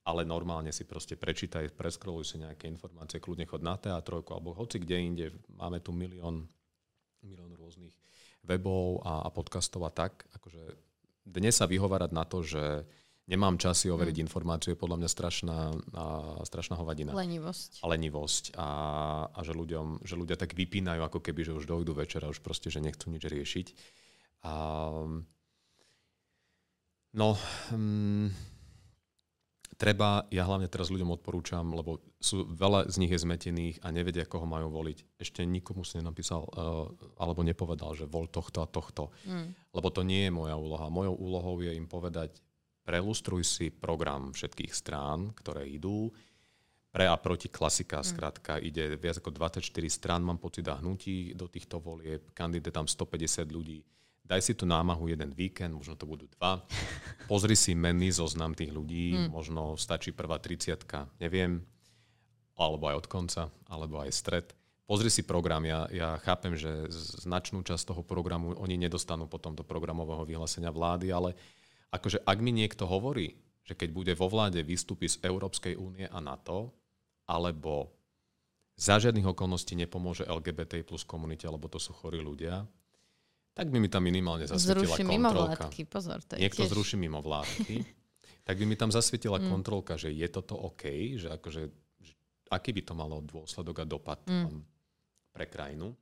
ale 0.07 0.21
normálne 0.23 0.75
si 0.75 0.83
proste 0.83 1.15
prečítaj, 1.15 1.75
preskroluj 1.75 2.35
si 2.35 2.37
nejaké 2.43 2.67
informácie, 2.67 3.23
kľudne 3.23 3.47
chod 3.47 3.63
na 3.63 3.79
teatrojku 3.79 4.35
alebo 4.35 4.55
hoci 4.55 4.83
kde 4.83 4.97
inde. 4.99 5.27
Máme 5.55 5.79
tu 5.83 5.95
milión, 5.95 6.47
milión 7.23 7.51
rôznych 7.55 7.95
webov 8.47 9.03
a, 9.03 9.27
a 9.27 9.29
podcastov 9.35 9.83
a 9.87 9.91
tak. 9.91 10.27
Akože 10.39 10.79
dnes 11.27 11.59
sa 11.59 11.67
vyhovárať 11.67 12.11
na 12.15 12.23
to, 12.23 12.47
že 12.47 12.87
nemám 13.27 13.59
čas 13.59 13.83
si 13.83 13.91
overiť 13.91 14.23
mm. 14.23 14.25
informáciu, 14.31 14.73
je 14.73 14.79
podľa 14.79 15.03
mňa 15.03 15.11
strašná, 15.11 15.59
a, 15.75 16.05
strašná 16.47 16.79
hovadina. 16.79 17.11
Lenivosť. 17.11 17.83
A 17.83 17.87
lenivosť. 17.91 18.45
A, 18.55 18.69
a 19.35 19.39
že, 19.43 19.53
ľuďom, 19.59 20.07
že 20.07 20.15
ľudia 20.15 20.39
tak 20.39 20.55
vypínajú, 20.55 21.03
ako 21.03 21.19
keby, 21.19 21.51
že 21.51 21.53
už 21.59 21.67
dojdu 21.67 21.99
večera, 21.99 22.31
už 22.31 22.39
proste, 22.47 22.71
že 22.71 22.79
nechcú 22.79 23.11
nič 23.11 23.27
riešiť. 23.27 23.67
A, 24.47 24.55
No, 27.17 27.33
um, 27.73 28.29
treba, 29.81 30.29
ja 30.29 30.45
hlavne 30.45 30.69
teraz 30.69 30.93
ľuďom 30.93 31.17
odporúčam, 31.17 31.65
lebo 31.73 32.05
sú 32.21 32.45
veľa 32.45 32.93
z 32.93 33.01
nich 33.01 33.09
je 33.09 33.25
zmetených 33.25 33.81
a 33.81 33.89
nevedia, 33.89 34.29
koho 34.29 34.45
majú 34.45 34.69
voliť. 34.69 35.17
Ešte 35.17 35.41
nikomu 35.49 35.81
si 35.81 35.97
nenapísal 35.97 36.45
uh, 36.45 36.85
alebo 37.17 37.41
nepovedal, 37.41 37.97
že 37.97 38.05
vol 38.05 38.29
tohto 38.29 38.61
a 38.61 38.69
tohto. 38.69 39.17
Mm. 39.25 39.57
Lebo 39.73 39.89
to 39.89 40.05
nie 40.05 40.29
je 40.29 40.37
moja 40.37 40.61
úloha. 40.61 40.93
Mojou 40.93 41.17
úlohou 41.17 41.57
je 41.65 41.73
im 41.73 41.89
povedať, 41.89 42.37
prelustruj 42.85 43.49
si 43.49 43.73
program 43.73 44.37
všetkých 44.37 44.73
strán, 44.77 45.33
ktoré 45.41 45.65
idú. 45.65 46.13
Pre 46.93 47.05
a 47.09 47.17
proti 47.17 47.49
klasika, 47.49 48.05
mm. 48.05 48.07
skrátka, 48.13 48.53
ide 48.61 49.01
viac 49.01 49.25
ako 49.25 49.33
24 49.33 49.73
strán, 49.89 50.21
mám 50.21 50.37
pocit, 50.37 50.69
a 50.69 50.77
hnutí 50.77 51.33
do 51.33 51.49
týchto 51.49 51.81
volieb. 51.81 52.29
Kandidát 52.37 52.77
tam 52.77 52.85
150 52.85 53.49
ľudí 53.49 53.81
daj 54.27 54.43
si 54.43 54.53
tú 54.59 54.67
námahu 54.67 55.07
jeden 55.07 55.31
víkend, 55.31 55.73
možno 55.73 55.95
to 55.95 56.05
budú 56.05 56.27
dva. 56.37 56.61
Pozri 57.31 57.55
si 57.55 57.79
menný 57.79 58.11
zoznam 58.11 58.53
tých 58.53 58.75
ľudí, 58.75 59.15
mm. 59.15 59.27
možno 59.31 59.79
stačí 59.79 60.11
prvá 60.11 60.43
30 60.43 60.83
neviem, 61.23 61.63
alebo 62.59 62.91
aj 62.91 62.97
od 63.01 63.07
konca, 63.07 63.43
alebo 63.71 64.03
aj 64.03 64.11
stred. 64.11 64.47
Pozri 64.87 65.11
si 65.11 65.27
program, 65.27 65.67
ja, 65.67 65.91
ja 65.91 66.15
chápem, 66.23 66.55
že 66.55 66.87
značnú 67.27 67.63
časť 67.67 67.91
toho 67.91 68.03
programu 68.07 68.55
oni 68.55 68.79
nedostanú 68.79 69.27
potom 69.27 69.55
do 69.55 69.67
programového 69.67 70.23
vyhlásenia 70.23 70.71
vlády, 70.71 71.11
ale 71.11 71.35
akože 71.91 72.23
ak 72.23 72.39
mi 72.39 72.55
niekto 72.55 72.87
hovorí, 72.87 73.35
že 73.67 73.75
keď 73.75 73.89
bude 73.91 74.13
vo 74.15 74.31
vláde 74.31 74.63
vystúpi 74.63 75.11
z 75.11 75.19
Európskej 75.27 75.75
únie 75.75 76.07
a 76.07 76.23
NATO, 76.23 76.71
alebo 77.27 77.91
za 78.79 79.03
žiadnych 79.03 79.27
okolností 79.27 79.75
nepomôže 79.75 80.23
LGBT 80.23 80.87
plus 80.87 81.03
komunite, 81.03 81.51
lebo 81.51 81.67
to 81.67 81.83
sú 81.83 81.91
chorí 81.91 82.23
ľudia, 82.23 82.63
tak 83.57 83.73
by 83.73 83.81
mi 83.81 83.89
tam 83.89 84.05
minimálne 84.05 84.45
zasvietila 84.45 84.85
zruší 84.85 85.09
kontrolka. 85.09 85.17
Mimovládky, 85.17 85.83
pozor, 85.89 86.21
to 86.21 86.37
je 86.37 86.45
Niekto 86.45 86.63
tiež... 86.69 86.71
zruší 86.77 86.97
mimovládky, 87.01 87.77
tak 88.47 88.55
by 88.61 88.65
mi 88.69 88.77
tam 88.77 88.93
zasvietila 88.93 89.41
mm. 89.41 89.49
kontrolka, 89.49 89.97
že 89.97 90.13
je 90.13 90.29
toto 90.29 90.61
OK, 90.61 91.17
že 91.17 91.33
akože, 91.33 91.63
že 92.05 92.13
aký 92.53 92.77
by 92.77 92.83
to 92.85 92.93
malo 92.93 93.25
dôsledok 93.25 93.81
a 93.81 93.85
dopad 93.89 94.21
mm. 94.29 94.61
pre 95.33 95.49
krajinu. 95.49 95.97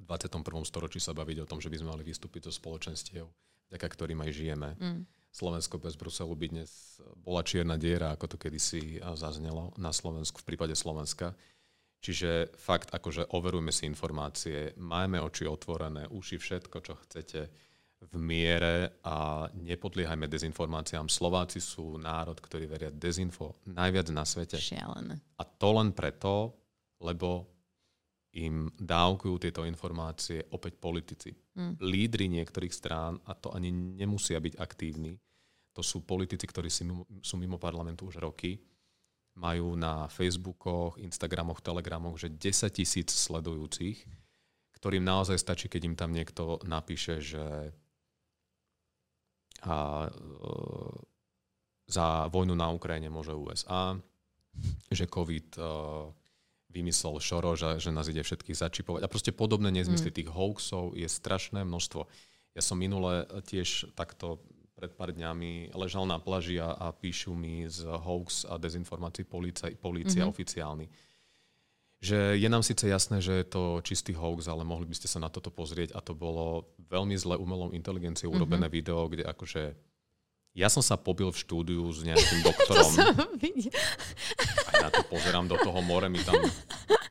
V 0.00 0.04
21. 0.08 0.40
storočí 0.64 0.96
sa 0.96 1.12
baviť 1.12 1.44
o 1.44 1.46
tom, 1.46 1.60
že 1.60 1.68
by 1.68 1.76
sme 1.76 1.92
mali 1.92 2.02
vystúpiť 2.08 2.48
zo 2.48 2.52
spoločenstiev, 2.56 3.28
vďaka 3.68 3.86
ktorým 3.92 4.24
aj 4.24 4.30
žijeme. 4.32 4.72
Mm. 4.80 5.04
Slovensko 5.30 5.76
bez 5.76 5.94
Bruselu 6.00 6.32
by 6.32 6.46
dnes 6.48 6.96
bola 7.20 7.44
čierna 7.44 7.76
diera, 7.76 8.16
ako 8.16 8.34
to 8.34 8.36
kedysi 8.40 8.98
zaznelo 9.14 9.76
na 9.76 9.92
Slovensku, 9.92 10.40
v 10.40 10.48
prípade 10.48 10.72
Slovenska. 10.72 11.36
Čiže 12.00 12.56
fakt, 12.56 12.96
akože 12.96 13.36
overujme 13.36 13.68
si 13.68 13.84
informácie, 13.84 14.72
majme 14.80 15.20
oči 15.20 15.44
otvorené, 15.44 16.08
uši 16.08 16.40
všetko, 16.40 16.76
čo 16.80 16.96
chcete 17.04 17.40
v 18.00 18.14
miere 18.16 19.04
a 19.04 19.44
nepodliehajme 19.52 20.24
dezinformáciám. 20.24 21.12
Slováci 21.12 21.60
sú 21.60 22.00
národ, 22.00 22.40
ktorý 22.40 22.64
veria 22.64 22.88
dezinfo 22.88 23.60
najviac 23.68 24.08
na 24.16 24.24
svete. 24.24 24.56
Šialené. 24.56 25.20
A 25.36 25.44
to 25.44 25.68
len 25.76 25.92
preto, 25.92 26.56
lebo 27.04 27.44
im 28.40 28.72
dávkujú 28.72 29.36
tieto 29.36 29.68
informácie 29.68 30.40
opäť 30.56 30.80
politici. 30.80 31.30
Mm. 31.34 31.76
Lídry 31.84 32.26
niektorých 32.32 32.72
strán, 32.72 33.20
a 33.28 33.36
to 33.36 33.52
ani 33.52 33.68
nemusia 33.68 34.40
byť 34.40 34.54
aktívni, 34.56 35.12
to 35.76 35.82
sú 35.84 36.02
politici, 36.02 36.48
ktorí 36.48 36.72
sú 37.20 37.34
mimo 37.36 37.60
parlamentu 37.60 38.08
už 38.08 38.22
roky, 38.22 38.58
majú 39.40 39.72
na 39.72 40.04
Facebookoch, 40.12 41.00
Instagramoch, 41.00 41.64
Telegramoch, 41.64 42.20
že 42.20 42.28
10 42.28 42.68
tisíc 42.76 43.08
sledujúcich, 43.08 44.04
ktorým 44.76 45.00
naozaj 45.00 45.40
stačí, 45.40 45.72
keď 45.72 45.82
im 45.88 45.96
tam 45.96 46.12
niekto 46.12 46.60
napíše, 46.68 47.24
že 47.24 47.72
a, 49.64 50.06
e, 50.06 50.10
za 51.88 52.28
vojnu 52.28 52.52
na 52.52 52.68
Ukrajine 52.68 53.08
môže 53.08 53.32
USA, 53.32 53.96
že 54.92 55.08
COVID 55.08 55.56
e, 55.56 55.62
vymyslel 56.70 57.16
Šoro, 57.18 57.56
že, 57.56 57.80
že 57.80 57.90
nás 57.90 58.06
ide 58.12 58.22
všetkých 58.22 58.56
začipovať. 58.56 59.00
A 59.04 59.10
proste 59.10 59.32
podobné 59.34 59.72
nezmysly 59.72 60.12
mm. 60.12 60.16
tých 60.16 60.28
hoaxov 60.30 60.94
je 60.94 61.08
strašné 61.08 61.64
množstvo. 61.66 62.06
Ja 62.54 62.62
som 62.62 62.78
minule 62.78 63.26
tiež 63.48 63.94
takto 63.96 64.42
pred 64.80 64.96
pár 64.96 65.12
dňami 65.12 65.76
ležal 65.76 66.08
na 66.08 66.16
plaži 66.16 66.56
a, 66.56 66.72
a 66.72 66.88
píšu 66.88 67.36
mi 67.36 67.68
z 67.68 67.84
hoax 67.84 68.48
a 68.48 68.56
dezinformácií 68.56 69.28
polícia, 69.28 69.68
polícia 69.76 70.24
mm-hmm. 70.24 70.32
oficiálny. 70.32 70.86
Že 72.00 72.40
je 72.40 72.48
nám 72.48 72.64
síce 72.64 72.88
jasné, 72.88 73.20
že 73.20 73.44
je 73.44 73.46
to 73.52 73.84
čistý 73.84 74.16
hoax, 74.16 74.48
ale 74.48 74.64
mohli 74.64 74.88
by 74.88 74.96
ste 74.96 75.04
sa 75.04 75.20
na 75.20 75.28
toto 75.28 75.52
pozrieť 75.52 75.92
a 75.92 76.00
to 76.00 76.16
bolo 76.16 76.72
veľmi 76.88 77.12
zle 77.20 77.36
umelou 77.36 77.76
inteligenciou 77.76 78.32
mm-hmm. 78.32 78.40
urobené 78.40 78.72
video, 78.72 79.04
kde 79.04 79.28
akože 79.28 79.76
ja 80.56 80.72
som 80.72 80.80
sa 80.80 80.96
pobil 80.96 81.28
v 81.28 81.36
štúdiu 81.36 81.84
s 81.92 82.00
nejakým 82.00 82.40
doktorom. 82.48 82.90
a 84.64 84.70
ja 84.80 84.88
to 84.88 85.04
pozerám 85.12 85.44
do 85.44 85.60
toho 85.60 85.84
more, 85.84 86.08
mi 86.08 86.24
tam 86.24 86.40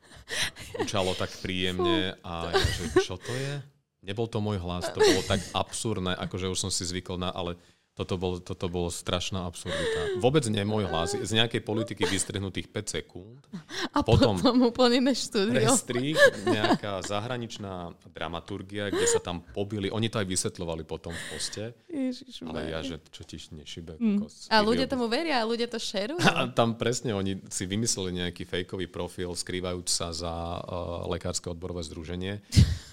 učalo 0.83 1.13
tak 1.13 1.29
príjemne 1.37 2.17
a 2.25 2.49
ja, 2.49 2.65
že 2.65 2.83
čo 3.05 3.15
to 3.21 3.29
je? 3.29 3.78
Nebol 4.03 4.27
to 4.27 4.39
môj 4.39 4.59
hlas, 4.61 4.87
to 4.91 4.99
bolo 4.99 5.21
tak 5.27 5.43
absurdné, 5.51 6.15
akože 6.15 6.51
už 6.51 6.59
som 6.59 6.71
si 6.71 6.87
zvykol 6.87 7.19
na, 7.19 7.29
ale 7.31 7.59
toto, 7.99 8.15
bol, 8.15 8.39
toto 8.39 8.71
bolo 8.71 8.87
strašná 8.87 9.43
absurdita. 9.43 10.23
Vôbec 10.23 10.47
nie 10.47 10.63
môj 10.63 10.87
hlas, 10.87 11.11
z 11.11 11.31
nejakej 11.35 11.59
politiky 11.67 12.07
vystrihnutých 12.07 12.71
5 12.71 12.95
sekúnd. 12.95 13.43
A 13.91 13.99
potom, 13.99 14.39
potom 14.39 14.71
úplne 14.71 15.03
iné 15.03 15.11
štúdio. 15.11 15.59
Prestrih, 15.59 16.15
nejaká 16.47 17.03
zahraničná 17.03 17.91
dramaturgia, 18.15 18.87
kde 18.87 19.03
sa 19.03 19.19
tam 19.19 19.43
pobili. 19.43 19.91
Oni 19.91 20.07
to 20.07 20.23
aj 20.23 20.27
vysvetľovali 20.31 20.87
potom 20.87 21.11
v 21.11 21.23
poste. 21.35 21.63
Ježiš, 21.91 22.47
ale 22.47 22.71
ja, 22.71 22.79
že 22.79 23.03
čo 23.11 23.27
ti 23.27 23.35
nešibe. 23.35 23.99
Mm. 23.99 24.31
A 24.47 24.55
ľudia 24.63 24.87
tomu 24.87 25.11
veria 25.11 25.43
a 25.43 25.47
ľudia 25.47 25.67
to 25.67 25.75
šerujú. 25.75 26.23
A 26.39 26.47
tam 26.47 26.79
presne 26.79 27.11
oni 27.11 27.43
si 27.51 27.67
vymysleli 27.67 28.23
nejaký 28.23 28.47
fejkový 28.47 28.87
profil, 28.87 29.35
skrývajúc 29.35 29.87
sa 29.91 30.15
za 30.15 30.31
uh, 30.31 31.03
Lekárske 31.11 31.51
odborové 31.51 31.83
združenie. 31.83 32.39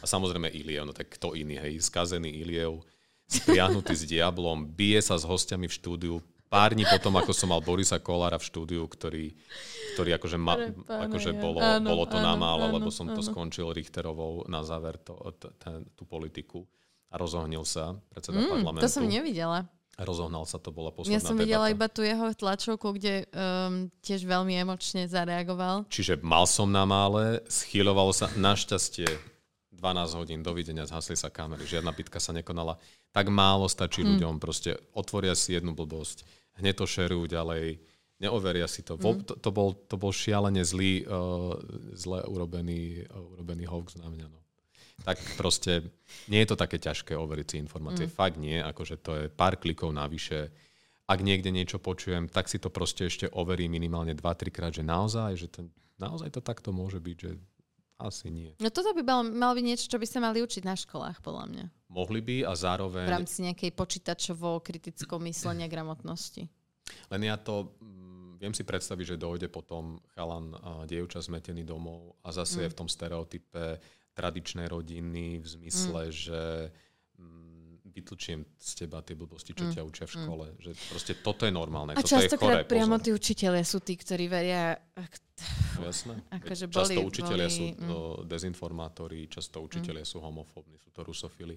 A 0.02 0.04
samozrejme 0.08 0.50
Iliev, 0.50 0.82
no 0.82 0.90
tak 0.90 1.14
kto 1.14 1.38
iný, 1.38 1.62
hej, 1.62 1.78
skazený 1.78 2.42
Iliev 2.42 2.82
spriahnutý 3.26 3.94
s 3.94 4.06
diablom, 4.06 4.70
bije 4.70 5.02
sa 5.02 5.18
s 5.18 5.26
hostiami 5.26 5.66
v 5.66 5.74
štúdiu. 5.74 6.14
Pár 6.46 6.78
dní 6.78 6.86
potom, 6.86 7.10
ako 7.18 7.34
som 7.34 7.50
mal 7.50 7.58
Borisa 7.58 7.98
Kolára 7.98 8.38
v 8.38 8.46
štúdiu, 8.46 8.86
ktorý, 8.86 9.34
ktorý 9.98 10.14
akože, 10.14 10.38
ma, 10.38 10.54
akože 10.86 11.34
bolo, 11.34 11.58
áno, 11.58 11.90
bolo 11.90 12.06
to 12.06 12.22
áno, 12.22 12.26
na 12.26 12.34
málo, 12.38 12.70
áno, 12.70 12.74
lebo 12.78 12.88
som 12.94 13.10
áno. 13.10 13.18
to 13.18 13.22
skončil 13.26 13.74
Richterovou 13.74 14.46
na 14.46 14.62
záver 14.62 14.94
to, 15.02 15.18
t, 15.34 15.50
t, 15.58 15.64
tú 15.98 16.06
politiku 16.06 16.62
a 17.10 17.18
rozohnil 17.18 17.66
sa 17.66 17.98
predseda 18.14 18.38
mm, 18.38 18.50
parlamentu. 18.62 18.86
To 18.86 18.94
som 18.94 19.04
nevidela. 19.10 19.66
Rozohnal 19.96 20.44
sa, 20.44 20.60
to 20.60 20.70
bola 20.70 20.92
posledná 20.92 21.16
Ja 21.16 21.24
som 21.24 21.34
debata. 21.34 21.44
videla 21.48 21.66
iba 21.72 21.86
tu 21.88 22.04
jeho 22.04 22.28
tlačovku, 22.30 22.94
kde 22.94 23.24
um, 23.32 23.88
tiež 24.04 24.28
veľmi 24.28 24.52
emočne 24.52 25.08
zareagoval. 25.08 25.88
Čiže 25.88 26.20
mal 26.20 26.44
som 26.44 26.68
na 26.68 26.84
mále, 26.84 27.40
schylovalo 27.48 28.12
sa 28.12 28.28
našťastie 28.36 29.08
12 29.72 30.20
hodín, 30.20 30.40
dovidenia, 30.44 30.88
zhasli 30.88 31.16
sa 31.16 31.32
kamery, 31.32 31.64
žiadna 31.64 31.96
pitka 31.96 32.20
sa 32.20 32.36
nekonala. 32.36 32.76
Tak 33.16 33.32
málo 33.32 33.64
stačí 33.64 34.04
mm. 34.04 34.08
ľuďom, 34.12 34.34
proste 34.36 34.76
otvoria 34.92 35.32
si 35.32 35.56
jednu 35.56 35.72
blbosť, 35.72 36.28
hneď 36.60 36.84
to 36.84 36.84
šerujú 36.84 37.24
ďalej, 37.32 37.80
neoveria 38.20 38.68
si 38.68 38.84
to. 38.84 39.00
Mm. 39.00 39.24
To, 39.24 39.34
to, 39.40 39.50
bol, 39.56 39.72
to 39.72 39.96
bol 39.96 40.12
šialene 40.12 40.60
zlý, 40.60 41.08
uh, 41.08 41.56
zle 41.96 42.20
urobený, 42.28 43.08
uh, 43.08 43.32
urobený 43.40 43.64
hoax 43.72 43.96
na 43.96 44.12
mňa. 44.12 44.28
No. 44.28 44.40
Tak 45.08 45.16
proste 45.40 45.88
nie 46.28 46.44
je 46.44 46.48
to 46.52 46.60
také 46.60 46.76
ťažké 46.76 47.16
overiť 47.16 47.46
si 47.48 47.56
informácie. 47.56 48.04
Mm. 48.04 48.12
Fakt 48.12 48.36
nie, 48.36 48.60
akože 48.60 49.00
to 49.00 49.10
je 49.16 49.24
pár 49.32 49.56
klikov 49.56 49.96
navyše. 49.96 50.52
Ak 51.08 51.24
niekde 51.24 51.48
niečo 51.48 51.80
počujem, 51.80 52.28
tak 52.28 52.52
si 52.52 52.60
to 52.60 52.68
proste 52.68 53.08
ešte 53.08 53.32
overí 53.32 53.64
minimálne 53.70 54.12
2-3 54.12 54.52
krát, 54.52 54.72
že 54.76 54.84
naozaj, 54.84 55.32
že 55.40 55.48
to, 55.48 55.72
naozaj 55.96 56.28
to 56.36 56.44
takto 56.44 56.68
môže 56.74 57.00
byť, 57.00 57.16
že 57.16 57.30
asi 57.96 58.28
nie. 58.28 58.52
No 58.60 58.68
toto 58.68 58.92
by 58.92 59.02
malo, 59.02 59.22
malo 59.32 59.52
byť 59.56 59.64
niečo, 59.64 59.86
čo 59.88 59.96
by 59.96 60.06
sa 60.06 60.20
mali 60.20 60.44
učiť 60.44 60.62
na 60.64 60.76
školách, 60.76 61.24
podľa 61.24 61.44
mňa. 61.48 61.64
Mohli 61.88 62.20
by 62.20 62.36
a 62.44 62.52
zároveň... 62.52 63.08
V 63.08 63.16
rámci 63.16 63.38
nejakej 63.48 63.70
počítačovo-kritickou 63.72 65.16
myslenia 65.24 65.66
gramotnosti. 65.66 66.44
Len 67.10 67.22
ja 67.24 67.40
to 67.40 67.72
mm, 67.80 68.36
viem 68.36 68.52
si 68.52 68.62
predstaviť, 68.62 69.16
že 69.16 69.22
dojde 69.22 69.48
potom 69.48 69.98
chalan 70.12 70.52
a 70.60 70.84
dievča 70.84 71.24
zmetený 71.24 71.64
domov 71.64 72.20
a 72.20 72.30
zase 72.30 72.60
mm. 72.60 72.62
je 72.62 72.72
v 72.72 72.78
tom 72.78 72.88
stereotype 72.88 73.64
tradičnej 74.16 74.68
rodiny 74.68 75.40
v 75.40 75.46
zmysle, 75.46 76.02
mm. 76.08 76.14
že 76.14 76.40
vytlčiem 77.96 78.44
z 78.60 78.84
teba 78.84 79.00
tie 79.00 79.16
blbosti, 79.16 79.56
čo 79.56 79.64
mm. 79.64 79.72
ťa 79.72 79.82
učia 79.88 80.04
v 80.04 80.12
mm. 80.12 80.16
škole. 80.20 80.46
Mm. 80.52 80.56
Že 80.60 80.70
proste 80.92 81.12
toto 81.24 81.42
je 81.48 81.52
normálne. 81.56 81.96
A 81.96 82.04
toto 82.04 82.20
je 82.20 82.28
chore, 82.36 82.68
priamo 82.68 83.00
tí 83.00 83.16
učiteľia 83.16 83.64
sú 83.64 83.80
tí, 83.80 83.96
ktorí 83.96 84.28
veria, 84.28 84.76
Jasné. 85.76 86.16
Akože 86.40 86.64
často 86.72 87.00
učiteľia 87.00 87.48
boli, 87.48 87.56
sú 87.56 87.64
mm. 87.76 88.24
dezinformátori, 88.24 89.28
často 89.28 89.60
učiteľia 89.60 90.04
mm. 90.04 90.10
sú 90.10 90.16
homofóbni, 90.20 90.76
sú 90.80 90.88
to 90.92 91.04
rusofili. 91.04 91.56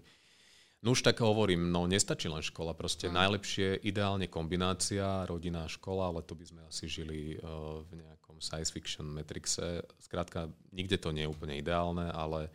No 0.79 0.95
už 0.95 1.03
tak 1.03 1.19
hovorím, 1.19 1.75
no 1.75 1.83
nestačí 1.91 2.31
len 2.31 2.39
škola, 2.39 2.71
proste 2.71 3.11
mm. 3.11 3.13
najlepšie, 3.15 3.67
ideálne 3.83 4.31
kombinácia 4.31 5.27
rodina 5.27 5.67
a 5.67 5.71
škola, 5.71 6.11
ale 6.11 6.23
to 6.23 6.35
by 6.39 6.45
sme 6.47 6.61
asi 6.67 6.87
žili 6.87 7.35
uh, 7.35 7.83
v 7.83 7.99
nejakom 7.99 8.39
science 8.39 8.71
fiction 8.71 9.07
matrixe. 9.07 9.83
Skrátka, 9.99 10.47
nikde 10.71 10.95
to 10.99 11.11
nie 11.11 11.27
je 11.27 11.31
úplne 11.31 11.59
ideálne, 11.59 12.07
ale 12.11 12.47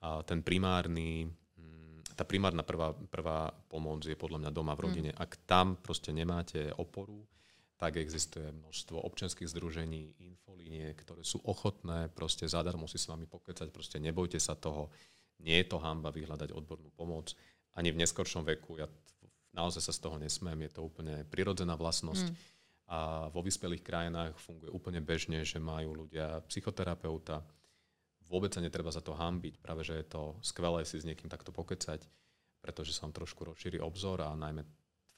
uh, 0.00 0.24
ten 0.24 0.40
primárny, 0.40 1.28
tá 2.20 2.28
primárna 2.28 2.60
prvá, 2.60 2.92
prvá 3.08 3.48
pomoc 3.72 4.04
je 4.04 4.12
podľa 4.12 4.44
mňa 4.44 4.50
doma 4.52 4.76
v 4.76 4.84
mm. 4.84 4.84
rodine. 4.84 5.10
Mm. 5.16 5.18
Ak 5.24 5.40
tam 5.48 5.80
proste 5.80 6.12
nemáte 6.12 6.68
oporu, 6.76 7.24
tak 7.80 7.96
existuje 7.96 8.44
množstvo 8.44 9.00
občianských 9.08 9.48
združení, 9.48 10.12
infolínie, 10.28 10.92
ktoré 11.00 11.24
sú 11.24 11.40
ochotné 11.48 12.12
proste 12.12 12.44
zadarmo 12.44 12.84
si 12.84 13.00
s 13.00 13.08
vami 13.08 13.24
pokecať, 13.24 13.72
proste 13.72 13.96
nebojte 13.96 14.36
sa 14.36 14.52
toho, 14.52 14.92
nie 15.40 15.56
je 15.64 15.72
to 15.72 15.80
hamba 15.80 16.12
vyhľadať 16.12 16.52
odbornú 16.52 16.92
pomoc, 16.92 17.32
ani 17.80 17.88
v 17.88 18.04
neskoršom 18.04 18.44
veku, 18.44 18.76
ja 18.76 18.84
naozaj 19.56 19.80
sa 19.80 19.96
z 19.96 20.04
toho 20.04 20.20
nesmiem, 20.20 20.68
je 20.68 20.76
to 20.76 20.84
úplne 20.84 21.24
prirodzená 21.24 21.72
vlastnosť. 21.80 22.28
Mm. 22.28 22.36
A 22.90 22.98
vo 23.32 23.40
vyspelých 23.40 23.80
krajinách 23.80 24.36
funguje 24.36 24.68
úplne 24.68 25.00
bežne, 25.00 25.40
že 25.40 25.56
majú 25.56 26.04
ľudia 26.04 26.44
psychoterapeuta, 26.52 27.40
vôbec 28.30 28.54
sa 28.54 28.62
netreba 28.62 28.94
za 28.94 29.02
to 29.02 29.12
hambiť, 29.12 29.58
práve 29.58 29.82
že 29.82 29.98
je 29.98 30.06
to 30.06 30.38
skvelé 30.40 30.86
si 30.86 31.02
s 31.02 31.04
niekým 31.04 31.26
takto 31.26 31.50
pokecať, 31.50 32.06
pretože 32.62 32.94
sa 32.94 33.10
vám 33.10 33.18
trošku 33.18 33.42
rozšíri 33.42 33.82
obzor 33.82 34.22
a 34.22 34.30
najmä 34.38 34.62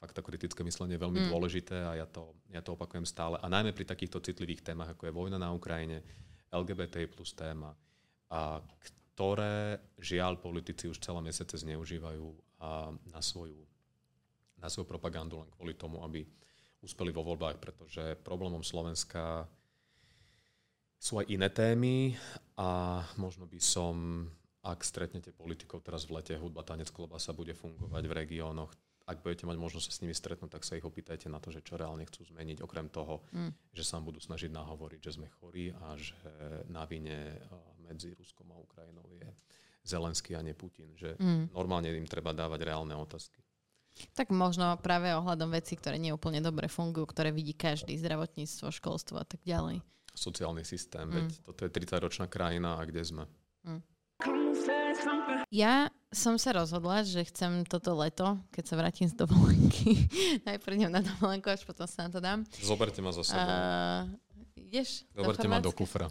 fakt 0.03 0.19
to 0.19 0.25
kritické 0.25 0.67
myslenie 0.67 0.99
je 0.99 1.05
veľmi 1.07 1.21
mm. 1.23 1.29
dôležité 1.31 1.77
a 1.79 1.95
ja 1.95 2.03
to, 2.03 2.35
ja 2.51 2.59
to 2.59 2.75
opakujem 2.75 3.07
stále. 3.07 3.39
A 3.39 3.47
najmä 3.47 3.71
pri 3.71 3.87
takýchto 3.87 4.19
citlivých 4.19 4.59
témach, 4.59 4.91
ako 4.91 5.07
je 5.07 5.15
vojna 5.15 5.39
na 5.39 5.55
Ukrajine, 5.55 6.03
LGBT 6.51 7.07
plus 7.07 7.31
téma, 7.31 7.71
a 8.27 8.59
ktoré 9.13 9.79
žiaľ 10.01 10.43
politici 10.43 10.91
už 10.91 10.99
celé 10.99 11.23
mesiace 11.23 11.55
zneužívajú 11.55 12.25
a 12.59 12.91
na, 12.91 13.21
svoju, 13.23 13.63
na 14.59 14.67
svoju 14.67 14.89
propagandu 14.89 15.39
len 15.39 15.49
kvôli 15.55 15.77
tomu, 15.79 16.03
aby 16.03 16.27
uspeli 16.83 17.15
vo 17.15 17.23
voľbách, 17.23 17.63
pretože 17.63 18.19
problémom 18.27 18.59
Slovenska 18.59 19.47
sú 21.03 21.19
aj 21.19 21.27
iné 21.27 21.51
témy 21.51 22.15
a 22.55 23.03
možno 23.19 23.43
by 23.43 23.59
som, 23.59 24.23
ak 24.63 24.87
stretnete 24.87 25.35
politikov 25.35 25.83
teraz 25.83 26.07
v 26.07 26.23
lete, 26.23 26.39
hudba, 26.39 26.63
tanec, 26.63 26.87
klobasa 26.95 27.35
bude 27.35 27.51
fungovať 27.51 28.03
v 28.07 28.13
regiónoch, 28.23 28.71
ak 29.03 29.19
budete 29.19 29.43
mať 29.43 29.59
možnosť 29.59 29.83
sa 29.83 29.91
s 29.91 29.99
nimi 29.99 30.15
stretnúť, 30.15 30.55
tak 30.55 30.63
sa 30.63 30.79
ich 30.79 30.87
opýtajte 30.87 31.27
na 31.27 31.43
to, 31.43 31.51
že 31.51 31.59
čo 31.59 31.75
reálne 31.75 32.07
chcú 32.07 32.23
zmeniť, 32.23 32.63
okrem 32.63 32.87
toho, 32.87 33.19
mm. 33.35 33.75
že 33.75 33.83
sa 33.83 33.99
budú 33.99 34.23
snažiť 34.23 34.47
nahovoriť, 34.47 34.99
že 35.03 35.19
sme 35.19 35.27
chorí 35.27 35.75
a 35.75 35.99
že 35.99 36.15
na 36.71 36.87
vine 36.87 37.35
medzi 37.83 38.15
Ruskom 38.15 38.47
a 38.55 38.63
Ukrajinou 38.63 39.03
je 39.11 39.27
Zelenský 39.83 40.39
a 40.39 40.41
nie 40.41 40.55
Putin. 40.55 40.95
Že 40.95 41.19
mm. 41.19 41.51
normálne 41.51 41.91
im 41.91 42.07
treba 42.07 42.31
dávať 42.31 42.63
reálne 42.63 42.95
otázky. 42.95 43.43
Tak 44.15 44.31
možno 44.31 44.71
práve 44.79 45.11
ohľadom 45.11 45.51
veci, 45.51 45.75
ktoré 45.75 45.99
neúplne 45.99 46.39
dobre 46.39 46.71
fungujú, 46.71 47.11
ktoré 47.11 47.35
vidí 47.35 47.51
každý, 47.51 47.99
zdravotníctvo, 47.99 48.71
školstvo 48.71 49.19
a 49.19 49.27
tak 49.27 49.43
ďalej. 49.43 49.83
Sociálny 50.13 50.61
systém, 50.61 51.09
mm. 51.09 51.13
veď 51.13 51.29
toto 51.41 51.59
je 51.65 51.69
30-ročná 51.73 52.29
krajina 52.29 52.77
a 52.77 52.85
kde 52.85 53.01
sme? 53.01 53.23
Mm. 53.65 53.81
Ja 55.53 55.93
som 56.13 56.37
sa 56.37 56.53
rozhodla, 56.53 57.05
že 57.05 57.25
chcem 57.29 57.65
toto 57.65 57.93
leto, 57.97 58.37
keď 58.53 58.63
sa 58.65 58.75
vrátim 58.77 59.05
z 59.09 59.17
dovolenky, 59.17 60.09
najprv 60.49 60.73
idem 60.77 60.93
na 60.93 61.01
dovolenku, 61.01 61.49
až 61.49 61.65
potom 61.65 61.85
sa 61.89 62.05
na 62.05 62.09
to 62.09 62.21
dám. 62.21 62.45
Zoberte 62.61 63.01
ma 63.01 63.13
za 63.13 63.25
sebou. 63.25 63.41
Uh, 63.41 64.09
ideš? 64.73 65.05
Zoberte 65.13 65.45
ma 65.45 65.61
do 65.61 65.69
kufra. 65.69 66.09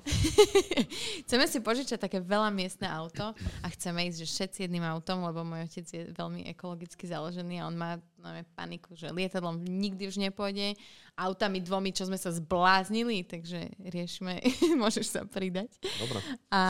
chceme 1.26 1.50
si 1.50 1.58
požičať 1.58 1.98
také 1.98 2.22
veľa 2.22 2.54
miestne 2.54 2.86
auto 2.86 3.34
a 3.34 3.66
chceme 3.74 4.06
ísť 4.06 4.22
že 4.22 4.26
všetci 4.30 4.58
jedným 4.70 4.86
autom, 4.86 5.26
lebo 5.26 5.42
môj 5.42 5.66
otec 5.66 5.86
je 5.90 6.14
veľmi 6.14 6.46
ekologicky 6.46 7.10
založený 7.10 7.58
a 7.58 7.66
on 7.66 7.74
má 7.74 7.98
máme 8.22 8.46
paniku, 8.54 8.94
že 8.94 9.10
lietadlom 9.10 9.58
nikdy 9.66 10.06
už 10.06 10.22
nepôjde, 10.22 10.78
autami 11.18 11.58
dvomi, 11.58 11.90
čo 11.90 12.06
sme 12.06 12.14
sa 12.14 12.30
zbláznili, 12.30 13.26
takže 13.26 13.66
riešime, 13.82 14.38
môžeš 14.82 15.06
sa 15.10 15.20
pridať. 15.26 15.74
Dobre. 15.98 16.22
A 16.54 16.62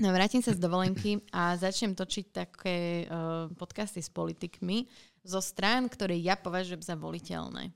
No 0.00 0.08
vrátim 0.08 0.40
sa 0.40 0.56
z 0.56 0.62
dovolenky 0.64 1.20
a 1.36 1.52
začnem 1.52 1.92
točiť 1.92 2.26
také 2.32 3.04
uh, 3.04 3.52
podcasty 3.60 4.00
s 4.00 4.08
politikmi 4.08 4.88
zo 5.20 5.36
strán, 5.44 5.84
ktoré 5.84 6.16
ja 6.16 6.32
považujem 6.32 6.80
za 6.80 6.96
voliteľné. 6.96 7.68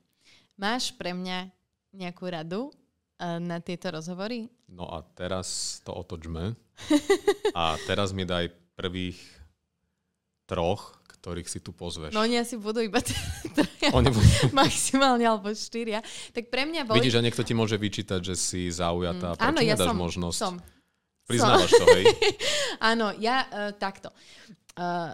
Máš 0.57 0.97
pre 0.97 1.13
mňa 1.13 1.53
nejakú 1.93 2.25
radu 2.25 2.73
na 3.17 3.57
tieto 3.61 3.89
rozhovory? 3.89 4.45
No 4.69 4.85
a 4.85 5.01
teraz 5.01 5.79
to 5.81 5.93
otočme. 5.93 6.53
A 7.57 7.73
teraz 7.89 8.13
mi 8.13 8.21
daj 8.21 8.53
prvých 8.77 9.17
troch, 10.45 11.01
ktorých 11.17 11.49
si 11.49 11.59
tu 11.59 11.73
pozveš. 11.73 12.13
No 12.13 12.23
oni 12.23 12.39
asi 12.39 12.55
budú 12.55 12.79
iba 12.79 13.01
oni 13.97 14.09
budú... 14.13 14.29
maximálne, 14.63 15.25
alebo 15.25 15.51
štyria. 15.51 15.99
Tak 16.31 16.47
pre 16.47 16.63
mňa 16.69 16.87
boli... 16.87 17.01
Vidíš, 17.01 17.19
že 17.19 17.25
niekto 17.25 17.43
ti 17.43 17.57
môže 17.57 17.75
vyčítať, 17.75 18.21
že 18.21 18.35
si 18.37 18.69
zaujatá. 18.69 19.35
Mm, 19.35 19.43
áno, 19.43 19.59
ja 19.59 19.75
som, 19.75 19.97
možnosť? 19.97 20.37
Som. 20.37 20.55
Priznávaš 21.27 21.75
to, 21.75 21.85
hej? 21.91 22.05
Áno, 22.79 23.11
ja 23.19 23.43
uh, 23.51 23.75
takto. 23.75 24.13
Uh, 24.79 25.11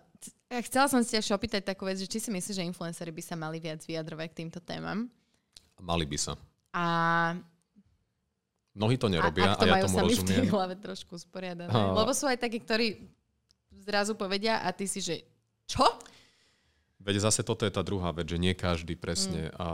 chcela 0.61 0.85
som 0.85 1.01
si 1.01 1.17
ešte 1.17 1.33
opýtať 1.33 1.65
takú 1.65 1.89
vec, 1.89 1.97
že 1.97 2.05
či 2.05 2.21
si 2.21 2.29
myslíš, 2.29 2.61
že 2.61 2.67
influencery 2.67 3.09
by 3.09 3.23
sa 3.25 3.33
mali 3.33 3.57
viac 3.57 3.81
vyjadrovať 3.81 4.27
k 4.29 4.37
týmto 4.45 4.59
témam? 4.61 5.09
Mali 5.81 6.05
by 6.05 6.17
sa. 6.19 6.37
A 6.77 6.85
Mnohí 8.73 8.97
to 8.97 9.05
nerobia 9.05 9.53
a, 9.53 9.57
a, 9.57 9.65
ja 9.69 9.85
tomu 9.85 10.01
rozumiem. 10.01 10.43
A 10.43 10.49
v 10.49 10.53
hlave 10.53 10.75
trošku 10.81 11.13
usporiadané. 11.13 11.69
A... 11.69 11.93
Lebo 11.93 12.09
sú 12.17 12.25
aj 12.25 12.41
takí, 12.41 12.57
ktorí 12.57 13.05
zrazu 13.85 14.17
povedia 14.17 14.65
a 14.65 14.73
ty 14.73 14.89
si, 14.89 14.97
že 14.97 15.21
čo? 15.69 15.85
Veď 17.03 17.27
zase 17.29 17.43
toto 17.43 17.67
je 17.67 17.73
tá 17.75 17.83
druhá 17.83 18.15
vec, 18.15 18.31
že 18.31 18.39
nie 18.39 18.55
každý 18.55 18.95
presne. 18.95 19.51
Mm. 19.51 19.59
A 19.59 19.67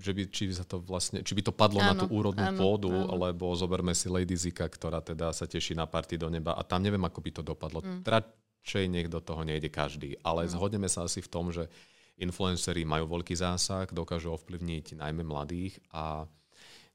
že 0.00 0.16
by, 0.16 0.22
či, 0.32 0.48
sa 0.50 0.64
to 0.64 0.80
vlastne, 0.80 1.20
či 1.20 1.36
by 1.36 1.42
to 1.44 1.52
padlo 1.52 1.78
áno, 1.84 1.88
na 1.92 1.94
tú 1.94 2.06
úrodnú 2.08 2.40
áno, 2.40 2.58
pôdu, 2.58 2.88
áno. 2.88 3.20
lebo 3.20 3.52
zoberme 3.52 3.92
si 3.92 4.08
Lady 4.08 4.32
Zika, 4.32 4.64
ktorá 4.64 5.04
teda 5.04 5.28
sa 5.36 5.44
teší 5.44 5.76
na 5.76 5.84
party 5.84 6.16
do 6.16 6.32
neba 6.32 6.56
a 6.56 6.64
tam 6.64 6.80
neviem, 6.80 7.04
ako 7.04 7.20
by 7.20 7.30
to 7.36 7.42
dopadlo. 7.44 7.84
Mm. 7.84 8.00
Radšej 8.00 8.84
nech 8.88 9.12
do 9.12 9.20
toho 9.20 9.44
nejde 9.44 9.68
každý. 9.68 10.16
Ale 10.24 10.48
mm. 10.48 10.56
zhodneme 10.56 10.88
sa 10.88 11.04
asi 11.04 11.20
v 11.20 11.28
tom, 11.28 11.52
že 11.52 11.68
influenceri 12.16 12.82
majú 12.82 13.20
veľký 13.20 13.36
zásah, 13.36 13.86
dokážu 13.92 14.32
ovplyvniť 14.32 14.96
najmä 14.98 15.22
mladých 15.22 15.78
a 15.92 16.24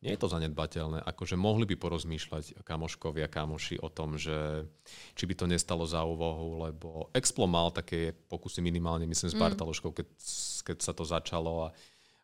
nie 0.04 0.12
je 0.12 0.20
to 0.20 0.28
zanedbateľné. 0.28 1.00
Akože 1.08 1.40
mohli 1.40 1.64
by 1.64 1.80
porozmýšľať 1.80 2.68
kamoškovia, 2.68 3.32
kamoši 3.32 3.80
o 3.80 3.88
tom, 3.88 4.20
že 4.20 4.68
či 5.16 5.24
by 5.24 5.34
to 5.40 5.46
nestalo 5.48 5.88
za 5.88 6.04
úvahu, 6.04 6.68
lebo 6.68 7.08
Explo 7.16 7.48
mal 7.48 7.72
také 7.72 8.12
pokusy 8.12 8.60
minimálne, 8.60 9.08
myslím, 9.08 9.32
s 9.32 9.38
mm. 9.40 9.42
Bartaloškou, 9.42 9.96
keď, 9.96 10.08
keď 10.68 10.78
sa 10.84 10.92
to 10.92 11.08
začalo 11.08 11.66
a, 11.66 11.68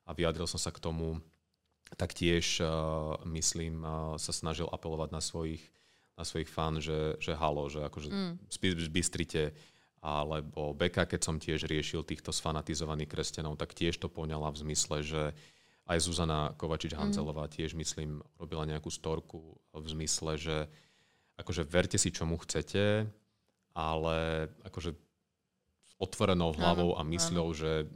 a 0.03 0.11
vyjadril 0.11 0.43
som 0.43 0.60
sa 0.60 0.76
k 0.76 0.84
tomu, 0.84 1.23
tak 1.95 2.11
tiež, 2.11 2.60
uh, 2.61 3.15
myslím, 3.31 3.81
uh, 3.81 4.19
sa 4.19 4.35
snažil 4.35 4.68
apelovať 4.68 5.10
na 5.15 5.23
svojich, 5.23 5.64
na 6.19 6.27
svojich 6.27 6.51
fan, 6.51 6.84
že, 6.84 7.15
že 7.23 7.31
halo, 7.31 7.72
že 7.72 7.80
akože 7.80 8.11
mm. 8.11 8.91
bystrite, 8.91 9.56
alebo 10.03 10.76
Beka, 10.76 11.07
keď 11.07 11.22
som 11.23 11.39
tiež 11.39 11.64
riešil 11.64 12.03
týchto 12.03 12.35
sfanatizovaných 12.35 13.07
kresťanov, 13.07 13.56
tak 13.56 13.72
tiež 13.72 13.99
to 13.99 14.11
poňala 14.11 14.51
v 14.51 14.68
zmysle, 14.68 14.99
že 14.99 15.23
aj 15.90 16.06
Zuzana 16.06 16.53
Kovačič-Hanzelová 16.53 17.49
mm. 17.49 17.53
tiež, 17.57 17.74
myslím, 17.74 18.22
robila 18.38 18.70
nejakú 18.70 18.94
storku 18.94 19.57
v 19.74 19.86
zmysle, 19.90 20.38
že 20.38 20.57
akože 21.41 21.66
verte 21.66 21.98
si, 21.98 22.14
čomu 22.14 22.38
chcete, 22.38 23.10
ale 23.74 24.48
akože 24.70 24.94
s 24.94 25.94
otvorenou 25.98 26.53
hlavou 26.53 26.94
Áno, 26.94 27.02
a 27.02 27.10
mysľou, 27.10 27.48
že 27.57 27.90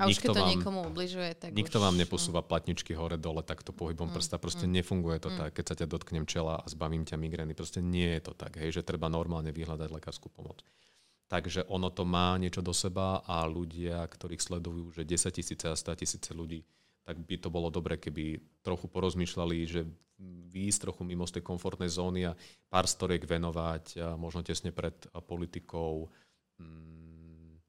A 0.00 0.08
už 0.08 0.18
keď 0.18 0.32
to 0.32 0.42
vám, 0.42 0.50
niekomu 0.56 0.80
ubližuje, 0.88 1.30
tak 1.36 1.52
nikto 1.52 1.76
už, 1.76 1.84
vám 1.84 1.96
neposúva 2.00 2.40
platničky 2.40 2.96
hore-dole 2.96 3.44
takto 3.44 3.76
pohybom 3.76 4.08
Mm, 4.08 4.16
prsta. 4.16 4.40
Proste 4.40 4.64
mm, 4.64 4.72
nefunguje 4.80 5.18
to 5.20 5.28
mm. 5.28 5.36
tak. 5.36 5.50
Keď 5.60 5.64
sa 5.68 5.74
ťa 5.76 5.86
dotknem 5.92 6.24
čela 6.24 6.56
a 6.56 6.66
zbavím 6.66 7.04
ťa 7.04 7.20
migrény, 7.20 7.52
proste 7.52 7.84
nie 7.84 8.16
je 8.16 8.30
to 8.30 8.32
tak. 8.32 8.56
Hej, 8.56 8.80
že 8.80 8.86
treba 8.86 9.12
normálne 9.12 9.52
vyhľadať 9.52 9.88
lekárskú 9.92 10.32
pomoc. 10.32 10.64
Takže 11.26 11.66
ono 11.66 11.90
to 11.90 12.06
má 12.06 12.38
niečo 12.38 12.62
do 12.62 12.70
seba 12.70 13.18
a 13.26 13.42
ľudia, 13.50 14.06
ktorých 14.06 14.42
sledujú, 14.42 14.94
že 14.94 15.02
10 15.02 15.26
tisíce 15.34 15.66
a 15.66 15.74
100 15.74 16.02
tisíce 16.06 16.30
ľudí, 16.30 16.62
tak 17.06 17.22
by 17.22 17.38
to 17.38 17.48
bolo 17.54 17.70
dobre, 17.70 18.02
keby 18.02 18.42
trochu 18.66 18.90
porozmýšľali, 18.90 19.56
že 19.62 19.86
výjsť 20.50 20.90
trochu 20.90 21.06
mimo 21.06 21.22
z 21.22 21.38
tej 21.38 21.44
komfortnej 21.46 21.86
zóny 21.86 22.26
a 22.26 22.34
pár 22.66 22.90
storiek 22.90 23.22
venovať 23.22 23.84
a 24.02 24.08
možno 24.18 24.42
tesne 24.42 24.74
pred 24.74 24.96
politikou 25.12 26.10
mm, 26.58 27.62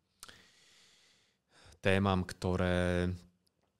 témam, 1.83 2.25
ktoré 2.25 3.11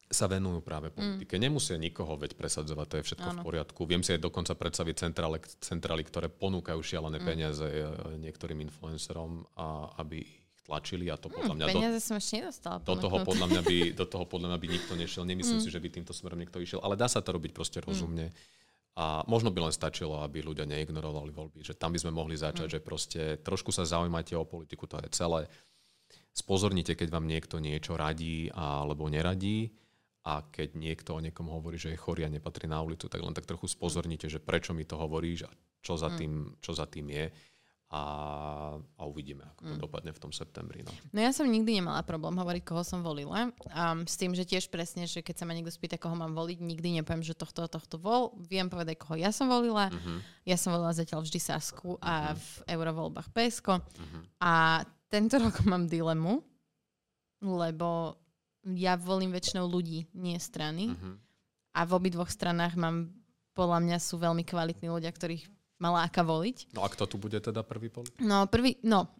sa 0.08 0.32
venujú 0.32 0.64
práve 0.64 0.88
politike. 0.88 1.36
Mm. 1.36 1.52
Nemusia 1.52 1.76
nikoho 1.76 2.16
veď 2.16 2.40
presadzovať, 2.40 2.86
to 2.88 2.98
je 3.00 3.08
všetko 3.12 3.28
Áno. 3.28 3.42
v 3.44 3.46
poriadku. 3.52 3.82
Viem 3.84 4.04
si 4.08 4.16
aj 4.16 4.24
dokonca 4.24 4.56
predstaviť 4.56 4.96
centrály, 4.96 5.40
centrály 5.60 6.04
ktoré 6.08 6.32
ponúkajú 6.32 6.80
šialené 6.80 7.20
Mm. 7.20 7.28
peniaze 7.28 7.68
e, 7.68 7.84
niektorým 8.16 8.64
influencerom, 8.64 9.44
a 9.60 9.92
aby 10.00 10.24
tlačili 10.68 11.08
a 11.08 11.16
to 11.16 11.28
podľa 11.28 11.48
Hm, 11.48 11.58
mňa 11.58 11.66
do, 11.66 11.72
peniaze 11.74 12.00
som 12.00 12.16
ešte 12.16 12.34
nedostala. 12.38 12.78
do 12.78 12.96
toho 12.96 13.18
podľa 13.24 13.48
mňa 13.48 13.62
by, 13.64 13.78
do 14.04 14.06
toho 14.06 14.26
podľa 14.28 14.48
mňa 14.50 14.60
by 14.60 14.68
nikto 14.70 14.94
nešiel. 14.94 15.24
Nemyslím 15.24 15.58
Mm. 15.58 15.64
si, 15.64 15.70
že 15.72 15.80
by 15.80 15.88
týmto 15.90 16.12
smerom 16.12 16.36
niekto 16.36 16.60
išiel, 16.60 16.80
ale 16.80 16.94
dá 16.94 17.08
sa 17.08 17.20
to 17.20 17.32
robiť 17.32 17.52
proste 17.52 17.80
rozumne. 17.80 18.36
A 18.94 19.22
možno 19.24 19.48
by 19.48 19.62
len 19.62 19.72
stačilo, 19.72 20.20
aby 20.20 20.42
ľudia 20.42 20.66
neignorovali 20.66 21.30
voľby, 21.30 21.62
že 21.62 21.72
tam 21.72 21.94
by 21.94 22.00
sme 22.00 22.12
mohli 22.12 22.36
začať, 22.36 22.68
Mm. 22.68 22.74
že 22.74 22.80
proste 22.82 23.22
trošku 23.40 23.70
sa 23.70 23.86
zaujímate 23.86 24.34
o 24.34 24.44
politiku, 24.44 24.84
to 24.84 25.00
je 25.00 25.10
celé. 25.12 25.48
Spozornite, 26.32 26.94
keď 26.94 27.10
vám 27.10 27.26
niekto 27.26 27.58
niečo 27.58 27.96
radí 27.96 28.52
alebo 28.52 29.08
neradí 29.08 29.74
a 30.22 30.44
keď 30.44 30.76
niekto 30.76 31.10
o 31.14 31.24
niekom 31.24 31.48
hovorí, 31.48 31.78
že 31.78 31.90
je 31.90 31.98
chorý 31.98 32.26
a 32.26 32.30
nepatrí 32.30 32.66
na 32.66 32.78
ulicu, 32.78 33.08
tak 33.08 33.18
len 33.20 33.34
tak 33.34 33.46
trochu 33.46 33.66
spozornite, 33.66 34.28
že 34.28 34.38
prečo 34.38 34.70
mi 34.70 34.84
to 34.84 34.94
hovoríš 34.94 35.46
a 35.46 35.52
čo 35.80 35.96
za 35.96 36.12
tým, 36.12 36.54
čo 36.60 36.74
za 36.74 36.86
tým 36.86 37.08
je. 37.08 37.26
A, 37.88 38.04
a 39.00 39.02
uvidíme, 39.08 39.48
ako 39.48 39.62
to 39.64 39.74
Mm. 39.78 39.80
dopadne 39.80 40.12
v 40.12 40.20
tom 40.20 40.36
septembri. 40.36 40.84
No. 40.84 40.92
No 41.16 41.20
ja 41.24 41.32
som 41.32 41.48
nikdy 41.48 41.80
nemala 41.80 42.04
problém 42.04 42.36
hovoriť, 42.36 42.64
koho 42.68 42.84
som 42.84 43.00
volila. 43.00 43.48
Um, 43.72 44.04
s 44.04 44.20
tým, 44.20 44.36
že 44.36 44.44
tiež 44.44 44.68
presne, 44.68 45.08
že 45.08 45.24
keď 45.24 45.40
sa 45.40 45.46
ma 45.48 45.56
niekto 45.56 45.72
spýta, 45.72 45.96
koho 45.96 46.12
mám 46.12 46.36
voliť, 46.36 46.60
nikdy 46.60 47.00
nepoviem, 47.00 47.24
že 47.24 47.32
tohto 47.32 47.64
a 47.64 47.72
tohto 47.72 47.96
vol. 47.96 48.36
Viem 48.44 48.68
povedať, 48.68 49.00
koho 49.00 49.16
ja 49.16 49.32
som 49.32 49.48
volila. 49.48 49.88
Uh-huh. 49.88 50.20
Ja 50.44 50.60
som 50.60 50.76
volila 50.76 50.92
zatiaľ 50.92 51.24
vždy 51.24 51.40
Sasku 51.40 51.96
a 52.04 52.36
v 52.36 52.48
eurovoľbách 52.68 53.32
PSK. 53.32 53.80
Uh-huh. 53.80 54.22
A 54.44 54.84
tento 55.08 55.40
rok 55.44 55.56
mám 55.64 55.88
dilemu, 55.88 56.44
lebo 57.40 58.20
ja 58.68 59.00
volím 59.00 59.32
väčšinou 59.32 59.64
ľudí, 59.64 60.12
nie 60.12 60.36
strany. 60.44 60.92
Uh-huh. 60.92 61.16
A 61.72 61.88
v 61.88 61.92
obidvoch 61.96 62.28
stranách 62.28 62.76
mám, 62.76 63.16
podľa 63.56 63.80
mňa 63.80 63.98
sú 64.04 64.20
veľmi 64.20 64.44
kvalitní 64.44 64.92
ľudia, 64.92 65.08
ktorých 65.08 65.48
ma 65.78 65.94
láka 66.04 66.26
voliť. 66.26 66.74
No 66.74 66.82
a 66.82 66.90
kto 66.90 67.06
tu 67.06 67.16
bude 67.22 67.38
teda 67.38 67.62
prvý 67.62 67.94
politik? 67.94 68.18
No, 68.18 68.50
prvý, 68.50 68.82
no. 68.82 69.14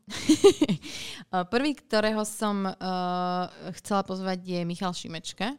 prvý, 1.54 1.78
ktorého 1.78 2.26
som 2.26 2.66
uh, 2.66 3.46
chcela 3.78 4.02
pozvať 4.02 4.42
je 4.42 4.60
Michal 4.66 4.94
Šimečka, 4.94 5.54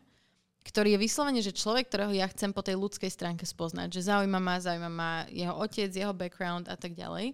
ktorý 0.66 0.98
je 0.98 1.02
vyslovene, 1.02 1.40
že 1.40 1.54
človek, 1.54 1.88
ktorého 1.88 2.12
ja 2.12 2.26
chcem 2.28 2.50
po 2.50 2.66
tej 2.66 2.76
ľudskej 2.76 3.08
stránke 3.08 3.46
spoznať. 3.46 3.94
Že 3.94 4.10
zaujíma 4.10 4.40
ma, 4.42 4.58
zaujíma 4.58 4.90
ma 4.90 5.10
jeho 5.30 5.54
otec, 5.54 5.88
jeho 5.88 6.12
background 6.12 6.66
a 6.66 6.76
tak 6.76 6.98
ďalej. 6.98 7.32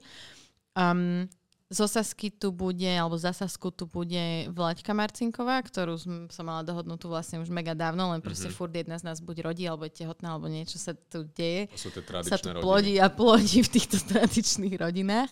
Um, 0.76 1.26
zo 1.74 1.84
Sasky 1.84 2.30
tu 2.30 2.48
bude, 2.48 2.86
alebo 2.86 3.14
za 3.14 3.34
Sasku 3.34 3.68
tu 3.68 3.84
bude 3.84 4.16
Vlaďka 4.48 4.94
Marcinková, 4.94 5.58
ktorú 5.60 5.98
som, 5.98 6.14
mala 6.40 6.62
dohodnutú 6.62 7.06
vlastne 7.06 7.36
už 7.36 7.50
mega 7.50 7.74
dávno, 7.74 8.08
len 8.08 8.20
proste 8.20 8.46
Mhm. 8.46 8.54
furt 8.54 8.70
jedna 8.70 8.94
z 8.94 9.02
nás 9.02 9.18
buď 9.18 9.36
rodí, 9.44 9.64
alebo 9.64 9.82
je 9.82 9.94
tehotná, 9.96 10.32
alebo 10.32 10.46
niečo 10.46 10.76
sa 10.76 10.94
tu 10.94 11.26
deje 11.26 11.66
To 11.66 11.76
sú 11.76 11.90
tie 11.90 11.98
sa 11.98 12.00
tu 12.00 12.08
tradičné 12.08 12.50
rodiny. 12.52 12.62
plodí 12.62 12.94
a 12.96 13.06
plodí 13.08 13.58
v 13.60 13.70
týchto 13.70 13.96
tradičných 13.98 14.74
rodinách. 14.76 15.30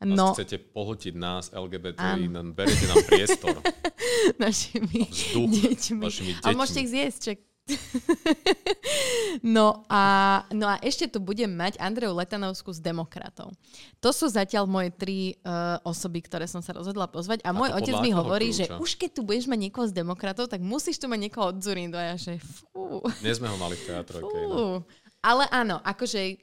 No. 0.00 0.14
No, 0.14 0.26
Chcete 0.32 0.56
pohltiť 0.64 1.12
nás, 1.12 1.52
LGBT, 1.52 2.00
Áno. 2.16 2.32
nám 2.32 2.46
berete 2.52 2.86
nám 2.86 3.04
priestor, 3.04 3.60
našimi 4.38 5.04
deťmi. 5.04 6.00
vašimi 6.00 6.32
Ale 6.40 6.54
môžete 6.54 6.72
deťmi. 6.74 6.82
ich 6.82 6.90
zjesť, 6.90 7.20
čak. 7.22 7.38
no, 9.56 9.86
a, 9.86 10.02
no 10.50 10.66
a 10.66 10.76
ešte 10.82 11.06
tu 11.06 11.22
budem 11.22 11.46
mať 11.46 11.78
Andreju 11.78 12.10
Letanovskú 12.18 12.74
z 12.74 12.82
Demokratov. 12.82 13.54
To 14.02 14.10
sú 14.10 14.26
zatiaľ 14.26 14.66
moje 14.66 14.90
tri 14.90 15.38
uh, 15.46 15.78
osoby, 15.86 16.26
ktoré 16.26 16.50
som 16.50 16.58
sa 16.58 16.74
rozhodla 16.74 17.06
pozvať. 17.06 17.40
A, 17.46 17.54
A 17.54 17.56
môj 17.56 17.70
otec 17.70 17.94
podľa 17.94 18.02
mi 18.02 18.10
hovorí, 18.10 18.48
že 18.50 18.66
kľúča? 18.66 18.82
už 18.82 18.90
keď 18.98 19.10
tu 19.14 19.20
budeš 19.22 19.46
mať 19.46 19.58
niekoho 19.70 19.86
z 19.86 19.94
Demokratov, 19.94 20.50
tak 20.50 20.58
musíš 20.58 20.98
tu 20.98 21.06
mať 21.06 21.30
niekoho 21.30 21.54
od 21.54 21.62
Zurindu. 21.62 21.94
A 21.94 22.14
ja 22.14 22.16
že 22.18 22.42
fú. 22.42 22.98
Dnes 23.22 23.38
sme 23.38 23.46
ho 23.46 23.56
mali 23.56 23.78
v 23.78 23.84
teatrojke. 23.86 24.38
No. 24.50 24.82
Ale 25.22 25.46
áno, 25.54 25.78
akože 25.86 26.42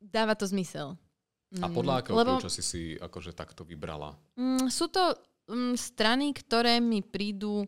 dáva 0.00 0.32
to 0.32 0.48
zmysel. 0.48 0.96
A 1.62 1.70
podľa 1.70 1.92
Mm, 1.94 2.00
akého 2.02 2.16
lebo, 2.18 2.32
kľúča 2.36 2.50
si 2.50 2.62
si 2.64 2.82
akože 2.98 3.30
takto 3.30 3.62
vybrala? 3.62 4.18
mm, 4.34 4.66
sú 4.66 4.90
to 4.90 5.14
mm, 5.46 5.78
strany, 5.78 6.34
ktoré 6.34 6.82
mi 6.82 7.06
prídu 7.06 7.62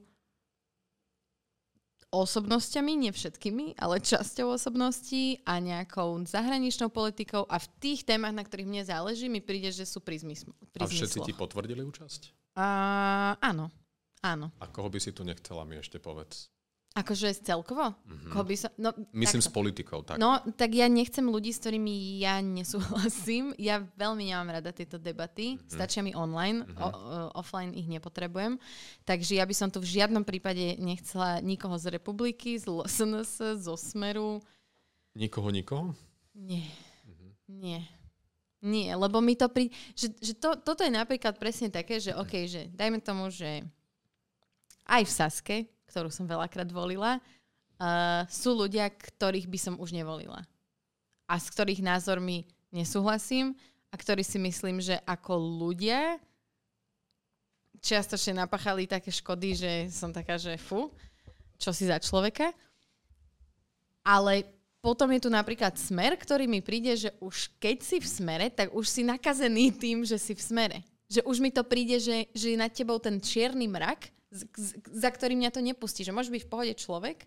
osobnosťami, 2.08 2.92
nie 2.96 3.12
všetkými, 3.12 3.76
ale 3.76 4.00
časťou 4.00 4.56
osobností 4.56 5.44
a 5.44 5.60
nejakou 5.60 6.24
zahraničnou 6.24 6.88
politikou 6.88 7.44
a 7.44 7.60
v 7.60 7.68
tých 7.78 8.08
témach, 8.08 8.32
na 8.32 8.44
ktorých 8.44 8.68
mne 8.68 8.82
záleží, 8.84 9.28
mi 9.28 9.44
príde, 9.44 9.68
že 9.68 9.84
sú 9.84 10.00
pri, 10.00 10.16
zmysl, 10.24 10.52
pri 10.72 10.80
A 10.82 10.88
všetci 10.88 11.20
ti 11.20 11.32
zmysloch. 11.32 11.40
potvrdili 11.44 11.84
účasť? 11.84 12.54
A, 12.56 12.66
áno, 13.44 13.68
áno. 14.24 14.48
A 14.56 14.66
koho 14.72 14.88
by 14.88 14.98
si 14.98 15.12
tu 15.12 15.20
nechcela 15.22 15.68
mi 15.68 15.76
ešte 15.76 16.00
povedz? 16.00 16.48
Akože 16.98 17.30
celkovo? 17.38 17.94
Mhm. 18.02 18.28
Koho 18.28 18.42
by 18.42 18.54
som, 18.54 18.70
no, 18.74 18.90
Myslím 19.12 19.38
s 19.38 19.46
takto. 19.46 19.54
politikou, 19.54 20.02
tak. 20.02 20.16
No, 20.16 20.34
tak 20.52 20.72
ja 20.72 20.84
nechcem 20.84 21.22
ľudí, 21.22 21.48
s 21.48 21.60
ktorými 21.60 21.94
ja 22.18 22.40
nesúhlasím. 22.40 23.54
Ja 23.56 23.78
veľmi 23.94 24.24
nemám 24.24 24.50
rada 24.52 24.70
tieto 24.70 24.96
debaty. 24.96 25.54
Mhm. 25.54 25.68
Stačia 25.68 26.00
mi 26.00 26.10
online, 26.12 26.64
Mhm. 26.64 26.74
o, 26.74 26.86
o, 26.86 26.90
offline 27.36 27.70
ich 27.70 27.86
nepotrebujem. 27.86 28.58
Takže 29.04 29.36
ja 29.36 29.44
by 29.44 29.54
som 29.54 29.68
tu 29.68 29.78
v 29.78 29.90
žiadnom 29.92 30.22
prípade 30.22 30.74
nechcela 30.76 31.38
nikoho 31.38 31.76
z 31.76 31.92
republiky, 31.92 32.56
z 32.56 32.66
LSNS, 32.66 33.62
zo 33.62 33.74
Smeru. 33.74 34.42
Nikoho, 35.14 35.48
nikoho? 35.48 35.94
Nie, 36.32 36.66
Mhm. 37.04 37.28
nie. 37.48 37.80
Nie, 38.58 38.90
lebo 38.92 39.20
mi 39.20 39.34
to 39.34 39.46
pri... 39.46 39.70
Že, 39.94 40.06
že 40.18 40.32
to, 40.34 40.58
toto 40.58 40.82
je 40.82 40.90
napríklad 40.90 41.38
presne 41.38 41.68
také, 41.68 41.96
že 41.96 42.10
OK, 42.10 42.42
že 42.44 42.66
dajme 42.68 42.98
tomu, 42.98 43.30
že 43.30 43.62
aj 44.84 45.02
v 45.04 45.12
Saske, 45.12 45.56
ktorú 45.88 46.12
som 46.12 46.28
veľakrát 46.28 46.68
volila, 46.68 47.18
uh, 47.18 48.22
sú 48.28 48.52
ľudia, 48.54 48.86
ktorých 48.92 49.48
by 49.48 49.58
som 49.58 49.74
už 49.80 49.96
nevolila. 49.96 50.44
A 51.24 51.34
s 51.40 51.48
ktorých 51.48 51.80
názormi 51.80 52.44
nesúhlasím 52.68 53.56
a 53.88 53.96
ktorí 53.96 54.20
si 54.20 54.36
myslím, 54.36 54.84
že 54.84 55.00
ako 55.08 55.40
ľudia 55.40 56.20
čiastočne 57.80 58.42
napáchali 58.42 58.90
také 58.90 59.08
škody, 59.08 59.54
že 59.54 59.72
som 59.88 60.10
taká, 60.10 60.36
že 60.36 60.58
fu, 60.58 60.90
čo 61.56 61.70
si 61.70 61.86
za 61.86 61.96
človeka. 62.02 62.50
Ale 64.02 64.46
potom 64.78 65.10
je 65.10 65.26
tu 65.26 65.30
napríklad 65.30 65.74
smer, 65.74 66.14
ktorý 66.14 66.46
mi 66.46 66.62
príde, 66.62 66.94
že 66.94 67.10
už 67.18 67.50
keď 67.58 67.76
si 67.82 67.96
v 67.98 68.08
smere, 68.08 68.46
tak 68.48 68.70
už 68.72 68.86
si 68.86 69.02
nakazený 69.02 69.74
tým, 69.74 70.06
že 70.06 70.16
si 70.16 70.32
v 70.32 70.42
smere. 70.42 70.78
Že 71.08 71.24
už 71.24 71.36
mi 71.40 71.50
to 71.50 71.64
príde, 71.64 71.98
že, 71.98 72.28
že 72.36 72.54
je 72.54 72.58
nad 72.58 72.70
tebou 72.70 73.00
ten 73.00 73.18
čierny 73.18 73.66
mrak, 73.66 74.12
za 74.90 75.08
ktorý 75.08 75.34
mňa 75.34 75.50
to 75.50 75.60
nepustí. 75.60 76.00
Že 76.00 76.12
môžeš 76.12 76.30
byť 76.30 76.42
v 76.42 76.50
pohode 76.50 76.74
človek, 76.74 77.18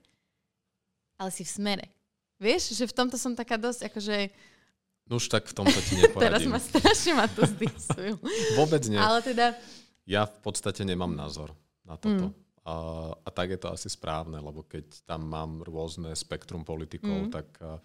ale 1.16 1.30
si 1.30 1.42
v 1.42 1.52
smere. 1.52 1.86
Vieš, 2.38 2.74
že 2.74 2.84
v 2.84 2.96
tomto 2.96 3.16
som 3.16 3.34
taká 3.34 3.56
dosť, 3.56 3.88
akože 3.88 4.18
No 5.04 5.18
už 5.18 5.28
tak 5.28 5.44
v 5.44 5.54
tomto 5.54 5.76
ti 5.82 5.98
teraz 6.16 6.42
neporadím. 6.42 6.50
ma 6.50 6.60
strašne 6.60 7.12
ma 7.14 7.28
to 7.28 7.44
zdisujú. 7.44 8.16
Vôbec 8.60 8.82
nie. 8.86 8.96
Ale 8.96 9.20
teda, 9.20 9.58
Ja 10.04 10.24
v 10.24 10.40
podstate 10.40 10.82
nemám 10.82 11.12
názor 11.12 11.52
na 11.84 11.96
toto. 11.96 12.32
Mm. 12.32 12.34
A, 12.62 12.74
a 13.18 13.30
tak 13.30 13.50
je 13.50 13.60
to 13.60 13.70
asi 13.70 13.86
správne, 13.88 14.38
lebo 14.38 14.62
keď 14.62 14.86
tam 15.04 15.26
mám 15.26 15.62
rôzne 15.62 16.14
spektrum 16.14 16.62
politikov, 16.62 17.28
Mm. 17.28 17.32
tak, 17.32 17.50
a, 17.60 17.82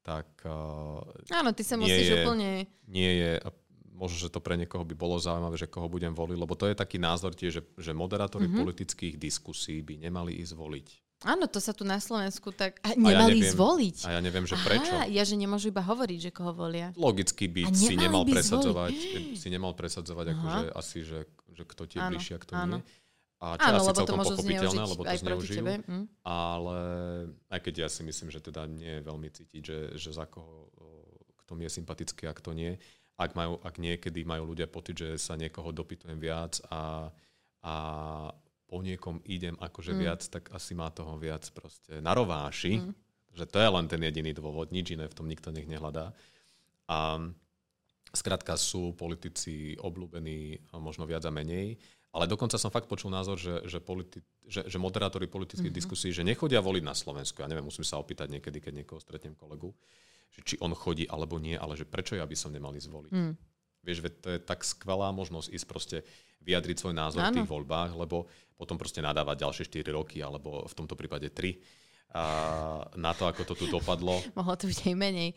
tak 0.00 0.26
a, 0.42 0.56
áno, 1.30 1.52
ty 1.52 1.60
sa 1.60 1.76
musíš 1.76 2.08
je- 2.08 2.16
úplne... 2.18 2.64
nie 2.86 3.12
je, 3.14 3.32
možno, 4.00 4.16
že 4.16 4.32
to 4.32 4.40
pre 4.40 4.56
niekoho 4.56 4.80
by 4.80 4.96
bolo 4.96 5.20
zaujímavé, 5.20 5.60
že 5.60 5.68
koho 5.68 5.92
budem 5.92 6.16
voliť, 6.16 6.36
lebo 6.40 6.56
to 6.56 6.64
je 6.64 6.72
taký 6.72 6.96
názor 6.96 7.36
tiež, 7.36 7.60
že, 7.60 7.62
že 7.76 7.92
moderátori 7.92 8.48
Mhm. 8.48 8.56
politických 8.56 9.20
diskusí 9.20 9.84
by 9.84 10.00
nemali 10.08 10.40
ísť 10.40 10.56
voliť. 10.56 10.88
Áno, 11.20 11.44
to 11.52 11.60
sa 11.60 11.76
tu 11.76 11.84
na 11.84 12.00
Slovensku 12.00 12.48
tak... 12.48 12.80
A 12.80 12.96
ja 12.96 13.20
nemali 13.20 13.44
neviem. 13.44 13.52
zvoliť. 13.52 14.08
A 14.08 14.16
ja 14.16 14.20
neviem, 14.24 14.48
že 14.48 14.56
prečo. 14.56 14.88
Aha, 14.88 15.04
ja, 15.04 15.20
že 15.20 15.36
nemôžu 15.36 15.68
iba 15.68 15.84
hovoriť, 15.84 16.16
že 16.16 16.30
koho 16.32 16.56
volia. 16.56 16.96
Logicky 16.96 17.44
by 17.44 17.68
si 17.76 17.92
nemal 17.92 18.24
by 18.24 18.40
presadzovať, 18.40 18.96
si 19.36 19.48
nemal 19.52 19.76
presadzovať 19.76 20.32
Aha. 20.32 20.34
akože 20.40 20.66
asi, 20.72 20.98
že, 21.04 21.20
že 21.52 21.68
kto 21.68 21.82
ti 21.84 22.00
je 22.00 22.08
bližšie 22.08 22.34
a 22.34 22.40
kto 22.40 22.52
áno. 22.56 22.76
nie. 22.80 22.82
A 23.40 23.56
čo 23.60 23.68
Áno, 23.68 23.76
asi 23.84 23.88
lebo 23.92 24.00
to 24.00 24.12
môžu 24.16 24.32
pochopiteľné, 24.32 24.82
lebo 24.84 25.02
to 25.04 25.16
zneužijú. 25.16 25.64
Hm? 25.84 26.04
Ale 26.24 26.78
aj 27.52 27.60
keď 27.68 27.74
ja 27.84 27.88
si 27.92 28.00
myslím, 28.00 28.28
že 28.32 28.40
teda 28.40 28.64
nie 28.64 29.00
je 29.00 29.02
veľmi 29.04 29.28
cítiť, 29.28 29.60
že, 29.60 29.78
že 30.00 30.10
za 30.16 30.24
koho 30.24 30.72
kto 31.50 31.58
mi 31.58 31.66
je 31.66 31.82
sympatický 31.82 32.30
a 32.30 32.32
kto 32.32 32.54
nie. 32.54 32.78
Ak, 33.20 33.36
majú, 33.36 33.60
ak 33.60 33.76
niekedy 33.76 34.24
majú 34.24 34.56
ľudia 34.56 34.64
pocit, 34.64 34.96
že 34.96 35.20
sa 35.20 35.36
niekoho 35.36 35.76
dopytujem 35.76 36.16
viac 36.16 36.56
a, 36.72 37.12
a 37.60 37.74
po 38.64 38.80
niekom 38.80 39.20
idem 39.28 39.60
akože 39.60 39.92
mm. 39.92 40.00
viac, 40.00 40.24
tak 40.24 40.48
asi 40.56 40.72
má 40.72 40.88
toho 40.88 41.20
viac 41.20 41.44
proste 41.52 42.00
na 42.00 42.16
rováši. 42.16 42.80
Mm. 42.80 42.96
Že 43.36 43.44
to 43.44 43.58
je 43.60 43.68
len 43.68 43.86
ten 43.92 44.00
jediný 44.00 44.32
dôvod, 44.32 44.72
nič 44.72 44.96
iné 44.96 45.04
v 45.04 45.12
tom 45.12 45.28
nikto 45.28 45.52
nech 45.52 45.68
nehľadá. 45.68 46.16
A 46.88 47.20
skrátka 48.10 48.56
sú 48.56 48.96
politici 48.96 49.76
obľúbení 49.78 50.72
možno 50.80 51.04
viac 51.04 51.22
a 51.28 51.30
menej. 51.30 51.76
Ale 52.10 52.26
dokonca 52.26 52.58
som 52.58 52.74
fakt 52.74 52.90
počul 52.90 53.14
názor, 53.14 53.38
že, 53.38 53.62
že, 53.70 53.78
politi- 53.78 54.24
že, 54.42 54.66
že 54.66 54.82
moderátori 54.82 55.30
politických 55.30 55.70
mm-hmm. 55.70 55.78
diskusí, 55.78 56.10
že 56.10 56.26
nechodia 56.26 56.58
voliť 56.58 56.82
na 56.82 56.90
Slovensku. 56.90 57.38
Ja 57.38 57.46
neviem, 57.46 57.62
musím 57.62 57.86
sa 57.86 58.02
opýtať 58.02 58.34
niekedy, 58.34 58.58
keď 58.58 58.82
niekoho 58.82 58.98
stretnem 58.98 59.38
kolegu, 59.38 59.70
že 60.30 60.40
či 60.46 60.54
on 60.62 60.72
chodí 60.72 61.06
alebo 61.10 61.36
nie, 61.36 61.58
ale 61.58 61.74
že 61.74 61.84
prečo 61.84 62.14
ja 62.14 62.24
by 62.24 62.36
som 62.38 62.54
nemali 62.54 62.78
zvoliť. 62.78 63.12
Mm. 63.12 63.34
Vieš, 63.80 63.98
veď 64.04 64.14
to 64.20 64.28
je 64.36 64.38
tak 64.44 64.60
skvelá 64.62 65.08
možnosť 65.10 65.48
ísť 65.50 65.66
proste 65.66 65.98
vyjadriť 66.44 66.76
svoj 66.80 66.94
názor 66.96 67.20
Áno. 67.24 67.32
v 67.32 67.36
tých 67.40 67.50
voľbách, 67.50 67.96
lebo 67.96 68.28
potom 68.56 68.76
proste 68.76 69.00
nadávať 69.00 69.44
ďalšie 69.44 69.64
4 69.68 69.96
roky, 69.96 70.20
alebo 70.20 70.64
v 70.68 70.74
tomto 70.76 70.96
prípade 70.96 71.28
3 71.32 71.56
a 72.10 72.24
na 72.98 73.14
to, 73.14 73.30
ako 73.30 73.46
to 73.46 73.54
tu 73.54 73.66
dopadlo. 73.70 74.18
Mohlo 74.38 74.54
to 74.58 74.66
byť 74.66 74.78
aj 74.90 74.96
menej. 74.98 75.30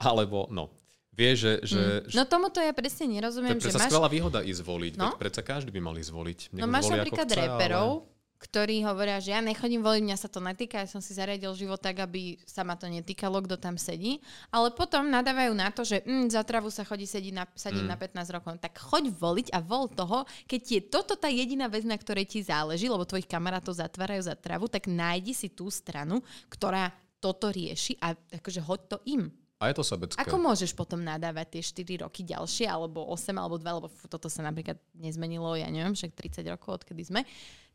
Alebo, 0.00 0.48
no, 0.48 0.72
Vie, 1.16 1.32
že... 1.32 1.64
že 1.64 1.80
mm. 1.80 2.12
No 2.12 2.28
tomuto 2.28 2.60
ja 2.60 2.76
presne 2.76 3.08
nerozumiem. 3.08 3.56
To 3.56 3.72
je 3.72 3.72
že 3.72 3.80
máš... 3.80 3.88
skvelá 3.88 4.08
výhoda 4.12 4.44
ísť 4.44 4.60
zvoliť. 4.60 4.92
No? 5.00 5.16
Predsa 5.16 5.40
každý 5.40 5.72
by 5.72 5.80
mali 5.80 6.04
zvoliť. 6.04 6.52
Nech 6.52 6.60
no 6.60 6.68
máš 6.68 6.92
napríklad 6.92 7.24
chce, 7.24 7.40
reperov, 7.40 8.04
ale... 8.04 8.15
ktorí 8.36 8.84
hovoria, 8.84 9.16
že 9.16 9.32
ja 9.32 9.40
nechodím 9.40 9.80
voliť, 9.80 10.02
mňa 10.04 10.18
sa 10.20 10.28
to 10.28 10.44
netýka, 10.44 10.84
ja 10.84 10.88
som 10.88 11.00
si 11.00 11.16
zariadil 11.16 11.56
život 11.56 11.80
tak, 11.80 12.04
aby 12.04 12.36
sa 12.44 12.62
ma 12.62 12.76
to 12.76 12.84
netýkalo, 12.84 13.40
kto 13.44 13.56
tam 13.56 13.80
sedí. 13.80 14.20
Ale 14.52 14.72
potom 14.76 15.08
nadávajú 15.08 15.52
na 15.56 15.72
to, 15.72 15.88
že 15.88 16.04
mm, 16.04 16.28
za 16.28 16.44
travu 16.44 16.68
sa 16.68 16.84
chodí 16.84 17.08
sediť 17.08 17.32
na, 17.32 17.44
sediť 17.48 17.84
mm. 17.84 17.90
na 17.90 17.96
15 17.96 18.36
rokov. 18.36 18.50
Tak 18.60 18.76
choď 18.76 19.08
voliť 19.16 19.48
a 19.56 19.58
vol 19.64 19.88
toho, 19.88 20.28
keď 20.44 20.60
je 20.62 20.80
toto 20.84 21.16
tá 21.16 21.32
jediná 21.32 21.66
vec, 21.72 21.88
na 21.88 21.96
ktorej 21.96 22.28
ti 22.28 22.44
záleží, 22.44 22.92
lebo 22.92 23.08
tvojich 23.08 23.28
kamarátov 23.28 23.80
zatvárajú 23.80 24.28
za 24.28 24.36
travu, 24.36 24.68
tak 24.68 24.84
nájdi 24.86 25.32
si 25.32 25.48
tú 25.48 25.72
stranu, 25.72 26.20
ktorá 26.52 26.92
toto 27.16 27.48
rieši 27.48 27.96
a 28.04 28.12
akože 28.12 28.60
hoď 28.60 28.80
to 28.92 28.98
im. 29.08 29.32
A 29.56 29.72
je 29.72 29.80
to 29.80 29.88
sebecké. 29.88 30.20
Ako 30.20 30.36
môžeš 30.36 30.76
potom 30.76 31.00
nadávať 31.00 31.56
tie 31.56 31.62
4 31.64 32.04
roky 32.04 32.20
ďalšie, 32.20 32.68
alebo 32.68 33.08
8, 33.08 33.32
alebo 33.40 33.56
2, 33.56 33.64
lebo 33.64 33.88
toto 33.88 34.28
sa 34.28 34.44
napríklad 34.44 34.76
nezmenilo, 34.92 35.56
ja 35.56 35.72
neviem, 35.72 35.96
však 35.96 36.12
30 36.12 36.44
rokov, 36.52 36.84
odkedy 36.84 37.08
sme. 37.08 37.24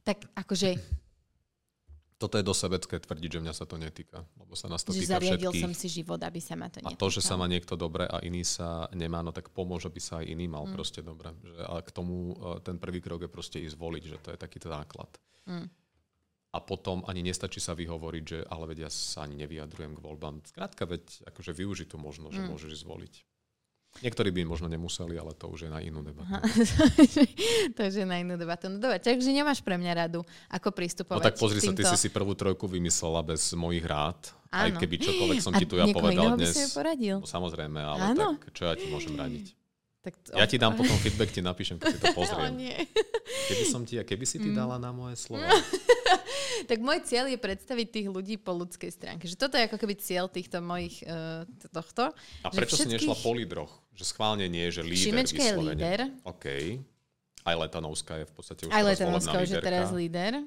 Tak 0.03 0.29
akože... 0.33 0.69
Toto 2.21 2.37
je 2.37 2.45
dosť 2.45 2.61
sebecké 2.69 2.95
tvrdiť, 3.01 3.29
že 3.33 3.39
mňa 3.41 3.53
sa 3.57 3.65
to 3.65 3.81
netýka, 3.81 4.21
lebo 4.37 4.53
sa 4.53 4.69
nás 4.69 4.85
to 4.85 4.93
že 4.93 5.09
týka 5.09 5.17
zariadil 5.17 5.49
všetkých. 5.49 5.65
som 5.65 5.73
si 5.73 5.89
život, 5.89 6.21
aby 6.21 6.37
sa 6.37 6.53
ma 6.53 6.69
to 6.69 6.77
netýkalo. 6.77 6.93
A 6.93 7.01
to, 7.01 7.07
že 7.09 7.25
sa 7.25 7.33
má 7.33 7.49
niekto 7.49 7.73
dobre 7.73 8.05
a 8.05 8.21
iný 8.21 8.45
sa 8.45 8.85
nemá, 8.93 9.25
no 9.25 9.33
tak 9.33 9.49
pomôže, 9.49 9.89
aby 9.89 9.97
sa 9.97 10.21
aj 10.21 10.29
iný 10.29 10.45
mal 10.45 10.69
mm. 10.69 10.73
proste 10.77 11.01
dobre. 11.01 11.33
Že, 11.41 11.65
ale 11.65 11.81
k 11.81 11.89
tomu 11.89 12.37
e, 12.37 12.61
ten 12.61 12.77
prvý 12.77 13.01
krok 13.01 13.25
je 13.25 13.29
proste 13.33 13.57
ísť 13.57 13.73
voliť, 13.73 14.03
že 14.05 14.17
to 14.21 14.29
je 14.33 14.37
taký 14.37 14.61
základ. 14.61 15.09
Mm 15.49 15.81
a 16.51 16.59
potom 16.59 17.07
ani 17.07 17.23
nestačí 17.23 17.63
sa 17.63 17.71
vyhovoriť, 17.71 18.23
že 18.27 18.39
ale 18.43 18.75
vedia 18.75 18.91
sa 18.91 19.23
ani 19.23 19.39
nevyjadrujem 19.39 19.95
k 19.95 20.03
voľbám. 20.03 20.43
Skrátka, 20.43 20.83
veď 20.83 21.07
akože 21.31 21.55
využiť 21.55 21.95
to 21.95 21.97
možno, 21.97 22.27
že 22.27 22.43
mm. 22.43 22.47
môžeš 22.51 22.83
zvoliť. 22.83 23.13
Niektorí 23.99 24.31
by 24.31 24.47
možno 24.47 24.71
nemuseli, 24.71 25.19
ale 25.19 25.35
to 25.35 25.51
už 25.51 25.67
je 25.67 25.69
na 25.69 25.83
inú 25.83 25.99
debatu. 25.99 26.31
to 27.75 27.79
už 27.83 27.95
je 28.01 28.07
na 28.07 28.23
inú 28.23 28.39
debatu. 28.39 28.71
No 28.71 28.79
dobre, 28.79 29.03
takže 29.03 29.35
nemáš 29.35 29.59
pre 29.59 29.75
mňa 29.75 30.07
radu, 30.07 30.23
ako 30.47 30.71
pristupovať 30.71 31.19
No 31.19 31.27
tak 31.27 31.35
pozri 31.35 31.59
sa, 31.59 31.75
ty 31.75 31.83
si 31.83 31.97
si 31.99 32.09
prvú 32.09 32.31
trojku 32.31 32.71
vymyslela 32.71 33.19
bez 33.19 33.51
mojich 33.51 33.83
rád. 33.83 34.31
Áno. 34.47 34.71
Aj 34.71 34.71
keby 34.79 34.95
čokoľvek 34.95 35.39
som 35.43 35.51
ti 35.55 35.67
tu 35.67 35.75
ja 35.75 35.91
povedal 35.91 36.39
dnes. 36.39 36.55
By 36.55 36.55
si 36.55 36.71
poradil. 36.71 37.15
No, 37.19 37.27
samozrejme, 37.27 37.79
ale 37.83 38.15
Áno. 38.15 38.39
tak 38.39 38.51
čo 38.55 38.63
ja 38.67 38.73
ti 38.79 38.87
môžem 38.87 39.15
radiť? 39.19 39.59
Tak 40.01 40.13
to... 40.17 40.33
Ja 40.33 40.49
ti 40.49 40.57
dám 40.57 40.73
potom 40.73 40.97
feedback, 40.97 41.29
ti 41.29 41.45
napíšem, 41.45 41.77
keď 41.77 41.93
si 41.93 41.99
to 42.01 42.09
pozriem. 42.19 42.49
O, 42.49 42.57
nie. 42.57 42.73
Keby 43.53 43.65
som 43.69 43.85
ti, 43.85 44.01
keby 44.01 44.25
si 44.25 44.41
ty 44.41 44.49
mm. 44.49 44.57
dala 44.57 44.81
na 44.81 44.89
moje 44.89 45.13
slova. 45.21 45.45
tak 46.69 46.81
môj 46.81 47.05
cieľ 47.05 47.29
je 47.29 47.37
predstaviť 47.37 47.87
tých 47.87 48.07
ľudí 48.09 48.41
po 48.41 48.57
ľudskej 48.57 48.89
stránke. 48.89 49.29
Že 49.29 49.37
toto 49.37 49.55
je 49.61 49.69
ako 49.69 49.77
keby 49.77 49.93
cieľ 50.01 50.25
týchto 50.25 50.57
mojich 50.57 51.05
uh, 51.05 51.45
tohto. 51.69 52.09
A 52.41 52.47
prečo 52.49 52.81
všetkých... 52.81 52.89
si 52.89 52.95
nešla 52.97 53.15
po 53.21 53.31
lídroch? 53.37 53.71
Že 53.91 54.03
schválne 54.07 54.47
nie, 54.47 54.65
že 54.71 54.81
líder 54.81 55.27
Šimečka 55.27 55.41
je 55.43 55.53
líder. 55.59 55.99
OK. 56.23 56.45
Aj 57.41 57.55
Letanovská 57.57 58.21
je 58.21 58.25
v 58.29 58.33
podstate 58.33 58.61
už 58.69 58.71
Aj 58.71 58.83
Letanovská 58.85 59.37
už 59.41 59.49
je 59.49 59.61
teraz 59.61 59.89
líder. 59.91 60.45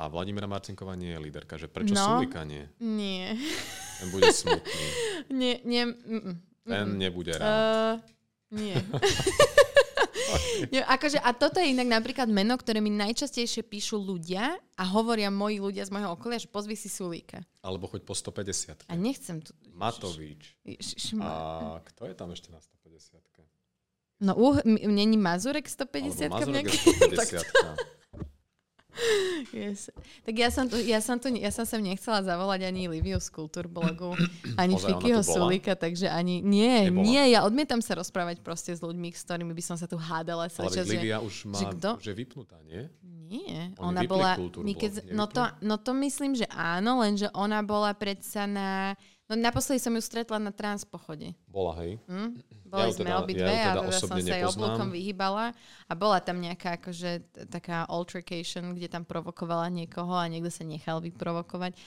A 0.00 0.08
Vladimíra 0.08 0.48
Marcinková 0.48 0.96
nie 0.96 1.12
je 1.12 1.20
líderka. 1.20 1.60
Že 1.60 1.68
prečo 1.68 1.92
no, 1.92 2.00
Sulika 2.00 2.40
nie? 2.48 2.64
Nie. 2.80 3.36
Ten 4.00 4.08
bude 4.08 4.32
smutný. 4.32 4.86
nie, 5.40 5.60
nie. 5.68 5.84
Mm, 5.92 6.22
mm, 6.24 6.34
Ten 6.64 6.86
nebude 6.96 7.36
rád. 7.36 7.52
Uh, 7.52 7.94
nie. 8.56 8.74
Nie, 10.70 10.84
akože, 10.86 11.18
a 11.18 11.32
toto 11.34 11.58
je 11.58 11.72
inak 11.72 11.88
napríklad 11.88 12.28
meno, 12.30 12.54
ktoré 12.54 12.78
mi 12.78 12.92
najčastejšie 12.92 13.66
píšu 13.66 13.98
ľudia 13.98 14.54
a 14.76 14.82
hovoria 14.86 15.32
moji 15.32 15.58
ľudia 15.58 15.82
z 15.82 15.90
môjho 15.90 16.14
okolia, 16.14 16.38
že 16.38 16.46
pozvi 16.46 16.76
si 16.78 16.86
Sulíka. 16.86 17.42
Alebo 17.64 17.90
choď 17.90 18.04
po 18.04 18.14
150. 18.14 18.86
A 18.86 18.94
nechcem 18.94 19.42
tu. 19.42 19.56
Matovič. 19.74 20.54
a 21.18 21.80
kto 21.82 22.02
je 22.06 22.14
tam 22.14 22.30
ešte 22.30 22.52
na 22.52 22.60
150? 22.60 22.79
No, 24.20 24.36
uh, 24.36 24.60
není 24.66 25.16
Mazurek 25.16 25.68
150? 25.68 26.28
Alebo 26.28 26.52
Mazurek 26.52 26.66
je 26.68 26.78
150. 27.16 28.00
Yes. 29.50 29.88
Tak 30.26 30.34
ja 30.36 30.48
som, 30.52 30.68
tu, 30.68 30.76
ja, 30.76 31.00
som 31.00 31.16
tu, 31.16 31.32
ja 31.32 31.48
som 31.48 31.64
sem 31.64 31.80
nechcela 31.80 32.20
zavolať 32.20 32.68
ani 32.68 32.90
Liviu 32.90 33.16
z 33.16 33.32
Kultúrblogu, 33.32 34.12
ani 34.60 34.76
Fikyho 34.76 35.24
Sulika, 35.24 35.72
takže 35.72 36.10
ani... 36.10 36.44
Nie, 36.44 36.92
Nebola. 36.92 37.04
nie, 37.06 37.22
ja 37.32 37.46
odmietam 37.46 37.80
sa 37.80 37.96
rozprávať 37.96 38.44
proste 38.44 38.76
s 38.76 38.84
ľuďmi, 38.84 39.08
s 39.14 39.24
ktorými 39.24 39.56
by 39.56 39.62
som 39.64 39.76
sa 39.80 39.88
tu 39.88 39.96
hádala. 39.96 40.52
Ale 40.52 40.68
čas, 40.68 40.84
Livia 40.84 41.18
že, 41.22 41.26
už 41.26 41.34
má, 41.48 41.58
že, 41.58 41.66
kto? 41.72 41.90
že 42.02 42.12
vypnutá, 42.12 42.58
nie? 42.66 42.92
Nie, 43.30 43.70
Oni 43.78 43.94
ona 43.94 44.00
bola... 44.04 44.34
My 44.60 44.74
keď, 44.74 45.06
no, 45.14 45.30
to, 45.30 45.46
no 45.62 45.78
to 45.78 45.94
myslím, 46.02 46.34
že 46.34 46.50
áno, 46.50 46.98
lenže 47.00 47.30
ona 47.30 47.62
bola 47.62 47.94
predsa 47.94 48.44
na 48.50 48.98
No 49.30 49.38
naposledy 49.38 49.78
som 49.78 49.94
ju 49.94 50.02
stretla 50.02 50.42
na 50.42 50.50
transpochode. 50.50 51.38
Bola, 51.46 51.78
hej. 51.78 52.02
Hm? 52.10 52.42
Boli 52.66 52.90
ja 52.90 52.94
sme 52.98 53.06
teda, 53.06 53.22
obidve 53.22 53.46
ja 53.46 53.70
teda 53.70 53.70
a 53.70 53.84
teda 53.86 53.98
som 54.02 54.08
sa 54.10 54.18
jej 54.18 54.42
oblúkom 54.42 54.88
vyhýbala 54.90 55.54
a 55.86 55.92
bola 55.94 56.18
tam 56.18 56.42
nejaká 56.42 56.82
akože 56.82 57.10
taká 57.46 57.86
altercation, 57.86 58.74
kde 58.74 58.90
tam 58.90 59.06
provokovala 59.06 59.70
niekoho 59.70 60.18
a 60.18 60.26
niekto 60.26 60.50
sa 60.50 60.66
nechal 60.66 60.98
vyprovokovať. 60.98 61.78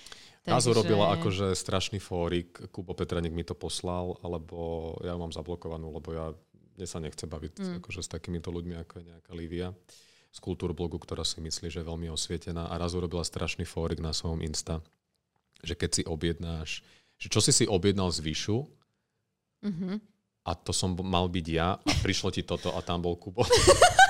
Nás 0.48 0.68
urobila 0.72 1.12
akože 1.20 1.52
strašný 1.52 2.00
fórik, 2.00 2.64
Kubo 2.72 2.96
Petranik 2.96 3.36
mi 3.36 3.44
to 3.44 3.56
poslal, 3.56 4.20
alebo 4.24 4.92
ja 5.04 5.16
mám 5.20 5.36
zablokovanú, 5.36 5.92
lebo 5.92 6.16
ja 6.16 6.32
mne 6.80 6.88
sa 6.88 7.04
nechce 7.04 7.28
baviť 7.28 7.54
mm. 7.60 7.76
akože 7.84 8.02
s 8.04 8.10
takýmito 8.12 8.52
ľuďmi, 8.56 8.76
ako 8.80 8.94
je 9.00 9.04
nejaká 9.12 9.32
Lívia 9.36 9.76
z 10.34 10.40
kultúrblogu, 10.42 10.98
ktorá 10.98 11.22
si 11.22 11.44
myslí, 11.44 11.70
že 11.70 11.84
je 11.84 11.90
veľmi 11.92 12.08
osvietená 12.10 12.72
a 12.72 12.74
raz 12.80 12.98
urobila 12.98 13.22
strašný 13.22 13.68
fórik 13.68 14.02
na 14.02 14.16
svojom 14.16 14.42
Insta, 14.42 14.82
že 15.62 15.78
keď 15.78 15.90
si 15.92 16.04
objednáš 16.04 16.84
že 17.24 17.32
čo 17.32 17.40
si 17.40 17.56
si 17.56 17.64
objednal 17.64 18.12
z 18.12 18.20
Vyšu 18.20 18.68
mm-hmm. 19.64 19.96
a 20.44 20.52
to 20.60 20.76
som 20.76 20.92
mal 21.00 21.32
byť 21.32 21.46
ja 21.48 21.80
a 21.80 21.92
prišlo 22.04 22.36
ti 22.36 22.44
toto 22.44 22.76
a 22.76 22.84
tam 22.84 23.00
bol 23.00 23.16
Kubo. 23.16 23.48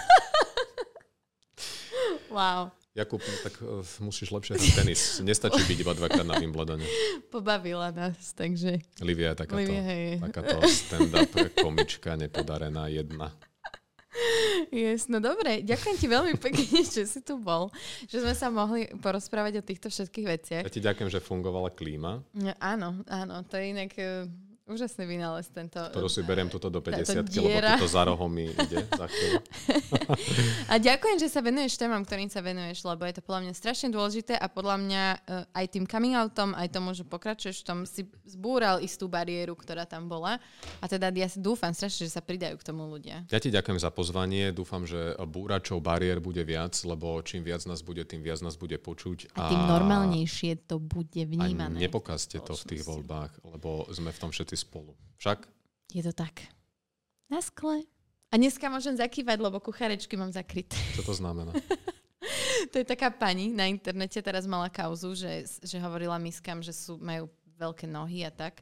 wow. 2.33 2.73
Jakub, 2.93 3.21
tak 3.21 3.53
uh, 3.61 3.85
musíš 4.01 4.33
lepšie 4.33 4.53
hrať 4.53 4.73
tenis. 4.73 5.01
Nestačí 5.25 5.61
byť 5.65 5.77
iba 5.81 5.93
dvakrát 5.97 6.25
na 6.25 6.37
Wimbledone. 6.37 6.85
Pobavila 7.33 7.89
nás, 7.89 8.37
takže... 8.37 8.85
Livia 9.01 9.33
je 9.33 9.37
takáto, 9.45 9.65
Livia, 9.65 9.81
hej. 9.81 10.21
takáto 10.21 10.61
stand-up 10.69 11.33
komička 11.57 12.13
nepodarená 12.13 12.85
jedna. 12.93 13.33
Yes, 14.69 15.09
no 15.09 15.17
dobre, 15.17 15.65
ďakujem 15.65 15.95
ti 15.97 16.07
veľmi 16.09 16.35
pekne, 16.37 16.81
že 16.95 17.03
si 17.05 17.19
tu 17.21 17.37
bol, 17.41 17.73
že 18.05 18.21
sme 18.21 18.33
sa 18.37 18.53
mohli 18.53 18.89
porozprávať 19.01 19.61
o 19.61 19.65
týchto 19.65 19.89
všetkých 19.89 20.27
veciach. 20.27 20.63
Ja 20.65 20.73
ti 20.73 20.81
ďakujem, 20.81 21.09
že 21.09 21.19
fungovala 21.21 21.73
klíma. 21.73 22.21
No, 22.37 22.53
áno, 22.61 23.01
áno, 23.09 23.41
to 23.45 23.57
je 23.57 23.65
inak 23.73 23.91
eh, 23.97 24.29
Úžasný 24.63 25.03
vynález 25.03 25.51
tento. 25.51 25.75
Ktorú 25.75 26.07
si 26.07 26.23
beriem 26.23 26.47
tuto 26.47 26.71
do 26.71 26.79
50 26.79 27.27
lebo 27.35 27.59
tuto 27.75 27.83
za 27.91 28.07
rohom 28.07 28.31
mi 28.31 28.47
ide 28.47 28.79
za 28.95 29.11
A 30.71 30.79
ďakujem, 30.79 31.19
že 31.19 31.27
sa 31.27 31.43
venuješ 31.43 31.75
témam, 31.75 31.99
ktorým 31.99 32.31
sa 32.31 32.39
venuješ, 32.39 32.87
lebo 32.87 33.03
je 33.03 33.19
to 33.19 33.21
podľa 33.27 33.43
mňa 33.43 33.53
strašne 33.59 33.91
dôležité 33.91 34.39
a 34.39 34.47
podľa 34.47 34.79
mňa 34.79 35.03
uh, 35.19 35.59
aj 35.59 35.65
tým 35.67 35.83
coming 35.83 36.15
outom, 36.15 36.55
aj 36.55 36.71
tomu, 36.71 36.95
že 36.95 37.03
pokračuješ 37.03 37.59
v 37.59 37.65
tom, 37.67 37.79
si 37.83 38.07
zbúral 38.23 38.79
istú 38.79 39.11
bariéru, 39.11 39.51
ktorá 39.51 39.83
tam 39.83 40.07
bola. 40.07 40.39
A 40.79 40.87
teda 40.87 41.11
ja 41.11 41.27
si 41.27 41.43
dúfam 41.43 41.75
strašne, 41.75 42.07
že 42.07 42.15
sa 42.15 42.23
pridajú 42.23 42.55
k 42.55 42.63
tomu 42.63 42.87
ľudia. 42.87 43.27
Ja 43.35 43.43
ti 43.43 43.51
ďakujem 43.51 43.83
za 43.83 43.91
pozvanie. 43.91 44.55
Dúfam, 44.55 44.87
že 44.87 45.19
búračov 45.27 45.83
bariér 45.83 46.23
bude 46.23 46.39
viac, 46.47 46.71
lebo 46.87 47.19
čím 47.19 47.43
viac 47.43 47.67
nás 47.67 47.83
bude, 47.83 47.99
tým 48.07 48.23
viac 48.23 48.39
nás 48.39 48.55
bude 48.55 48.79
počuť. 48.79 49.35
A, 49.35 49.43
a 49.43 49.51
tým 49.51 49.59
normálnejšie 49.67 50.71
to 50.71 50.79
bude 50.79 51.19
vnímané. 51.19 51.75
A 51.75 51.83
nepokazte 51.83 52.39
to 52.39 52.55
v 52.55 52.63
tých 52.63 52.87
voľbách, 52.87 53.43
lebo 53.43 53.91
sme 53.91 54.15
v 54.15 54.19
tom 54.23 54.31
všetci 54.31 54.52
všetci 54.53 54.69
spolu. 54.69 54.93
Však? 55.17 55.49
Je 55.97 56.05
to 56.05 56.13
tak. 56.13 56.45
Na 57.25 57.41
skle. 57.41 57.89
A 58.29 58.37
dneska 58.37 58.69
môžem 58.69 58.93
zakývať, 58.93 59.41
lebo 59.41 59.57
kucharečky 59.57 60.13
mám 60.13 60.29
zakryté. 60.29 60.77
Čo 60.93 61.09
to 61.09 61.13
znamená? 61.17 61.49
to 62.71 62.75
je 62.77 62.85
taká 62.85 63.09
pani 63.09 63.49
na 63.49 63.65
internete 63.65 64.21
teraz 64.21 64.45
mala 64.45 64.69
kauzu, 64.69 65.17
že, 65.17 65.49
že 65.65 65.77
hovorila 65.81 66.21
miskám, 66.21 66.61
že 66.61 66.69
sú, 66.69 67.01
majú 67.01 67.29
veľké 67.57 67.89
nohy 67.89 68.25
a 68.25 68.31
tak 68.33 68.61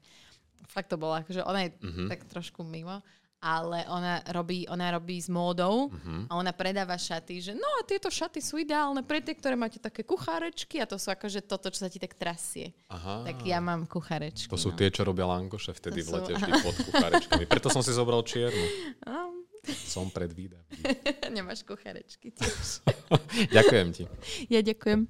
fakt 0.72 0.88
to 0.92 0.96
bola, 0.96 1.24
akože 1.24 1.44
ona 1.44 1.68
je 1.68 1.72
mm-hmm. 1.76 2.08
tak 2.08 2.24
trošku 2.32 2.64
mimo, 2.64 3.04
ale 3.42 3.90
ona 3.90 4.22
robí, 4.30 4.70
ona 4.70 4.94
robí 4.94 5.18
s 5.18 5.26
módou 5.26 5.90
uh-huh. 5.90 6.30
a 6.30 6.38
ona 6.38 6.54
predáva 6.54 6.94
šaty, 6.94 7.42
že 7.42 7.52
no 7.58 7.66
a 7.66 7.82
tieto 7.82 8.14
šaty 8.14 8.38
sú 8.38 8.62
ideálne 8.62 9.02
pre 9.02 9.18
tie, 9.18 9.34
ktoré 9.34 9.58
máte 9.58 9.82
také 9.82 10.06
kuchárečky 10.06 10.78
a 10.78 10.86
to 10.86 11.02
sú 11.02 11.10
akože 11.10 11.42
toto, 11.50 11.74
čo 11.74 11.82
sa 11.82 11.90
ti 11.90 11.98
tak 11.98 12.14
trasie. 12.14 12.78
Aha. 12.94 13.26
Tak 13.26 13.42
ja 13.42 13.58
mám 13.58 13.90
kuchárečky. 13.90 14.54
To 14.54 14.62
sú 14.62 14.70
no. 14.72 14.78
tie, 14.78 14.94
čo 14.94 15.02
robia 15.02 15.26
Langoše 15.26 15.74
vtedy 15.74 16.06
to 16.06 16.08
v 16.08 16.10
lete 16.22 16.34
sú... 16.34 16.40
vždy 16.40 16.52
pod 16.62 16.76
kuchárečkami. 16.86 17.46
Preto 17.50 17.68
som 17.74 17.82
si 17.82 17.92
zobral 17.92 18.22
čiernu. 18.22 18.66
Um. 19.10 19.42
Som 19.86 20.10
predvídavý. 20.10 20.66
Nemáš 21.36 21.62
kuchárečky 21.62 22.34
tiež. 22.34 22.82
ďakujem 23.58 23.88
ti. 23.94 24.04
Ja 24.50 24.66
ďakujem. 24.66 25.06